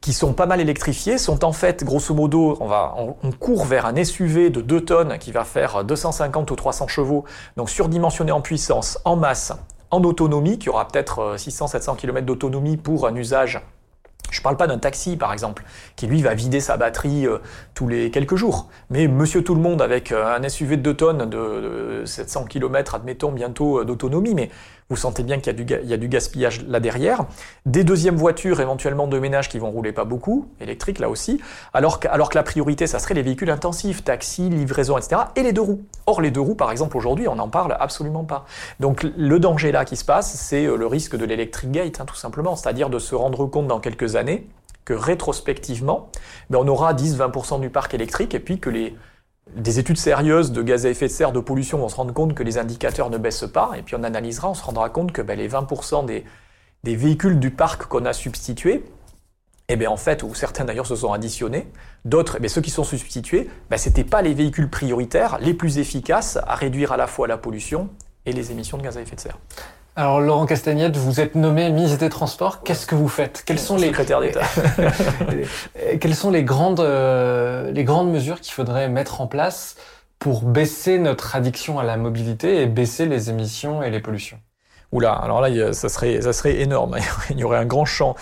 qui 0.00 0.12
sont 0.12 0.32
pas 0.32 0.46
mal 0.46 0.60
électrifiés 0.60 1.18
sont 1.18 1.44
en 1.44 1.52
fait, 1.52 1.84
grosso 1.84 2.14
modo, 2.14 2.56
on, 2.60 2.66
va, 2.66 2.94
on, 2.96 3.32
court 3.32 3.64
vers 3.64 3.86
un 3.86 4.04
SUV 4.04 4.50
de 4.50 4.60
2 4.60 4.84
tonnes 4.84 5.18
qui 5.18 5.32
va 5.32 5.44
faire 5.44 5.84
250 5.84 6.50
ou 6.50 6.56
300 6.56 6.88
chevaux, 6.88 7.24
donc 7.56 7.70
surdimensionné 7.70 8.32
en 8.32 8.40
puissance, 8.40 8.98
en 9.04 9.16
masse, 9.16 9.52
en 9.90 10.02
autonomie, 10.02 10.58
qui 10.58 10.68
aura 10.68 10.86
peut-être 10.86 11.36
600-700 11.36 11.96
km 11.96 12.26
d'autonomie 12.26 12.76
pour 12.76 13.06
un 13.06 13.14
usage 13.14 13.60
je 14.30 14.40
ne 14.40 14.42
parle 14.42 14.56
pas 14.56 14.66
d'un 14.66 14.78
taxi, 14.78 15.16
par 15.16 15.32
exemple, 15.32 15.64
qui 15.96 16.06
lui 16.06 16.22
va 16.22 16.34
vider 16.34 16.60
sa 16.60 16.76
batterie 16.76 17.26
euh, 17.26 17.38
tous 17.74 17.88
les 17.88 18.10
quelques 18.10 18.36
jours. 18.36 18.68
Mais 18.90 19.08
monsieur 19.08 19.42
tout 19.42 19.54
le 19.54 19.60
monde 19.60 19.80
avec 19.80 20.12
euh, 20.12 20.36
un 20.36 20.48
SUV 20.48 20.76
de 20.76 20.82
2 20.82 20.94
tonnes 20.94 21.30
de, 21.30 22.02
700 22.04 22.44
km, 22.44 22.94
admettons, 22.94 23.32
bientôt 23.32 23.80
euh, 23.80 23.84
d'autonomie, 23.84 24.34
mais 24.34 24.50
vous 24.90 24.96
sentez 24.96 25.22
bien 25.22 25.38
qu'il 25.38 25.54
y, 25.68 25.92
a 25.92 25.96
du 25.98 26.08
gaspillage 26.08 26.62
là 26.66 26.80
derrière. 26.80 27.26
Des 27.66 27.84
deuxièmes 27.84 28.16
voitures 28.16 28.62
éventuellement 28.62 29.06
de 29.06 29.18
ménage 29.18 29.50
qui 29.50 29.58
vont 29.58 29.70
rouler 29.70 29.92
pas 29.92 30.04
beaucoup, 30.04 30.48
électriques 30.62 30.98
là 30.98 31.10
aussi, 31.10 31.42
alors 31.74 32.00
que, 32.00 32.08
alors 32.08 32.30
que 32.30 32.36
la 32.36 32.42
priorité, 32.42 32.86
ça 32.86 32.98
serait 32.98 33.12
les 33.12 33.20
véhicules 33.20 33.50
intensifs, 33.50 34.02
taxis, 34.02 34.48
livraison, 34.48 34.96
etc. 34.96 35.20
Et 35.36 35.42
les 35.42 35.52
deux 35.52 35.60
roues. 35.60 35.82
Or, 36.06 36.22
les 36.22 36.30
deux 36.30 36.40
roues, 36.40 36.54
par 36.54 36.70
exemple, 36.70 36.96
aujourd'hui, 36.96 37.28
on 37.28 37.34
n'en 37.34 37.50
parle 37.50 37.76
absolument 37.78 38.24
pas. 38.24 38.46
Donc 38.80 39.02
le 39.02 39.38
danger 39.38 39.72
là 39.72 39.84
qui 39.84 39.96
se 39.96 40.06
passe, 40.06 40.32
c'est 40.32 40.64
le 40.64 40.86
risque 40.86 41.16
de 41.16 41.24
l'électric 41.26 41.70
gate, 41.70 42.00
hein, 42.00 42.06
tout 42.06 42.16
simplement, 42.16 42.56
c'est-à-dire 42.56 42.88
de 42.88 42.98
se 42.98 43.14
rendre 43.14 43.44
compte 43.44 43.66
dans 43.66 43.80
quelques 43.80 44.07
années 44.16 44.46
que 44.84 44.94
rétrospectivement, 44.94 46.10
ben, 46.50 46.58
on 46.62 46.68
aura 46.68 46.94
10-20% 46.94 47.60
du 47.60 47.68
parc 47.68 47.92
électrique 47.94 48.34
et 48.34 48.40
puis 48.40 48.58
que 48.58 48.70
les, 48.70 48.96
des 49.54 49.78
études 49.78 49.98
sérieuses 49.98 50.52
de 50.52 50.62
gaz 50.62 50.86
à 50.86 50.90
effet 50.90 51.06
de 51.06 51.12
serre, 51.12 51.32
de 51.32 51.40
pollution 51.40 51.78
vont 51.78 51.88
se 51.88 51.96
rendre 51.96 52.12
compte 52.12 52.34
que 52.34 52.42
les 52.42 52.58
indicateurs 52.58 53.10
ne 53.10 53.18
baissent 53.18 53.48
pas, 53.52 53.72
et 53.76 53.82
puis 53.82 53.96
on 53.96 54.02
analysera, 54.02 54.50
on 54.50 54.54
se 54.54 54.62
rendra 54.62 54.90
compte 54.90 55.12
que 55.12 55.22
ben, 55.22 55.38
les 55.38 55.48
20% 55.48 56.06
des, 56.06 56.24
des, 56.84 56.96
véhicules 56.96 57.38
du 57.38 57.50
parc 57.50 57.86
qu'on 57.86 58.04
a 58.04 58.12
substitués, 58.12 58.84
eh 59.68 59.76
bien 59.76 59.90
en 59.90 59.96
fait, 59.96 60.22
ou 60.22 60.34
certains 60.34 60.64
d'ailleurs 60.64 60.86
se 60.86 60.96
sont 60.96 61.12
additionnés, 61.12 61.68
d'autres, 62.04 62.38
eh 62.42 62.48
ceux 62.48 62.62
qui 62.62 62.70
sont 62.70 62.84
substitués, 62.84 63.48
ben, 63.70 63.76
ce 63.76 63.88
n'étaient 63.88 64.04
pas 64.04 64.22
les 64.22 64.34
véhicules 64.34 64.70
prioritaires, 64.70 65.38
les 65.40 65.54
plus 65.54 65.78
efficaces 65.78 66.38
à 66.46 66.54
réduire 66.54 66.92
à 66.92 66.96
la 66.96 67.06
fois 67.06 67.26
la 67.26 67.36
pollution 67.36 67.90
et 68.26 68.32
les 68.32 68.52
émissions 68.52 68.78
de 68.78 68.82
gaz 68.82 68.96
à 68.96 69.02
effet 69.02 69.16
de 69.16 69.20
serre. 69.20 69.38
Alors 69.98 70.20
Laurent 70.20 70.46
Castagnette, 70.46 70.96
vous 70.96 71.18
êtes 71.18 71.34
nommé 71.34 71.68
ministre 71.72 71.98
des 71.98 72.08
Transports. 72.08 72.62
Qu'est-ce 72.62 72.86
que 72.86 72.94
vous 72.94 73.08
faites? 73.08 73.42
Quelles 73.44 73.58
sont 73.58 73.76
les 73.76 73.90
d'État 73.90 74.42
Quelles 76.00 76.14
sont 76.14 76.30
les 76.30 76.44
grandes 76.44 76.78
euh, 76.78 77.72
les 77.72 77.82
grandes 77.82 78.12
mesures 78.12 78.40
qu'il 78.40 78.52
faudrait 78.52 78.88
mettre 78.88 79.20
en 79.20 79.26
place 79.26 79.74
pour 80.20 80.42
baisser 80.42 81.00
notre 81.00 81.34
addiction 81.34 81.80
à 81.80 81.82
la 81.82 81.96
mobilité 81.96 82.62
et 82.62 82.66
baisser 82.66 83.06
les 83.06 83.28
émissions 83.28 83.82
et 83.82 83.90
les 83.90 83.98
pollutions? 83.98 84.38
Oula, 84.92 85.14
alors 85.14 85.40
là, 85.40 85.72
ça 85.72 85.88
serait 85.88 86.22
ça 86.22 86.32
serait 86.32 86.60
énorme. 86.60 86.96
Il 87.30 87.40
y 87.40 87.42
aurait 87.42 87.58
un 87.58 87.66
grand 87.66 87.84
champ. 87.84 88.14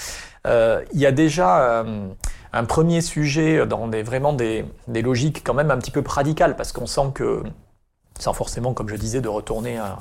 Euh, 0.46 0.82
il 0.94 1.00
y 1.00 1.04
a 1.04 1.12
déjà 1.12 1.60
euh, 1.60 2.08
un 2.54 2.64
premier 2.64 3.02
sujet 3.02 3.66
dans 3.66 3.86
des 3.86 4.02
vraiment 4.02 4.32
des, 4.32 4.64
des 4.88 5.02
logiques 5.02 5.42
quand 5.44 5.52
même 5.52 5.70
un 5.70 5.76
petit 5.76 5.90
peu 5.90 6.02
radicales 6.06 6.56
parce 6.56 6.72
qu'on 6.72 6.86
sent 6.86 7.10
que 7.12 7.42
sans 8.18 8.32
forcément, 8.32 8.74
comme 8.74 8.88
je 8.88 8.96
disais, 8.96 9.20
de 9.20 9.28
retourner 9.28 9.78
à, 9.78 9.98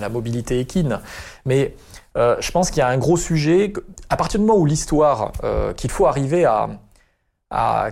la, 0.00 0.08
mobilité 0.08 0.60
équine. 0.60 1.00
Mais 1.44 1.74
euh, 2.16 2.36
je 2.40 2.50
pense 2.50 2.70
qu'il 2.70 2.78
y 2.78 2.82
a 2.82 2.88
un 2.88 2.98
gros 2.98 3.16
sujet, 3.16 3.72
à 4.10 4.16
partir 4.16 4.40
du 4.40 4.46
moment 4.46 4.58
où 4.58 4.66
l'histoire, 4.66 5.32
euh, 5.44 5.72
qu'il 5.72 5.90
faut 5.90 6.06
arriver 6.06 6.44
à, 6.44 6.68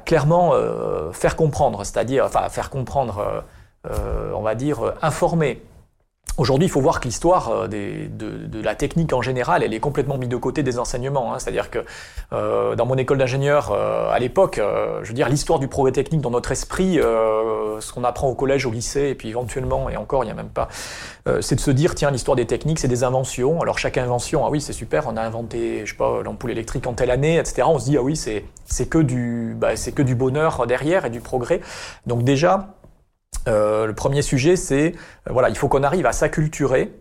clairement 0.04 0.52
euh, 0.52 1.12
faire 1.12 1.36
comprendre, 1.36 1.84
c'est-à-dire, 1.84 2.24
enfin, 2.24 2.48
faire 2.48 2.70
comprendre, 2.70 3.44
on 3.86 4.42
va 4.42 4.54
dire, 4.54 4.94
informer 5.02 5.62
Aujourd'hui, 6.36 6.66
il 6.66 6.70
faut 6.70 6.80
voir 6.80 6.98
que 6.98 7.04
l'histoire 7.04 7.50
euh, 7.50 7.68
de, 7.68 8.60
la 8.60 8.74
technique 8.74 9.12
en 9.12 9.22
général, 9.22 9.62
elle 9.62 9.72
est 9.72 9.78
complètement 9.78 10.18
mise 10.18 10.28
de 10.28 10.36
côté 10.36 10.64
des 10.64 10.80
enseignements. 10.80 11.32
Hein. 11.32 11.38
C'est-à-dire 11.38 11.70
que 11.70 11.84
euh, 12.32 12.74
dans 12.74 12.86
mon 12.86 12.96
école 12.96 13.18
d'ingénieur, 13.18 13.70
euh, 13.70 14.10
à 14.10 14.18
l'époque, 14.18 14.60
je 15.02 15.06
veux 15.06 15.14
dire, 15.14 15.28
l'histoire 15.28 15.60
du 15.60 15.68
progrès 15.68 15.92
technique 15.92 16.20
dans 16.22 16.30
notre 16.30 16.50
esprit, 16.50 16.94
ce 16.96 17.92
qu'on 17.92 18.04
apprend 18.04 18.28
au 18.28 18.34
collège, 18.34 18.66
au 18.66 18.70
lycée, 18.70 19.10
et 19.10 19.14
puis 19.14 19.28
éventuellement, 19.28 19.88
et 19.90 19.96
encore, 19.96 20.24
il 20.24 20.26
n'y 20.26 20.32
a 20.32 20.34
même 20.34 20.48
pas, 20.48 20.68
c'est 21.40 21.54
de 21.54 21.60
se 21.60 21.70
dire, 21.70 21.94
tiens, 21.94 22.10
l'histoire 22.10 22.36
des 22.36 22.46
techniques, 22.46 22.78
c'est 22.78 22.88
des 22.88 23.04
inventions. 23.04 23.60
Alors 23.60 23.78
chaque 23.78 23.98
invention, 23.98 24.44
ah 24.44 24.50
oui, 24.50 24.60
c'est 24.60 24.72
super, 24.72 25.06
on 25.06 25.16
a 25.16 25.22
inventé, 25.22 25.82
je 25.84 25.90
sais 25.90 25.96
pas, 25.96 26.22
l'ampoule 26.22 26.50
électrique 26.50 26.86
en 26.86 26.94
telle 26.94 27.10
année, 27.10 27.38
etc. 27.38 27.62
On 27.66 27.78
se 27.78 27.84
dit, 27.84 27.96
ah 27.96 28.02
oui, 28.02 28.16
c'est 28.16 28.86
que 28.86 28.98
du, 28.98 29.54
bah, 29.56 29.76
c'est 29.76 29.92
que 29.92 30.02
du 30.02 30.14
bonheur 30.14 30.66
derrière 30.66 31.04
et 31.04 31.10
du 31.10 31.20
progrès. 31.20 31.60
Donc 32.06 32.22
déjà, 32.22 32.54
euh, 32.58 32.73
le 33.46 33.92
premier 33.92 34.22
sujet, 34.22 34.56
c'est 34.56 34.94
euh, 35.28 35.32
voilà, 35.32 35.48
il 35.48 35.56
faut 35.56 35.68
qu'on 35.68 35.82
arrive 35.82 36.06
à 36.06 36.12
s'acculturer 36.12 36.92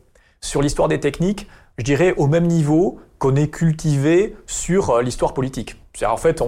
sur 0.42 0.62
l'histoire 0.62 0.88
des 0.88 1.00
techniques, 1.00 1.48
je 1.78 1.84
dirais 1.84 2.14
au 2.18 2.28
même 2.28 2.48
niveau 2.48 3.00
qu'on 3.18 3.36
est 3.36 3.48
cultivé 3.48 4.36
sur 4.46 4.90
euh, 4.90 5.02
l'histoire 5.02 5.34
politique. 5.34 5.78
C'est 5.96 6.06
en 6.08 6.18
fait, 6.18 6.42
en, 6.42 6.48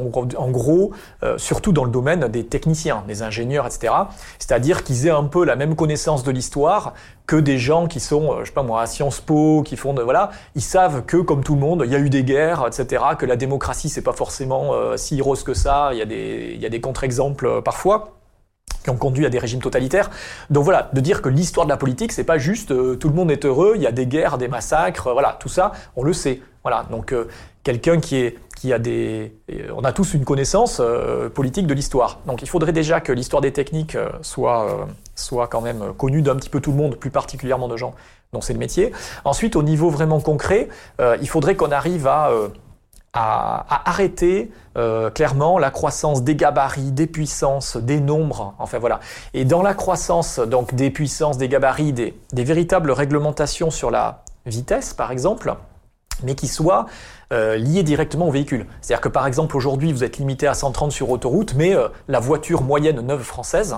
gros, 0.50 0.92
surtout 1.38 1.72
dans 1.72 1.84
le 1.84 1.92
domaine 1.92 2.30
des 2.30 2.48
techniciens, 2.48 3.04
des 3.08 3.22
ingénieurs, 3.22 3.68
etc. 3.68 3.94
C'est-à-dire 4.40 4.84
qu'ils 4.84 5.06
aient 5.06 5.12
un 5.12 5.26
peu 5.26 5.46
la 5.46 5.56
même 5.56 5.76
connaissance 5.76 6.24
de 6.24 6.32
l'histoire 6.32 6.96
que 7.28 7.36
des 7.36 7.60
gens 7.60 7.86
qui 7.86 8.00
sont, 8.00 8.40
je 8.40 8.46
sais 8.46 8.52
pas 8.52 8.64
moi, 8.64 8.82
à 8.82 8.88
Sciences 8.88 9.22
Po, 9.22 9.62
qui 9.64 9.78
font 9.78 9.94
de, 9.94 10.02
voilà, 10.02 10.32
ils 10.56 10.64
savent 10.64 11.06
que 11.06 11.18
comme 11.18 11.44
tout 11.44 11.54
le 11.54 11.62
monde, 11.62 11.84
il 11.86 11.92
y 11.92 11.96
a 11.96 12.00
eu 12.00 12.10
des 12.10 12.24
guerres, 12.24 12.66
etc. 12.66 13.04
Que 13.20 13.28
la 13.28 13.36
démocratie 13.36 13.88
c'est 13.88 14.02
pas 14.02 14.14
forcément 14.14 14.74
si 14.98 15.22
rose 15.22 15.44
que 15.44 15.54
ça. 15.54 15.90
Il 15.92 16.00
y 16.00 16.02
a 16.02 16.06
des, 16.06 16.54
il 16.56 16.60
y 16.60 16.66
a 16.66 16.70
des 16.70 16.82
contre-exemples 16.82 17.62
parfois. 17.62 18.16
Qui 18.86 18.92
ont 18.92 18.98
conduit 18.98 19.26
à 19.26 19.30
des 19.30 19.40
régimes 19.40 19.62
totalitaires. 19.62 20.12
Donc 20.52 20.64
voilà, 20.64 20.90
de 20.94 21.02
dire 21.02 21.22
que 21.24 21.30
l'histoire 21.30 21.66
de 21.66 21.72
la 21.72 21.78
politique, 21.78 22.12
c'est 22.12 22.24
pas 22.24 22.38
juste 22.38 22.72
euh, 22.72 22.96
tout 22.96 23.10
le 23.10 23.16
monde 23.16 23.32
est 23.32 23.44
heureux, 23.44 23.74
il 23.76 23.82
y 23.82 23.88
a 23.88 23.92
des 23.92 24.06
guerres, 24.06 24.38
des 24.38 24.48
massacres, 24.48 25.12
voilà, 25.12 25.38
tout 25.40 25.50
ça, 25.50 25.72
on 25.96 26.04
le 26.04 26.14
sait. 26.14 26.40
Voilà, 26.64 26.86
donc 26.92 27.12
euh, 27.12 27.26
quelqu'un 27.64 28.00
qui 28.00 28.18
est 28.18 28.38
qui 28.56 28.72
a 28.72 28.80
des, 28.80 29.36
on 29.76 29.84
a 29.84 29.92
tous 29.92 30.14
une 30.14 30.24
connaissance 30.24 30.80
euh, 30.80 31.30
politique 31.30 31.68
de 31.68 31.74
l'histoire. 31.74 32.20
Donc 32.26 32.42
il 32.42 32.48
faudrait 32.48 32.72
déjà 32.72 33.02
que 33.02 33.12
l'histoire 33.12 33.42
des 33.42 33.52
techniques 33.52 33.98
soit 34.22 34.88
soit 35.14 35.48
quand 35.48 35.62
même 35.62 35.94
connue 35.98 36.22
d'un 36.22 36.36
petit 36.36 36.50
peu 36.50 36.62
tout 36.62 36.72
le 36.72 36.78
monde, 36.78 36.96
plus 36.96 37.10
particulièrement 37.10 37.68
de 37.68 37.76
gens 37.76 37.94
dont 38.32 38.40
c'est 38.40 38.54
le 38.54 38.60
métier. 38.60 38.94
Ensuite, 39.26 39.56
au 39.56 39.64
niveau 39.64 39.90
vraiment 39.90 40.22
concret, 40.22 40.70
il 41.00 41.28
faudrait 41.28 41.56
qu'on 41.56 41.72
arrive 41.72 42.08
à 42.08 42.32
à, 43.16 43.90
arrêter 43.90 44.52
euh, 44.78 45.10
clairement 45.10 45.58
la 45.58 45.72
croissance 45.72 46.24
des 46.24 46.36
gabarits, 46.36 46.92
des 46.92 47.08
puissances, 47.08 47.78
des 47.78 48.02
nombres. 48.02 48.54
Enfin 48.60 48.78
voilà. 48.78 49.00
Et 49.34 49.46
dans 49.46 49.64
la 49.64 49.74
croissance 49.74 50.40
donc 50.40 50.76
des 50.76 50.92
puissances, 50.92 51.38
des 51.38 51.48
gabarits, 51.48 51.94
des, 51.94 52.14
véritables 52.34 52.92
réglementations 52.92 53.72
sur 53.72 53.90
la 53.90 54.24
vitesse, 54.46 54.94
par 54.94 55.12
exemple, 55.12 55.56
mais 56.24 56.36
qui 56.36 56.50
soient 56.50 56.88
euh, 57.32 57.56
liées 57.56 57.84
directement 57.84 58.28
au 58.28 58.32
véhicule. 58.32 58.68
C'est-à-dire 58.82 59.02
que 59.02 59.10
par 59.10 59.26
exemple 59.28 59.56
aujourd'hui 59.56 59.94
vous 59.94 60.04
êtes 60.04 60.18
limité 60.18 60.46
à 60.46 60.54
130 60.54 60.92
sur 60.92 61.10
autoroute, 61.10 61.54
mais 61.56 61.74
euh, 61.74 61.88
la 62.10 62.20
voiture 62.20 62.62
moyenne 62.64 63.00
neuve 63.00 63.24
française, 63.24 63.76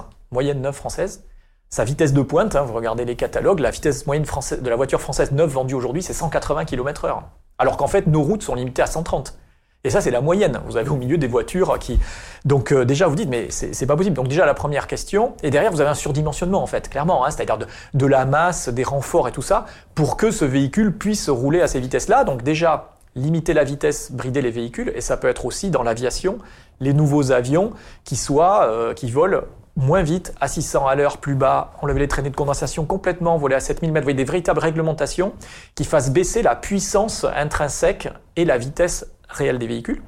sa 1.70 1.84
vitesse 1.84 2.14
de 2.14 2.22
pointe, 2.22 2.56
hein, 2.56 2.64
vous 2.64 2.74
regardez 2.74 3.06
les 3.06 3.16
catalogues, 3.16 3.60
la 3.60 3.70
vitesse 3.70 4.08
moyenne 4.08 4.26
de 4.26 4.70
la 4.70 4.76
voiture 4.76 5.00
française 5.00 5.32
neuve 5.32 5.52
vendue 5.52 5.76
aujourd'hui, 5.76 6.02
c'est 6.02 6.14
180 6.14 6.66
km/h. 6.66 7.22
Alors 7.58 7.78
qu'en 7.78 7.88
fait, 7.88 8.08
nos 8.08 8.22
routes 8.22 8.44
sont 8.44 8.56
limitées 8.56 8.82
à 8.82 8.88
130. 8.88 9.38
Et 9.84 9.90
ça, 9.90 10.02
c'est 10.02 10.12
la 10.12 10.22
moyenne. 10.22 10.60
Vous 10.66 10.76
avez 10.76 10.90
au 10.90 10.96
milieu 10.96 11.18
des 11.18 11.28
voitures 11.28 11.78
qui. 11.80 12.00
Donc, 12.46 12.72
euh, 12.72 12.84
déjà, 12.84 13.08
vous 13.08 13.16
dites, 13.16 13.30
mais 13.30 13.48
c'est 13.50 13.86
pas 13.86 13.96
possible. 13.96 14.16
Donc, 14.16 14.28
déjà, 14.28 14.46
la 14.46 14.54
première 14.54 14.88
question. 14.88 15.34
Et 15.44 15.50
derrière, 15.50 15.72
vous 15.72 15.82
avez 15.82 15.90
un 15.90 15.96
surdimensionnement, 15.96 16.62
en 16.62 16.68
fait, 16.68 16.90
clairement. 16.90 17.26
Hein, 17.26 17.32
C'est-à-dire 17.32 17.58
de, 17.58 17.68
de, 17.94 18.06
la 18.06 18.26
masse, 18.26 18.70
des 18.70 18.84
renforts 18.84 19.28
et 19.28 19.32
tout 19.32 19.42
ça, 19.42 19.66
pour 19.96 20.18
que 20.18 20.30
ce 20.30 20.46
véhicule 20.46 20.98
puisse 20.98 21.30
rouler 21.30 21.62
à 21.62 21.68
ces 21.68 21.80
vitesses-là. 21.80 22.26
Donc, 22.26 22.44
déjà, 22.44 22.98
limiter 23.16 23.54
la 23.54 23.64
vitesse, 23.64 24.12
brider 24.12 24.42
les 24.42 24.52
véhicules. 24.52 24.92
Et 24.96 25.02
ça 25.02 25.16
peut 25.16 25.28
être 25.28 25.46
aussi 25.46 25.70
dans 25.70 25.84
l'aviation, 25.84 26.40
les 26.80 26.94
nouveaux 26.94 27.32
avions 27.32 27.72
qui 28.04 28.16
soient, 28.16 28.68
euh, 28.70 28.94
qui 28.94 29.10
volent 29.10 29.42
moins 29.78 30.02
vite, 30.02 30.34
à 30.42 30.48
600 30.48 30.88
à 30.88 30.96
l'heure, 30.96 31.18
plus 31.18 31.36
bas, 31.36 31.72
enlever 31.82 32.02
les 32.02 32.08
traînées 32.08 32.32
de 32.32 32.36
condensation 32.36 32.84
complètement, 32.86 33.38
voler 33.38 33.56
à 33.56 33.60
7000 33.60 33.94
mètres. 33.94 34.04
Vous 34.04 34.08
voyez, 34.08 34.18
des 34.18 34.30
véritables 34.30 34.60
réglementations 34.60 35.34
qui 35.76 35.86
fassent 35.86 36.12
baisser 36.12 36.42
la 36.42 36.56
puissance 36.56 37.24
intrinsèque 37.24 38.10
et 38.36 38.44
la 38.44 38.58
vitesse 38.58 39.06
réelle 39.30 39.60
des 39.60 39.68
véhicules. 39.68 40.02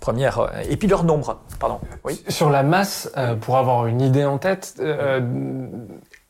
Première, 0.00 0.38
euh, 0.38 0.48
et 0.68 0.76
puis 0.78 0.88
leur 0.88 1.04
nombre, 1.04 1.40
pardon. 1.58 1.78
Oui. 2.04 2.22
Sur 2.28 2.48
la 2.48 2.62
masse, 2.62 3.12
euh, 3.18 3.36
pour 3.36 3.58
avoir 3.58 3.86
une 3.86 4.00
idée 4.00 4.24
en 4.24 4.38
tête, 4.38 4.76
euh, 4.80 5.20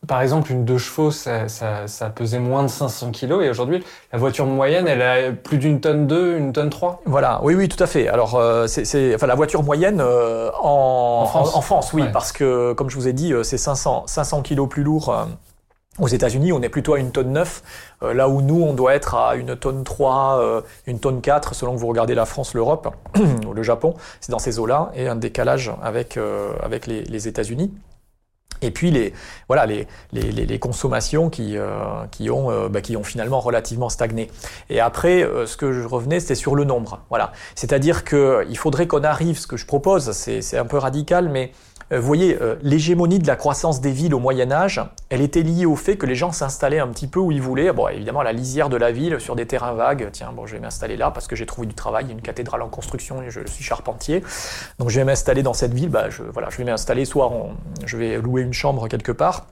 par 0.07 0.23
exemple, 0.23 0.51
une 0.51 0.65
deux 0.65 0.79
chevaux, 0.79 1.11
ça, 1.11 1.49
ça, 1.49 2.11
pesait 2.11 2.39
moins 2.39 2.63
de 2.63 2.69
500 2.69 3.11
kilos, 3.11 3.45
et 3.45 3.51
aujourd'hui, 3.51 3.85
la 4.13 4.19
voiture 4.19 4.47
moyenne, 4.47 4.89
elle 4.89 5.03
a 5.03 5.33
plus 5.33 5.59
d'une 5.59 5.81
tonne 5.81 6.07
2, 6.07 6.39
une 6.39 6.53
tonne 6.53 6.71
3 6.71 7.03
Voilà, 7.05 7.41
oui, 7.43 7.55
oui, 7.55 7.69
tout 7.69 7.83
à 7.83 7.87
fait. 7.87 8.09
Alors, 8.09 8.41
c'est, 8.67 9.15
enfin, 9.15 9.27
la 9.27 9.35
voiture 9.35 9.63
moyenne 9.63 10.01
en, 10.01 11.31
en, 11.33 11.61
France, 11.61 11.93
oui, 11.93 12.05
parce 12.13 12.33
que, 12.33 12.73
comme 12.73 12.91
je 12.91 12.97
vous 12.97 13.09
ai 13.09 13.13
dit, 13.13 13.33
c'est 13.43 13.59
500, 13.59 14.05
500 14.07 14.43
kilos 14.43 14.69
plus 14.69 14.83
lourd 14.83 15.15
aux 16.01 16.09
États-Unis, 16.09 16.53
on 16.53 16.63
est 16.63 16.69
plutôt 16.69 16.95
à 16.95 16.99
une 16.99 17.11
tonne 17.11 17.33
9, 17.33 17.63
euh, 18.03 18.15
là 18.15 18.29
où 18.29 18.41
nous, 18.41 18.63
on 18.63 18.73
doit 18.75 18.95
être 18.95 19.15
à 19.15 19.37
une 19.37 19.57
tonne 19.57 19.85
3, 19.85 20.39
euh, 20.41 20.61
une 20.87 20.99
tonne 20.99 21.21
4, 21.21 21.55
selon 21.55 21.75
que 21.75 21.79
vous 21.79 21.89
regardez 21.89 22.15
la 22.15 22.27
France, 22.27 22.55
l'Europe 22.55 22.95
ou 23.47 23.53
le 23.53 23.63
Japon. 23.63 23.95
C'est 24.21 24.33
dans 24.33 24.39
ces 24.39 24.59
eaux-là, 24.59 24.93
et 24.95 25.09
un 25.09 25.17
décalage 25.17 25.73
avec, 25.83 26.17
euh, 26.17 26.53
avec 26.63 26.87
les, 26.87 27.03
les 27.03 27.29
États-Unis. 27.29 27.73
Et 28.63 28.71
puis 28.71 28.91
les 28.91 29.13
voilà 29.49 29.67
les, 29.67 29.87
les, 30.13 30.31
les 30.31 30.59
consommations 30.59 31.31
qui 31.31 31.57
qui 32.11 32.31
ont 32.31 32.69
bah, 32.69 32.81
qui 32.81 32.97
ont 32.97 33.05
finalement 33.05 33.41
relativement 33.41 33.89
stagné. 33.89 34.31
Et 34.69 34.81
après 34.81 35.27
ce 35.47 35.57
que 35.57 35.73
je 35.73 35.87
revenais 35.87 36.21
c'était 36.21 36.35
sur 36.35 36.55
le 36.55 36.65
nombre. 36.65 37.01
Voilà, 37.09 37.33
c'est-à-dire 37.55 38.05
que 38.05 38.47
il 38.49 38.59
faudrait 38.59 38.87
qu'on 38.87 39.05
arrive. 39.05 39.39
Ce 39.39 39.47
que 39.47 39.57
je 39.57 39.67
propose, 39.67 40.13
c'est 40.13 40.59
un 40.59 40.65
peu 40.65 40.79
radical, 40.79 41.29
mais 41.29 41.51
euh, 41.51 41.70
vous 41.99 42.07
voyez, 42.07 42.39
euh, 42.41 42.55
l'hégémonie 42.63 43.19
de 43.19 43.27
la 43.27 43.35
croissance 43.35 43.81
des 43.81 43.91
villes 43.91 44.15
au 44.15 44.21
Moyen 44.21 44.53
Âge, 44.53 44.81
elle 45.09 45.21
était 45.21 45.43
liée 45.43 45.67
au 45.67 45.75
fait 45.75 45.97
que 45.97 46.07
les 46.07 46.15
gens 46.15 46.31
s'installaient 46.31 46.79
un 46.79 46.87
petit 46.87 47.09
peu 47.09 47.19
où 47.19 47.33
ils 47.33 47.43
voulaient. 47.43 47.73
Bon, 47.73 47.89
évidemment, 47.89 48.23
la 48.23 48.33
lisière 48.33 48.69
de 48.69 48.77
la 48.77 48.93
ville, 48.93 49.19
sur 49.19 49.35
des 49.35 49.47
terrains 49.47 49.73
vagues. 49.73 50.09
Tiens, 50.13 50.31
bon, 50.33 50.47
je 50.47 50.55
vais 50.55 50.61
m'installer 50.61 50.97
là 50.97 51.11
parce 51.11 51.27
que 51.27 51.35
j'ai 51.35 51.47
trouvé 51.47 51.67
du 51.67 51.75
travail, 51.75 52.07
une 52.11 52.23
cathédrale 52.23 52.63
en 52.63 52.69
construction 52.69 53.23
et 53.23 53.31
je 53.31 53.41
suis 53.47 53.65
charpentier. 53.65 54.23
Donc, 54.79 54.91
je 54.91 55.01
vais 55.01 55.05
m'installer 55.05 55.43
dans 55.43 55.55
cette 55.55 55.75
ville. 55.75 55.89
Bah, 55.89 56.11
je, 56.11 56.23
voilà, 56.23 56.49
je 56.51 56.59
vais 56.59 56.65
m'installer. 56.65 57.05
Soit 57.05 57.33
je 57.85 57.97
vais 57.97 58.19
louer 58.19 58.43
une 58.43 58.53
chambre 58.53 58.87
quelque 58.87 59.13
part. 59.13 59.47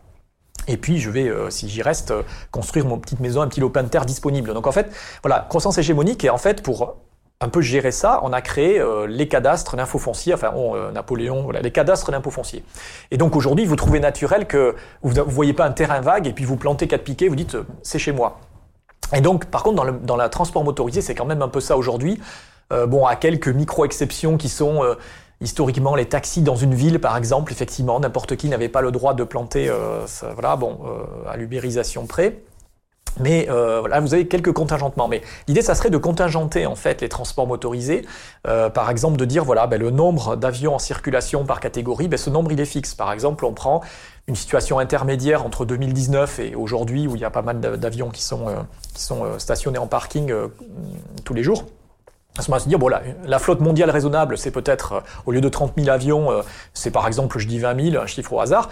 Et 0.69 0.77
puis 0.77 0.99
je 0.99 1.09
vais, 1.09 1.29
euh, 1.29 1.51
si 1.51 1.69
j'y 1.69 1.83
reste, 1.83 2.13
construire 2.51 2.85
mon 2.85 2.99
petite 2.99 3.21
maison, 3.21 3.41
un 3.41 3.49
petit 3.49 3.61
lopin 3.61 3.83
de 3.83 3.89
terre 3.89 4.05
disponible. 4.05 4.53
Donc 4.53 4.67
en 4.67 4.73
fait, 4.73 4.91
voilà, 5.23 5.47
croissance 5.49 5.79
hégémonique 5.79 6.25
et 6.25 6.31
en 6.31 6.37
fait 6.37 6.63
pour 6.63 6.99
un 7.41 7.49
peu 7.49 7.61
gérer 7.61 7.93
ça, 7.93 8.21
on 8.25 8.33
a 8.33 8.41
créé 8.41 8.81
euh, 8.81 9.07
les 9.07 9.29
cadastres 9.29 9.77
d'infos 9.77 9.99
fonciers, 9.99 10.35
enfin 10.35 10.53
euh, 10.57 10.91
Napoléon, 10.91 11.43
voilà, 11.43 11.61
les 11.61 11.71
cadastres 11.71 12.11
d'impôts 12.11 12.33
fonciers. 12.33 12.65
Et 13.13 13.17
donc 13.17 13.37
aujourd'hui, 13.37 13.65
vous 13.65 13.77
trouvez 13.77 14.01
naturel 14.01 14.47
que 14.47 14.75
vous 15.03 15.13
ne 15.13 15.21
voyez 15.21 15.53
pas 15.53 15.65
un 15.65 15.71
terrain 15.71 16.01
vague 16.01 16.27
et 16.27 16.33
puis 16.33 16.45
vous 16.45 16.57
plantez 16.57 16.89
quatre 16.89 17.05
piquets, 17.05 17.29
vous 17.29 17.37
dites 17.37 17.55
euh, 17.55 17.67
c'est 17.83 18.01
chez 18.01 18.13
moi. 18.13 18.41
Et 19.15 19.21
donc 19.21 19.47
par 19.47 19.63
contre, 19.63 19.77
dans 19.77 19.85
le, 19.85 19.93
dans 19.93 20.17
la 20.17 20.29
transport 20.29 20.65
motorisé, 20.65 21.01
c'est 21.01 21.15
quand 21.15 21.27
même 21.27 21.43
un 21.43 21.49
peu 21.49 21.61
ça 21.61 21.77
aujourd'hui. 21.77 22.21
bon, 22.71 23.07
à 23.07 23.17
quelques 23.17 23.49
micro-exceptions 23.49 24.37
qui 24.37 24.51
sont 24.51 24.83
historiquement 25.41 25.95
les 25.95 26.05
taxis 26.05 26.43
dans 26.43 26.57
une 26.57 26.75
ville, 26.75 27.01
par 27.01 27.17
exemple, 27.17 27.51
effectivement, 27.51 27.99
n'importe 28.01 28.37
qui 28.37 28.51
n'avait 28.51 28.69
pas 28.69 28.83
le 28.83 28.91
droit 28.91 29.15
de 29.15 29.25
planter, 29.25 29.73
ça, 30.05 30.35
voilà, 30.35 30.57
bon, 30.57 30.81
à 31.27 31.39
l'ubérisation 31.39 32.07
près. 32.07 32.43
Mais 33.21 33.49
euh, 33.51 33.81
voilà, 33.81 34.01
vous 34.01 34.15
avez 34.15 34.27
quelques 34.27 34.53
contingentements. 34.53 35.09
Mais 35.09 35.23
l'idée, 35.47 35.63
ça 35.63 35.75
serait 35.75 35.91
de 35.91 35.99
contingenter 35.99 36.67
en 36.67 36.77
fait 36.77 37.01
les 37.01 37.09
transports 37.09 37.47
motorisés. 37.47 38.07
Euh, 38.47 38.71
par 38.71 38.91
exemple, 38.91 39.17
de 39.17 39.25
dire 39.25 39.45
voilà, 39.45 39.67
ben, 39.67 39.81
le 39.81 39.91
nombre 39.91 40.37
d'avions 40.37 40.75
en 40.75 40.79
circulation 40.79 41.45
par 41.45 41.61
catégorie, 41.61 42.09
ben, 42.09 42.17
ce 42.17 42.31
nombre 42.31 42.53
il 42.53 42.61
est 42.61 42.65
fixe. 42.65 42.95
Par 42.95 43.13
exemple, 43.13 43.45
on 43.45 43.53
prend 43.53 43.83
une 44.29 44.37
situation 44.37 44.79
intermédiaire 44.79 45.45
entre 45.45 45.65
2019 45.65 46.39
et 46.39 46.55
aujourd'hui, 46.55 47.09
où 47.09 47.17
il 47.17 47.23
y 47.23 47.25
a 47.25 47.31
pas 47.31 47.43
mal 47.43 47.61
d'avions 47.61 48.11
qui 48.11 48.23
sont, 48.23 48.47
euh, 48.47 48.57
qui 48.95 49.03
sont 49.03 49.25
euh, 49.25 49.39
stationnés 49.39 49.79
en 49.79 49.87
parking 49.87 50.31
euh, 50.31 50.49
tous 51.25 51.33
les 51.33 51.43
jours. 51.43 51.65
À 52.39 52.43
ce 52.43 52.51
moment-là, 52.51 52.63
se 52.63 52.69
dire, 52.69 52.79
bon, 52.79 52.89
la, 52.89 53.03
la 53.25 53.39
flotte 53.39 53.61
mondiale 53.61 53.91
raisonnable, 53.91 54.37
c'est 54.37 54.51
peut-être, 54.51 55.03
au 55.27 55.33
lieu 55.33 55.41
de 55.41 55.49
30 55.49 55.73
000 55.77 55.89
avions, 55.89 56.31
c'est 56.73 56.93
par 56.93 57.09
exemple, 57.09 57.37
je 57.41 57.49
dis 57.49 57.59
20 57.59 57.91
000, 57.91 58.01
un 58.01 58.07
chiffre 58.07 58.33
au 58.33 58.39
hasard 58.39 58.69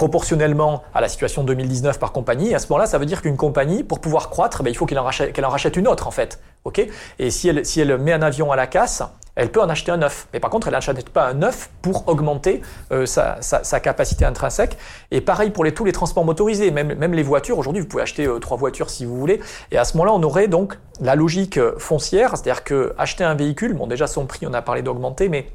proportionnellement 0.00 0.82
à 0.94 1.02
la 1.02 1.10
situation 1.10 1.44
2019 1.44 1.98
par 1.98 2.12
compagnie. 2.12 2.54
À 2.54 2.58
ce 2.58 2.68
moment-là, 2.70 2.86
ça 2.86 2.96
veut 2.96 3.04
dire 3.04 3.20
qu'une 3.20 3.36
compagnie, 3.36 3.84
pour 3.84 4.00
pouvoir 4.00 4.30
croître, 4.30 4.62
ben, 4.62 4.70
il 4.70 4.74
faut 4.74 4.86
qu'elle 4.86 4.98
en, 4.98 5.04
rachète, 5.04 5.38
en 5.38 5.48
rachète 5.50 5.76
une 5.76 5.86
autre, 5.86 6.06
en 6.06 6.10
fait. 6.10 6.40
ok? 6.64 6.86
Et 7.18 7.30
si 7.30 7.48
elle, 7.48 7.66
si 7.66 7.82
elle 7.82 7.98
met 7.98 8.14
un 8.14 8.22
avion 8.22 8.50
à 8.50 8.56
la 8.56 8.66
casse, 8.66 9.02
elle 9.34 9.52
peut 9.52 9.60
en 9.60 9.68
acheter 9.68 9.92
un 9.92 9.98
neuf. 9.98 10.26
Mais 10.32 10.40
par 10.40 10.48
contre, 10.48 10.68
elle 10.68 10.72
n'achète 10.72 11.10
pas 11.10 11.28
un 11.28 11.34
neuf 11.34 11.68
pour 11.82 12.08
augmenter 12.08 12.62
euh, 12.92 13.04
sa, 13.04 13.42
sa, 13.42 13.62
sa, 13.62 13.78
capacité 13.78 14.24
intrinsèque. 14.24 14.78
Et 15.10 15.20
pareil 15.20 15.50
pour 15.50 15.64
les, 15.64 15.74
tous 15.74 15.84
les 15.84 15.92
transports 15.92 16.24
motorisés, 16.24 16.70
même, 16.70 16.94
même 16.94 17.12
les 17.12 17.22
voitures. 17.22 17.58
Aujourd'hui, 17.58 17.82
vous 17.82 17.88
pouvez 17.88 18.02
acheter 18.02 18.24
euh, 18.24 18.38
trois 18.38 18.56
voitures 18.56 18.88
si 18.88 19.04
vous 19.04 19.18
voulez. 19.18 19.38
Et 19.70 19.76
à 19.76 19.84
ce 19.84 19.98
moment-là, 19.98 20.14
on 20.14 20.22
aurait 20.22 20.48
donc 20.48 20.78
la 21.02 21.14
logique 21.14 21.58
euh, 21.58 21.74
foncière, 21.76 22.30
c'est-à-dire 22.30 22.64
que 22.64 22.94
acheter 22.96 23.24
un 23.24 23.34
véhicule, 23.34 23.74
bon 23.74 23.86
déjà 23.86 24.06
son 24.06 24.24
prix, 24.24 24.46
on 24.46 24.54
a 24.54 24.62
parlé 24.62 24.80
d'augmenter, 24.80 25.28
mais 25.28 25.46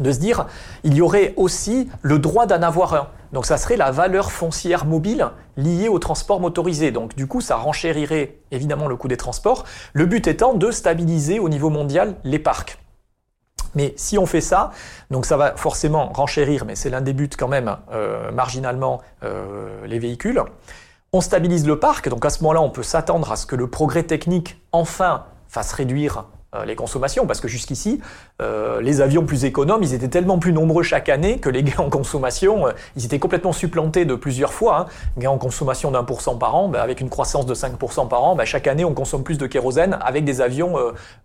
de 0.00 0.12
se 0.12 0.18
dire, 0.18 0.46
il 0.82 0.94
y 0.94 1.02
aurait 1.02 1.34
aussi 1.36 1.88
le 2.02 2.18
droit 2.18 2.46
d'en 2.46 2.62
avoir 2.62 2.94
un. 2.94 3.08
Donc 3.32 3.46
ça 3.46 3.56
serait 3.56 3.76
la 3.76 3.90
valeur 3.90 4.32
foncière 4.32 4.84
mobile 4.84 5.28
liée 5.56 5.88
au 5.88 5.98
transport 5.98 6.40
motorisé. 6.40 6.90
Donc 6.90 7.14
du 7.14 7.26
coup, 7.26 7.40
ça 7.40 7.56
renchérirait 7.56 8.38
évidemment 8.50 8.88
le 8.88 8.96
coût 8.96 9.08
des 9.08 9.16
transports. 9.16 9.64
Le 9.92 10.06
but 10.06 10.26
étant 10.26 10.54
de 10.54 10.70
stabiliser 10.70 11.38
au 11.38 11.48
niveau 11.48 11.70
mondial 11.70 12.16
les 12.24 12.38
parcs. 12.38 12.78
Mais 13.76 13.94
si 13.96 14.18
on 14.18 14.26
fait 14.26 14.40
ça, 14.40 14.72
donc 15.10 15.26
ça 15.26 15.36
va 15.36 15.54
forcément 15.56 16.10
renchérir, 16.12 16.64
mais 16.64 16.74
c'est 16.74 16.90
l'un 16.90 17.02
des 17.02 17.12
buts 17.12 17.30
quand 17.38 17.46
même, 17.46 17.76
euh, 17.92 18.32
marginalement, 18.32 19.00
euh, 19.22 19.86
les 19.86 20.00
véhicules. 20.00 20.42
On 21.12 21.20
stabilise 21.20 21.66
le 21.66 21.78
parc, 21.78 22.08
donc 22.08 22.24
à 22.24 22.30
ce 22.30 22.42
moment-là, 22.42 22.62
on 22.62 22.70
peut 22.70 22.82
s'attendre 22.82 23.30
à 23.30 23.36
ce 23.36 23.46
que 23.46 23.54
le 23.54 23.68
progrès 23.68 24.02
technique, 24.02 24.60
enfin, 24.72 25.26
fasse 25.48 25.72
réduire 25.72 26.24
les 26.66 26.74
consommations, 26.74 27.26
parce 27.26 27.40
que 27.40 27.46
jusqu'ici, 27.46 28.00
euh, 28.42 28.80
les 28.80 29.00
avions 29.00 29.24
plus 29.24 29.44
économes, 29.44 29.84
ils 29.84 29.94
étaient 29.94 30.08
tellement 30.08 30.40
plus 30.40 30.52
nombreux 30.52 30.82
chaque 30.82 31.08
année 31.08 31.38
que 31.38 31.48
les 31.48 31.62
gains 31.64 31.78
en 31.78 31.90
consommation, 31.90 32.66
euh, 32.66 32.72
ils 32.96 33.04
étaient 33.04 33.20
complètement 33.20 33.52
supplantés 33.52 34.04
de 34.04 34.16
plusieurs 34.16 34.52
fois. 34.52 34.80
Hein. 34.80 34.86
Gains 35.16 35.30
en 35.30 35.38
consommation 35.38 35.92
d'un 35.92 36.02
pour 36.02 36.22
cent 36.22 36.36
par 36.36 36.56
an, 36.56 36.68
ben, 36.68 36.80
avec 36.80 37.00
une 37.00 37.08
croissance 37.08 37.46
de 37.46 37.54
5% 37.54 38.08
par 38.08 38.24
an, 38.24 38.34
ben, 38.34 38.44
chaque 38.44 38.66
année 38.66 38.84
on 38.84 38.94
consomme 38.94 39.22
plus 39.22 39.38
de 39.38 39.46
kérosène 39.46 39.96
avec 40.00 40.24
des 40.24 40.40
avions 40.40 40.74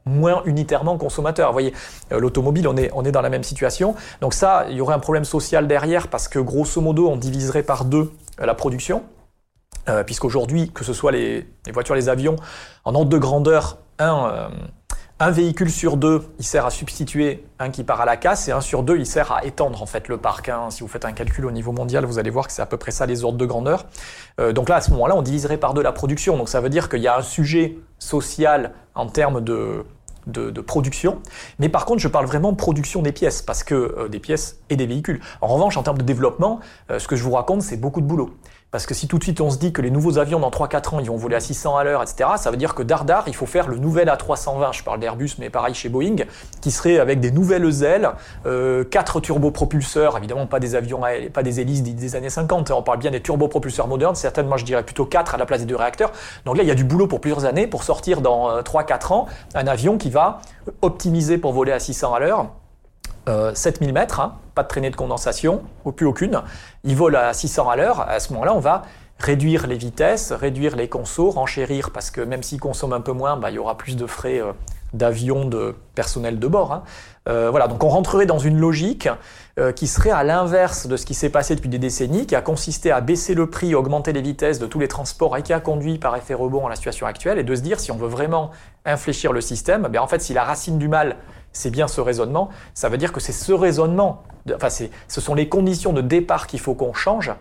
moins 0.05 0.43
unitairement 0.45 0.97
consommateurs. 0.97 1.47
Vous 1.47 1.53
voyez, 1.53 1.73
l'automobile, 2.11 2.67
on 2.67 2.77
est, 2.77 2.91
on 2.93 3.03
est 3.03 3.11
dans 3.11 3.21
la 3.21 3.29
même 3.29 3.43
situation. 3.43 3.95
Donc 4.21 4.33
ça, 4.33 4.65
il 4.69 4.75
y 4.75 4.81
aurait 4.81 4.93
un 4.93 4.99
problème 4.99 5.25
social 5.25 5.67
derrière, 5.67 6.07
parce 6.07 6.27
que 6.27 6.39
grosso 6.39 6.81
modo, 6.81 7.09
on 7.09 7.17
diviserait 7.17 7.63
par 7.63 7.85
deux 7.85 8.11
la 8.37 8.53
production. 8.53 9.03
puisqu'aujourd'hui, 10.05 10.71
que 10.71 10.83
ce 10.83 10.93
soit 10.93 11.11
les, 11.11 11.47
les, 11.65 11.71
voitures, 11.71 11.95
les 11.95 12.09
avions, 12.09 12.35
en 12.83 12.93
ordre 12.95 13.09
de 13.09 13.17
grandeur, 13.17 13.77
un 13.99 14.49
un 15.19 15.31
véhicule 15.31 15.71
sur 15.71 15.95
deux, 15.95 16.23
il 16.39 16.45
sert 16.45 16.65
à 16.65 16.69
substituer 16.69 17.45
un 17.57 17.69
qui 17.69 17.85
part 17.85 18.01
à 18.01 18.05
la 18.05 18.17
casse, 18.17 18.49
et 18.49 18.51
un 18.51 18.59
sur 18.59 18.83
deux, 18.83 18.97
il 18.97 19.05
sert 19.05 19.31
à 19.31 19.45
étendre 19.45 19.81
en 19.81 19.85
fait 19.85 20.09
le 20.09 20.17
parc. 20.17 20.49
Hein. 20.49 20.69
Si 20.71 20.81
vous 20.81 20.89
faites 20.89 21.05
un 21.05 21.13
calcul 21.13 21.45
au 21.45 21.51
niveau 21.51 21.71
mondial, 21.71 22.03
vous 22.05 22.19
allez 22.19 22.29
voir 22.29 22.47
que 22.47 22.53
c'est 22.53 22.61
à 22.61 22.65
peu 22.65 22.77
près 22.77 22.91
ça 22.91 23.05
les 23.05 23.23
ordres 23.23 23.37
de 23.37 23.45
grandeur. 23.45 23.85
Euh, 24.41 24.51
donc 24.51 24.67
là, 24.67 24.75
à 24.75 24.81
ce 24.81 24.91
moment-là, 24.91 25.15
on 25.15 25.21
diviserait 25.21 25.57
par 25.57 25.73
deux 25.73 25.81
la 25.81 25.93
production. 25.93 26.37
Donc 26.37 26.49
ça 26.49 26.59
veut 26.59 26.69
dire 26.69 26.89
qu'il 26.89 26.99
y 26.99 27.07
a 27.07 27.17
un 27.17 27.21
sujet 27.21 27.77
social 27.97 28.73
en 28.93 29.07
termes 29.07 29.39
de, 29.39 29.85
de, 30.27 30.61
production. 30.61 31.21
Mais 31.59 31.69
par 31.69 31.85
contre, 31.85 32.01
je 32.01 32.07
parle 32.07 32.25
vraiment 32.25 32.53
production 32.53 33.01
des 33.01 33.11
pièces, 33.11 33.41
parce 33.41 33.63
que 33.63 33.75
euh, 33.75 34.07
des 34.09 34.19
pièces 34.19 34.59
et 34.69 34.75
des 34.75 34.85
véhicules. 34.85 35.21
En 35.41 35.47
revanche, 35.47 35.77
en 35.77 35.83
termes 35.83 35.97
de 35.97 36.03
développement, 36.03 36.59
euh, 36.91 36.99
ce 36.99 37.07
que 37.07 37.15
je 37.15 37.23
vous 37.23 37.31
raconte, 37.31 37.61
c'est 37.61 37.77
beaucoup 37.77 38.01
de 38.01 38.05
boulot. 38.05 38.35
Parce 38.75 38.87
que 38.87 38.93
si 38.93 39.07
tout 39.07 39.19
de 39.19 39.23
suite 39.23 39.39
on 39.39 39.49
se 39.49 39.57
dit 39.57 39.71
que 39.71 39.81
les 39.81 39.89
nouveaux 39.89 40.17
avions 40.17 40.37
dans 40.37 40.49
3-4 40.49 40.95
ans 40.95 40.99
ils 40.99 41.07
vont 41.07 41.15
voler 41.15 41.37
à 41.37 41.39
600 41.39 41.77
à 41.77 41.85
l'heure, 41.85 42.03
etc., 42.03 42.31
ça 42.35 42.51
veut 42.51 42.57
dire 42.57 42.75
que 42.75 42.83
dardard, 42.83 43.23
il 43.27 43.33
faut 43.33 43.45
faire 43.45 43.69
le 43.69 43.77
nouvel 43.77 44.09
A320, 44.09 44.73
je 44.73 44.83
parle 44.83 44.99
d'Airbus, 44.99 45.29
mais 45.39 45.49
pareil 45.49 45.73
chez 45.73 45.87
Boeing, 45.87 46.25
qui 46.59 46.71
serait 46.71 46.99
avec 46.99 47.21
des 47.21 47.31
nouvelles 47.31 47.83
ailes, 47.85 48.09
euh, 48.45 48.83
4 48.83 49.21
turbopropulseurs, 49.21 50.17
évidemment 50.17 50.45
pas 50.45 50.59
des 50.59 50.75
avions, 50.75 50.99
pas 51.31 51.41
des 51.41 51.61
hélices 51.61 51.83
des 51.83 52.15
années 52.17 52.29
50, 52.29 52.69
on 52.71 52.83
parle 52.83 52.99
bien 52.99 53.11
des 53.11 53.21
turbopropulseurs 53.21 53.87
modernes, 53.87 54.15
certainement 54.15 54.57
je 54.57 54.65
dirais 54.65 54.83
plutôt 54.83 55.05
4 55.05 55.35
à 55.35 55.37
la 55.37 55.45
place 55.45 55.61
des 55.61 55.67
deux 55.67 55.77
réacteurs. 55.77 56.11
Donc 56.43 56.57
là 56.57 56.63
il 56.63 56.67
y 56.67 56.71
a 56.71 56.75
du 56.75 56.83
boulot 56.83 57.07
pour 57.07 57.21
plusieurs 57.21 57.45
années 57.45 57.67
pour 57.67 57.85
sortir 57.85 58.19
dans 58.19 58.59
3-4 58.59 58.91
euh, 58.91 59.13
ans 59.13 59.27
un 59.53 59.67
avion 59.67 59.97
qui 59.97 60.09
va 60.09 60.41
optimiser 60.81 61.37
pour 61.37 61.53
voler 61.53 61.71
à 61.71 61.79
600 61.79 62.13
à 62.13 62.19
l'heure 62.19 62.49
7000 63.27 63.89
euh, 63.89 63.93
mètres, 63.93 64.19
hein, 64.19 64.35
pas 64.53 64.63
de 64.63 64.67
traînée 64.67 64.89
de 64.89 64.95
condensation, 64.95 65.63
ou 65.83 65.91
plus 65.91 66.05
aucune. 66.05 66.41
Il 66.83 66.95
vole 66.95 67.15
à 67.15 67.33
600 67.33 67.69
à 67.69 67.75
l'heure. 67.75 68.01
À 68.01 68.19
ce 68.19 68.31
moment-là, 68.33 68.53
on 68.53 68.59
va 68.59 68.83
réduire 69.19 69.67
les 69.67 69.77
vitesses, 69.77 70.31
réduire 70.31 70.75
les 70.75 70.89
consos, 70.89 71.31
renchérir, 71.31 71.91
parce 71.91 72.11
que 72.11 72.21
même 72.21 72.43
s'il 72.43 72.59
consomme 72.59 72.93
un 72.93 73.01
peu 73.01 73.13
moins, 73.13 73.37
bah, 73.37 73.49
il 73.49 73.55
y 73.55 73.59
aura 73.59 73.77
plus 73.77 73.95
de 73.95 74.05
frais 74.05 74.41
euh, 74.41 74.51
d'avion, 74.93 75.45
de 75.45 75.75
personnel 75.95 76.39
de 76.39 76.47
bord. 76.47 76.71
Hein. 76.71 76.83
Euh, 77.27 77.49
voilà, 77.49 77.67
donc 77.67 77.83
on 77.83 77.89
rentrerait 77.89 78.25
dans 78.25 78.39
une 78.39 78.57
logique 78.57 79.09
qui 79.77 79.87
serait 79.87 80.11
à 80.11 80.25
l'inverse 80.25 80.85
de 80.85 80.97
ce 80.97 81.05
qui 81.05 81.13
s'est 81.13 81.29
passé 81.29 81.55
depuis 81.55 81.69
des 81.69 81.79
décennies, 81.79 82.27
qui 82.27 82.35
a 82.35 82.41
consisté 82.41 82.91
à 82.91 82.99
baisser 82.99 83.33
le 83.33 83.49
prix, 83.49 83.73
augmenter 83.73 84.11
les 84.11 84.21
vitesses 84.21 84.59
de 84.59 84.65
tous 84.65 84.79
les 84.79 84.89
transports 84.89 85.37
et 85.37 85.43
qui 85.43 85.53
a 85.53 85.61
conduit 85.61 85.97
par 85.97 86.13
effet 86.17 86.33
rebond 86.33 86.65
à 86.65 86.69
la 86.69 86.75
situation 86.75 87.07
actuelle, 87.07 87.39
et 87.39 87.45
de 87.45 87.55
se 87.55 87.61
dire 87.61 87.79
si 87.79 87.89
on 87.89 87.95
veut 87.95 88.09
vraiment 88.09 88.51
infléchir 88.83 89.31
le 89.31 89.39
système, 89.39 89.83
ben 89.83 90.01
en 90.01 90.07
fait 90.07 90.21
si 90.21 90.33
la 90.33 90.43
racine 90.43 90.77
du 90.77 90.89
mal 90.89 91.15
c'est 91.55 91.71
bien 91.71 91.87
ce 91.87 92.01
raisonnement, 92.01 92.49
ça 92.73 92.89
veut 92.89 92.97
dire 92.97 93.13
que 93.13 93.19
c'est 93.19 93.31
ce 93.31 93.53
raisonnement, 93.53 94.23
enfin 94.53 94.69
ce 94.69 95.21
sont 95.21 95.33
les 95.33 95.49
conditions 95.49 95.93
de 95.93 96.01
départ 96.01 96.47
qu'il 96.47 96.59
faut 96.59 96.75
qu'on 96.75 96.93
change 96.93 97.31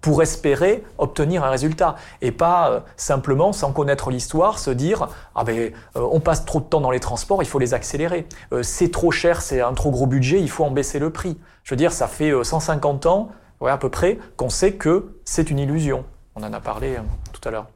pour 0.00 0.22
espérer 0.22 0.84
obtenir 0.96 1.44
un 1.44 1.50
résultat 1.50 1.96
et 2.22 2.30
pas 2.30 2.70
euh, 2.70 2.80
simplement 2.96 3.52
sans 3.52 3.72
connaître 3.72 4.10
l'histoire 4.10 4.58
se 4.58 4.70
dire 4.70 5.08
ah 5.34 5.44
ben 5.44 5.72
euh, 5.96 6.08
on 6.12 6.20
passe 6.20 6.44
trop 6.44 6.60
de 6.60 6.64
temps 6.64 6.80
dans 6.80 6.90
les 6.90 7.00
transports, 7.00 7.42
il 7.42 7.48
faut 7.48 7.58
les 7.58 7.74
accélérer. 7.74 8.26
Euh, 8.52 8.62
c'est 8.62 8.90
trop 8.90 9.10
cher, 9.10 9.42
c'est 9.42 9.60
un 9.60 9.74
trop 9.74 9.90
gros 9.90 10.06
budget, 10.06 10.40
il 10.40 10.50
faut 10.50 10.64
en 10.64 10.70
baisser 10.70 10.98
le 10.98 11.10
prix. 11.10 11.38
Je 11.64 11.70
veux 11.70 11.76
dire, 11.76 11.92
ça 11.92 12.06
fait 12.06 12.32
150 12.42 13.06
ans, 13.06 13.28
ouais, 13.60 13.70
à 13.70 13.76
peu 13.76 13.90
près, 13.90 14.18
qu'on 14.36 14.48
sait 14.48 14.74
que 14.74 15.16
c'est 15.24 15.50
une 15.50 15.58
illusion. 15.58 16.04
On 16.34 16.42
en 16.42 16.52
a 16.52 16.60
parlé 16.60 16.96
tout 17.32 17.46
à 17.46 17.50
l'heure. 17.50 17.66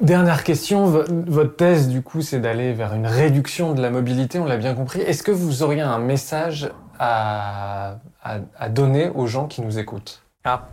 Dernière 0.00 0.44
question, 0.44 0.86
votre 0.86 1.56
thèse 1.56 1.88
du 1.88 2.00
coup 2.00 2.22
c'est 2.22 2.40
d'aller 2.40 2.72
vers 2.72 2.94
une 2.94 3.06
réduction 3.06 3.74
de 3.74 3.82
la 3.82 3.90
mobilité, 3.90 4.38
on 4.38 4.46
l'a 4.46 4.56
bien 4.56 4.74
compris. 4.74 5.00
Est-ce 5.00 5.22
que 5.22 5.30
vous 5.30 5.62
auriez 5.62 5.82
un 5.82 5.98
message 5.98 6.70
à, 6.98 7.96
donner 8.70 9.10
aux 9.14 9.26
gens 9.26 9.46
qui 9.46 9.60
nous 9.60 9.78
écoutent? 9.78 10.22
Ah. 10.44 10.68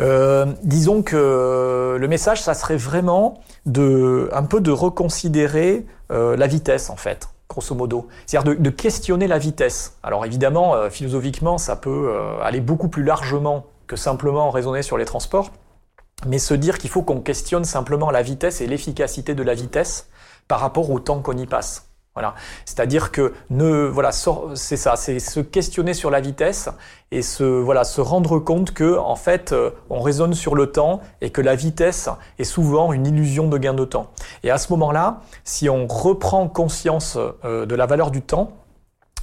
Euh, 0.00 0.46
disons 0.62 1.02
que 1.02 1.96
le 1.98 2.08
message, 2.08 2.40
ça 2.40 2.54
serait 2.54 2.76
vraiment 2.76 3.40
de 3.64 4.28
un 4.32 4.44
peu 4.44 4.60
de 4.60 4.70
reconsidérer 4.70 5.84
euh, 6.12 6.36
la 6.36 6.46
vitesse 6.46 6.88
en 6.88 6.96
fait, 6.96 7.28
grosso 7.48 7.74
modo. 7.74 8.06
C'est-à-dire 8.26 8.54
de, 8.56 8.70
questionner 8.70 9.26
la 9.26 9.38
vitesse. 9.38 9.96
Alors 10.04 10.24
évidemment, 10.24 10.76
euh, 10.76 10.88
philosophiquement, 10.88 11.58
ça 11.58 11.74
peut 11.74 12.12
aller 12.42 12.60
beaucoup 12.60 12.88
plus 12.88 13.02
largement 13.02 13.66
que 13.88 13.96
simplement 13.96 14.50
raisonner 14.52 14.82
sur 14.82 14.98
les 14.98 15.04
transports 15.04 15.50
mais 16.24 16.38
se 16.38 16.54
dire 16.54 16.78
qu'il 16.78 16.90
faut 16.90 17.02
qu'on 17.02 17.20
questionne 17.20 17.64
simplement 17.64 18.10
la 18.10 18.22
vitesse 18.22 18.60
et 18.60 18.66
l'efficacité 18.66 19.34
de 19.34 19.42
la 19.42 19.54
vitesse 19.54 20.08
par 20.48 20.60
rapport 20.60 20.90
au 20.90 21.00
temps 21.00 21.20
qu'on 21.20 21.36
y 21.36 21.46
passe. 21.46 21.86
Voilà. 22.16 22.34
C'est-à-dire 22.64 23.12
que 23.12 23.34
ne, 23.50 23.86
voilà, 23.88 24.10
c'est 24.10 24.78
ça, 24.78 24.96
c'est 24.96 25.18
se 25.18 25.38
questionner 25.40 25.92
sur 25.92 26.10
la 26.10 26.22
vitesse 26.22 26.70
et 27.10 27.20
se, 27.20 27.44
voilà, 27.44 27.84
se 27.84 28.00
rendre 28.00 28.38
compte 28.38 28.72
que, 28.72 28.96
en 28.96 29.16
fait, 29.16 29.52
euh, 29.52 29.70
on 29.90 30.00
raisonne 30.00 30.32
sur 30.32 30.54
le 30.54 30.72
temps 30.72 31.02
et 31.20 31.28
que 31.28 31.42
la 31.42 31.54
vitesse 31.54 32.08
est 32.38 32.44
souvent 32.44 32.94
une 32.94 33.06
illusion 33.06 33.48
de 33.48 33.58
gain 33.58 33.74
de 33.74 33.84
temps. 33.84 34.10
Et 34.44 34.50
à 34.50 34.56
ce 34.56 34.72
moment-là, 34.72 35.20
si 35.44 35.68
on 35.68 35.86
reprend 35.86 36.48
conscience 36.48 37.18
euh, 37.44 37.66
de 37.66 37.74
la 37.74 37.84
valeur 37.84 38.10
du 38.10 38.22
temps, 38.22 38.52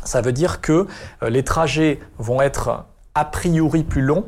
ça 0.04 0.22
veut 0.22 0.32
dire 0.32 0.62
que 0.62 0.86
euh, 1.24 1.30
les 1.32 1.44
trajets 1.44 2.00
vont 2.20 2.44
être 2.44 2.86
a 3.16 3.26
priori 3.26 3.84
plus 3.84 4.04
longs. 4.04 4.26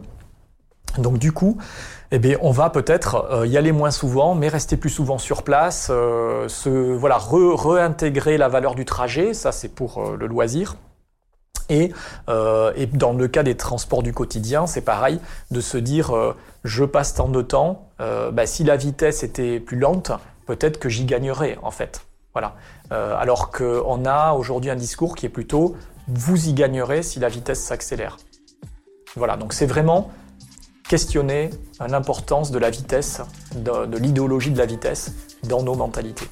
Donc, 0.98 1.18
du 1.18 1.32
coup, 1.32 1.58
eh 2.12 2.20
bien, 2.20 2.38
on 2.42 2.52
va 2.52 2.70
peut-être 2.70 3.28
euh, 3.32 3.48
y 3.48 3.58
aller 3.58 3.72
moins 3.72 3.92
souvent, 3.92 4.36
mais 4.36 4.48
rester 4.48 4.78
plus 4.78 4.90
souvent 4.90 5.18
sur 5.18 5.44
place, 5.44 5.88
euh, 5.90 6.48
se, 6.48 6.70
voilà, 6.70 7.18
réintégrer 7.20 8.38
la 8.38 8.48
valeur 8.48 8.76
du 8.76 8.86
trajet, 8.86 9.34
ça 9.34 9.52
c'est 9.52 9.70
pour 9.70 9.98
euh, 9.98 10.16
le 10.16 10.28
loisir. 10.28 10.76
Et, 11.68 11.92
et, 12.76 12.86
dans 12.86 13.14
le 13.14 13.28
cas 13.28 13.42
des 13.42 13.58
transports 13.58 14.04
du 14.04 14.14
quotidien, 14.14 14.68
c'est 14.68 14.82
pareil, 14.82 15.20
de 15.50 15.62
se 15.62 15.80
dire 15.80 16.14
je 16.64 16.86
passe 16.86 17.16
tant 17.16 17.28
de 17.28 17.42
temps, 17.42 17.90
bah, 17.98 18.46
si 18.46 18.64
la 18.64 18.78
vitesse 18.78 19.24
était 19.24 19.60
plus 19.60 19.80
lente, 19.80 20.12
peut-être 20.46 20.78
que 20.78 20.90
j'y 20.90 21.06
gagnerais 21.06 21.58
en 21.64 21.72
fait. 21.72 22.06
Voilà. 22.34 22.54
alors 22.92 23.50
qu'on 23.50 24.06
a 24.06 24.34
aujourd'hui 24.34 24.70
un 24.70 24.76
discours 24.76 25.16
qui 25.16 25.26
est 25.26 25.30
plutôt 25.30 25.76
vous 26.08 26.50
y 26.50 26.54
gagnerez 26.54 27.02
si 27.02 27.20
la 27.20 27.30
vitesse 27.30 27.64
s'accélère. 27.64 28.18
Voilà, 29.16 29.38
donc 29.38 29.54
c'est 29.54 29.66
vraiment 29.66 30.12
questionner 30.88 31.50
l'importance 31.80 32.52
de 32.52 32.60
la 32.60 32.70
vitesse, 32.70 33.22
de, 33.56 33.98
l'idéologie 33.98 34.52
de 34.52 34.58
la 34.58 34.66
vitesse 34.66 35.14
dans 35.44 35.64
nos 35.64 35.76
mentalités. 35.76 36.28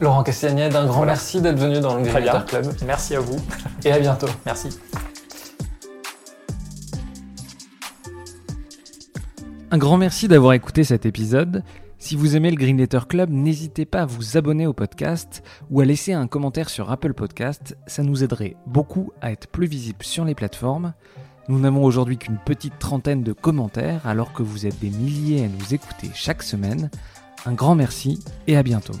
Laurent 0.00 0.22
Castagnette, 0.22 0.74
un 0.74 0.86
grand 0.86 1.04
merci 1.04 1.42
d'être 1.42 1.58
venu 1.58 1.80
dans 1.80 1.96
le 1.96 2.02
Green 2.02 2.44
Club. 2.46 2.66
Merci 2.86 3.16
à 3.16 3.20
vous. 3.20 3.38
Et 3.84 3.92
à 3.92 3.98
bientôt. 3.98 4.28
Merci. 4.46 4.70
Un 9.70 9.78
grand 9.78 9.98
merci 9.98 10.26
d'avoir 10.26 10.54
écouté 10.54 10.84
cet 10.84 11.04
épisode. 11.04 11.62
Si 11.98 12.16
vous 12.16 12.34
aimez 12.34 12.50
le 12.50 12.56
Green 12.56 12.78
Letter 12.78 13.00
Club, 13.06 13.28
n'hésitez 13.28 13.84
pas 13.84 14.00
à 14.00 14.06
vous 14.06 14.38
abonner 14.38 14.66
au 14.66 14.72
podcast 14.72 15.42
ou 15.70 15.80
à 15.80 15.84
laisser 15.84 16.14
un 16.14 16.26
commentaire 16.26 16.70
sur 16.70 16.90
Apple 16.90 17.12
Podcast. 17.12 17.76
Ça 17.86 18.02
nous 18.02 18.24
aiderait 18.24 18.56
beaucoup 18.66 19.12
à 19.20 19.30
être 19.32 19.48
plus 19.48 19.66
visible 19.66 20.02
sur 20.02 20.24
les 20.24 20.34
plateformes. 20.34 20.94
Nous 21.50 21.58
n'avons 21.58 21.82
aujourd'hui 21.82 22.16
qu'une 22.16 22.38
petite 22.38 22.78
trentaine 22.78 23.24
de 23.24 23.32
commentaires 23.32 24.06
alors 24.06 24.32
que 24.32 24.44
vous 24.44 24.66
êtes 24.66 24.78
des 24.78 24.90
milliers 24.90 25.46
à 25.46 25.48
nous 25.48 25.74
écouter 25.74 26.08
chaque 26.14 26.44
semaine. 26.44 26.90
Un 27.44 27.54
grand 27.54 27.74
merci 27.74 28.22
et 28.46 28.56
à 28.56 28.62
bientôt. 28.62 28.94